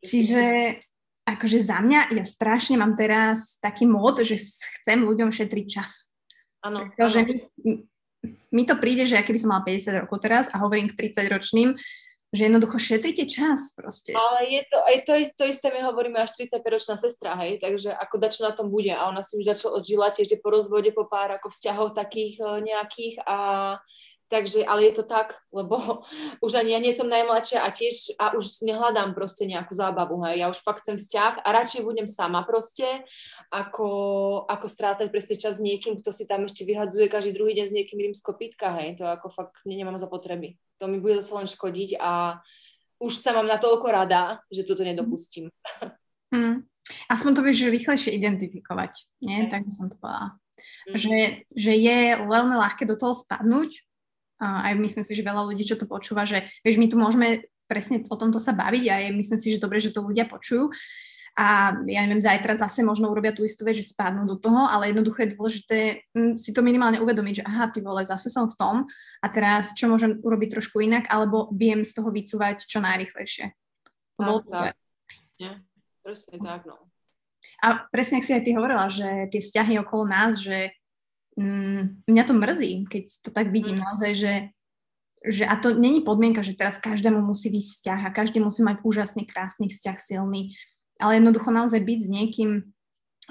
Čiže 0.00 0.40
akože 1.28 1.60
za 1.60 1.84
mňa, 1.84 2.16
ja 2.16 2.24
strašne 2.24 2.80
mám 2.80 2.96
teraz 2.96 3.60
taký 3.60 3.84
mód, 3.84 4.24
že 4.24 4.40
chcem 4.80 5.04
ľuďom 5.04 5.28
šetriť 5.28 5.66
čas. 5.68 6.08
Áno. 6.64 6.88
Mi, 6.96 7.84
mi 8.48 8.62
to 8.64 8.80
príde, 8.80 9.04
že 9.04 9.20
keby 9.20 9.36
som 9.36 9.52
mala 9.52 9.68
50 9.68 10.04
rokov 10.04 10.24
teraz 10.24 10.48
a 10.52 10.60
hovorím 10.64 10.88
k 10.88 11.12
30 11.12 11.28
ročným, 11.28 11.76
že 12.34 12.50
jednoducho 12.50 12.82
šetrite 12.82 13.30
čas 13.30 13.70
proste. 13.78 14.10
Ale 14.10 14.50
je 14.50 14.62
to, 14.66 14.78
aj 14.82 14.96
to, 15.06 15.12
to 15.38 15.44
isté 15.46 15.70
my 15.70 15.86
hovoríme 15.86 16.18
až 16.18 16.34
35-ročná 16.34 16.98
sestra, 16.98 17.38
hej, 17.38 17.62
takže 17.62 17.94
ako 17.94 18.18
dačo 18.18 18.42
na 18.42 18.50
tom 18.50 18.74
bude 18.74 18.90
a 18.90 19.06
ona 19.06 19.22
si 19.22 19.38
už 19.38 19.46
dačo 19.46 19.70
odžila 19.70 20.10
tiež 20.10 20.34
po 20.42 20.50
rozvode, 20.50 20.90
po 20.90 21.06
pár 21.06 21.38
ako 21.38 21.54
vzťahov 21.54 21.94
takých 21.94 22.42
uh, 22.42 22.58
nejakých 22.58 23.22
a 23.22 23.38
Takže, 24.34 24.66
ale 24.66 24.90
je 24.90 24.98
to 24.98 25.04
tak, 25.06 25.38
lebo 25.54 25.78
už 26.44 26.58
ani 26.58 26.74
ja 26.74 26.82
nie 26.82 26.90
som 26.90 27.06
najmladšia 27.06 27.62
a 27.62 27.70
tiež 27.70 28.18
a 28.18 28.34
už 28.34 28.66
nehľadám 28.66 29.14
proste 29.14 29.46
nejakú 29.46 29.70
zábavu, 29.70 30.18
hej. 30.26 30.42
Ja 30.42 30.50
už 30.50 30.58
fakt 30.58 30.82
chcem 30.82 30.98
vzťah 30.98 31.46
a 31.46 31.48
radšej 31.54 31.86
budem 31.86 32.10
sama 32.10 32.42
proste, 32.42 33.06
ako, 33.54 33.86
ako 34.50 34.66
strácať 34.66 35.06
presne 35.14 35.38
čas 35.38 35.62
s 35.62 35.62
niekým, 35.62 36.02
kto 36.02 36.10
si 36.10 36.26
tam 36.26 36.50
ešte 36.50 36.66
vyhadzuje 36.66 37.06
každý 37.06 37.30
druhý 37.30 37.54
deň 37.54 37.66
s 37.70 37.76
niekým 37.78 37.98
iným 38.02 38.16
z 38.18 38.26
kopítka, 38.26 38.74
hej. 38.82 38.98
To 38.98 39.06
ako 39.06 39.30
fakt 39.30 39.62
nemám 39.62 40.02
za 40.02 40.10
potreby. 40.10 40.58
To 40.82 40.90
mi 40.90 40.98
bude 40.98 41.22
zase 41.22 41.30
len 41.38 41.46
škodiť 41.46 42.02
a 42.02 42.42
už 42.98 43.14
sa 43.14 43.38
mám 43.38 43.46
natoľko 43.46 43.86
rada, 43.86 44.42
že 44.50 44.66
toto 44.66 44.82
nedopustím. 44.82 45.46
Mm. 46.34 46.66
Aspoň 47.14 47.30
to 47.38 47.46
vieš 47.46 47.70
rýchlejšie 47.70 48.18
identifikovať, 48.18 49.22
nie? 49.22 49.46
Okay. 49.46 49.50
Tak 49.54 49.60
by 49.62 49.72
som 49.72 49.86
to 49.86 49.96
povedala. 50.02 50.34
Mm. 50.90 50.98
Že, 50.98 51.16
že 51.54 51.72
je 51.78 51.98
veľmi 52.18 52.54
ľahké 52.58 52.82
do 52.82 52.98
toho 52.98 53.14
spadnúť, 53.14 53.78
aj 54.44 54.76
myslím 54.76 55.04
si, 55.04 55.12
že 55.16 55.26
veľa 55.26 55.42
ľudí, 55.48 55.64
čo 55.64 55.80
to 55.80 55.88
počúva, 55.88 56.28
že 56.28 56.44
vieš, 56.60 56.76
my 56.76 56.86
tu 56.86 56.96
môžeme 57.00 57.42
presne 57.64 58.04
o 58.06 58.16
tomto 58.16 58.36
sa 58.36 58.52
baviť 58.52 58.84
a 58.92 58.94
je, 59.00 59.08
myslím 59.16 59.38
si, 59.40 59.48
že 59.56 59.62
dobre, 59.62 59.80
že 59.80 59.90
to 59.90 60.04
ľudia 60.04 60.28
počujú. 60.28 60.68
A 61.34 61.74
ja 61.90 62.06
neviem, 62.06 62.22
zajtra 62.22 62.54
zase 62.54 62.86
možno 62.86 63.10
urobia 63.10 63.34
tú 63.34 63.42
istú 63.42 63.66
vec, 63.66 63.74
že 63.74 63.90
spadnú 63.90 64.22
do 64.22 64.38
toho, 64.38 64.70
ale 64.70 64.94
jednoducho 64.94 65.26
je 65.26 65.34
dôležité 65.34 65.78
hm, 66.14 66.38
si 66.38 66.54
to 66.54 66.62
minimálne 66.62 67.02
uvedomiť, 67.02 67.42
že 67.42 67.46
aha, 67.50 67.74
ty 67.74 67.82
vole, 67.82 68.06
zase 68.06 68.30
som 68.30 68.46
v 68.46 68.54
tom 68.54 68.76
a 69.18 69.26
teraz 69.26 69.74
čo 69.74 69.90
môžem 69.90 70.22
urobiť 70.22 70.54
trošku 70.54 70.78
inak, 70.78 71.10
alebo 71.10 71.50
viem 71.50 71.82
z 71.82 71.90
toho 71.90 72.14
vycúvať 72.14 72.70
čo 72.70 72.78
najrychlejšie. 72.78 73.50
Tak, 74.14 74.46
tak. 74.46 74.78
Nie, 75.42 75.58
presne 76.06 76.38
tak, 76.38 76.70
no. 76.70 76.78
A 77.66 77.82
presne, 77.90 78.22
ak 78.22 78.26
si 78.30 78.32
aj 78.36 78.42
ty 78.46 78.54
hovorila, 78.54 78.86
že 78.86 79.26
tie 79.34 79.42
vzťahy 79.42 79.74
okolo 79.82 80.06
nás, 80.06 80.38
že 80.38 80.70
mm, 81.38 82.08
mňa 82.08 82.24
to 82.24 82.34
mrzí, 82.34 82.72
keď 82.90 83.04
to 83.22 83.30
tak 83.30 83.50
vidím 83.50 83.78
mm. 83.78 83.84
naozaj, 83.84 84.12
že, 84.14 84.34
že 85.24 85.44
a 85.46 85.54
to 85.58 85.74
není 85.74 86.00
podmienka, 86.00 86.42
že 86.42 86.58
teraz 86.58 86.78
každému 86.78 87.20
musí 87.22 87.50
byť 87.50 87.64
vzťah 87.64 88.00
a 88.06 88.14
každý 88.14 88.38
musí 88.40 88.62
mať 88.62 88.82
úžasný, 88.82 89.26
krásny 89.26 89.70
vzťah, 89.70 89.98
silný, 89.98 90.54
ale 90.98 91.18
jednoducho 91.18 91.50
naozaj 91.50 91.80
byť 91.82 91.98
s 92.06 92.08
niekým, 92.08 92.50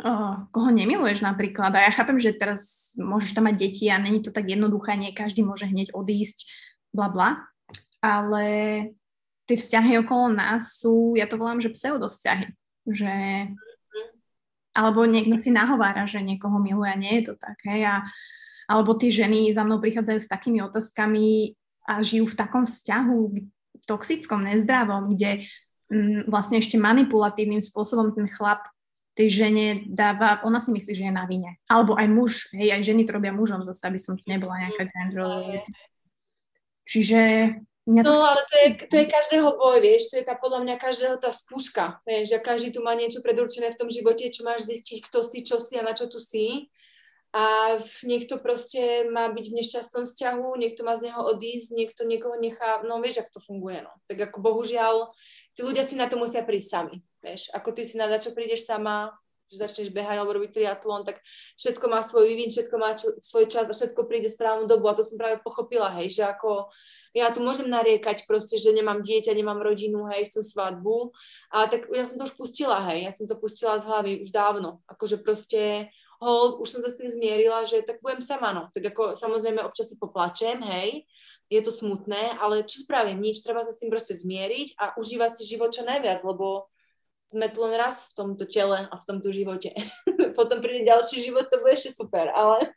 oh, 0.04 0.48
koho 0.52 0.70
nemiluješ 0.72 1.24
napríklad. 1.24 1.72
A 1.76 1.88
ja 1.88 1.92
chápem, 1.96 2.20
že 2.20 2.36
teraz 2.36 2.94
môžeš 3.00 3.36
tam 3.36 3.48
mať 3.48 3.56
deti 3.60 3.88
a 3.88 4.02
není 4.02 4.20
to 4.20 4.32
tak 4.32 4.50
jednoduché, 4.50 5.00
nie 5.00 5.16
každý 5.16 5.44
môže 5.48 5.70
hneď 5.70 5.96
odísť, 5.96 6.50
bla 6.94 7.10
bla, 7.10 7.30
ale 8.04 8.46
tie 9.48 9.56
vzťahy 9.60 10.00
okolo 10.04 10.32
nás 10.32 10.80
sú, 10.80 11.16
ja 11.16 11.28
to 11.28 11.40
volám, 11.40 11.60
že 11.60 11.74
pseudosťahy, 11.74 12.52
že 12.88 13.14
alebo 14.74 15.06
niekto 15.06 15.38
si 15.38 15.54
nahovára, 15.54 16.10
že 16.10 16.20
niekoho 16.20 16.58
miluje 16.58 16.90
a 16.90 16.98
nie 16.98 17.22
je 17.22 17.32
to 17.32 17.34
tak, 17.38 17.58
hej, 17.70 17.86
a, 17.86 17.96
alebo 18.66 18.98
tí 18.98 19.14
ženy 19.14 19.54
za 19.54 19.62
mnou 19.62 19.78
prichádzajú 19.78 20.20
s 20.20 20.30
takými 20.30 20.66
otázkami 20.66 21.54
a 21.86 22.02
žijú 22.02 22.26
v 22.26 22.38
takom 22.38 22.66
vzťahu 22.66 23.20
toxickom, 23.86 24.44
nezdravom, 24.48 25.14
kde 25.14 25.46
m, 25.92 25.96
mm, 25.96 26.22
vlastne 26.32 26.58
ešte 26.58 26.80
manipulatívnym 26.80 27.62
spôsobom 27.62 28.16
ten 28.16 28.26
chlap 28.32 28.66
tej 29.14 29.46
žene 29.46 29.66
dáva, 29.94 30.42
ona 30.42 30.58
si 30.58 30.74
myslí, 30.74 30.94
že 30.98 31.06
je 31.06 31.14
na 31.14 31.30
vine. 31.30 31.62
Alebo 31.70 31.94
aj 31.94 32.08
muž, 32.10 32.50
hej, 32.58 32.74
aj 32.74 32.82
ženy 32.82 33.06
to 33.06 33.14
robia 33.14 33.30
mužom 33.30 33.62
zase, 33.62 33.86
aby 33.86 34.02
som 34.02 34.18
tu 34.18 34.26
nebola 34.26 34.58
nejaká 34.58 34.90
gender. 34.90 35.62
Čiže 36.90 37.22
Mňa 37.84 38.02
to... 38.04 38.08
No 38.08 38.24
ale 38.24 38.42
to 38.48 38.56
je, 38.56 38.68
to 38.88 38.96
je 38.96 39.06
každého 39.12 39.50
boj, 39.60 39.78
vieš, 39.84 40.12
to 40.12 40.16
je 40.16 40.26
tá 40.26 40.40
podľa 40.40 40.64
mňa 40.64 40.76
každého 40.80 41.20
tá 41.20 41.36
skúška, 41.36 42.00
vieš, 42.08 42.32
že 42.32 42.38
každý 42.40 42.72
tu 42.72 42.80
má 42.80 42.96
niečo 42.96 43.20
predurčené 43.20 43.76
v 43.76 43.80
tom 43.80 43.92
živote, 43.92 44.24
čo 44.32 44.48
máš 44.48 44.72
zistiť, 44.72 45.04
kto 45.12 45.20
si, 45.20 45.44
čo 45.44 45.60
si 45.60 45.76
a 45.76 45.84
na 45.84 45.92
čo 45.92 46.08
tu 46.08 46.24
si. 46.24 46.72
A 47.34 47.76
niekto 48.06 48.38
proste 48.38 49.10
má 49.10 49.26
byť 49.26 49.46
v 49.50 49.58
nešťastnom 49.58 50.06
vzťahu, 50.06 50.48
niekto 50.54 50.86
má 50.86 50.94
z 50.96 51.10
neho 51.10 51.22
odísť, 51.34 51.74
niekto 51.74 52.06
niekoho 52.06 52.38
nechá, 52.38 52.86
no 52.86 53.02
vieš, 53.02 53.26
ako 53.26 53.30
to 53.36 53.42
funguje, 53.42 53.82
no. 53.82 53.92
Tak 54.06 54.32
ako 54.32 54.38
bohužiaľ, 54.40 55.10
tí 55.58 55.66
ľudia 55.66 55.82
si 55.82 55.98
na 55.98 56.06
to 56.06 56.16
musia 56.16 56.46
prísť 56.46 56.70
sami, 56.70 57.02
vieš. 57.26 57.50
Ako 57.52 57.74
ty 57.74 57.90
si 57.90 57.98
na 57.98 58.06
čo 58.22 58.38
prídeš 58.38 58.70
sama, 58.70 59.12
začneš 59.58 59.94
behať 59.94 60.20
alebo 60.20 60.38
robiť 60.38 60.52
triatlon, 60.54 61.06
tak 61.06 61.22
všetko 61.58 61.86
má 61.88 62.02
svoj 62.02 62.30
vývin, 62.30 62.50
všetko 62.50 62.76
má 62.82 62.98
čo, 62.98 63.14
svoj 63.22 63.46
čas 63.50 63.70
a 63.70 63.74
všetko 63.74 64.06
príde 64.06 64.28
správnu 64.28 64.66
dobu 64.66 64.90
a 64.90 64.98
to 64.98 65.06
som 65.06 65.18
práve 65.18 65.40
pochopila, 65.42 65.94
hej, 66.02 66.10
že 66.10 66.24
ako 66.26 66.74
ja 67.14 67.30
tu 67.30 67.46
môžem 67.46 67.70
nariekať 67.70 68.26
proste, 68.26 68.58
že 68.58 68.74
nemám 68.74 69.06
dieťa, 69.06 69.38
nemám 69.38 69.62
rodinu, 69.62 70.10
hej, 70.10 70.34
chcem 70.34 70.42
svadbu. 70.42 71.14
A 71.54 71.70
tak 71.70 71.86
ja 71.94 72.10
som 72.10 72.18
to 72.18 72.26
už 72.26 72.34
pustila, 72.34 72.82
hej, 72.90 73.06
ja 73.06 73.12
som 73.14 73.30
to 73.30 73.38
pustila 73.38 73.78
z 73.78 73.86
hlavy 73.86 74.12
už 74.26 74.34
dávno. 74.34 74.82
Akože 74.90 75.22
proste, 75.22 75.94
hold, 76.18 76.58
už 76.58 76.74
som 76.74 76.82
sa 76.82 76.90
s 76.90 76.98
tým 76.98 77.06
zmierila, 77.06 77.70
že 77.70 77.86
tak 77.86 78.02
budem 78.02 78.18
sama, 78.18 78.50
no. 78.50 78.74
Tak 78.74 78.98
ako 78.98 79.14
samozrejme 79.14 79.62
občas 79.62 79.94
si 79.94 79.96
poplačem, 80.02 80.58
hej, 80.66 81.06
je 81.54 81.62
to 81.62 81.70
smutné, 81.70 82.34
ale 82.42 82.66
čo 82.66 82.82
spravím? 82.82 83.22
Nič, 83.22 83.46
treba 83.46 83.62
sa 83.62 83.70
s 83.70 83.78
tým 83.78 83.94
proste 83.94 84.18
zmieriť 84.18 84.74
a 84.82 84.98
užívať 84.98 85.38
si 85.38 85.54
život 85.54 85.70
čo 85.70 85.86
najviac, 85.86 86.26
lebo 86.26 86.74
sme 87.34 87.50
tu 87.50 87.66
len 87.66 87.74
raz 87.74 88.06
v 88.14 88.14
tomto 88.14 88.46
tele 88.46 88.86
a 88.86 88.96
v 88.96 89.08
tomto 89.10 89.34
živote. 89.34 89.74
Potom 90.38 90.62
príde 90.62 90.86
ďalší 90.86 91.26
život, 91.26 91.50
to 91.50 91.58
bude 91.58 91.74
ešte 91.74 91.90
super, 91.90 92.30
ale 92.30 92.70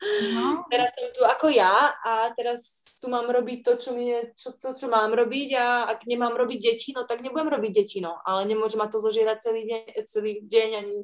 No. 0.00 0.64
Teraz 0.72 0.96
som 0.96 1.12
tu 1.12 1.20
ako 1.28 1.52
ja 1.52 1.92
a 2.00 2.32
teraz 2.32 2.88
tu 2.96 3.12
mám 3.12 3.28
robiť 3.28 3.60
to, 3.60 3.72
čo, 3.76 3.90
mi, 3.92 4.08
čo, 4.32 4.56
to, 4.56 4.72
čo 4.72 4.88
mám 4.88 5.12
robiť 5.12 5.48
a 5.60 5.92
ak 5.92 6.08
nemám 6.08 6.32
robiť 6.40 6.58
deti, 6.72 6.88
no 6.96 7.04
tak 7.04 7.20
nebudem 7.20 7.52
robiť 7.52 7.72
deti, 7.84 8.00
no. 8.00 8.16
Ale 8.24 8.48
nemôže 8.48 8.80
ma 8.80 8.88
to 8.88 8.96
zožierať 8.96 9.44
celý 9.44 9.68
deň, 9.68 9.82
celý 10.08 10.32
deň 10.40 10.68
ani 10.80 10.98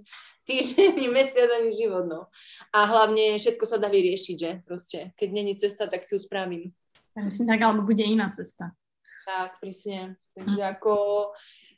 týždeň, 0.48 0.96
ani 0.96 1.08
mesiac, 1.12 1.52
ani 1.52 1.76
život, 1.76 2.08
no. 2.08 2.32
A 2.72 2.88
hlavne 2.88 3.36
všetko 3.36 3.68
sa 3.68 3.76
dá 3.76 3.92
vyriešiť, 3.92 4.36
že 4.40 4.50
proste. 4.64 5.12
Keď 5.20 5.28
není 5.28 5.52
cesta, 5.60 5.92
tak 5.92 6.00
si 6.00 6.16
ju 6.16 6.20
spravím. 6.24 6.72
Myslím 7.20 7.52
tak, 7.52 7.60
alebo 7.60 7.84
bude 7.84 8.04
iná 8.04 8.32
cesta. 8.32 8.72
Tak, 9.28 9.60
presne. 9.60 10.16
Takže 10.32 10.72
ako 10.72 10.92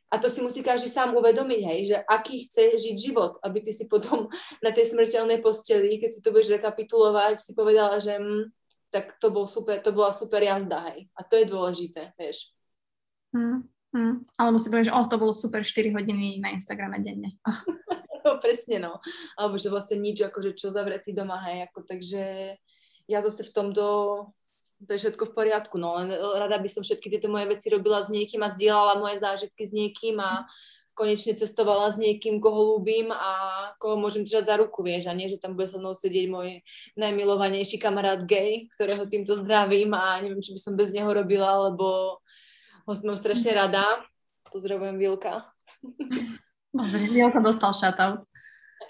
a 0.08 0.16
to 0.16 0.32
si 0.32 0.40
musí 0.40 0.64
každý 0.64 0.88
sám 0.88 1.12
uvedomiť, 1.12 1.62
hej, 1.68 1.80
že 1.92 1.96
aký 2.08 2.48
chce 2.48 2.80
žiť 2.80 2.96
život, 2.96 3.36
aby 3.44 3.60
ty 3.60 3.76
si 3.76 3.84
potom 3.84 4.32
na 4.64 4.70
tej 4.72 4.96
smrteľnej 4.96 5.44
posteli, 5.44 6.00
keď 6.00 6.10
si 6.10 6.20
to 6.24 6.32
budeš 6.32 6.56
rekapitulovať, 6.56 7.44
si 7.44 7.52
povedala, 7.52 8.00
že 8.00 8.16
hm, 8.16 8.48
tak 8.88 9.20
to, 9.20 9.28
bol 9.28 9.44
super, 9.44 9.84
to 9.84 9.92
bola 9.92 10.16
super 10.16 10.40
jazda, 10.40 10.80
hej. 10.92 11.12
A 11.12 11.20
to 11.20 11.36
je 11.36 11.44
dôležité, 11.44 12.16
vieš. 12.16 12.48
Hmm, 13.36 13.68
hmm. 13.92 14.24
Alebo 14.40 14.56
si 14.56 14.72
povieš, 14.72 14.88
že 14.88 14.96
oh, 14.96 15.04
to 15.04 15.20
bolo 15.20 15.36
super 15.36 15.60
4 15.60 15.92
hodiny 15.92 16.40
na 16.40 16.56
Instagrame 16.56 17.04
denne. 17.04 17.36
Oh. 17.44 17.60
no, 18.24 18.40
presne, 18.40 18.80
no. 18.80 19.04
Alebo 19.36 19.60
že 19.60 19.68
vlastne 19.68 20.00
nič, 20.00 20.24
akože 20.24 20.56
čo 20.56 20.72
zavretý 20.72 21.12
doma, 21.12 21.36
hej, 21.52 21.68
ako, 21.68 21.84
takže 21.84 22.56
ja 23.08 23.18
zase 23.20 23.44
v 23.44 23.52
tom 23.52 23.76
do, 23.76 24.24
to 24.86 24.94
je 24.94 25.00
všetko 25.02 25.30
v 25.30 25.34
poriadku, 25.34 25.74
no 25.74 25.98
len 25.98 26.14
rada 26.14 26.58
by 26.62 26.70
som 26.70 26.86
všetky 26.86 27.10
tieto 27.10 27.26
moje 27.26 27.50
veci 27.50 27.66
robila 27.66 27.98
s 27.98 28.12
niekým 28.14 28.46
a 28.46 28.52
zdieľala 28.52 29.02
moje 29.02 29.18
zážitky 29.18 29.66
s 29.66 29.74
niekým 29.74 30.22
a 30.22 30.46
konečne 30.98 31.38
cestovala 31.38 31.94
s 31.94 31.98
niekým, 31.98 32.42
koho 32.42 32.74
ľúbim 32.74 33.14
a 33.14 33.30
koho 33.78 33.94
môžem 33.94 34.26
držať 34.26 34.50
za 34.50 34.54
ruku, 34.58 34.82
vieš, 34.82 35.06
a 35.06 35.14
nie, 35.14 35.30
že 35.30 35.38
tam 35.38 35.54
bude 35.54 35.70
so 35.70 35.78
mnou 35.78 35.94
sedieť 35.94 36.26
môj 36.26 36.62
najmilovanejší 36.98 37.78
kamarát 37.78 38.26
gay, 38.26 38.66
ktorého 38.74 39.06
týmto 39.06 39.38
zdravím 39.38 39.94
a 39.94 40.18
neviem, 40.18 40.42
či 40.42 40.54
by 40.54 40.60
som 40.62 40.74
bez 40.74 40.90
neho 40.90 41.06
robila, 41.06 41.70
lebo 41.70 42.18
ho 42.86 42.92
som 42.94 43.14
strašne 43.14 43.54
rada. 43.54 43.86
Pozdravujem 44.50 44.98
Vilka. 44.98 45.46
Pozri, 46.74 47.06
Vilka 47.14 47.38
dostal 47.38 47.70
shoutout. 47.70 48.26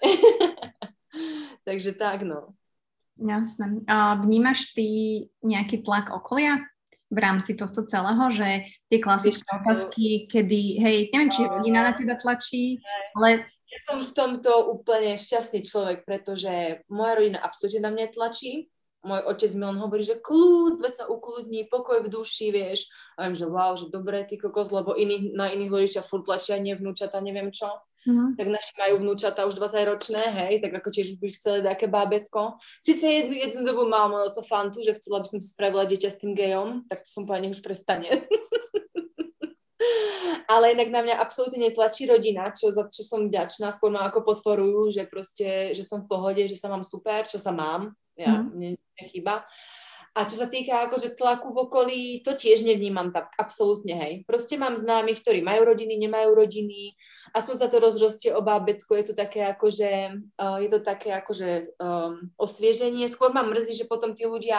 Takže 1.69 1.93
tak, 1.93 2.25
no. 2.25 2.57
Jasné. 3.19 3.83
A 3.91 4.15
vnímaš 4.23 4.73
ty 4.75 4.87
nejaký 5.43 5.83
tlak 5.83 6.15
okolia? 6.15 6.63
v 7.09 7.19
rámci 7.19 7.57
tohto 7.57 7.89
celého, 7.89 8.29
že 8.29 8.69
tie 8.93 9.01
klasické 9.01 9.49
otázky, 9.49 10.29
kedy, 10.29 10.63
hej, 10.77 10.99
neviem, 11.09 11.33
či 11.33 11.49
rodina 11.49 11.81
na 11.81 11.93
teba 11.97 12.21
tlačí, 12.21 12.85
ale... 13.17 13.49
Ja 13.69 13.81
som 13.85 14.01
v 14.01 14.13
tomto 14.13 14.73
úplne 14.73 15.21
šťastný 15.21 15.61
človek, 15.61 16.05
pretože 16.09 16.85
moja 16.89 17.21
rodina 17.21 17.41
absolútne 17.41 17.85
na 17.85 17.93
mňa 17.93 18.17
tlačí, 18.17 18.73
môj 19.05 19.25
otec 19.29 19.53
mi 19.55 19.65
len 19.65 19.79
hovorí, 19.79 20.03
že 20.05 20.21
kľud, 20.21 20.81
veď 20.81 20.93
sa 20.93 21.05
ukludní, 21.09 21.69
pokoj 21.69 22.01
v 22.05 22.13
duši, 22.13 22.49
vieš. 22.51 22.89
A 23.15 23.29
viem, 23.29 23.37
že 23.37 23.47
wow, 23.47 23.77
že 23.79 23.93
dobré, 23.93 24.25
ty 24.27 24.41
kokos, 24.41 24.73
lebo 24.75 24.97
iný, 24.97 25.33
na 25.37 25.53
iných 25.53 25.71
rodičia 25.71 26.03
furt 26.03 26.27
tlačia, 26.27 26.59
nie 26.59 26.75
vnúčata, 26.75 27.23
neviem 27.23 27.55
čo. 27.55 27.71
Uh-huh. 28.09 28.33
Tak 28.41 28.49
naši 28.49 28.73
majú 28.81 29.05
vnúčata 29.05 29.45
už 29.45 29.61
20 29.61 29.85
ročné, 29.85 30.23
hej, 30.33 30.65
tak 30.65 30.81
ako 30.81 30.89
tiež 30.89 31.21
by 31.21 31.29
chceli 31.37 31.61
také 31.61 31.93
bábetko. 31.93 32.57
Sice 32.81 33.05
jednu, 33.05 33.37
jednu 33.37 33.61
dobu 33.69 33.85
mal 33.85 34.09
oco 34.09 34.41
fantu, 34.49 34.81
že 34.81 34.97
chcela 34.97 35.21
by 35.21 35.29
som 35.29 35.37
si 35.37 35.53
spravila 35.53 35.85
dieťa 35.85 36.09
s 36.09 36.21
tým 36.25 36.33
gejom, 36.33 36.89
tak 36.89 37.05
to 37.05 37.11
som 37.13 37.29
povedala, 37.29 37.45
nech 37.45 37.61
už 37.61 37.61
prestane. 37.61 38.09
Ale 40.49 40.73
inak 40.73 40.89
na 40.89 41.05
mňa 41.05 41.21
absolútne 41.21 41.61
netlačí 41.61 42.09
rodina, 42.09 42.49
čo, 42.49 42.73
za 42.73 42.89
čo 42.89 43.05
som 43.05 43.29
vďačná, 43.29 43.69
skôr 43.69 43.93
ma 43.93 44.09
ako 44.09 44.25
podporujú, 44.25 44.89
že 44.89 45.05
proste, 45.05 45.77
že 45.77 45.85
som 45.85 46.01
v 46.01 46.09
pohode, 46.09 46.41
že 46.49 46.57
sa 46.57 46.73
mám 46.73 46.89
super, 46.89 47.29
čo 47.29 47.37
sa 47.37 47.53
mám, 47.53 47.93
ja, 48.17 48.41
mm. 48.41 48.49
mne 48.57 48.69
nechýba. 48.97 49.45
A 50.17 50.25
čo 50.25 50.41
sa 50.41 50.49
týka 50.49 50.89
akože 50.89 51.17
tlaku 51.17 51.53
v 51.53 51.59
okolí, 51.69 52.03
to 52.25 52.33
tiež 52.37 52.65
nevnímam 52.65 53.13
tak 53.13 53.33
absolútne, 53.37 53.95
hej. 53.97 54.13
Proste 54.25 54.57
mám 54.57 54.77
známych, 54.77 55.21
ktorí 55.21 55.45
majú 55.45 55.69
rodiny, 55.69 56.01
nemajú 56.09 56.35
rodiny, 56.35 56.97
aspoň 57.37 57.55
sa 57.57 57.69
to 57.69 57.83
rozrostie 57.83 58.33
o 58.33 58.41
bábetku, 58.45 58.97
je 58.97 59.13
to 59.13 59.15
také 59.15 59.45
akože, 59.47 59.91
uh, 60.41 60.59
je 60.59 60.69
to 60.73 60.81
také 60.81 61.13
akože 61.13 61.77
um, 61.79 62.33
osvieženie. 62.41 63.07
Skôr 63.07 63.31
ma 63.31 63.45
mrzí, 63.45 63.85
že 63.85 63.91
potom 63.91 64.17
tí 64.17 64.25
ľudia 64.25 64.59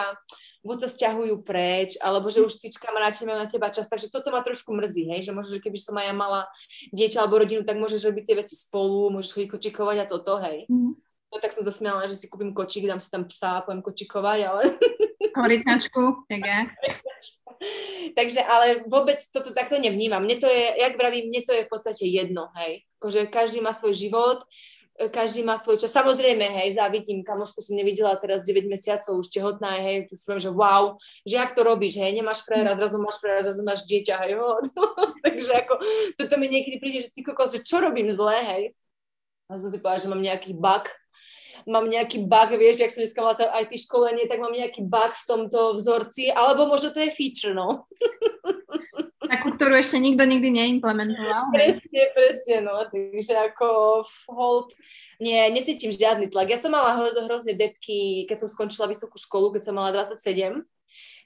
buď 0.60 0.76
sa 0.76 0.88
stiahujú 0.92 1.40
preč, 1.40 1.96
alebo 2.04 2.28
že 2.28 2.44
už 2.44 2.60
tí 2.60 2.68
kamaráti 2.68 3.24
majú 3.24 3.40
na 3.40 3.48
teba 3.48 3.72
čas, 3.72 3.88
takže 3.88 4.12
toto 4.12 4.28
ma 4.28 4.44
trošku 4.44 4.76
mrzí, 4.76 5.08
hej, 5.08 5.20
že 5.28 5.32
možno, 5.32 5.56
že 5.56 5.64
keby 5.64 5.78
som 5.80 5.96
aj 5.96 6.12
ja 6.12 6.14
mala 6.14 6.40
dieťa 6.92 7.24
alebo 7.24 7.40
rodinu, 7.40 7.64
tak 7.64 7.80
môžeš 7.80 8.04
robiť 8.04 8.24
tie 8.28 8.36
veci 8.36 8.54
spolu, 8.56 9.08
môžeš 9.08 9.32
chodiť 9.32 9.48
kočikovať 9.56 9.96
a 10.04 10.06
toto, 10.06 10.36
hej. 10.44 10.68
Mm. 10.68 11.00
No 11.30 11.36
tak 11.38 11.54
som 11.54 11.64
zasmiala, 11.64 12.10
že 12.10 12.18
si 12.18 12.26
kúpim 12.26 12.52
kočík, 12.52 12.90
dám 12.90 13.00
si 13.00 13.08
tam 13.08 13.24
psa 13.24 13.60
a 13.60 13.64
poviem 13.64 13.80
kočikovať, 13.80 14.40
ale... 14.44 14.62
Korytnačku. 15.34 16.24
Takže 18.18 18.40
ale 18.40 18.88
vôbec 18.88 19.20
toto 19.28 19.52
takto 19.52 19.76
nevnímam. 19.76 20.24
Mne 20.24 20.40
to 20.40 20.48
je, 20.48 20.80
jak 20.80 20.96
vravím, 20.96 21.28
mne 21.28 21.42
to 21.44 21.52
je 21.52 21.66
v 21.68 21.70
podstate 21.70 22.04
jedno, 22.08 22.48
hej. 22.56 22.88
Akože 23.00 23.28
každý 23.28 23.60
má 23.60 23.76
svoj 23.76 23.92
život, 23.92 24.40
každý 25.08 25.40
má 25.40 25.56
svoj 25.56 25.80
čas. 25.80 25.92
Samozrejme, 25.92 26.44
hej, 26.60 26.76
závidím, 26.76 27.24
kamošku 27.24 27.64
som 27.64 27.72
nevidela 27.72 28.12
teraz 28.20 28.44
9 28.44 28.68
mesiacov, 28.68 29.16
už 29.16 29.32
tehotná, 29.32 29.80
hej, 29.80 30.04
to 30.04 30.12
si 30.12 30.24
poviem, 30.28 30.44
že 30.44 30.52
wow, 30.52 31.00
že 31.24 31.40
jak 31.40 31.56
to 31.56 31.64
robíš, 31.64 31.96
hej, 31.96 32.12
nemáš 32.12 32.44
frajera, 32.44 32.76
zrazu 32.76 33.00
máš 33.00 33.16
frajera, 33.16 33.48
zrazu 33.48 33.62
máš 33.64 33.88
dieťa, 33.88 34.14
hej, 34.24 34.36
jo. 34.36 34.60
Takže 35.24 35.52
ako, 35.64 35.74
toto 36.20 36.34
mi 36.36 36.52
niekedy 36.52 36.76
príde, 36.76 37.08
že 37.08 37.12
ty 37.16 37.24
kokos, 37.24 37.56
čo 37.64 37.80
robím 37.80 38.12
zle, 38.12 38.36
hej. 38.36 38.62
A 39.48 39.56
zase 39.56 39.76
si 39.76 39.78
povedať, 39.80 40.04
že 40.04 40.12
mám 40.12 40.20
nejaký 40.20 40.52
bug, 40.52 40.84
mám 41.66 41.88
nejaký 41.88 42.24
bug, 42.24 42.54
vieš, 42.56 42.84
jak 42.84 42.92
som 42.92 43.02
dneska 43.02 43.20
mala 43.20 43.36
aj 43.36 43.64
ty 43.68 43.76
školenie, 43.80 44.24
tak 44.30 44.38
mám 44.40 44.54
nejaký 44.54 44.84
bug 44.84 45.12
v 45.16 45.26
tomto 45.26 45.74
vzorci, 45.76 46.30
alebo 46.32 46.68
možno 46.68 46.92
to 46.94 47.00
je 47.00 47.10
feature, 47.12 47.56
no. 47.56 47.88
Takú, 49.30 49.54
ktorú 49.54 49.78
ešte 49.78 50.02
nikto 50.02 50.26
nikdy 50.26 50.50
neimplementoval. 50.50 51.54
Presne, 51.54 52.02
presne, 52.16 52.56
no, 52.66 52.82
takže 52.88 53.34
ako 53.52 54.02
hold, 54.32 54.74
nie, 55.22 55.38
necítim 55.54 55.94
žiadny 55.94 56.26
tlak. 56.26 56.50
Ja 56.50 56.58
som 56.58 56.74
mala 56.74 57.10
hrozne 57.14 57.54
depky, 57.54 58.26
keď 58.26 58.42
som 58.42 58.48
skončila 58.50 58.90
vysokú 58.90 59.20
školu, 59.20 59.54
keď 59.54 59.70
som 59.70 59.74
mala 59.78 59.94
27, 59.94 60.66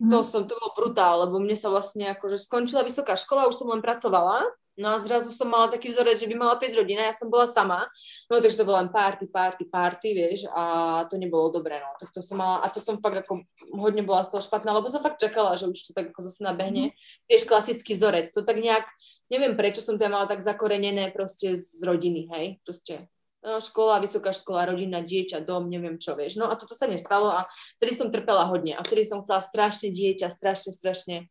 Mm. 0.03 0.11
To 0.11 0.26
som, 0.26 0.43
to 0.45 0.59
bol 0.59 0.74
brutál, 0.74 1.22
lebo 1.22 1.39
mne 1.39 1.55
sa 1.55 1.70
vlastne 1.70 2.11
akože 2.18 2.43
skončila 2.43 2.82
vysoká 2.82 3.14
škola, 3.14 3.47
už 3.47 3.62
som 3.62 3.70
len 3.70 3.78
pracovala 3.78 4.43
No 4.75 4.91
a 4.91 4.99
zrazu 4.99 5.31
som 5.31 5.47
mala 5.47 5.70
taký 5.70 5.95
vzorec, 5.95 6.18
že 6.18 6.27
by 6.27 6.35
mala 6.35 6.59
prísť 6.59 6.83
rodina, 6.83 7.07
ja 7.07 7.14
som 7.14 7.31
bola 7.31 7.47
sama, 7.47 7.87
no 8.27 8.43
takže 8.43 8.59
to 8.59 8.66
bolo 8.66 8.83
len 8.83 8.91
party, 8.91 9.31
party, 9.31 9.70
party, 9.70 10.09
vieš, 10.11 10.51
a 10.51 11.07
to 11.07 11.14
nebolo 11.14 11.47
dobré, 11.55 11.79
no. 11.79 11.95
Tak 11.95 12.11
to 12.11 12.18
som 12.18 12.43
mala, 12.43 12.59
a 12.59 12.66
to 12.66 12.83
som 12.83 12.99
fakt 12.99 13.22
ako 13.22 13.47
hodne 13.70 14.03
bola 14.03 14.27
z 14.27 14.35
toho 14.35 14.43
špatná, 14.43 14.75
lebo 14.75 14.91
som 14.91 14.99
fakt 14.99 15.22
čakala, 15.22 15.55
že 15.55 15.70
už 15.70 15.79
to 15.79 15.93
tak 15.95 16.11
ako 16.11 16.27
zase 16.27 16.43
nabehne. 16.43 16.91
Mm. 16.91 16.93
Vieš, 17.31 17.47
klasický 17.47 17.95
vzorec, 17.95 18.27
to 18.35 18.43
tak 18.43 18.59
nejak, 18.59 18.91
neviem 19.31 19.55
prečo 19.55 19.79
som 19.79 19.95
to 19.95 20.11
mala 20.11 20.27
tak 20.27 20.43
zakorenené 20.43 21.14
proste 21.14 21.55
z 21.55 21.79
rodiny, 21.87 22.27
hej, 22.35 22.59
proste. 22.66 23.07
No, 23.45 23.61
škola, 23.62 24.01
vysoká 24.03 24.35
škola, 24.35 24.75
rodina, 24.75 25.05
dieťa, 25.05 25.45
dom, 25.45 25.70
neviem 25.70 26.01
čo, 26.03 26.18
vieš. 26.18 26.41
No 26.41 26.51
a 26.51 26.57
toto 26.59 26.75
sa 26.75 26.91
nestalo 26.91 27.31
a 27.31 27.47
vtedy 27.79 27.93
som 27.95 28.09
trpela 28.09 28.49
hodne 28.49 28.75
a 28.75 28.83
vtedy 28.83 29.05
som 29.07 29.20
chcela 29.22 29.45
strašne 29.45 29.93
dieťa, 29.93 30.33
strašne, 30.33 30.72
strašne, 30.72 31.29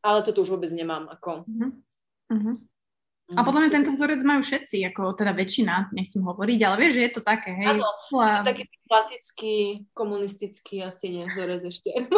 ale 0.00 0.24
toto 0.24 0.40
už 0.42 0.56
vôbec 0.56 0.72
nemám, 0.72 1.06
ako. 1.06 1.44
Mm-hmm. 1.44 2.69
A 3.38 3.46
podľa 3.46 3.60
mňa 3.62 3.70
tento 3.70 3.90
vzorec 3.94 4.20
majú 4.26 4.42
všetci, 4.42 4.90
ako 4.90 5.14
teda 5.14 5.30
väčšina, 5.30 5.94
nechcem 5.94 6.18
hovoriť, 6.18 6.58
ale 6.66 6.76
vieš, 6.82 6.92
že 6.98 7.02
je 7.06 7.12
to 7.14 7.22
také, 7.22 7.54
hej. 7.54 7.78
Áno, 7.78 7.86
a... 8.18 8.42
taký 8.42 8.66
klasický, 8.90 9.86
komunistický 9.94 10.82
asi 10.82 11.14
nie 11.14 11.24
vzorec 11.30 11.62
ešte. 11.62 11.90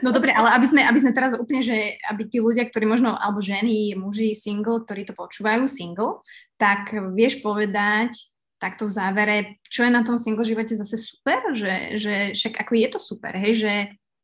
No 0.00 0.12
dobre, 0.12 0.32
ale 0.36 0.52
aby 0.52 0.68
sme, 0.68 0.80
aby 0.84 1.00
sme 1.00 1.16
teraz 1.16 1.32
úplne, 1.36 1.64
že 1.64 1.96
aby 2.08 2.28
tí 2.28 2.36
ľudia, 2.40 2.68
ktorí 2.68 2.84
možno, 2.84 3.16
alebo 3.16 3.40
ženy, 3.40 3.96
muži, 3.96 4.36
single, 4.36 4.84
ktorí 4.84 5.08
to 5.08 5.16
počúvajú, 5.16 5.64
single, 5.64 6.20
tak 6.60 6.92
vieš 7.16 7.40
povedať 7.40 8.12
takto 8.60 8.88
v 8.88 8.94
závere, 8.96 9.36
čo 9.68 9.84
je 9.84 9.92
na 9.92 10.00
tom 10.00 10.16
single 10.16 10.44
živote 10.44 10.72
zase 10.72 10.96
super, 10.96 11.52
že, 11.52 12.00
že 12.00 12.14
však 12.32 12.64
ako 12.64 12.72
je 12.80 12.88
to 12.88 12.98
super, 13.00 13.32
hej, 13.36 13.54
že 13.60 13.72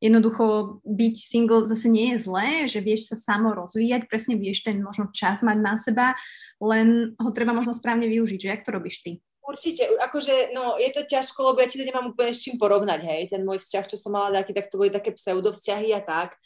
jednoducho 0.00 0.80
byť 0.82 1.14
single 1.20 1.68
zase 1.68 1.92
nie 1.92 2.16
je 2.16 2.24
zlé, 2.24 2.66
že 2.66 2.80
vieš 2.80 3.12
sa 3.12 3.16
samo 3.20 3.52
rozvíjať, 3.52 4.08
presne 4.08 4.40
vieš 4.40 4.64
ten 4.64 4.80
možno 4.80 5.12
čas 5.12 5.44
mať 5.44 5.58
na 5.60 5.76
seba, 5.76 6.16
len 6.58 7.12
ho 7.20 7.30
treba 7.36 7.52
možno 7.52 7.76
správne 7.76 8.08
využiť, 8.08 8.38
že 8.40 8.50
jak 8.50 8.64
to 8.64 8.72
robíš 8.72 9.04
ty? 9.04 9.12
Určite, 9.44 9.82
akože, 9.98 10.54
no, 10.56 10.78
je 10.78 10.90
to 10.94 11.02
ťažko, 11.04 11.52
lebo 11.52 11.58
ja 11.60 11.68
ti 11.68 11.80
to 11.80 11.88
nemám 11.88 12.14
úplne 12.14 12.32
s 12.32 12.44
čím 12.44 12.56
porovnať, 12.56 13.00
hej, 13.02 13.22
ten 13.34 13.42
môj 13.42 13.60
vzťah, 13.60 13.84
čo 13.88 13.96
som 13.98 14.14
mala 14.14 14.40
taký, 14.40 14.54
tak 14.56 14.70
to 14.70 14.78
boli 14.78 14.94
také 14.94 15.10
pseudovzťahy 15.10 15.90
a 15.96 16.00
tak. 16.00 16.38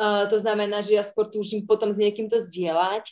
Uh, 0.00 0.26
to 0.26 0.40
znamená, 0.40 0.80
že 0.82 0.96
ja 0.96 1.04
skôr 1.04 1.28
túžim 1.28 1.62
potom 1.62 1.92
s 1.92 2.00
niekým 2.00 2.26
to 2.26 2.40
zdieľať 2.40 3.06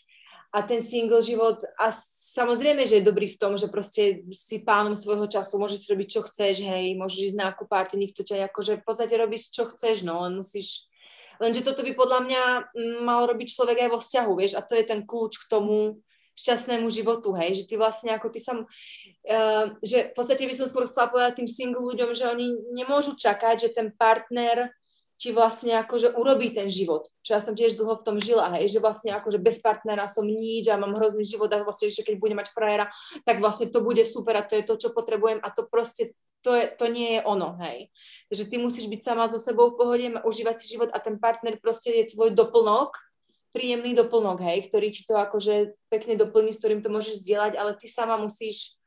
a 0.53 0.65
ten 0.65 0.81
single 0.81 1.21
život 1.21 1.61
asi 1.77 2.18
samozrejme, 2.39 2.87
že 2.87 3.03
je 3.03 3.09
dobrý 3.11 3.27
v 3.27 3.41
tom, 3.41 3.59
že 3.59 3.67
proste 3.67 4.23
si 4.31 4.63
pánom 4.63 4.95
svojho 4.95 5.27
času, 5.27 5.59
môžeš 5.59 5.91
robiť, 5.91 6.09
čo 6.15 6.21
chceš, 6.23 6.63
hej, 6.63 6.95
môžeš 6.95 7.35
ísť 7.35 7.37
na 7.43 7.51
akú 7.51 7.67
party, 7.67 7.99
nikto 7.99 8.23
ťa 8.23 8.47
akože 8.47 8.79
v 8.79 8.85
podstate 8.87 9.15
robíš, 9.19 9.51
čo 9.51 9.67
chceš, 9.67 10.07
no, 10.07 10.23
len 10.23 10.39
musíš, 10.39 10.87
lenže 11.43 11.67
toto 11.67 11.83
by 11.83 11.91
podľa 11.99 12.21
mňa 12.23 12.43
mm, 12.71 12.99
mal 13.03 13.27
robiť 13.27 13.49
človek 13.51 13.79
aj 13.83 13.91
vo 13.91 13.99
vzťahu, 13.99 14.33
vieš, 14.39 14.55
a 14.55 14.63
to 14.63 14.79
je 14.79 14.85
ten 14.87 15.03
kľúč 15.03 15.43
k 15.43 15.51
tomu 15.51 15.99
šťastnému 16.39 16.87
životu, 16.87 17.35
hej, 17.35 17.59
že 17.59 17.65
ty 17.67 17.75
vlastne 17.75 18.15
ako 18.15 18.31
ty 18.31 18.39
sam, 18.39 18.63
uh, 18.63 19.75
že 19.83 20.11
v 20.11 20.15
podstate 20.15 20.47
by 20.47 20.55
som 20.55 20.71
skôr 20.71 20.87
chcela 20.87 21.11
povedať 21.11 21.43
tým 21.43 21.51
single 21.51 21.83
ľuďom, 21.83 22.15
že 22.15 22.31
oni 22.31 22.79
nemôžu 22.79 23.19
čakať, 23.19 23.67
že 23.67 23.75
ten 23.75 23.91
partner 23.91 24.71
ti 25.19 25.35
vlastne 25.35 25.75
akože 25.83 26.15
urobí 26.15 26.55
ten 26.55 26.71
život. 26.71 27.11
Čo 27.27 27.35
ja 27.35 27.41
som 27.43 27.59
tiež 27.59 27.75
dlho 27.75 27.99
v 27.99 28.07
tom 28.07 28.17
žila, 28.23 28.55
hej, 28.55 28.71
že 28.71 28.79
vlastne 28.79 29.11
akože 29.19 29.43
bez 29.43 29.59
partnera 29.59 30.07
som 30.07 30.23
nič 30.23 30.71
a 30.71 30.79
mám 30.79 30.95
hrozný 30.95 31.27
život 31.27 31.51
a 31.51 31.67
vlastne, 31.67 31.91
že 31.91 32.07
keď 32.07 32.23
budem 32.23 32.39
mať 32.39 32.55
frajera, 32.55 32.87
tak 33.27 33.43
vlastne 33.43 33.67
to 33.67 33.83
bude 33.83 34.01
super 34.07 34.39
a 34.39 34.47
to 34.47 34.55
je 34.55 34.63
to, 34.63 34.79
čo 34.79 34.95
potrebujem 34.95 35.43
a 35.43 35.51
to 35.51 35.67
proste 35.67 36.15
to, 36.47 36.55
je, 36.55 36.71
to 36.79 36.87
nie 36.87 37.19
je 37.19 37.21
ono, 37.27 37.59
hej. 37.67 37.91
Takže 38.31 38.45
ty 38.47 38.57
musíš 38.63 38.87
byť 38.87 39.01
sama 39.03 39.27
so 39.27 39.43
sebou 39.43 39.75
v 39.75 39.79
pohode, 39.83 40.07
užívať 40.23 40.55
si 40.63 40.71
život 40.71 40.95
a 40.95 41.03
ten 41.03 41.19
partner 41.19 41.59
proste 41.59 41.91
je 41.91 42.15
tvoj 42.15 42.31
doplnok, 42.31 42.95
príjemný 43.51 43.99
doplnok, 43.99 44.39
hej, 44.47 44.71
ktorý 44.71 44.95
ti 44.95 45.03
to 45.03 45.19
akože 45.19 45.75
pekne 45.91 46.15
doplní, 46.15 46.55
s 46.55 46.63
ktorým 46.63 46.79
to 46.79 46.95
môžeš 46.95 47.27
zdieľať, 47.27 47.59
ale 47.59 47.75
ty 47.75 47.91
sama 47.91 48.15
musíš 48.15 48.78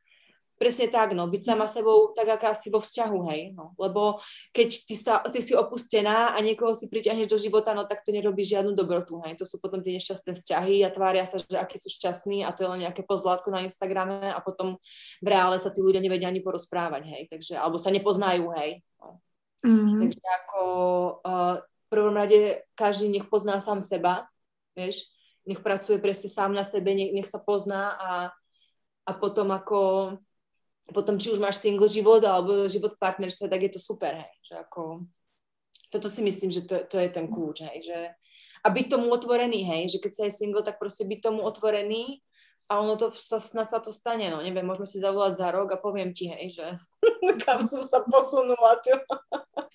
Presne 0.62 0.94
tak, 0.94 1.18
no, 1.18 1.26
byť 1.26 1.42
sama 1.42 1.66
sebou 1.66 2.14
tak, 2.14 2.38
aká 2.38 2.54
si 2.54 2.70
vo 2.70 2.78
vzťahu, 2.78 3.20
hej, 3.34 3.58
no, 3.58 3.74
lebo 3.82 4.22
keď 4.54 4.70
ty, 4.86 4.94
sa, 4.94 5.18
ty 5.34 5.42
si 5.42 5.58
opustená 5.58 6.38
a 6.38 6.38
niekoho 6.38 6.78
si 6.78 6.86
priťahneš 6.86 7.26
do 7.26 7.42
života, 7.42 7.74
no 7.74 7.90
tak 7.90 8.06
to 8.06 8.14
nerobí 8.14 8.46
žiadnu 8.46 8.78
dobrotu, 8.78 9.18
hej, 9.26 9.42
to 9.42 9.50
sú 9.50 9.58
potom 9.58 9.82
tie 9.82 9.98
nešťastné 9.98 10.38
vzťahy 10.38 10.86
a 10.86 10.94
tvária 10.94 11.26
sa, 11.26 11.42
že 11.42 11.58
akí 11.58 11.82
sú 11.82 11.90
šťastní 11.90 12.46
a 12.46 12.54
to 12.54 12.62
je 12.62 12.70
len 12.78 12.86
nejaké 12.86 13.02
pozlátko 13.02 13.50
na 13.50 13.66
Instagrame 13.66 14.30
a 14.30 14.38
potom 14.38 14.78
v 15.18 15.28
reále 15.34 15.58
sa 15.58 15.74
tí 15.74 15.82
ľudia 15.82 15.98
nevedia 15.98 16.30
ani 16.30 16.46
porozprávať, 16.46 17.10
hej, 17.10 17.24
takže, 17.26 17.58
alebo 17.58 17.82
sa 17.82 17.90
nepoznajú, 17.90 18.54
hej, 18.62 18.86
no. 19.02 19.18
Mm-hmm. 19.66 19.98
Takže 19.98 20.22
ako 20.46 20.62
uh, 21.26 21.56
v 21.58 21.86
prvom 21.90 22.14
rade 22.14 22.62
každý 22.78 23.10
nech 23.10 23.26
pozná 23.34 23.58
sám 23.58 23.82
seba, 23.82 24.30
vieš, 24.78 25.10
nech 25.50 25.66
pracuje 25.66 25.98
presne 25.98 26.30
sám 26.30 26.54
na 26.54 26.62
sebe, 26.62 26.94
nech, 26.94 27.18
nech 27.18 27.26
sa 27.26 27.42
pozná 27.42 27.98
a, 27.98 28.12
a 29.10 29.12
potom 29.18 29.50
ako 29.50 29.80
potom 30.92 31.18
či 31.18 31.32
už 31.32 31.40
máš 31.40 31.64
single 31.64 31.88
život 31.88 32.22
alebo 32.24 32.68
život 32.68 32.94
v 32.94 33.02
partnerstve, 33.02 33.48
tak 33.48 33.62
je 33.66 33.72
to 33.76 33.80
super, 33.80 34.16
hej. 34.16 34.34
Že 34.48 34.56
ako, 34.68 34.82
toto 35.92 36.08
si 36.08 36.22
myslím, 36.24 36.52
že 36.52 36.68
to, 36.68 36.84
to 36.88 37.00
je 37.00 37.10
ten 37.10 37.26
kľúč, 37.32 37.64
hej. 37.66 37.78
Že, 37.84 38.00
a 38.62 38.68
byť 38.70 38.86
tomu 38.92 39.10
otvorený, 39.10 39.66
hej, 39.66 39.84
že 39.96 39.98
keď 39.98 40.12
sa 40.12 40.24
je 40.30 40.38
single, 40.38 40.62
tak 40.62 40.78
proste 40.78 41.08
byť 41.08 41.20
tomu 41.20 41.42
otvorený 41.42 42.22
a 42.72 42.80
ono 42.80 42.96
to 42.96 43.12
sa 43.12 43.36
snad 43.36 43.68
sa 43.68 43.84
to 43.84 43.92
stane, 43.92 44.32
no 44.32 44.40
neviem, 44.40 44.64
môžeme 44.64 44.88
si 44.88 45.04
zavolať 45.04 45.44
za 45.44 45.52
rok 45.52 45.76
a 45.76 45.82
poviem 45.82 46.16
ti, 46.16 46.32
hej, 46.32 46.56
že 46.56 46.66
kam 47.44 47.60
som 47.68 47.84
sa 47.84 48.00
posunula. 48.08 48.80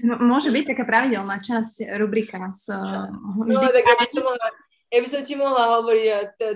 Môže 0.00 0.48
byť 0.48 0.64
taká 0.72 0.88
pravidelná 0.88 1.36
časť 1.44 1.92
rubrika 2.00 2.48
s... 2.48 2.72
Uh, 2.72 3.12
no, 3.44 3.60
tak 3.60 3.84
ja 3.84 3.96
by, 4.00 4.06
som 4.08 4.24
mohla, 4.24 4.48
ja 4.88 4.98
by 5.04 5.08
som 5.12 5.20
ti 5.20 5.34
mohla 5.36 5.64
hovoriť 5.76 6.08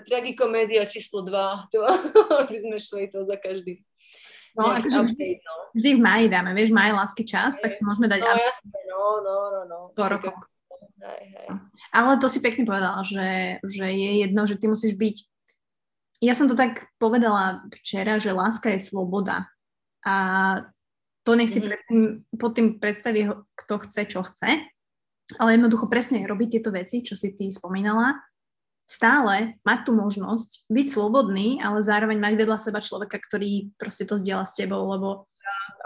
tragikomédia 0.09 0.89
číslo 0.89 1.29
2, 1.29 1.77
to 1.77 1.85
by 2.49 2.57
sme 2.57 2.77
šli 2.81 3.13
to 3.13 3.29
za 3.29 3.37
každý. 3.37 3.85
No, 4.61 4.77
akože 4.77 4.99
vždy, 5.13 5.29
no. 5.41 5.53
vždy 5.73 5.91
v 5.97 6.01
maji 6.01 6.27
dáme, 6.29 6.51
vieš, 6.53 6.71
maj, 6.77 6.93
lásky 6.93 7.25
čas, 7.25 7.57
tak 7.57 7.73
si 7.73 7.83
môžeme 7.83 8.07
dať... 8.07 8.21
No, 8.21 8.37
jasne, 8.37 8.69
no, 8.85 9.03
no, 9.25 9.37
no, 9.49 9.61
no. 9.65 9.79
Po 9.97 10.05
rokov. 10.05 10.37
Hej, 11.01 11.25
hej. 11.33 11.49
Ale 11.97 12.21
to 12.21 12.29
si 12.29 12.45
pekne 12.45 12.69
povedala, 12.69 13.01
že, 13.01 13.57
že 13.65 13.89
je 13.89 14.11
jedno, 14.21 14.45
že 14.45 14.61
ty 14.61 14.69
musíš 14.69 15.01
byť 15.01 15.17
ja 16.21 16.37
som 16.37 16.47
to 16.47 16.55
tak 16.55 16.93
povedala 17.01 17.65
včera, 17.73 18.21
že 18.21 18.37
láska 18.37 18.69
je 18.77 18.85
sloboda. 18.85 19.49
A 20.05 20.15
to 21.25 21.33
nech 21.33 21.49
si 21.49 21.61
mm-hmm. 21.61 21.69
pred 21.69 21.81
tým, 21.89 22.01
pod 22.37 22.53
tým 22.53 22.69
predstaví, 22.77 23.25
kto 23.57 23.75
chce, 23.89 24.01
čo 24.05 24.21
chce. 24.29 24.69
Ale 25.41 25.57
jednoducho 25.57 25.89
presne 25.89 26.29
robiť 26.29 26.61
tieto 26.61 26.71
veci, 26.77 27.01
čo 27.01 27.17
si 27.17 27.33
ty 27.33 27.49
spomínala. 27.49 28.21
Stále 28.91 29.55
mať 29.63 29.87
tú 29.87 29.95
možnosť 29.95 30.67
byť 30.67 30.87
slobodný, 30.91 31.63
ale 31.63 31.87
zároveň 31.87 32.19
mať 32.19 32.35
vedľa 32.35 32.59
seba 32.59 32.83
človeka, 32.83 33.23
ktorý 33.23 33.71
proste 33.79 34.03
to 34.03 34.19
zdieľa 34.19 34.51
s 34.51 34.59
tebou, 34.59 34.83
lebo... 34.91 35.31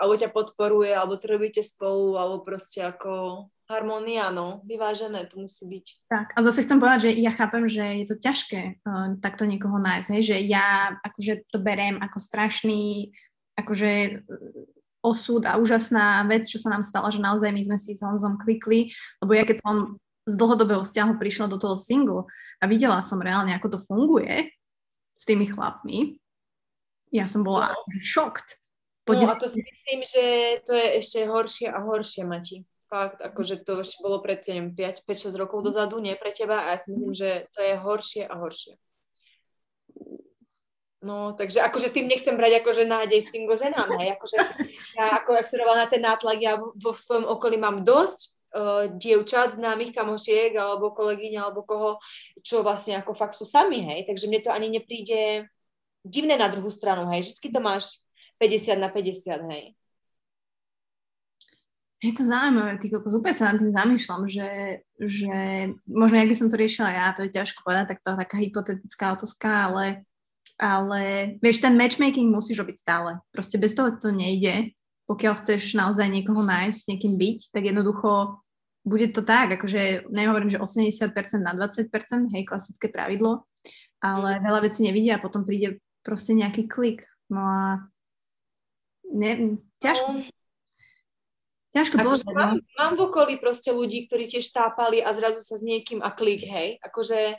Alebo 0.00 0.16
ťa 0.16 0.32
podporuje, 0.32 0.88
alebo 0.96 1.20
to 1.20 1.28
robíte 1.28 1.61
spolu, 1.61 2.16
alebo 2.16 2.40
proste 2.40 2.80
ako 2.80 3.44
harmonia, 3.68 4.32
no, 4.32 4.64
vyvážené 4.64 5.28
to 5.28 5.44
musí 5.44 5.68
byť. 5.68 5.86
Tak, 6.09 6.26
a 6.32 6.38
zase 6.48 6.64
chcem 6.64 6.80
povedať, 6.80 7.09
že 7.09 7.11
ja 7.20 7.32
chápem, 7.32 7.64
že 7.68 7.84
je 8.05 8.07
to 8.09 8.16
ťažké 8.16 8.80
uh, 8.80 9.16
takto 9.20 9.44
niekoho 9.44 9.76
nájsť, 9.76 10.09
hej? 10.16 10.22
že 10.24 10.36
ja 10.48 10.96
akože 11.05 11.48
to 11.52 11.61
beriem 11.61 12.00
ako 12.00 12.20
strašný, 12.20 13.12
akože 13.57 13.90
eh, 14.16 14.20
osud 15.05 15.44
a 15.44 15.61
úžasná 15.61 16.24
vec, 16.24 16.48
čo 16.48 16.57
sa 16.57 16.72
nám 16.72 16.84
stala, 16.84 17.12
že 17.12 17.20
naozaj 17.20 17.52
my 17.52 17.62
sme 17.68 17.78
si 17.80 17.92
s 17.92 18.00
Honzom 18.00 18.40
klikli, 18.40 18.92
lebo 19.20 19.36
ja 19.36 19.44
keď 19.44 19.61
som 19.61 20.00
z 20.25 20.35
dlhodobého 20.35 20.81
vzťahu 20.81 21.20
prišla 21.20 21.47
do 21.53 21.61
toho 21.61 21.77
single 21.77 22.25
a 22.61 22.64
videla 22.64 23.05
som 23.05 23.20
reálne, 23.20 23.53
ako 23.53 23.77
to 23.77 23.79
funguje 23.81 24.49
s 25.14 25.22
tými 25.29 25.47
chlapmi, 25.49 26.16
ja 27.14 27.31
som 27.31 27.47
bola 27.47 27.70
no. 27.70 28.01
šokt. 28.01 28.59
Podíva... 29.05 29.37
No 29.37 29.39
a 29.39 29.43
to 29.43 29.53
si 29.53 29.61
myslím, 29.61 30.01
že 30.03 30.25
to 30.64 30.72
je 30.72 30.87
ešte 30.99 31.29
horšie 31.29 31.68
a 31.68 31.79
horšie, 31.85 32.25
Mati 32.25 32.64
fakt, 32.95 33.18
akože 33.18 33.66
to 33.66 33.83
ešte 33.83 33.99
bolo 33.99 34.22
pred, 34.22 34.39
neviem, 34.47 34.70
5-6 34.70 35.35
rokov 35.35 35.66
dozadu, 35.66 35.99
nie 35.99 36.14
pre 36.14 36.31
teba 36.31 36.62
a 36.62 36.77
ja 36.77 36.79
si 36.79 36.95
myslím, 36.95 37.11
že 37.11 37.51
to 37.51 37.59
je 37.59 37.75
horšie 37.75 38.22
a 38.22 38.35
horšie. 38.39 38.79
No, 41.05 41.37
takže 41.37 41.61
akože 41.61 41.93
tým 41.93 42.09
nechcem 42.09 42.33
brať 42.33 42.64
akože 42.64 42.89
nádej 42.89 43.20
single 43.20 43.61
ženám, 43.61 43.93
hej, 44.01 44.16
akože 44.16 44.37
ja 44.97 45.20
ako 45.20 45.37
som 45.45 45.61
na 45.77 45.87
ten 45.91 46.01
nátlak, 46.01 46.39
ja 46.41 46.57
vo 46.57 46.93
svojom 46.97 47.29
okolí 47.29 47.61
mám 47.61 47.85
dosť 47.85 48.39
uh, 48.55 48.86
dievčat, 48.94 49.59
známych 49.59 49.92
kamošiek, 49.92 50.55
alebo 50.55 50.94
kolegyň, 50.94 51.34
alebo 51.42 51.66
koho, 51.66 51.90
čo 52.40 52.62
vlastne 52.62 52.96
ako 53.02 53.12
fakt 53.12 53.34
sú 53.34 53.42
sami, 53.44 53.82
hej, 53.82 54.07
takže 54.07 54.30
mne 54.30 54.40
to 54.40 54.50
ani 54.55 54.70
nepríde 54.70 55.50
divné 56.07 56.38
na 56.38 56.46
druhú 56.46 56.70
stranu, 56.70 57.11
hej, 57.11 57.26
vždycky 57.26 57.50
to 57.50 57.59
máš 57.59 58.07
50 58.38 58.78
na 58.78 58.88
50, 58.88 59.50
hej. 59.50 59.64
Je 62.05 62.12
to 62.12 62.28
zaujímavé, 62.28 62.76
ty 62.76 62.92
kokos, 62.92 63.16
úplne 63.16 63.32
sa 63.32 63.48
nad 63.48 63.57
tým 63.57 63.72
zamýšľam, 63.72 64.28
že, 64.28 64.48
že 65.00 65.36
možno, 65.88 66.20
ak 66.20 66.28
by 66.28 66.36
som 66.36 66.52
to 66.52 66.61
riešila 66.61 66.92
ja, 66.92 67.16
to 67.16 67.24
je 67.24 67.32
ťažko 67.32 67.64
povedať, 67.64 67.96
tak 67.96 67.98
to 68.05 68.12
je 68.12 68.20
taká 68.20 68.36
hypotetická 68.44 69.05
otázka, 69.16 69.48
ale, 69.48 69.84
ale 70.61 71.00
vieš, 71.40 71.64
ten 71.64 71.72
matchmaking 71.80 72.28
musíš 72.28 72.61
robiť 72.61 72.76
stále. 72.76 73.24
Proste 73.32 73.57
bez 73.57 73.72
toho 73.72 73.96
to 73.96 74.12
nejde. 74.12 74.76
Pokiaľ 75.09 75.32
chceš 75.40 75.72
naozaj 75.80 76.05
niekoho 76.12 76.44
nájsť, 76.44 76.76
s 76.84 76.88
niekým 76.92 77.16
byť, 77.16 77.57
tak 77.57 77.72
jednoducho 77.72 78.36
bude 78.85 79.09
to 79.16 79.24
tak, 79.24 79.57
akože 79.57 80.12
nehovorím, 80.12 80.53
že 80.53 80.61
80% 80.61 81.09
na 81.41 81.57
20%, 81.57 81.89
hej, 82.37 82.45
klasické 82.45 82.93
pravidlo, 82.93 83.49
ale 84.05 84.39
mhm. 84.39 84.43
veľa 84.45 84.61
vecí 84.68 84.85
nevidia 84.85 85.16
a 85.16 85.24
potom 85.24 85.49
príde 85.49 85.80
proste 86.05 86.37
nejaký 86.37 86.68
klik. 86.68 87.09
No 87.32 87.41
a 87.41 87.62
ne, 89.09 89.57
ťažko. 89.80 90.09
No, 90.12 90.28
Ťažko 91.74 91.99
akože 91.99 92.30
mám, 92.30 92.62
no. 92.62 92.78
mám 92.78 92.93
v 92.95 93.03
okolí 93.03 93.35
proste 93.43 93.74
ľudí, 93.74 94.07
ktorí 94.07 94.30
tiež 94.30 94.47
tápali 94.55 95.03
a 95.03 95.11
zrazu 95.11 95.43
sa 95.43 95.59
s 95.59 95.62
niekým 95.66 96.07
a 96.07 96.14
klik, 96.14 96.47
hej. 96.47 96.78
Akože, 96.78 97.35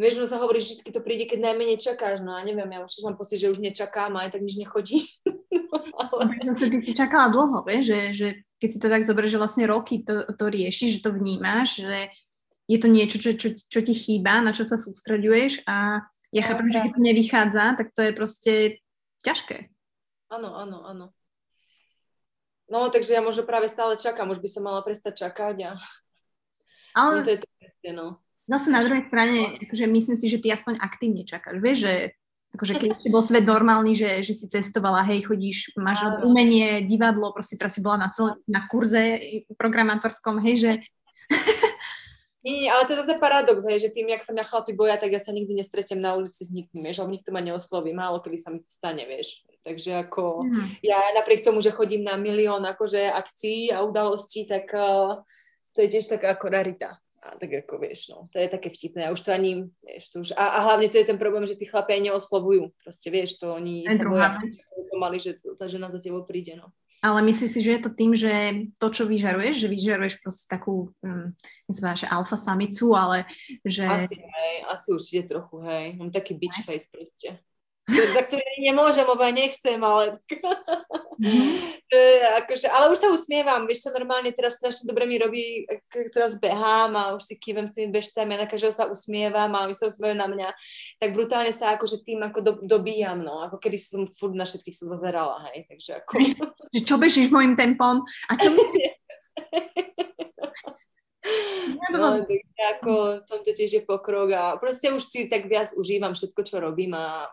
vieš, 0.00 0.16
no 0.16 0.24
sa 0.24 0.40
hovorí, 0.40 0.64
že 0.64 0.80
vždy 0.80 0.88
to 0.88 1.04
príde, 1.04 1.28
keď 1.28 1.52
najmenej 1.52 1.76
čakáš. 1.76 2.24
No 2.24 2.32
a 2.32 2.40
neviem, 2.40 2.72
ja 2.72 2.80
už 2.80 3.04
mám 3.04 3.20
pocit, 3.20 3.44
že 3.44 3.52
už 3.52 3.60
nečakám 3.60 4.16
a 4.16 4.24
aj 4.24 4.32
tak 4.32 4.48
nič 4.48 4.56
nechodí. 4.56 5.04
Ale... 6.00 6.24
Zase 6.56 6.72
ty 6.72 6.78
si 6.80 6.96
čakala 6.96 7.28
dlho, 7.28 7.60
vieš, 7.68 7.92
že, 7.92 8.00
že 8.16 8.28
keď 8.64 8.70
si 8.72 8.80
to 8.80 8.88
tak 8.88 9.04
zoberieš, 9.04 9.36
že 9.36 9.42
vlastne 9.44 9.64
roky 9.68 10.00
to, 10.00 10.24
to 10.24 10.48
riešiš, 10.48 10.96
že 10.96 11.04
to 11.04 11.12
vnímaš, 11.12 11.84
že 11.84 12.08
je 12.64 12.78
to 12.80 12.88
niečo, 12.88 13.20
čo, 13.20 13.36
čo, 13.36 13.52
čo 13.52 13.80
ti 13.84 13.92
chýba, 13.92 14.40
na 14.40 14.56
čo 14.56 14.64
sa 14.64 14.80
sústreďuješ 14.80 15.68
a 15.68 16.00
ja 16.32 16.42
no, 16.42 16.48
chápem, 16.48 16.72
že 16.72 16.80
keď 16.80 16.92
to 16.96 17.02
nevychádza, 17.04 17.64
tak 17.76 17.92
to 17.92 18.00
je 18.00 18.12
proste 18.16 18.52
ťažké. 19.20 19.68
Áno, 20.32 20.56
áno, 20.56 20.78
áno. 20.88 21.06
No, 22.64 22.88
takže 22.88 23.12
ja 23.12 23.20
možno 23.20 23.44
práve 23.44 23.68
stále 23.68 24.00
čakám, 24.00 24.32
už 24.32 24.40
by 24.40 24.48
som 24.48 24.64
mala 24.64 24.80
prestať 24.80 25.28
čakať 25.28 25.56
a... 25.68 25.70
Ale... 26.96 27.20
No, 27.20 27.24
to 27.28 27.30
je 27.36 27.38
to 27.44 27.92
no. 27.92 28.06
Zase 28.48 28.68
na 28.72 28.80
druhej 28.80 29.04
strane, 29.08 29.60
akože 29.60 29.84
myslím 29.88 30.16
si, 30.16 30.26
že 30.32 30.40
ty 30.40 30.48
aspoň 30.52 30.80
aktívne 30.80 31.24
čakáš, 31.28 31.60
vieš, 31.60 31.84
že 31.84 31.92
akože 32.54 32.78
keď 32.78 32.88
ešte 32.94 33.10
bol 33.10 33.22
svet 33.22 33.44
normálny, 33.44 33.98
že, 33.98 34.22
že 34.22 34.32
si 34.38 34.46
cestovala, 34.46 35.02
hej, 35.10 35.26
chodíš, 35.26 35.74
máš 35.74 36.06
Áno. 36.06 36.30
umenie, 36.30 36.86
divadlo, 36.86 37.34
proste 37.34 37.58
teraz 37.58 37.74
si 37.74 37.82
bola 37.82 38.06
na, 38.06 38.08
celé, 38.14 38.38
na 38.46 38.64
kurze 38.70 39.18
programátorskom, 39.58 40.38
hej, 40.38 40.54
že... 40.62 40.70
Nie, 42.44 42.68
ale 42.68 42.84
to 42.84 42.92
je 42.92 43.00
zase 43.00 43.16
paradox, 43.16 43.64
hej, 43.64 43.88
že 43.88 43.88
tým, 43.88 44.12
jak 44.12 44.20
sa 44.20 44.36
mňa 44.36 44.44
chlapi 44.44 44.76
boja, 44.76 45.00
tak 45.00 45.16
ja 45.16 45.20
sa 45.20 45.32
nikdy 45.32 45.56
nestretnem 45.56 45.96
na 45.96 46.12
ulici 46.12 46.44
s 46.44 46.52
nikým, 46.52 46.84
vieš, 46.84 47.00
alebo 47.00 47.16
nikto 47.16 47.32
ma 47.32 47.40
neosloví, 47.40 47.96
málo 47.96 48.20
kedy 48.20 48.36
sa 48.36 48.52
mi 48.52 48.60
to 48.60 48.68
stane, 48.68 49.00
vieš. 49.08 49.48
Takže 49.64 50.04
ako 50.04 50.44
mm. 50.44 50.84
ja 50.84 51.00
napriek 51.16 51.40
tomu, 51.40 51.64
že 51.64 51.72
chodím 51.72 52.04
na 52.04 52.20
milión 52.20 52.60
akože 52.60 53.08
akcií 53.08 53.72
a 53.72 53.80
udalostí, 53.80 54.44
tak 54.44 54.68
uh, 54.76 55.24
to 55.72 55.80
je 55.80 55.88
tiež 55.88 56.12
taká 56.12 56.36
ako 56.36 56.52
rarita. 56.52 57.00
A 57.24 57.40
tak 57.40 57.64
ako 57.64 57.80
vieš, 57.80 58.12
no, 58.12 58.28
to 58.28 58.36
je 58.36 58.52
také 58.52 58.68
vtipné. 58.68 59.08
A 59.08 59.14
už 59.16 59.24
to 59.24 59.32
ani, 59.32 59.64
vieš, 59.80 60.12
to 60.12 60.20
už, 60.20 60.36
a, 60.36 60.44
a 60.44 60.58
hlavne 60.68 60.92
to 60.92 61.00
je 61.00 61.08
ten 61.08 61.16
problém, 61.16 61.48
že 61.48 61.56
tí 61.56 61.64
chlapi 61.64 61.96
aj 61.96 62.12
neoslovujú. 62.12 62.68
Proste, 62.84 63.08
vieš, 63.08 63.40
to 63.40 63.48
oni 63.56 63.88
aj 63.88 63.96
sa 63.96 64.04
boja, 64.04 64.28
mali, 65.00 65.16
že 65.16 65.34
tá 65.56 65.64
žena 65.64 65.88
za 65.88 66.04
tebou 66.04 66.22
príde, 66.28 66.54
no. 66.60 66.68
Ale 67.04 67.20
myslíš 67.20 67.50
si, 67.52 67.60
že 67.60 67.76
je 67.76 67.80
to 67.84 67.90
tým, 67.92 68.12
že 68.16 68.32
to, 68.80 68.88
čo 68.88 69.04
vyžaruješ, 69.04 69.64
že 69.64 69.68
vyžaruješ 69.68 70.14
proste 70.24 70.44
takú, 70.48 70.88
um, 71.04 71.36
myslím, 71.68 71.96
že 71.96 72.08
alfa 72.08 72.36
samicu, 72.36 72.96
ale 72.96 73.28
že... 73.60 73.84
Asi, 73.84 74.16
hej, 74.20 74.54
asi 74.68 74.86
určite 74.92 75.36
trochu, 75.36 75.60
hej. 75.68 76.00
Mám 76.00 76.12
taký 76.12 76.32
bitch 76.36 76.64
face 76.64 76.88
proste 76.88 77.44
za 77.84 78.20
ktorý 78.24 78.64
nemôžem, 78.64 79.04
lebo 79.04 79.20
ja 79.20 79.32
nechcem, 79.32 79.76
ale... 79.76 80.16
Mm. 81.20 81.76
akože, 82.42 82.66
ale 82.72 82.90
už 82.90 82.98
sa 82.98 83.08
usmievam, 83.12 83.68
vieš 83.68 83.86
čo, 83.86 83.90
normálne 83.92 84.32
teraz 84.32 84.56
strašne 84.56 84.88
dobre 84.88 85.04
mi 85.04 85.20
robí, 85.20 85.68
teraz 86.10 86.40
behám 86.40 86.96
a 86.96 87.04
už 87.12 87.22
si 87.22 87.34
kývem 87.36 87.68
s 87.68 87.76
tými 87.76 87.92
bežcami 87.92 88.34
a 88.34 88.42
na 88.44 88.48
každého 88.48 88.72
sa 88.72 88.88
usmievam 88.88 89.52
a 89.52 89.68
oni 89.68 89.76
sa 89.76 89.92
usmievajú 89.92 90.16
na 90.16 90.28
mňa, 90.28 90.48
tak 90.96 91.12
brutálne 91.12 91.52
sa 91.52 91.76
akože 91.76 92.02
tým 92.02 92.24
ako 92.24 92.38
do, 92.40 92.52
dobíjam, 92.64 93.20
no, 93.20 93.44
ako 93.44 93.60
kedy 93.60 93.76
som 93.76 94.08
furt 94.16 94.32
na 94.32 94.48
všetkých 94.48 94.74
sa 94.80 94.88
zazerala, 94.96 95.44
hej, 95.52 95.68
takže 95.68 95.90
ako... 96.00 96.12
Že 96.72 96.80
čo 96.82 96.96
bežíš 96.96 97.28
môjim 97.28 97.52
tempom? 97.54 98.00
A 98.28 98.32
čo... 98.40 98.48
No, 101.88 102.20
tak 102.20 102.44
ako 102.76 103.16
v 103.16 103.24
tomto 103.24 103.50
tiež 103.56 103.70
je 103.80 103.82
pokrok 103.86 104.28
a 104.36 104.42
proste 104.60 104.92
už 104.92 105.00
si 105.00 105.24
tak 105.24 105.48
viac 105.48 105.72
užívam 105.72 106.12
všetko, 106.12 106.40
čo 106.44 106.60
robím 106.60 106.92
a 106.92 107.32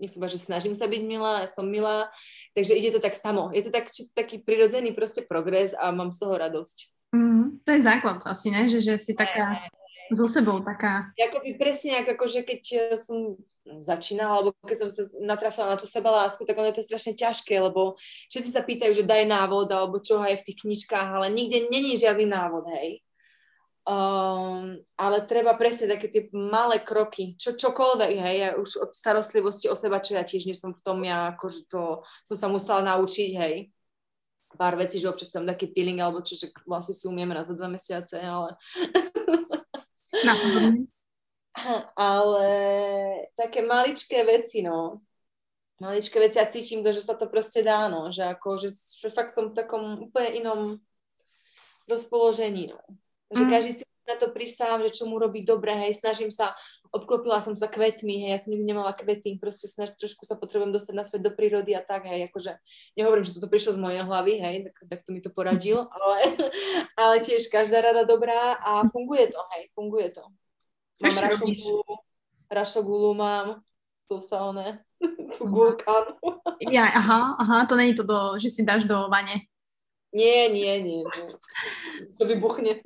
nechcem 0.00 0.22
že 0.28 0.38
snažím 0.38 0.74
sa 0.74 0.90
byť 0.90 1.02
milá, 1.06 1.44
ja 1.44 1.48
som 1.48 1.66
milá, 1.66 2.10
takže 2.54 2.74
ide 2.74 2.90
to 2.94 3.00
tak 3.00 3.14
samo. 3.14 3.50
Je 3.54 3.62
to 3.66 3.70
tak, 3.70 3.88
či, 3.90 4.10
taký 4.12 4.42
prirodzený 4.42 4.92
proste 4.92 5.22
progres 5.22 5.72
a 5.76 5.94
mám 5.94 6.10
z 6.10 6.18
toho 6.22 6.34
radosť. 6.34 6.76
Mm, 7.14 7.62
to 7.62 7.70
je 7.72 7.80
základ 7.80 8.18
asi, 8.26 8.50
ne? 8.50 8.66
Že, 8.66 8.78
že 8.82 8.94
si 8.98 9.12
taká 9.14 9.62
so 10.14 10.30
sebou 10.30 10.62
taká. 10.62 11.10
Jakoby 11.18 11.58
presne, 11.58 11.98
ako 12.06 12.30
že 12.30 12.46
keď 12.46 12.62
eh, 12.74 12.80
som 12.94 13.34
začínala, 13.82 14.38
alebo 14.38 14.50
keď 14.62 14.86
som 14.86 14.90
sa 14.92 15.02
natrafila 15.18 15.74
na 15.74 15.80
tú 15.80 15.88
sebalásku, 15.88 16.46
tak 16.46 16.54
ono 16.54 16.70
je 16.70 16.78
to 16.78 16.86
strašne 16.86 17.18
ťažké, 17.18 17.58
lebo 17.58 17.98
všetci 18.30 18.50
sa 18.54 18.62
pýtajú, 18.62 18.92
že 18.94 19.08
daj 19.08 19.26
návod, 19.26 19.66
alebo 19.72 19.98
čo 19.98 20.22
aj 20.22 20.42
v 20.42 20.46
tých 20.46 20.58
knižkách, 20.62 21.08
ale 21.10 21.26
nikde 21.32 21.66
není 21.66 21.98
žiadny 21.98 22.26
návod, 22.30 22.70
hej. 22.78 23.02
Um, 23.86 24.82
ale 24.98 25.22
treba 25.30 25.54
presne 25.54 25.86
také 25.86 26.10
tie 26.10 26.26
malé 26.34 26.82
kroky, 26.82 27.38
čo, 27.38 27.54
čokoľvek, 27.54 28.18
hej, 28.18 28.36
ja 28.42 28.50
už 28.58 28.82
od 28.82 28.90
starostlivosti 28.90 29.70
o 29.70 29.78
seba, 29.78 30.02
čo 30.02 30.18
ja 30.18 30.26
tiež 30.26 30.42
nie 30.42 30.58
som 30.58 30.74
v 30.74 30.82
tom, 30.82 31.06
ja 31.06 31.30
akože 31.38 31.70
to 31.70 32.02
som 32.26 32.34
sa 32.34 32.50
musela 32.50 32.82
naučiť, 32.82 33.30
hej, 33.38 33.70
pár 34.58 34.74
vecí, 34.74 34.98
že 34.98 35.06
občas 35.06 35.30
tam 35.30 35.46
taký 35.46 35.70
peeling, 35.70 36.02
alebo 36.02 36.18
čo, 36.18 36.34
že 36.34 36.50
vlastne 36.66 36.98
si 36.98 37.06
umieme 37.06 37.30
raz 37.30 37.46
za 37.46 37.54
dva 37.54 37.70
mesiace, 37.70 38.18
ale... 38.18 38.58
ale 41.94 42.48
také 43.38 43.62
maličké 43.62 44.26
veci, 44.26 44.66
no. 44.66 44.98
Maličké 45.78 46.18
veci 46.18 46.42
a 46.42 46.50
cítim 46.50 46.82
to, 46.82 46.90
že 46.90 47.06
sa 47.06 47.14
to 47.14 47.30
proste 47.30 47.62
dá, 47.62 47.86
no. 47.86 48.10
Že 48.10 48.34
ako, 48.34 48.48
že, 48.58 48.74
že 48.74 49.14
fakt 49.14 49.30
som 49.30 49.54
v 49.54 49.56
takom 49.62 50.10
úplne 50.10 50.42
inom 50.42 50.60
rozpoložení, 51.86 52.74
no. 52.74 52.82
Že 53.34 53.42
mm. 53.42 53.50
každý 53.50 53.70
si 53.72 53.84
na 54.06 54.14
to 54.14 54.30
pristávam, 54.30 54.86
že 54.86 55.02
čo 55.02 55.10
mu 55.10 55.18
robí 55.18 55.42
dobre, 55.42 55.74
hej, 55.74 55.98
snažím 55.98 56.30
sa, 56.30 56.54
obklopila 56.94 57.42
som 57.42 57.58
sa 57.58 57.66
kvetmi, 57.66 58.22
hej, 58.22 58.30
ja 58.30 58.38
som 58.38 58.54
nikdy 58.54 58.70
nemala 58.70 58.94
kvety, 58.94 59.34
proste 59.42 59.66
snaž, 59.66 59.98
trošku 59.98 60.22
sa 60.22 60.38
potrebujem 60.38 60.70
dostať 60.70 60.94
na 60.94 61.02
svet 61.02 61.26
do 61.26 61.34
prírody 61.34 61.74
a 61.74 61.82
tak, 61.82 62.06
hej, 62.06 62.30
akože 62.30 62.54
nehovorím, 62.94 63.26
že 63.26 63.34
toto 63.34 63.50
prišlo 63.50 63.74
z 63.74 63.82
mojej 63.82 64.02
hlavy, 64.06 64.32
hej, 64.38 64.56
tak, 64.70 64.74
tak 64.86 65.00
to 65.02 65.10
mi 65.10 65.20
to 65.20 65.34
poradil, 65.34 65.90
ale, 65.94 66.16
ale 66.94 67.14
tiež 67.26 67.50
každá 67.50 67.82
rada 67.82 68.06
dobrá 68.06 68.54
a 68.62 68.86
funguje 68.86 69.34
to, 69.34 69.42
hej, 69.58 69.62
funguje 69.74 70.08
to. 70.14 70.22
Mám 71.02 71.16
rašogulu, 71.18 71.82
rašogulu 72.48 73.10
mám, 73.12 73.46
tu 74.06 74.22
sa 74.22 74.46
one, 74.46 74.86
tu 75.36 75.50
gulkan. 75.50 76.14
Ja, 76.62 76.88
aha, 76.94 77.36
aha, 77.42 77.66
to 77.66 77.74
není 77.76 77.92
to, 77.92 78.06
do, 78.06 78.38
že 78.38 78.48
si 78.48 78.62
dáš 78.62 78.86
do 78.86 79.10
vane. 79.10 79.50
Nie, 80.16 80.48
nie, 80.48 80.72
nie. 80.80 81.00
nie. 81.04 81.26
To 82.16 82.24
vybuchne. 82.24 82.80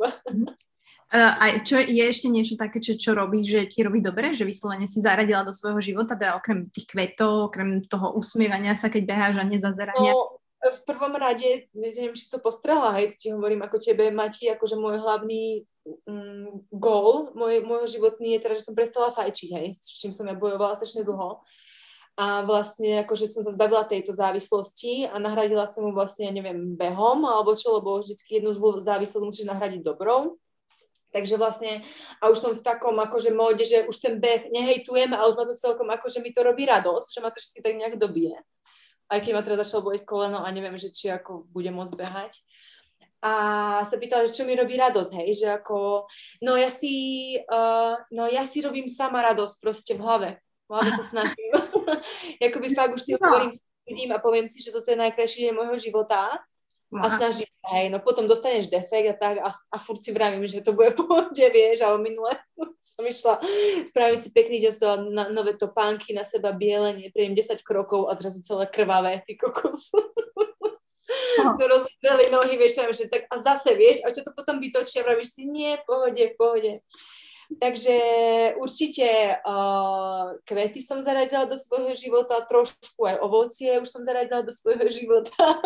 A 1.11 1.59
čo 1.67 1.79
je 1.79 2.07
ešte 2.07 2.31
niečo 2.31 2.55
také, 2.55 2.79
čo, 2.79 2.95
čo 2.95 3.19
robí, 3.19 3.43
že 3.43 3.67
ti 3.67 3.83
robí 3.83 3.99
dobre, 3.99 4.31
že 4.31 4.47
vyslovene 4.47 4.87
si 4.87 5.03
zaradila 5.03 5.43
do 5.43 5.51
svojho 5.51 5.83
života, 5.83 6.15
teda 6.15 6.39
okrem 6.39 6.71
tých 6.71 6.87
kvetov, 6.87 7.51
okrem 7.51 7.83
toho 7.91 8.15
usmievania 8.15 8.79
sa, 8.79 8.87
keď 8.87 9.03
beháš 9.11 9.35
a 9.43 9.47
nezazerania? 9.47 10.15
No, 10.15 10.39
v 10.61 10.81
prvom 10.87 11.11
rade, 11.19 11.67
neviem, 11.75 12.15
či 12.15 12.29
si 12.29 12.31
to 12.31 12.39
postrela, 12.39 12.95
hej, 12.95 13.17
ti 13.19 13.35
hovorím 13.35 13.67
ako 13.67 13.83
tebe, 13.83 14.13
Mati, 14.15 14.53
akože 14.53 14.79
môj 14.79 15.03
hlavný 15.03 15.67
mm, 16.07 16.71
goal, 16.79 17.35
môj, 17.35 17.65
môj 17.67 17.91
životný 17.91 18.39
je 18.39 18.43
teda, 18.47 18.55
že 18.61 18.67
som 18.71 18.79
prestala 18.79 19.11
fajčiť, 19.11 19.51
hej, 19.57 19.67
s 19.75 19.99
čím 19.99 20.13
som 20.15 20.29
ja 20.31 20.37
bojovala 20.37 20.79
strašne 20.79 21.03
dlho. 21.03 21.43
A 22.21 22.45
vlastne 22.45 23.01
akože 23.01 23.25
som 23.25 23.41
sa 23.41 23.57
zbavila 23.57 23.89
tejto 23.89 24.13
závislosti 24.13 25.09
a 25.09 25.17
nahradila 25.17 25.65
som 25.65 25.89
mu 25.89 25.97
vlastne, 25.97 26.29
ja 26.29 26.33
neviem, 26.37 26.77
behom 26.77 27.25
alebo 27.25 27.57
čo, 27.57 27.81
lebo 27.81 27.97
vždycky 27.97 28.37
jednu 28.37 28.53
zlú 28.53 28.77
závislosť 28.77 29.25
musíš 29.25 29.49
nahradiť 29.49 29.81
dobrou. 29.81 30.37
Takže 31.17 31.41
vlastne, 31.41 31.81
a 32.21 32.29
už 32.29 32.37
som 32.37 32.53
v 32.53 32.61
takom 32.61 32.93
akože 33.01 33.33
móde, 33.33 33.65
že 33.65 33.89
už 33.89 33.97
ten 34.05 34.21
beh 34.21 34.53
nehejtujem, 34.53 35.17
ale 35.17 35.33
už 35.33 35.37
ma 35.41 35.49
to 35.49 35.57
celkom 35.57 35.89
akože 35.89 36.21
mi 36.21 36.29
to 36.29 36.45
robí 36.45 36.69
radosť, 36.69 37.09
že 37.09 37.23
ma 37.25 37.33
to 37.33 37.41
všetky 37.41 37.61
tak 37.65 37.75
nejak 37.81 37.97
dobije. 37.97 38.37
Aj 39.09 39.19
keď 39.19 39.33
ma 39.35 39.43
teda 39.43 39.65
začalo 39.65 39.89
boleť 39.89 40.05
koleno 40.05 40.45
a 40.45 40.49
neviem, 40.53 40.77
že 40.77 40.93
či 40.93 41.09
ako 41.09 41.49
budem 41.51 41.73
môcť 41.73 41.97
behať. 41.97 42.37
A 43.25 43.33
sa 43.89 43.97
pýtala, 43.97 44.29
že 44.29 44.37
čo 44.37 44.45
mi 44.45 44.53
robí 44.55 44.77
radosť, 44.77 45.25
hej, 45.25 45.45
že 45.45 45.47
ako, 45.49 46.05
no 46.45 46.53
ja 46.57 46.69
si, 46.69 47.37
uh, 47.49 47.97
no 48.13 48.29
ja 48.29 48.45
si 48.45 48.61
robím 48.61 48.93
sama 48.93 49.25
radosť 49.25 49.57
proste 49.57 49.93
v 49.97 50.05
hlave. 50.05 50.31
Hlave 50.71 50.91
sa 50.95 51.03
snažím. 51.03 51.51
Jakoby 52.45 52.71
fakt 52.79 52.95
už 52.95 53.03
si 53.03 53.13
hovorím, 53.19 53.51
vidím 53.83 54.15
a 54.15 54.23
poviem 54.23 54.47
si, 54.47 54.63
že 54.63 54.71
toto 54.71 54.95
je 54.95 55.03
najkrajší 55.03 55.51
deň 55.51 55.53
môjho 55.59 55.77
života 55.83 56.39
a 56.91 57.07
snažím 57.07 57.47
sa, 57.47 57.69
hej, 57.79 57.87
no 57.87 58.03
potom 58.03 58.27
dostaneš 58.27 58.67
defekt 58.67 59.07
a 59.07 59.15
tak 59.15 59.35
a, 59.39 59.51
a 59.51 59.77
furt 59.79 60.03
si 60.03 60.11
vravím, 60.11 60.43
že 60.47 60.59
to 60.59 60.75
bude 60.75 60.91
v 60.91 60.99
pohode, 60.99 61.45
vieš, 61.55 61.87
ale 61.87 61.99
minule 62.03 62.35
som 62.95 63.07
išla, 63.07 63.39
spravím 63.87 64.19
si 64.19 64.31
pekný 64.35 64.59
deň, 64.63 64.75
na 65.15 65.31
nové 65.31 65.55
topánky 65.55 66.11
na 66.15 66.27
seba 66.27 66.51
biele, 66.51 66.95
nepriem 66.99 67.35
10 67.35 67.63
krokov 67.63 68.11
a 68.11 68.15
zrazu 68.19 68.43
celé 68.43 68.67
krvavé, 68.67 69.23
ty 69.27 69.39
kokos. 69.39 69.91
No. 71.39 71.59
to 71.59 71.67
rozhodali 71.67 72.31
nohy, 72.31 72.55
vieš, 72.55 72.87
že 72.95 73.11
tak 73.11 73.27
a 73.31 73.39
zase, 73.39 73.75
vieš, 73.75 74.03
a 74.07 74.15
čo 74.15 74.23
to 74.23 74.31
potom 74.31 74.63
vytočia, 74.63 75.03
vravíš 75.03 75.35
si, 75.35 75.43
nie, 75.47 75.79
pohode, 75.83 76.23
pohode. 76.39 76.83
Takže 77.51 77.97
určite 78.63 79.35
uh, 79.43 80.39
kvety 80.47 80.79
som 80.79 81.03
zaradila 81.03 81.51
do 81.51 81.59
svojho 81.59 81.91
života, 81.99 82.47
trošku 82.47 83.03
aj 83.03 83.19
ovocie 83.19 83.75
už 83.83 83.91
som 83.91 84.07
zaradila 84.07 84.47
do 84.47 84.55
svojho 84.55 84.87
života. 84.87 85.35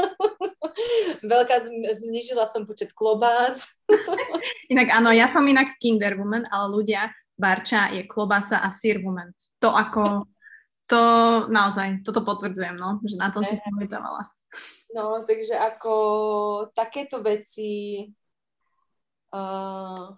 Veľká, 1.20 1.69
znižila 1.93 2.48
som 2.48 2.65
počet 2.65 2.97
klobás. 2.97 3.69
inak 4.73 4.97
áno, 4.97 5.12
ja 5.12 5.28
som 5.28 5.44
inak 5.44 5.77
kinder 5.77 6.16
woman, 6.16 6.48
ale 6.48 6.73
ľudia, 6.73 7.12
Barča 7.36 7.93
je 7.93 8.09
klobasa 8.09 8.65
a 8.65 8.73
sír 8.73 9.05
woman. 9.05 9.36
To 9.61 9.77
ako, 9.77 10.24
to 10.89 11.01
naozaj, 11.52 12.01
toto 12.01 12.24
potvrdzujem, 12.24 12.81
no, 12.81 13.05
že 13.05 13.20
na 13.20 13.28
tom 13.28 13.44
si 13.44 13.61
som 13.61 13.77
No, 14.94 15.27
takže 15.27 15.59
ako 15.59 15.93
takéto 16.70 17.19
veci 17.19 18.06
uh, 19.35 20.15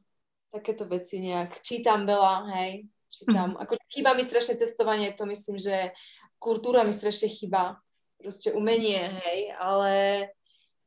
takéto 0.56 0.88
veci 0.88 1.20
nejak. 1.20 1.60
Čítam 1.60 2.08
veľa, 2.08 2.34
hej, 2.56 2.88
čítam. 3.12 3.54
Mhm. 3.54 3.60
Ako 3.62 3.72
chýba 3.92 4.16
mi 4.16 4.24
strašne 4.24 4.56
cestovanie, 4.56 5.12
to 5.12 5.28
myslím, 5.28 5.60
že 5.60 5.92
kultúra 6.40 6.84
mi 6.84 6.96
strašne 6.96 7.28
chýba. 7.28 7.80
Proste 8.16 8.56
umenie, 8.56 9.12
hej, 9.22 9.52
ale 9.60 9.92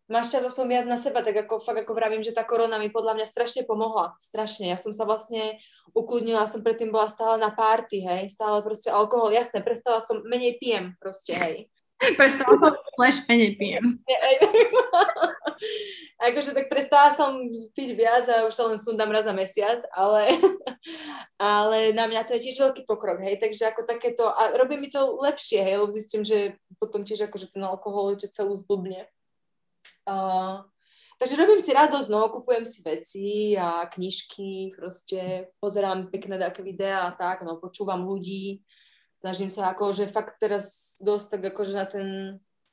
máš 0.09 0.33
čas 0.33 0.41
aspoň 0.41 0.65
viac 0.65 0.85
na 0.89 0.97
seba, 0.97 1.21
tak 1.21 1.45
ako 1.45 1.61
fakt 1.61 1.85
ako 1.85 1.93
vravím, 1.93 2.25
že 2.25 2.33
tá 2.33 2.41
korona 2.41 2.81
mi 2.81 2.89
podľa 2.89 3.21
mňa 3.21 3.27
strašne 3.29 3.69
pomohla. 3.69 4.17
Strašne. 4.17 4.73
Ja 4.73 4.81
som 4.81 4.91
sa 4.97 5.05
vlastne 5.05 5.61
ukludnila, 5.93 6.49
som 6.49 6.65
predtým 6.65 6.89
bola 6.89 7.05
stále 7.05 7.37
na 7.37 7.53
párty, 7.53 8.01
hej, 8.01 8.33
stále 8.33 8.65
proste 8.65 8.89
alkohol, 8.89 9.29
jasné, 9.29 9.61
prestala 9.61 10.01
som, 10.01 10.25
menej 10.25 10.57
pijem 10.57 10.97
proste, 10.97 11.37
hej. 11.37 11.69
Prestala 11.99 12.55
som, 12.55 12.73
slash 12.95 13.27
menej 13.27 13.59
pijem. 13.59 13.99
akože 16.19 16.55
tak 16.55 16.71
prestala 16.71 17.11
som 17.11 17.35
piť 17.75 17.89
viac 17.95 18.23
a 18.31 18.47
už 18.47 18.55
sa 18.55 18.67
len 18.67 18.79
sundám 18.79 19.11
raz 19.11 19.27
za 19.27 19.35
mesiac, 19.35 19.83
ale, 19.91 20.39
ale 21.39 21.91
na 21.91 22.07
mňa 22.07 22.23
to 22.23 22.39
je 22.39 22.47
tiež 22.47 22.59
veľký 22.59 22.87
pokrok, 22.87 23.19
hej, 23.23 23.39
takže 23.39 23.67
ako 23.67 23.83
takéto, 23.83 24.31
a 24.31 24.55
robí 24.55 24.79
mi 24.79 24.87
to 24.87 25.19
lepšie, 25.19 25.59
hej, 25.59 25.75
lebo 25.79 25.91
zistím, 25.91 26.23
že 26.23 26.55
potom 26.79 27.03
tiež 27.03 27.27
akože 27.27 27.51
ten 27.51 27.63
alkohol 27.63 28.15
že 28.15 28.31
celú 28.31 28.55
zblbne. 28.55 29.07
Uh, 30.07 30.63
takže 31.19 31.35
robím 31.35 31.59
si 31.59 31.75
radosť, 31.75 32.07
no, 32.11 32.31
kupujem 32.31 32.63
si 32.63 32.79
veci 32.83 33.27
a 33.59 33.87
knižky, 33.87 34.75
proste 34.75 35.51
pozerám 35.59 36.11
pekné 36.11 36.39
také 36.39 36.63
videá 36.63 37.07
a 37.07 37.15
tak, 37.15 37.43
no, 37.43 37.59
počúvam 37.59 38.07
ľudí, 38.07 38.63
snažím 39.19 39.51
sa 39.51 39.75
akože 39.75 40.07
fakt 40.07 40.39
teraz 40.39 40.95
dosť 41.03 41.27
tak 41.35 41.41
akože 41.51 41.73
na 41.75 41.85
ten 41.85 42.07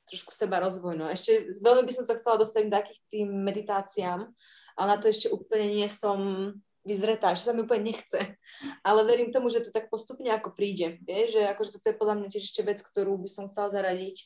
trošku 0.07 0.31
seba 0.31 0.63
rozvoj. 0.63 0.95
No. 0.95 1.05
Ešte 1.11 1.59
veľmi 1.59 1.83
by 1.83 1.93
som 1.93 2.07
sa 2.07 2.15
chcela 2.15 2.39
dostať 2.39 2.71
k 2.71 2.75
takých 2.79 3.01
tým 3.11 3.27
meditáciám, 3.43 4.31
ale 4.79 4.87
na 4.87 4.97
to 4.97 5.11
ešte 5.11 5.27
úplne 5.27 5.67
nie 5.83 5.89
som 5.91 6.15
vyzretá, 6.87 7.35
že 7.35 7.43
sa 7.43 7.51
mi 7.51 7.67
úplne 7.67 7.91
nechce. 7.91 8.39
Ale 8.79 9.03
verím 9.03 9.35
tomu, 9.35 9.51
že 9.51 9.59
to 9.59 9.75
tak 9.75 9.91
postupne 9.91 10.31
ako 10.31 10.55
príde. 10.55 11.03
Vieš, 11.03 11.35
že 11.35 11.41
akože 11.51 11.69
toto 11.75 11.87
je 11.91 11.99
podľa 11.99 12.15
mňa 12.23 12.27
tiež 12.31 12.47
ešte 12.47 12.63
vec, 12.63 12.79
ktorú 12.79 13.19
by 13.19 13.27
som 13.27 13.51
chcela 13.51 13.67
zaradiť. 13.75 14.23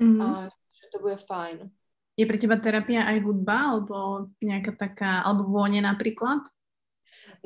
Mm-hmm. 0.00 0.20
A 0.24 0.48
že 0.48 0.86
to 0.88 1.04
bude 1.04 1.20
fajn. 1.20 1.68
Je 2.16 2.24
pre 2.24 2.40
teba 2.40 2.56
terapia 2.56 3.04
aj 3.04 3.20
hudba, 3.22 3.76
alebo 3.76 4.26
nejaká 4.40 4.72
taká, 4.74 5.22
alebo 5.22 5.52
vône 5.52 5.84
napríklad? 5.84 6.48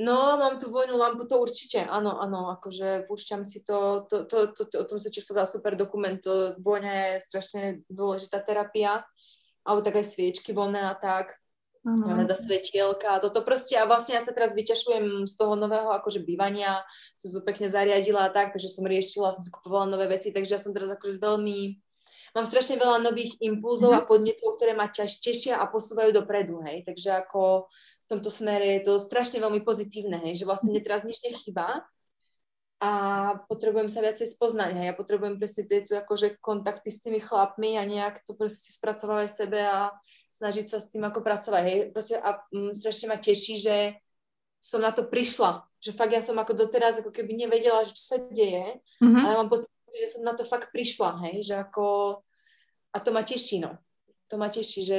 No, 0.01 0.41
mám 0.41 0.57
tu 0.57 0.73
vojnu 0.73 0.97
lampu, 0.97 1.29
to 1.29 1.37
určite, 1.37 1.85
áno, 1.85 2.17
áno, 2.17 2.49
akože 2.57 3.05
púšťam 3.05 3.45
si 3.45 3.61
to, 3.61 4.09
to, 4.09 4.25
to, 4.25 4.49
to, 4.57 4.65
to 4.65 4.77
o 4.81 4.89
tom 4.89 4.97
sa 4.97 5.13
tiež 5.13 5.29
pozal 5.29 5.45
super 5.45 5.77
dokument, 5.77 6.17
to 6.17 6.57
vôňa 6.65 6.93
je 6.97 7.27
strašne 7.29 7.63
dôležitá 7.93 8.41
terapia, 8.41 9.05
alebo 9.69 9.85
tak 9.85 10.01
aj 10.01 10.09
sviečky 10.09 10.57
voľné 10.57 10.81
a 10.89 10.97
tak, 10.97 11.37
mám 11.85 12.25
rada 12.25 12.39
svetielka, 12.39 13.21
toto 13.21 13.45
proste, 13.45 13.77
a 13.77 13.85
vlastne 13.85 14.15
ja 14.15 14.23
sa 14.23 14.33
teraz 14.33 14.55
vyťašujem 14.55 15.27
z 15.27 15.35
toho 15.35 15.59
nového 15.59 15.91
akože 15.93 16.25
bývania, 16.25 16.81
som 17.21 17.35
to 17.35 17.45
pekne 17.45 17.69
zariadila 17.69 18.31
a 18.31 18.33
tak, 18.33 18.55
takže 18.57 18.71
som 18.71 18.87
riešila, 18.87 19.35
som 19.35 19.45
si 19.45 19.51
kupovala 19.53 19.91
nové 19.91 20.09
veci, 20.09 20.33
takže 20.33 20.57
ja 20.57 20.61
som 20.63 20.73
teraz 20.73 20.95
akože 20.95 21.19
veľmi, 21.19 21.77
mám 22.39 22.47
strašne 22.47 22.79
veľa 22.79 23.03
nových 23.03 23.35
impulzov 23.43 23.93
uh-huh. 23.93 24.07
a 24.07 24.09
podnetov, 24.09 24.57
ktoré 24.57 24.73
ma 24.73 24.89
tešia 24.89 25.59
a 25.59 25.69
posúvajú 25.69 26.15
dopredu, 26.15 26.63
hej, 26.65 26.87
takže 26.87 27.19
ako 27.29 27.67
tomto 28.13 28.29
smere 28.29 28.79
je 28.79 28.93
to 28.93 29.01
strašne 29.01 29.41
veľmi 29.41 29.65
pozitívne, 29.65 30.21
hej, 30.29 30.45
že 30.45 30.49
vlastne 30.49 30.69
mne 30.69 30.85
teraz 30.85 31.09
nič 31.09 31.19
nechýba 31.25 31.81
a 32.83 32.91
potrebujem 33.47 33.87
sa 33.87 34.03
viacej 34.03 34.35
spoznať. 34.35 34.75
Hej. 34.75 34.87
Ja 34.91 34.95
potrebujem 34.99 35.39
presne 35.39 35.71
tieto 35.71 35.95
akože 35.95 36.43
kontakty 36.43 36.91
s 36.91 36.99
tými 36.99 37.23
chlapmi 37.23 37.79
a 37.79 37.87
nejak 37.87 38.27
to 38.27 38.35
proste 38.35 38.75
spracovať 38.75 39.31
v 39.31 39.39
sebe 39.39 39.61
a 39.63 39.95
snažiť 40.35 40.67
sa 40.67 40.83
s 40.83 40.91
tým 40.91 41.07
ako 41.07 41.23
pracovať. 41.23 41.63
Hej. 41.63 41.79
Proste 41.95 42.19
a 42.19 42.43
m, 42.51 42.69
mm, 42.69 42.73
strašne 42.75 43.07
ma 43.07 43.23
teší, 43.23 43.63
že 43.63 43.77
som 44.59 44.83
na 44.83 44.91
to 44.91 45.07
prišla. 45.07 45.63
Že 45.79 45.95
fakt 45.95 46.11
ja 46.11 46.23
som 46.27 46.35
ako 46.43 46.59
doteraz 46.59 46.99
ako 46.99 47.15
keby 47.15 47.47
nevedela, 47.47 47.87
že 47.87 47.95
čo 47.95 48.05
sa 48.15 48.19
deje, 48.19 48.83
mm-hmm. 48.99 49.25
ale 49.31 49.35
mám 49.39 49.51
pocit, 49.51 49.71
že 49.95 50.19
som 50.19 50.27
na 50.27 50.35
to 50.35 50.43
fakt 50.43 50.75
prišla, 50.75 51.23
hej, 51.31 51.47
že 51.47 51.55
ako 51.63 52.19
a 52.93 52.99
to 52.99 53.15
ma 53.15 53.23
teší, 53.23 53.63
no. 53.63 53.79
To 54.27 54.35
ma 54.37 54.51
teší, 54.51 54.81
že 54.83 54.99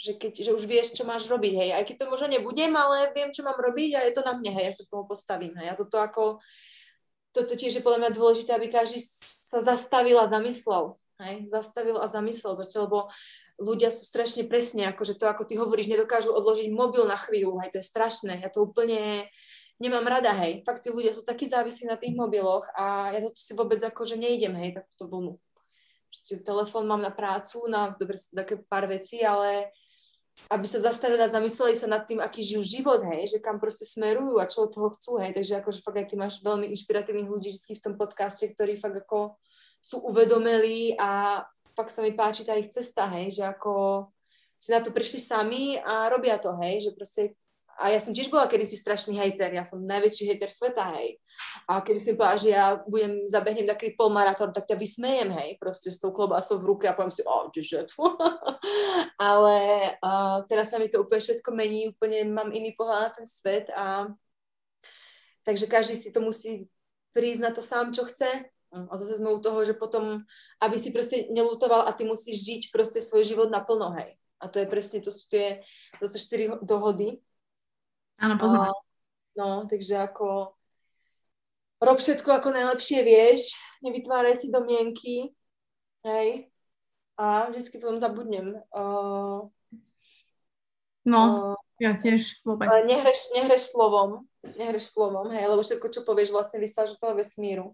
že, 0.00 0.16
keď, 0.16 0.32
že 0.40 0.50
už 0.56 0.64
vieš, 0.64 0.96
čo 0.96 1.04
máš 1.04 1.28
robiť, 1.28 1.52
hej. 1.60 1.70
Aj 1.76 1.84
keď 1.84 1.96
to 2.00 2.12
možno 2.12 2.32
nebudem, 2.32 2.72
ale 2.72 3.12
viem, 3.12 3.28
čo 3.28 3.44
mám 3.44 3.60
robiť 3.60 3.90
a 3.94 4.00
je 4.08 4.12
to 4.16 4.24
na 4.24 4.32
mne, 4.32 4.56
hej, 4.56 4.64
ja 4.72 4.74
sa 4.74 4.88
k 4.88 4.92
tomu 4.96 5.04
postavím, 5.04 5.52
hej. 5.60 5.68
A 5.68 5.76
toto 5.76 6.00
ako, 6.00 6.40
toto 7.36 7.52
tiež 7.52 7.76
je 7.76 7.84
podľa 7.84 8.08
mňa 8.08 8.16
dôležité, 8.16 8.56
aby 8.56 8.72
každý 8.72 9.04
sa 9.04 9.60
zastavil 9.60 10.16
a 10.16 10.32
zamyslel, 10.32 10.96
hej, 11.20 11.36
zastavil 11.52 12.00
a 12.00 12.08
zamyslel, 12.08 12.56
pretože, 12.56 12.80
lebo 12.80 13.12
ľudia 13.60 13.92
sú 13.92 14.08
strašne 14.08 14.48
presne, 14.48 14.88
akože 14.88 15.20
to, 15.20 15.28
ako 15.28 15.44
ty 15.44 15.60
hovoríš, 15.60 15.92
nedokážu 15.92 16.32
odložiť 16.32 16.72
mobil 16.72 17.04
na 17.04 17.20
chvíľu, 17.20 17.60
hej, 17.60 17.76
to 17.76 17.78
je 17.84 17.86
strašné, 17.86 18.40
ja 18.40 18.48
to 18.48 18.64
úplne, 18.64 19.28
nemám 19.76 20.08
rada, 20.08 20.32
hej. 20.40 20.64
Fakt 20.64 20.80
tí 20.80 20.88
ľudia 20.88 21.12
sú 21.12 21.20
takí 21.20 21.44
závisí 21.44 21.84
na 21.84 22.00
tých 22.00 22.16
mobiloch 22.16 22.64
a 22.72 23.12
ja 23.12 23.20
to 23.20 23.36
si 23.36 23.52
vôbec 23.52 23.78
ako, 23.84 24.08
že 24.08 24.16
nejdem, 24.16 24.56
hej, 24.56 24.80
takúto 24.80 25.04
vlnu. 25.12 25.34
Proste 26.10 26.42
telefón 26.42 26.90
mám 26.90 27.04
na 27.04 27.14
prácu, 27.14 27.70
na 27.70 27.94
dobre, 27.94 28.18
také 28.18 28.58
pár 28.66 28.90
vecí, 28.90 29.22
ale 29.22 29.70
aby 30.48 30.66
sa 30.66 30.80
zastavili 30.80 31.20
a 31.20 31.28
zamysleli 31.28 31.76
sa 31.76 31.90
nad 31.90 32.08
tým, 32.08 32.22
aký 32.22 32.40
žijú 32.40 32.62
život, 32.64 33.04
hej, 33.12 33.36
že 33.36 33.38
kam 33.42 33.60
proste 33.60 33.84
smerujú 33.84 34.40
a 34.40 34.48
čo 34.48 34.64
od 34.66 34.72
toho 34.72 34.88
chcú, 34.96 35.20
hej, 35.20 35.36
takže 35.36 35.60
akože 35.60 35.84
fakt 35.84 35.98
aj 36.00 36.06
ty 36.08 36.14
máš 36.16 36.40
veľmi 36.40 36.70
inšpiratívnych 36.72 37.28
ľudí 37.28 37.50
vždy 37.52 37.76
v 37.76 37.84
tom 37.84 37.94
podcaste, 38.00 38.48
ktorí 38.48 38.80
fakt 38.80 39.04
ako 39.04 39.36
sú 39.84 40.00
uvedomelí 40.04 40.96
a 40.96 41.42
fakt 41.76 41.92
sa 41.92 42.00
mi 42.00 42.12
páči 42.16 42.48
tá 42.48 42.56
ich 42.56 42.72
cesta, 42.72 43.08
hej, 43.12 43.40
že 43.40 43.44
ako 43.44 44.06
si 44.60 44.72
na 44.72 44.84
to 44.84 44.92
prišli 44.92 45.20
sami 45.20 45.80
a 45.80 46.12
robia 46.12 46.36
to, 46.36 46.52
hej, 46.60 46.88
že 46.88 46.90
proste 46.92 47.22
a 47.80 47.88
ja 47.88 47.96
som 47.96 48.12
tiež 48.12 48.28
bola 48.28 48.44
kedysi 48.44 48.76
strašný 48.76 49.16
hejter, 49.16 49.56
ja 49.56 49.64
som 49.64 49.80
najväčší 49.80 50.28
hejter 50.28 50.52
sveta, 50.52 50.92
hej. 51.00 51.16
A 51.64 51.80
keď 51.80 51.96
si 52.04 52.12
povedala, 52.12 52.36
že 52.36 52.50
ja 52.52 52.66
budem, 52.84 53.24
zabehnem 53.24 53.64
taký 53.64 53.96
polmaratón, 53.96 54.52
tak 54.52 54.68
ťa 54.68 54.76
vysmejem, 54.76 55.32
hej, 55.32 55.56
proste 55.56 55.88
s 55.88 55.96
tou 55.96 56.12
klobásou 56.12 56.60
v 56.60 56.76
ruke 56.76 56.84
a 56.84 56.92
poviem 56.92 57.08
si, 57.08 57.24
oh, 57.24 57.48
že 57.56 57.88
Ale 59.16 59.56
uh, 59.96 60.44
teraz 60.44 60.68
sa 60.68 60.76
mi 60.76 60.92
to 60.92 61.00
úplne 61.00 61.24
všetko 61.24 61.48
mení, 61.56 61.96
úplne 61.96 62.28
mám 62.28 62.52
iný 62.52 62.76
pohľad 62.76 63.00
na 63.00 63.10
ten 63.16 63.24
svet 63.24 63.72
a 63.72 64.12
takže 65.48 65.64
každý 65.64 65.96
si 65.96 66.12
to 66.12 66.20
musí 66.20 66.68
prísť 67.16 67.40
na 67.40 67.50
to 67.56 67.64
sám, 67.64 67.96
čo 67.96 68.04
chce. 68.04 68.44
A 68.70 68.94
zase 68.94 69.18
sme 69.18 69.34
u 69.34 69.42
toho, 69.42 69.66
že 69.66 69.74
potom, 69.74 70.22
aby 70.62 70.76
si 70.78 70.94
proste 70.94 71.26
nelutoval 71.34 71.90
a 71.90 71.96
ty 71.96 72.06
musíš 72.06 72.46
žiť 72.46 72.62
proste 72.70 73.02
svoj 73.02 73.26
život 73.26 73.48
naplno, 73.50 73.90
hej. 73.98 74.14
A 74.38 74.46
to 74.46 74.62
je 74.62 74.70
presne, 74.70 75.02
to 75.02 75.10
sú 75.10 75.26
tie 75.26 75.66
zase 75.98 76.22
štyri 76.22 76.54
dohody, 76.62 77.18
Áno, 78.20 78.34
poznám. 78.36 78.76
No, 79.32 79.64
takže 79.64 79.96
ako 79.96 80.52
rob 81.80 81.96
všetko 81.96 82.28
ako 82.36 82.52
najlepšie 82.52 83.00
vieš, 83.00 83.56
nevytváraj 83.80 84.36
si 84.36 84.52
domienky, 84.52 85.32
hej, 86.04 86.52
a 87.16 87.48
vždycky 87.48 87.80
potom 87.80 87.96
zabudnem. 87.96 88.60
Uh, 88.68 89.48
no, 91.08 91.20
uh, 91.52 91.58
ja 91.80 91.96
tiež 91.96 92.44
vôbec. 92.44 92.68
Ale 92.68 92.84
nehreš, 92.84 93.32
nehreš 93.32 93.72
slovom, 93.72 94.28
nehreš 94.44 94.92
slovom, 94.92 95.32
hej, 95.32 95.48
lebo 95.48 95.64
všetko, 95.64 95.88
čo 95.88 96.04
povieš, 96.04 96.36
vlastne 96.36 96.60
vysláš 96.60 96.96
do 96.96 97.00
toho 97.00 97.16
vesmíru. 97.16 97.72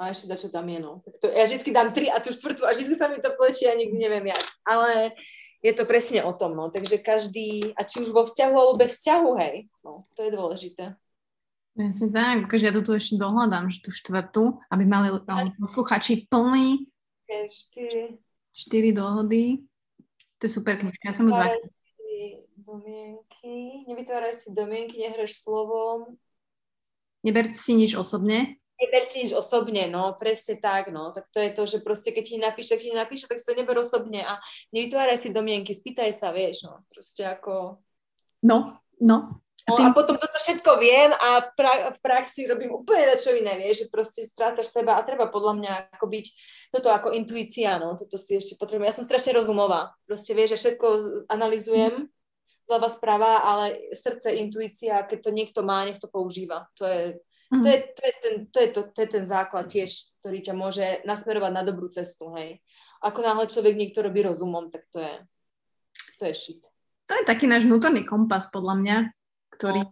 A 0.00 0.12
ešte 0.12 0.32
dačo 0.32 0.48
tam 0.48 0.64
je, 0.64 0.80
no. 0.80 1.04
Tak 1.04 1.14
to, 1.20 1.26
ja 1.28 1.44
vždycky 1.44 1.76
dám 1.76 1.92
tri 1.92 2.08
a 2.08 2.16
tú 2.24 2.32
štvrtú 2.32 2.64
a 2.64 2.72
vždycky 2.72 2.96
sa 2.96 3.12
mi 3.12 3.20
to 3.20 3.36
plečí 3.36 3.68
a 3.68 3.76
nikdy 3.76 4.00
neviem 4.00 4.32
jak. 4.32 4.44
Ale 4.64 5.12
je 5.60 5.72
to 5.76 5.84
presne 5.84 6.24
o 6.24 6.32
tom, 6.32 6.56
no. 6.56 6.72
Takže 6.72 7.00
každý, 7.00 7.76
a 7.76 7.84
či 7.84 8.00
už 8.00 8.12
vo 8.12 8.24
vzťahu 8.24 8.54
alebo 8.56 8.80
bez 8.80 8.96
vzťahu, 8.96 9.30
hej, 9.44 9.56
no, 9.84 10.08
to 10.16 10.24
je 10.24 10.30
dôležité. 10.32 10.84
Presne 11.76 12.08
tak, 12.10 12.50
takže 12.50 12.66
ja 12.66 12.74
to 12.74 12.82
tu 12.82 12.92
ešte 12.96 13.14
dohľadám, 13.16 13.70
že 13.70 13.78
tú 13.80 13.94
štvrtú, 13.94 14.58
aby 14.68 14.84
mali 14.84 15.08
posluchači 15.60 16.26
plný 16.26 16.90
štyri. 17.48 18.18
štyri 18.50 18.90
dohody. 18.90 19.62
To 20.42 20.48
je 20.48 20.52
super 20.52 20.74
knižka, 20.80 21.12
ja 21.12 21.14
som 21.14 21.30
ju 21.30 21.32
dva. 21.36 21.52
Domienky, 22.70 23.86
nevytváraj 23.86 24.34
si 24.46 24.48
domienky, 24.54 25.02
nehreš 25.02 25.42
slovom. 25.42 26.14
Neber 27.26 27.50
si 27.50 27.74
nič 27.74 27.98
osobne 27.98 28.54
neber 28.80 29.02
si 29.04 29.28
nič 29.28 29.32
osobne, 29.36 29.86
no, 29.92 30.16
presne 30.16 30.56
tak, 30.56 30.88
no, 30.88 31.12
tak 31.12 31.28
to 31.28 31.38
je 31.38 31.50
to, 31.52 31.62
že 31.68 31.78
proste 31.84 32.16
keď 32.16 32.24
ti 32.24 32.36
napíše, 32.40 32.74
tak 32.74 32.82
ti 32.82 32.90
napíše, 32.90 33.28
tak 33.28 33.38
si 33.38 33.46
to 33.46 33.54
neber 33.54 33.76
osobne 33.76 34.24
a 34.24 34.40
nevytváraj 34.72 35.20
si 35.20 35.28
domienky, 35.30 35.76
spýtaj 35.76 36.10
sa, 36.16 36.32
vieš, 36.32 36.64
no, 36.64 36.82
proste 36.88 37.28
ako... 37.28 37.78
No, 38.40 38.80
no. 38.98 39.44
No 39.68 39.76
a 39.76 39.92
potom 39.92 40.16
toto 40.16 40.34
všetko 40.40 40.80
viem 40.82 41.12
a 41.12 41.44
v, 41.44 41.48
pra- 41.54 41.92
v 41.92 41.98
praxi 42.00 42.48
robím 42.48 42.74
úplne 42.74 43.14
čo 43.20 43.36
iné, 43.36 43.54
vieš, 43.60 43.86
že 43.86 43.92
proste 43.92 44.24
strácaš 44.24 44.72
seba 44.72 44.96
a 44.96 45.04
treba 45.06 45.28
podľa 45.30 45.52
mňa 45.60 45.72
ako 45.94 46.06
byť 46.10 46.26
toto 46.72 46.88
ako 46.90 47.12
intuícia, 47.14 47.76
no, 47.76 47.94
toto 47.94 48.16
si 48.16 48.40
ešte 48.40 48.56
potrebujem. 48.56 48.88
Ja 48.88 48.96
som 48.96 49.06
strašne 49.06 49.36
rozumová, 49.36 49.94
proste 50.08 50.32
vieš, 50.32 50.56
že 50.56 50.60
všetko 50.64 50.86
analizujem, 51.28 52.08
zľava 52.66 52.88
správa, 52.88 53.32
ale 53.46 53.94
srdce, 53.94 54.38
intuícia, 54.38 55.02
keď 55.06 55.28
to 55.28 55.30
niekto 55.30 55.60
má, 55.60 55.84
nech 55.84 56.00
to 56.00 56.08
používa. 56.08 56.66
To 56.80 56.88
je 56.88 57.20
Mm. 57.50 57.62
To, 57.62 57.68
je, 57.68 57.78
to, 57.82 58.02
je 58.06 58.14
ten, 58.22 58.34
to, 58.46 58.58
je 58.62 58.68
to, 58.70 58.80
to 58.94 58.98
je 59.02 59.08
ten 59.10 59.24
základ 59.26 59.66
tiež, 59.66 59.90
ktorý 60.22 60.38
ťa 60.38 60.54
môže 60.54 60.86
nasmerovať 61.02 61.50
na 61.50 61.62
dobrú 61.66 61.90
cestu, 61.90 62.30
hej. 62.38 62.62
Ako 63.02 63.26
náhle 63.26 63.50
človek 63.50 63.74
niekto 63.74 64.06
robí 64.06 64.22
rozumom, 64.22 64.70
tak 64.70 64.86
to 64.94 65.02
je, 65.02 65.14
to 66.20 66.22
je 66.30 66.34
shit. 66.36 66.62
To 67.10 67.12
je 67.18 67.26
taký 67.26 67.50
náš 67.50 67.66
vnútorný 67.66 68.06
kompas, 68.06 68.46
podľa 68.54 68.74
mňa, 68.78 68.96
ktorý 69.58 69.82
no, 69.82 69.90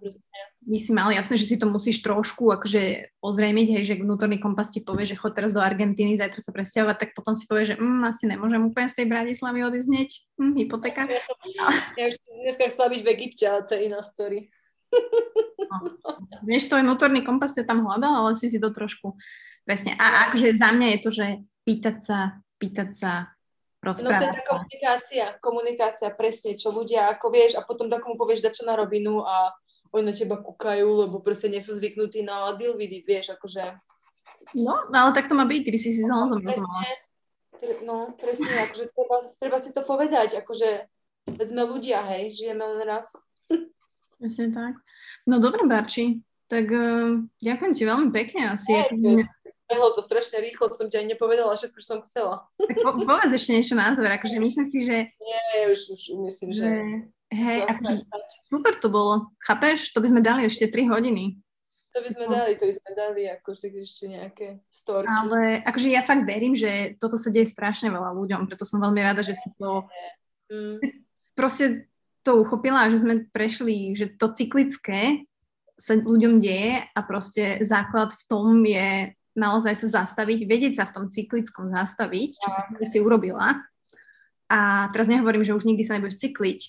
my 0.71 0.79
si 0.79 0.95
mali 0.95 1.19
jasné, 1.19 1.35
že 1.35 1.51
si 1.51 1.57
to 1.59 1.67
musíš 1.67 1.99
trošku 1.99 2.47
akože 2.47 3.11
ozrejmiť, 3.19 3.69
hej, 3.75 3.83
že 3.91 3.95
vnútorný 3.99 4.39
kompas 4.39 4.71
ti 4.71 4.79
povie, 4.79 5.03
že 5.03 5.19
chod 5.19 5.35
teraz 5.35 5.51
do 5.51 5.59
Argentíny, 5.59 6.15
zajtra 6.15 6.39
sa 6.39 6.55
presťahovať, 6.55 6.97
tak 7.01 7.11
potom 7.19 7.35
si 7.35 7.51
povie, 7.51 7.75
že 7.75 7.75
mm, 7.75 8.03
asi 8.07 8.31
nemôžem 8.31 8.63
úplne 8.63 8.87
z 8.87 9.03
tej 9.03 9.07
Bratislavy 9.11 9.67
odísť 9.67 9.89
hneď, 9.91 10.09
hm, 10.39 10.55
hypotéka. 10.63 11.01
Ja, 11.11 11.19
som, 11.27 11.37
ja 11.99 12.05
už 12.07 12.15
dneska 12.23 12.65
chcela 12.71 12.89
byť 12.95 13.03
v 13.03 13.13
Egypte, 13.19 13.45
ale 13.51 13.61
to 13.67 13.73
je 13.75 13.81
iná 13.83 14.01
story. 14.05 14.39
No. 15.69 15.77
Vieš, 16.49 16.73
to 16.73 16.81
je 16.81 16.85
vnútorný 16.85 17.21
kompas, 17.23 17.53
sa 17.53 17.63
tam 17.63 17.85
hľadal, 17.85 18.25
ale 18.25 18.31
si 18.35 18.49
si 18.49 18.57
to 18.57 18.73
trošku 18.73 19.15
presne. 19.69 19.93
A 20.01 20.29
akože 20.29 20.57
za 20.57 20.73
mňa 20.73 20.89
je 20.97 20.99
to, 21.05 21.11
že 21.13 21.27
pýtať 21.69 21.97
sa, 22.01 22.19
pýtať 22.57 22.91
sa, 22.97 23.13
rozprávať. 23.83 24.13
No 24.13 24.19
to 24.19 24.25
je 24.25 24.35
tá 24.35 24.45
komunikácia, 24.47 25.25
komunikácia, 25.39 26.09
presne, 26.11 26.59
čo 26.59 26.75
ľudia, 26.75 27.13
ako 27.15 27.27
vieš, 27.31 27.53
a 27.59 27.63
potom 27.63 27.87
takomu 27.87 28.19
povieš 28.19 28.43
čo 28.51 28.67
na 28.67 28.75
robinu 28.75 29.23
a 29.23 29.55
oni 29.95 30.13
na 30.13 30.15
teba 30.15 30.37
kúkajú, 30.37 31.09
lebo 31.09 31.25
proste 31.25 31.49
nie 31.49 31.63
sú 31.63 31.73
zvyknutí 31.79 32.21
na 32.21 32.53
deal 32.53 32.77
vidiť, 32.77 33.03
vieš, 33.07 33.27
akože... 33.39 33.63
No, 34.61 34.77
ale 34.93 35.11
tak 35.17 35.31
to 35.31 35.35
má 35.35 35.49
byť, 35.49 35.61
ty 35.65 35.71
by 35.73 35.79
si 35.81 35.91
si 35.97 36.05
s 36.05 36.11
Honzom 36.11 36.45
rozumela. 36.45 36.85
No, 37.89 38.13
presne, 38.21 38.69
akože 38.69 38.93
treba, 38.93 39.17
treba 39.41 39.59
si 39.59 39.71
to 39.73 39.83
povedať, 39.83 40.39
akože 40.45 40.69
veď 41.33 41.47
sme 41.49 41.63
ľudia, 41.65 42.05
hej, 42.13 42.37
žijeme 42.37 42.63
len 42.63 42.85
raz. 42.85 43.17
Presne 44.19 44.51
tak. 44.51 44.75
No 45.31 45.39
dobre, 45.39 45.63
Barči, 45.63 46.19
tak 46.51 46.67
uh, 46.75 47.23
ďakujem 47.39 47.73
ti 47.73 47.83
veľmi 47.87 48.11
pekne 48.11 48.59
asi. 48.59 48.75
Behlo 49.69 49.93
to 49.93 50.01
strašne 50.01 50.41
rýchlo, 50.41 50.73
som 50.73 50.89
ti 50.89 50.97
aj 50.97 51.07
nepovedala 51.07 51.53
všetko, 51.53 51.77
čo 51.79 51.87
som 51.87 52.01
chcela. 52.03 52.49
Tak 52.57 52.77
po, 52.81 52.99
povedz 53.05 53.37
ešte 53.37 53.53
niečo 53.53 53.77
na 53.77 53.93
záver, 53.93 54.17
akože 54.17 54.41
myslím 54.41 54.67
si, 54.67 54.79
že... 54.89 55.13
Nie, 55.13 55.69
už, 55.69 55.93
už 55.93 56.03
myslím, 56.25 56.51
že... 56.57 56.65
že 56.65 56.73
hej, 57.37 57.61
akože, 57.69 58.01
super 58.49 58.73
to 58.81 58.89
bolo. 58.89 59.29
Chápeš? 59.45 59.93
To 59.93 60.01
by 60.01 60.09
sme 60.09 60.21
dali 60.25 60.49
ešte 60.49 60.73
3 60.73 60.89
hodiny. 60.89 61.37
To 61.93 62.01
by 62.01 62.09
sme 62.09 62.27
dali, 62.33 62.53
to 62.57 62.65
by 62.65 62.75
sme 62.81 62.91
dali 62.97 63.23
akože 63.29 63.67
ešte 63.77 64.05
nejaké 64.09 64.47
storky. 64.73 65.09
Ale 65.09 65.61
akože 65.69 65.89
ja 65.93 66.01
fakt 66.01 66.25
verím, 66.25 66.57
že 66.57 66.97
toto 66.97 67.21
sa 67.21 67.29
deje 67.29 67.49
strašne 67.53 67.93
veľa 67.93 68.17
ľuďom, 68.17 68.49
preto 68.49 68.65
som 68.65 68.81
veľmi 68.81 69.05
rada, 69.05 69.21
že 69.21 69.37
si 69.37 69.53
to... 69.61 69.85
Mm. 70.49 70.81
Proste 71.37 71.93
to 72.23 72.43
uchopila, 72.43 72.91
že 72.91 73.03
sme 73.03 73.27
prešli, 73.31 73.95
že 73.95 74.15
to 74.15 74.31
cyklické 74.33 75.25
sa 75.79 75.95
ľuďom 75.95 76.43
deje 76.43 76.83
a 76.83 77.01
proste 77.07 77.63
základ 77.63 78.11
v 78.11 78.23
tom 78.27 78.67
je 78.67 79.15
naozaj 79.39 79.79
sa 79.79 80.03
zastaviť, 80.03 80.43
vedieť 80.51 80.83
sa 80.83 80.85
v 80.91 80.95
tom 80.99 81.05
cyklickom 81.07 81.71
zastaviť, 81.71 82.31
čo 82.35 82.49
si, 82.51 82.61
si 82.91 82.99
urobila. 82.99 83.63
A 84.51 84.91
teraz 84.91 85.07
nehovorím, 85.07 85.47
že 85.47 85.55
už 85.55 85.63
nikdy 85.63 85.87
sa 85.87 85.95
nebudeš 85.95 86.19
cykliť, 86.19 86.61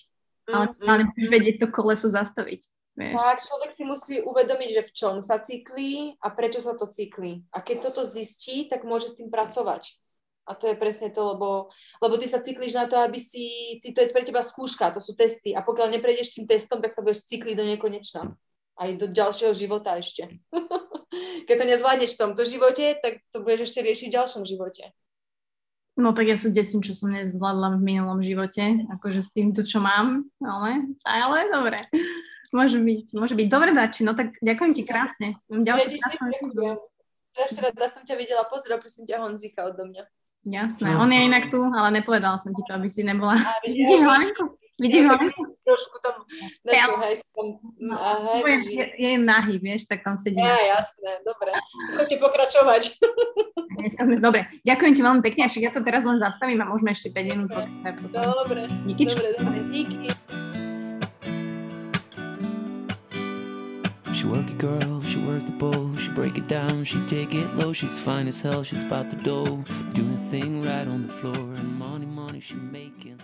ale, 0.54 0.70
ale 0.86 1.10
musíš 1.10 1.26
vedieť 1.26 1.56
to 1.64 1.66
koleso 1.74 2.06
zastaviť. 2.06 2.70
Vieš. 2.94 3.14
Tak, 3.16 3.38
človek 3.40 3.70
si 3.72 3.84
musí 3.86 4.14
uvedomiť, 4.20 4.70
že 4.76 4.82
v 4.86 4.92
čom 4.92 5.14
sa 5.24 5.40
cyklí 5.40 6.20
a 6.20 6.28
prečo 6.30 6.60
sa 6.60 6.76
to 6.76 6.90
cyklí. 6.90 7.46
A 7.54 7.64
keď 7.64 7.90
toto 7.90 8.04
zistí, 8.04 8.68
tak 8.68 8.84
môže 8.84 9.08
s 9.08 9.16
tým 9.16 9.32
pracovať. 9.32 9.96
A 10.48 10.56
to 10.56 10.66
je 10.66 10.76
presne 10.76 11.12
to, 11.12 11.36
lebo, 11.36 11.70
lebo 12.02 12.14
ty 12.16 12.26
sa 12.26 12.42
cyklíš 12.42 12.74
na 12.74 12.88
to, 12.88 12.98
aby 12.98 13.20
si, 13.20 13.76
ty, 13.78 13.92
to 13.92 14.02
je 14.02 14.10
pre 14.10 14.24
teba 14.26 14.42
skúška, 14.42 14.90
to 14.90 14.98
sú 14.98 15.14
testy. 15.14 15.54
A 15.54 15.62
pokiaľ 15.62 15.92
neprejdeš 15.94 16.34
tým 16.34 16.48
testom, 16.48 16.82
tak 16.82 16.90
sa 16.90 17.04
budeš 17.04 17.28
cykliť 17.30 17.54
do 17.54 17.64
nekonečna. 17.68 18.34
Aj 18.80 18.90
do 18.96 19.06
ďalšieho 19.06 19.52
života 19.52 20.00
ešte. 20.00 20.26
Keď 21.46 21.54
to 21.54 21.66
nezvládneš 21.68 22.16
v 22.16 22.22
tomto 22.22 22.42
živote, 22.48 22.96
tak 22.98 23.20
to 23.30 23.44
budeš 23.44 23.70
ešte 23.70 23.80
riešiť 23.84 24.08
v 24.08 24.16
ďalšom 24.16 24.42
živote. 24.48 24.90
No 26.00 26.16
tak 26.16 26.32
ja 26.32 26.38
sa 26.40 26.48
desím, 26.48 26.80
čo 26.80 26.96
som 26.96 27.12
nezvládla 27.12 27.76
v 27.76 27.84
minulom 27.84 28.24
živote, 28.24 28.88
akože 28.88 29.20
s 29.20 29.30
týmto, 29.36 29.60
čo 29.66 29.84
mám, 29.84 30.24
ale, 30.40 30.88
ale 31.04 31.38
dobre. 31.52 31.84
Môže 32.50 32.82
byť, 32.82 33.14
môže 33.14 33.34
byť. 33.38 33.46
Dobre, 33.46 33.70
Bači, 33.70 34.02
no 34.02 34.16
tak 34.16 34.34
ďakujem 34.42 34.72
ti 34.74 34.82
krásne. 34.82 35.38
Ďalšie 35.46 36.00
krásne. 36.00 36.80
Strašne 37.30 37.60
rada 37.70 37.86
som 37.86 38.02
ťa 38.02 38.16
videla. 38.18 38.42
Pozdrav, 38.50 38.82
prosím 38.82 39.06
ťa, 39.06 39.22
Honzíka 39.22 39.70
odo 39.70 39.86
mňa. 39.86 40.02
Jasné, 40.40 40.96
on 40.96 41.12
je 41.12 41.20
inak 41.20 41.52
tu, 41.52 41.60
ale 41.60 42.00
nepovedala 42.00 42.40
som 42.40 42.56
ti 42.56 42.64
to, 42.64 42.72
aby 42.72 42.88
si 42.88 43.04
nebola. 43.04 43.36
A, 43.36 43.60
vidíš 43.60 44.00
hlavinku? 44.00 44.56
Vidíš 44.80 45.04
hlavinku? 45.04 45.42
Trošku 45.60 45.96
tam, 46.00 46.24
nečo, 46.64 46.96
hej, 47.04 47.14
tam, 47.36 47.46
no, 47.76 47.94
je, 48.48 48.84
je 48.96 49.12
nahý, 49.20 49.60
vieš, 49.60 49.84
tak 49.84 50.00
tam 50.00 50.16
sedí. 50.16 50.40
Ja, 50.40 50.80
jasné, 50.80 51.20
dobre. 51.28 51.52
Choďte 51.92 52.16
pokračovať. 52.16 52.82
Dneska 53.80 54.08
sme, 54.08 54.16
dobre, 54.16 54.48
ďakujem 54.64 54.92
ti 54.96 55.02
veľmi 55.04 55.20
pekne, 55.20 55.44
až 55.44 55.60
ja 55.60 55.68
to 55.68 55.84
teraz 55.84 56.08
len 56.08 56.16
zastavím 56.16 56.64
a 56.64 56.72
môžeme 56.72 56.96
ešte 56.96 57.12
5 57.12 57.32
minút. 57.36 57.52
Dobre, 57.52 57.68
dobre, 58.08 58.60
dobre, 59.36 59.58
díky. 59.76 60.08
She 64.20 64.26
work 64.26 64.50
it, 64.50 64.58
girl, 64.58 65.02
she 65.02 65.18
work 65.18 65.46
the 65.46 65.52
bowl. 65.52 65.96
She 65.96 66.10
break 66.10 66.36
it 66.36 66.46
down, 66.46 66.84
she 66.84 67.00
take 67.06 67.32
it 67.32 67.56
low. 67.56 67.72
She's 67.72 67.98
fine 67.98 68.28
as 68.28 68.42
hell, 68.42 68.62
she's 68.62 68.82
about 68.82 69.08
the 69.08 69.16
dough. 69.16 69.64
Doing 69.94 70.12
a 70.12 70.16
thing 70.18 70.62
right 70.62 70.86
on 70.86 71.06
the 71.06 71.12
floor. 71.14 71.32
And 71.34 71.78
money, 71.78 72.04
money 72.04 72.40
she 72.40 72.56
making. 72.56 73.16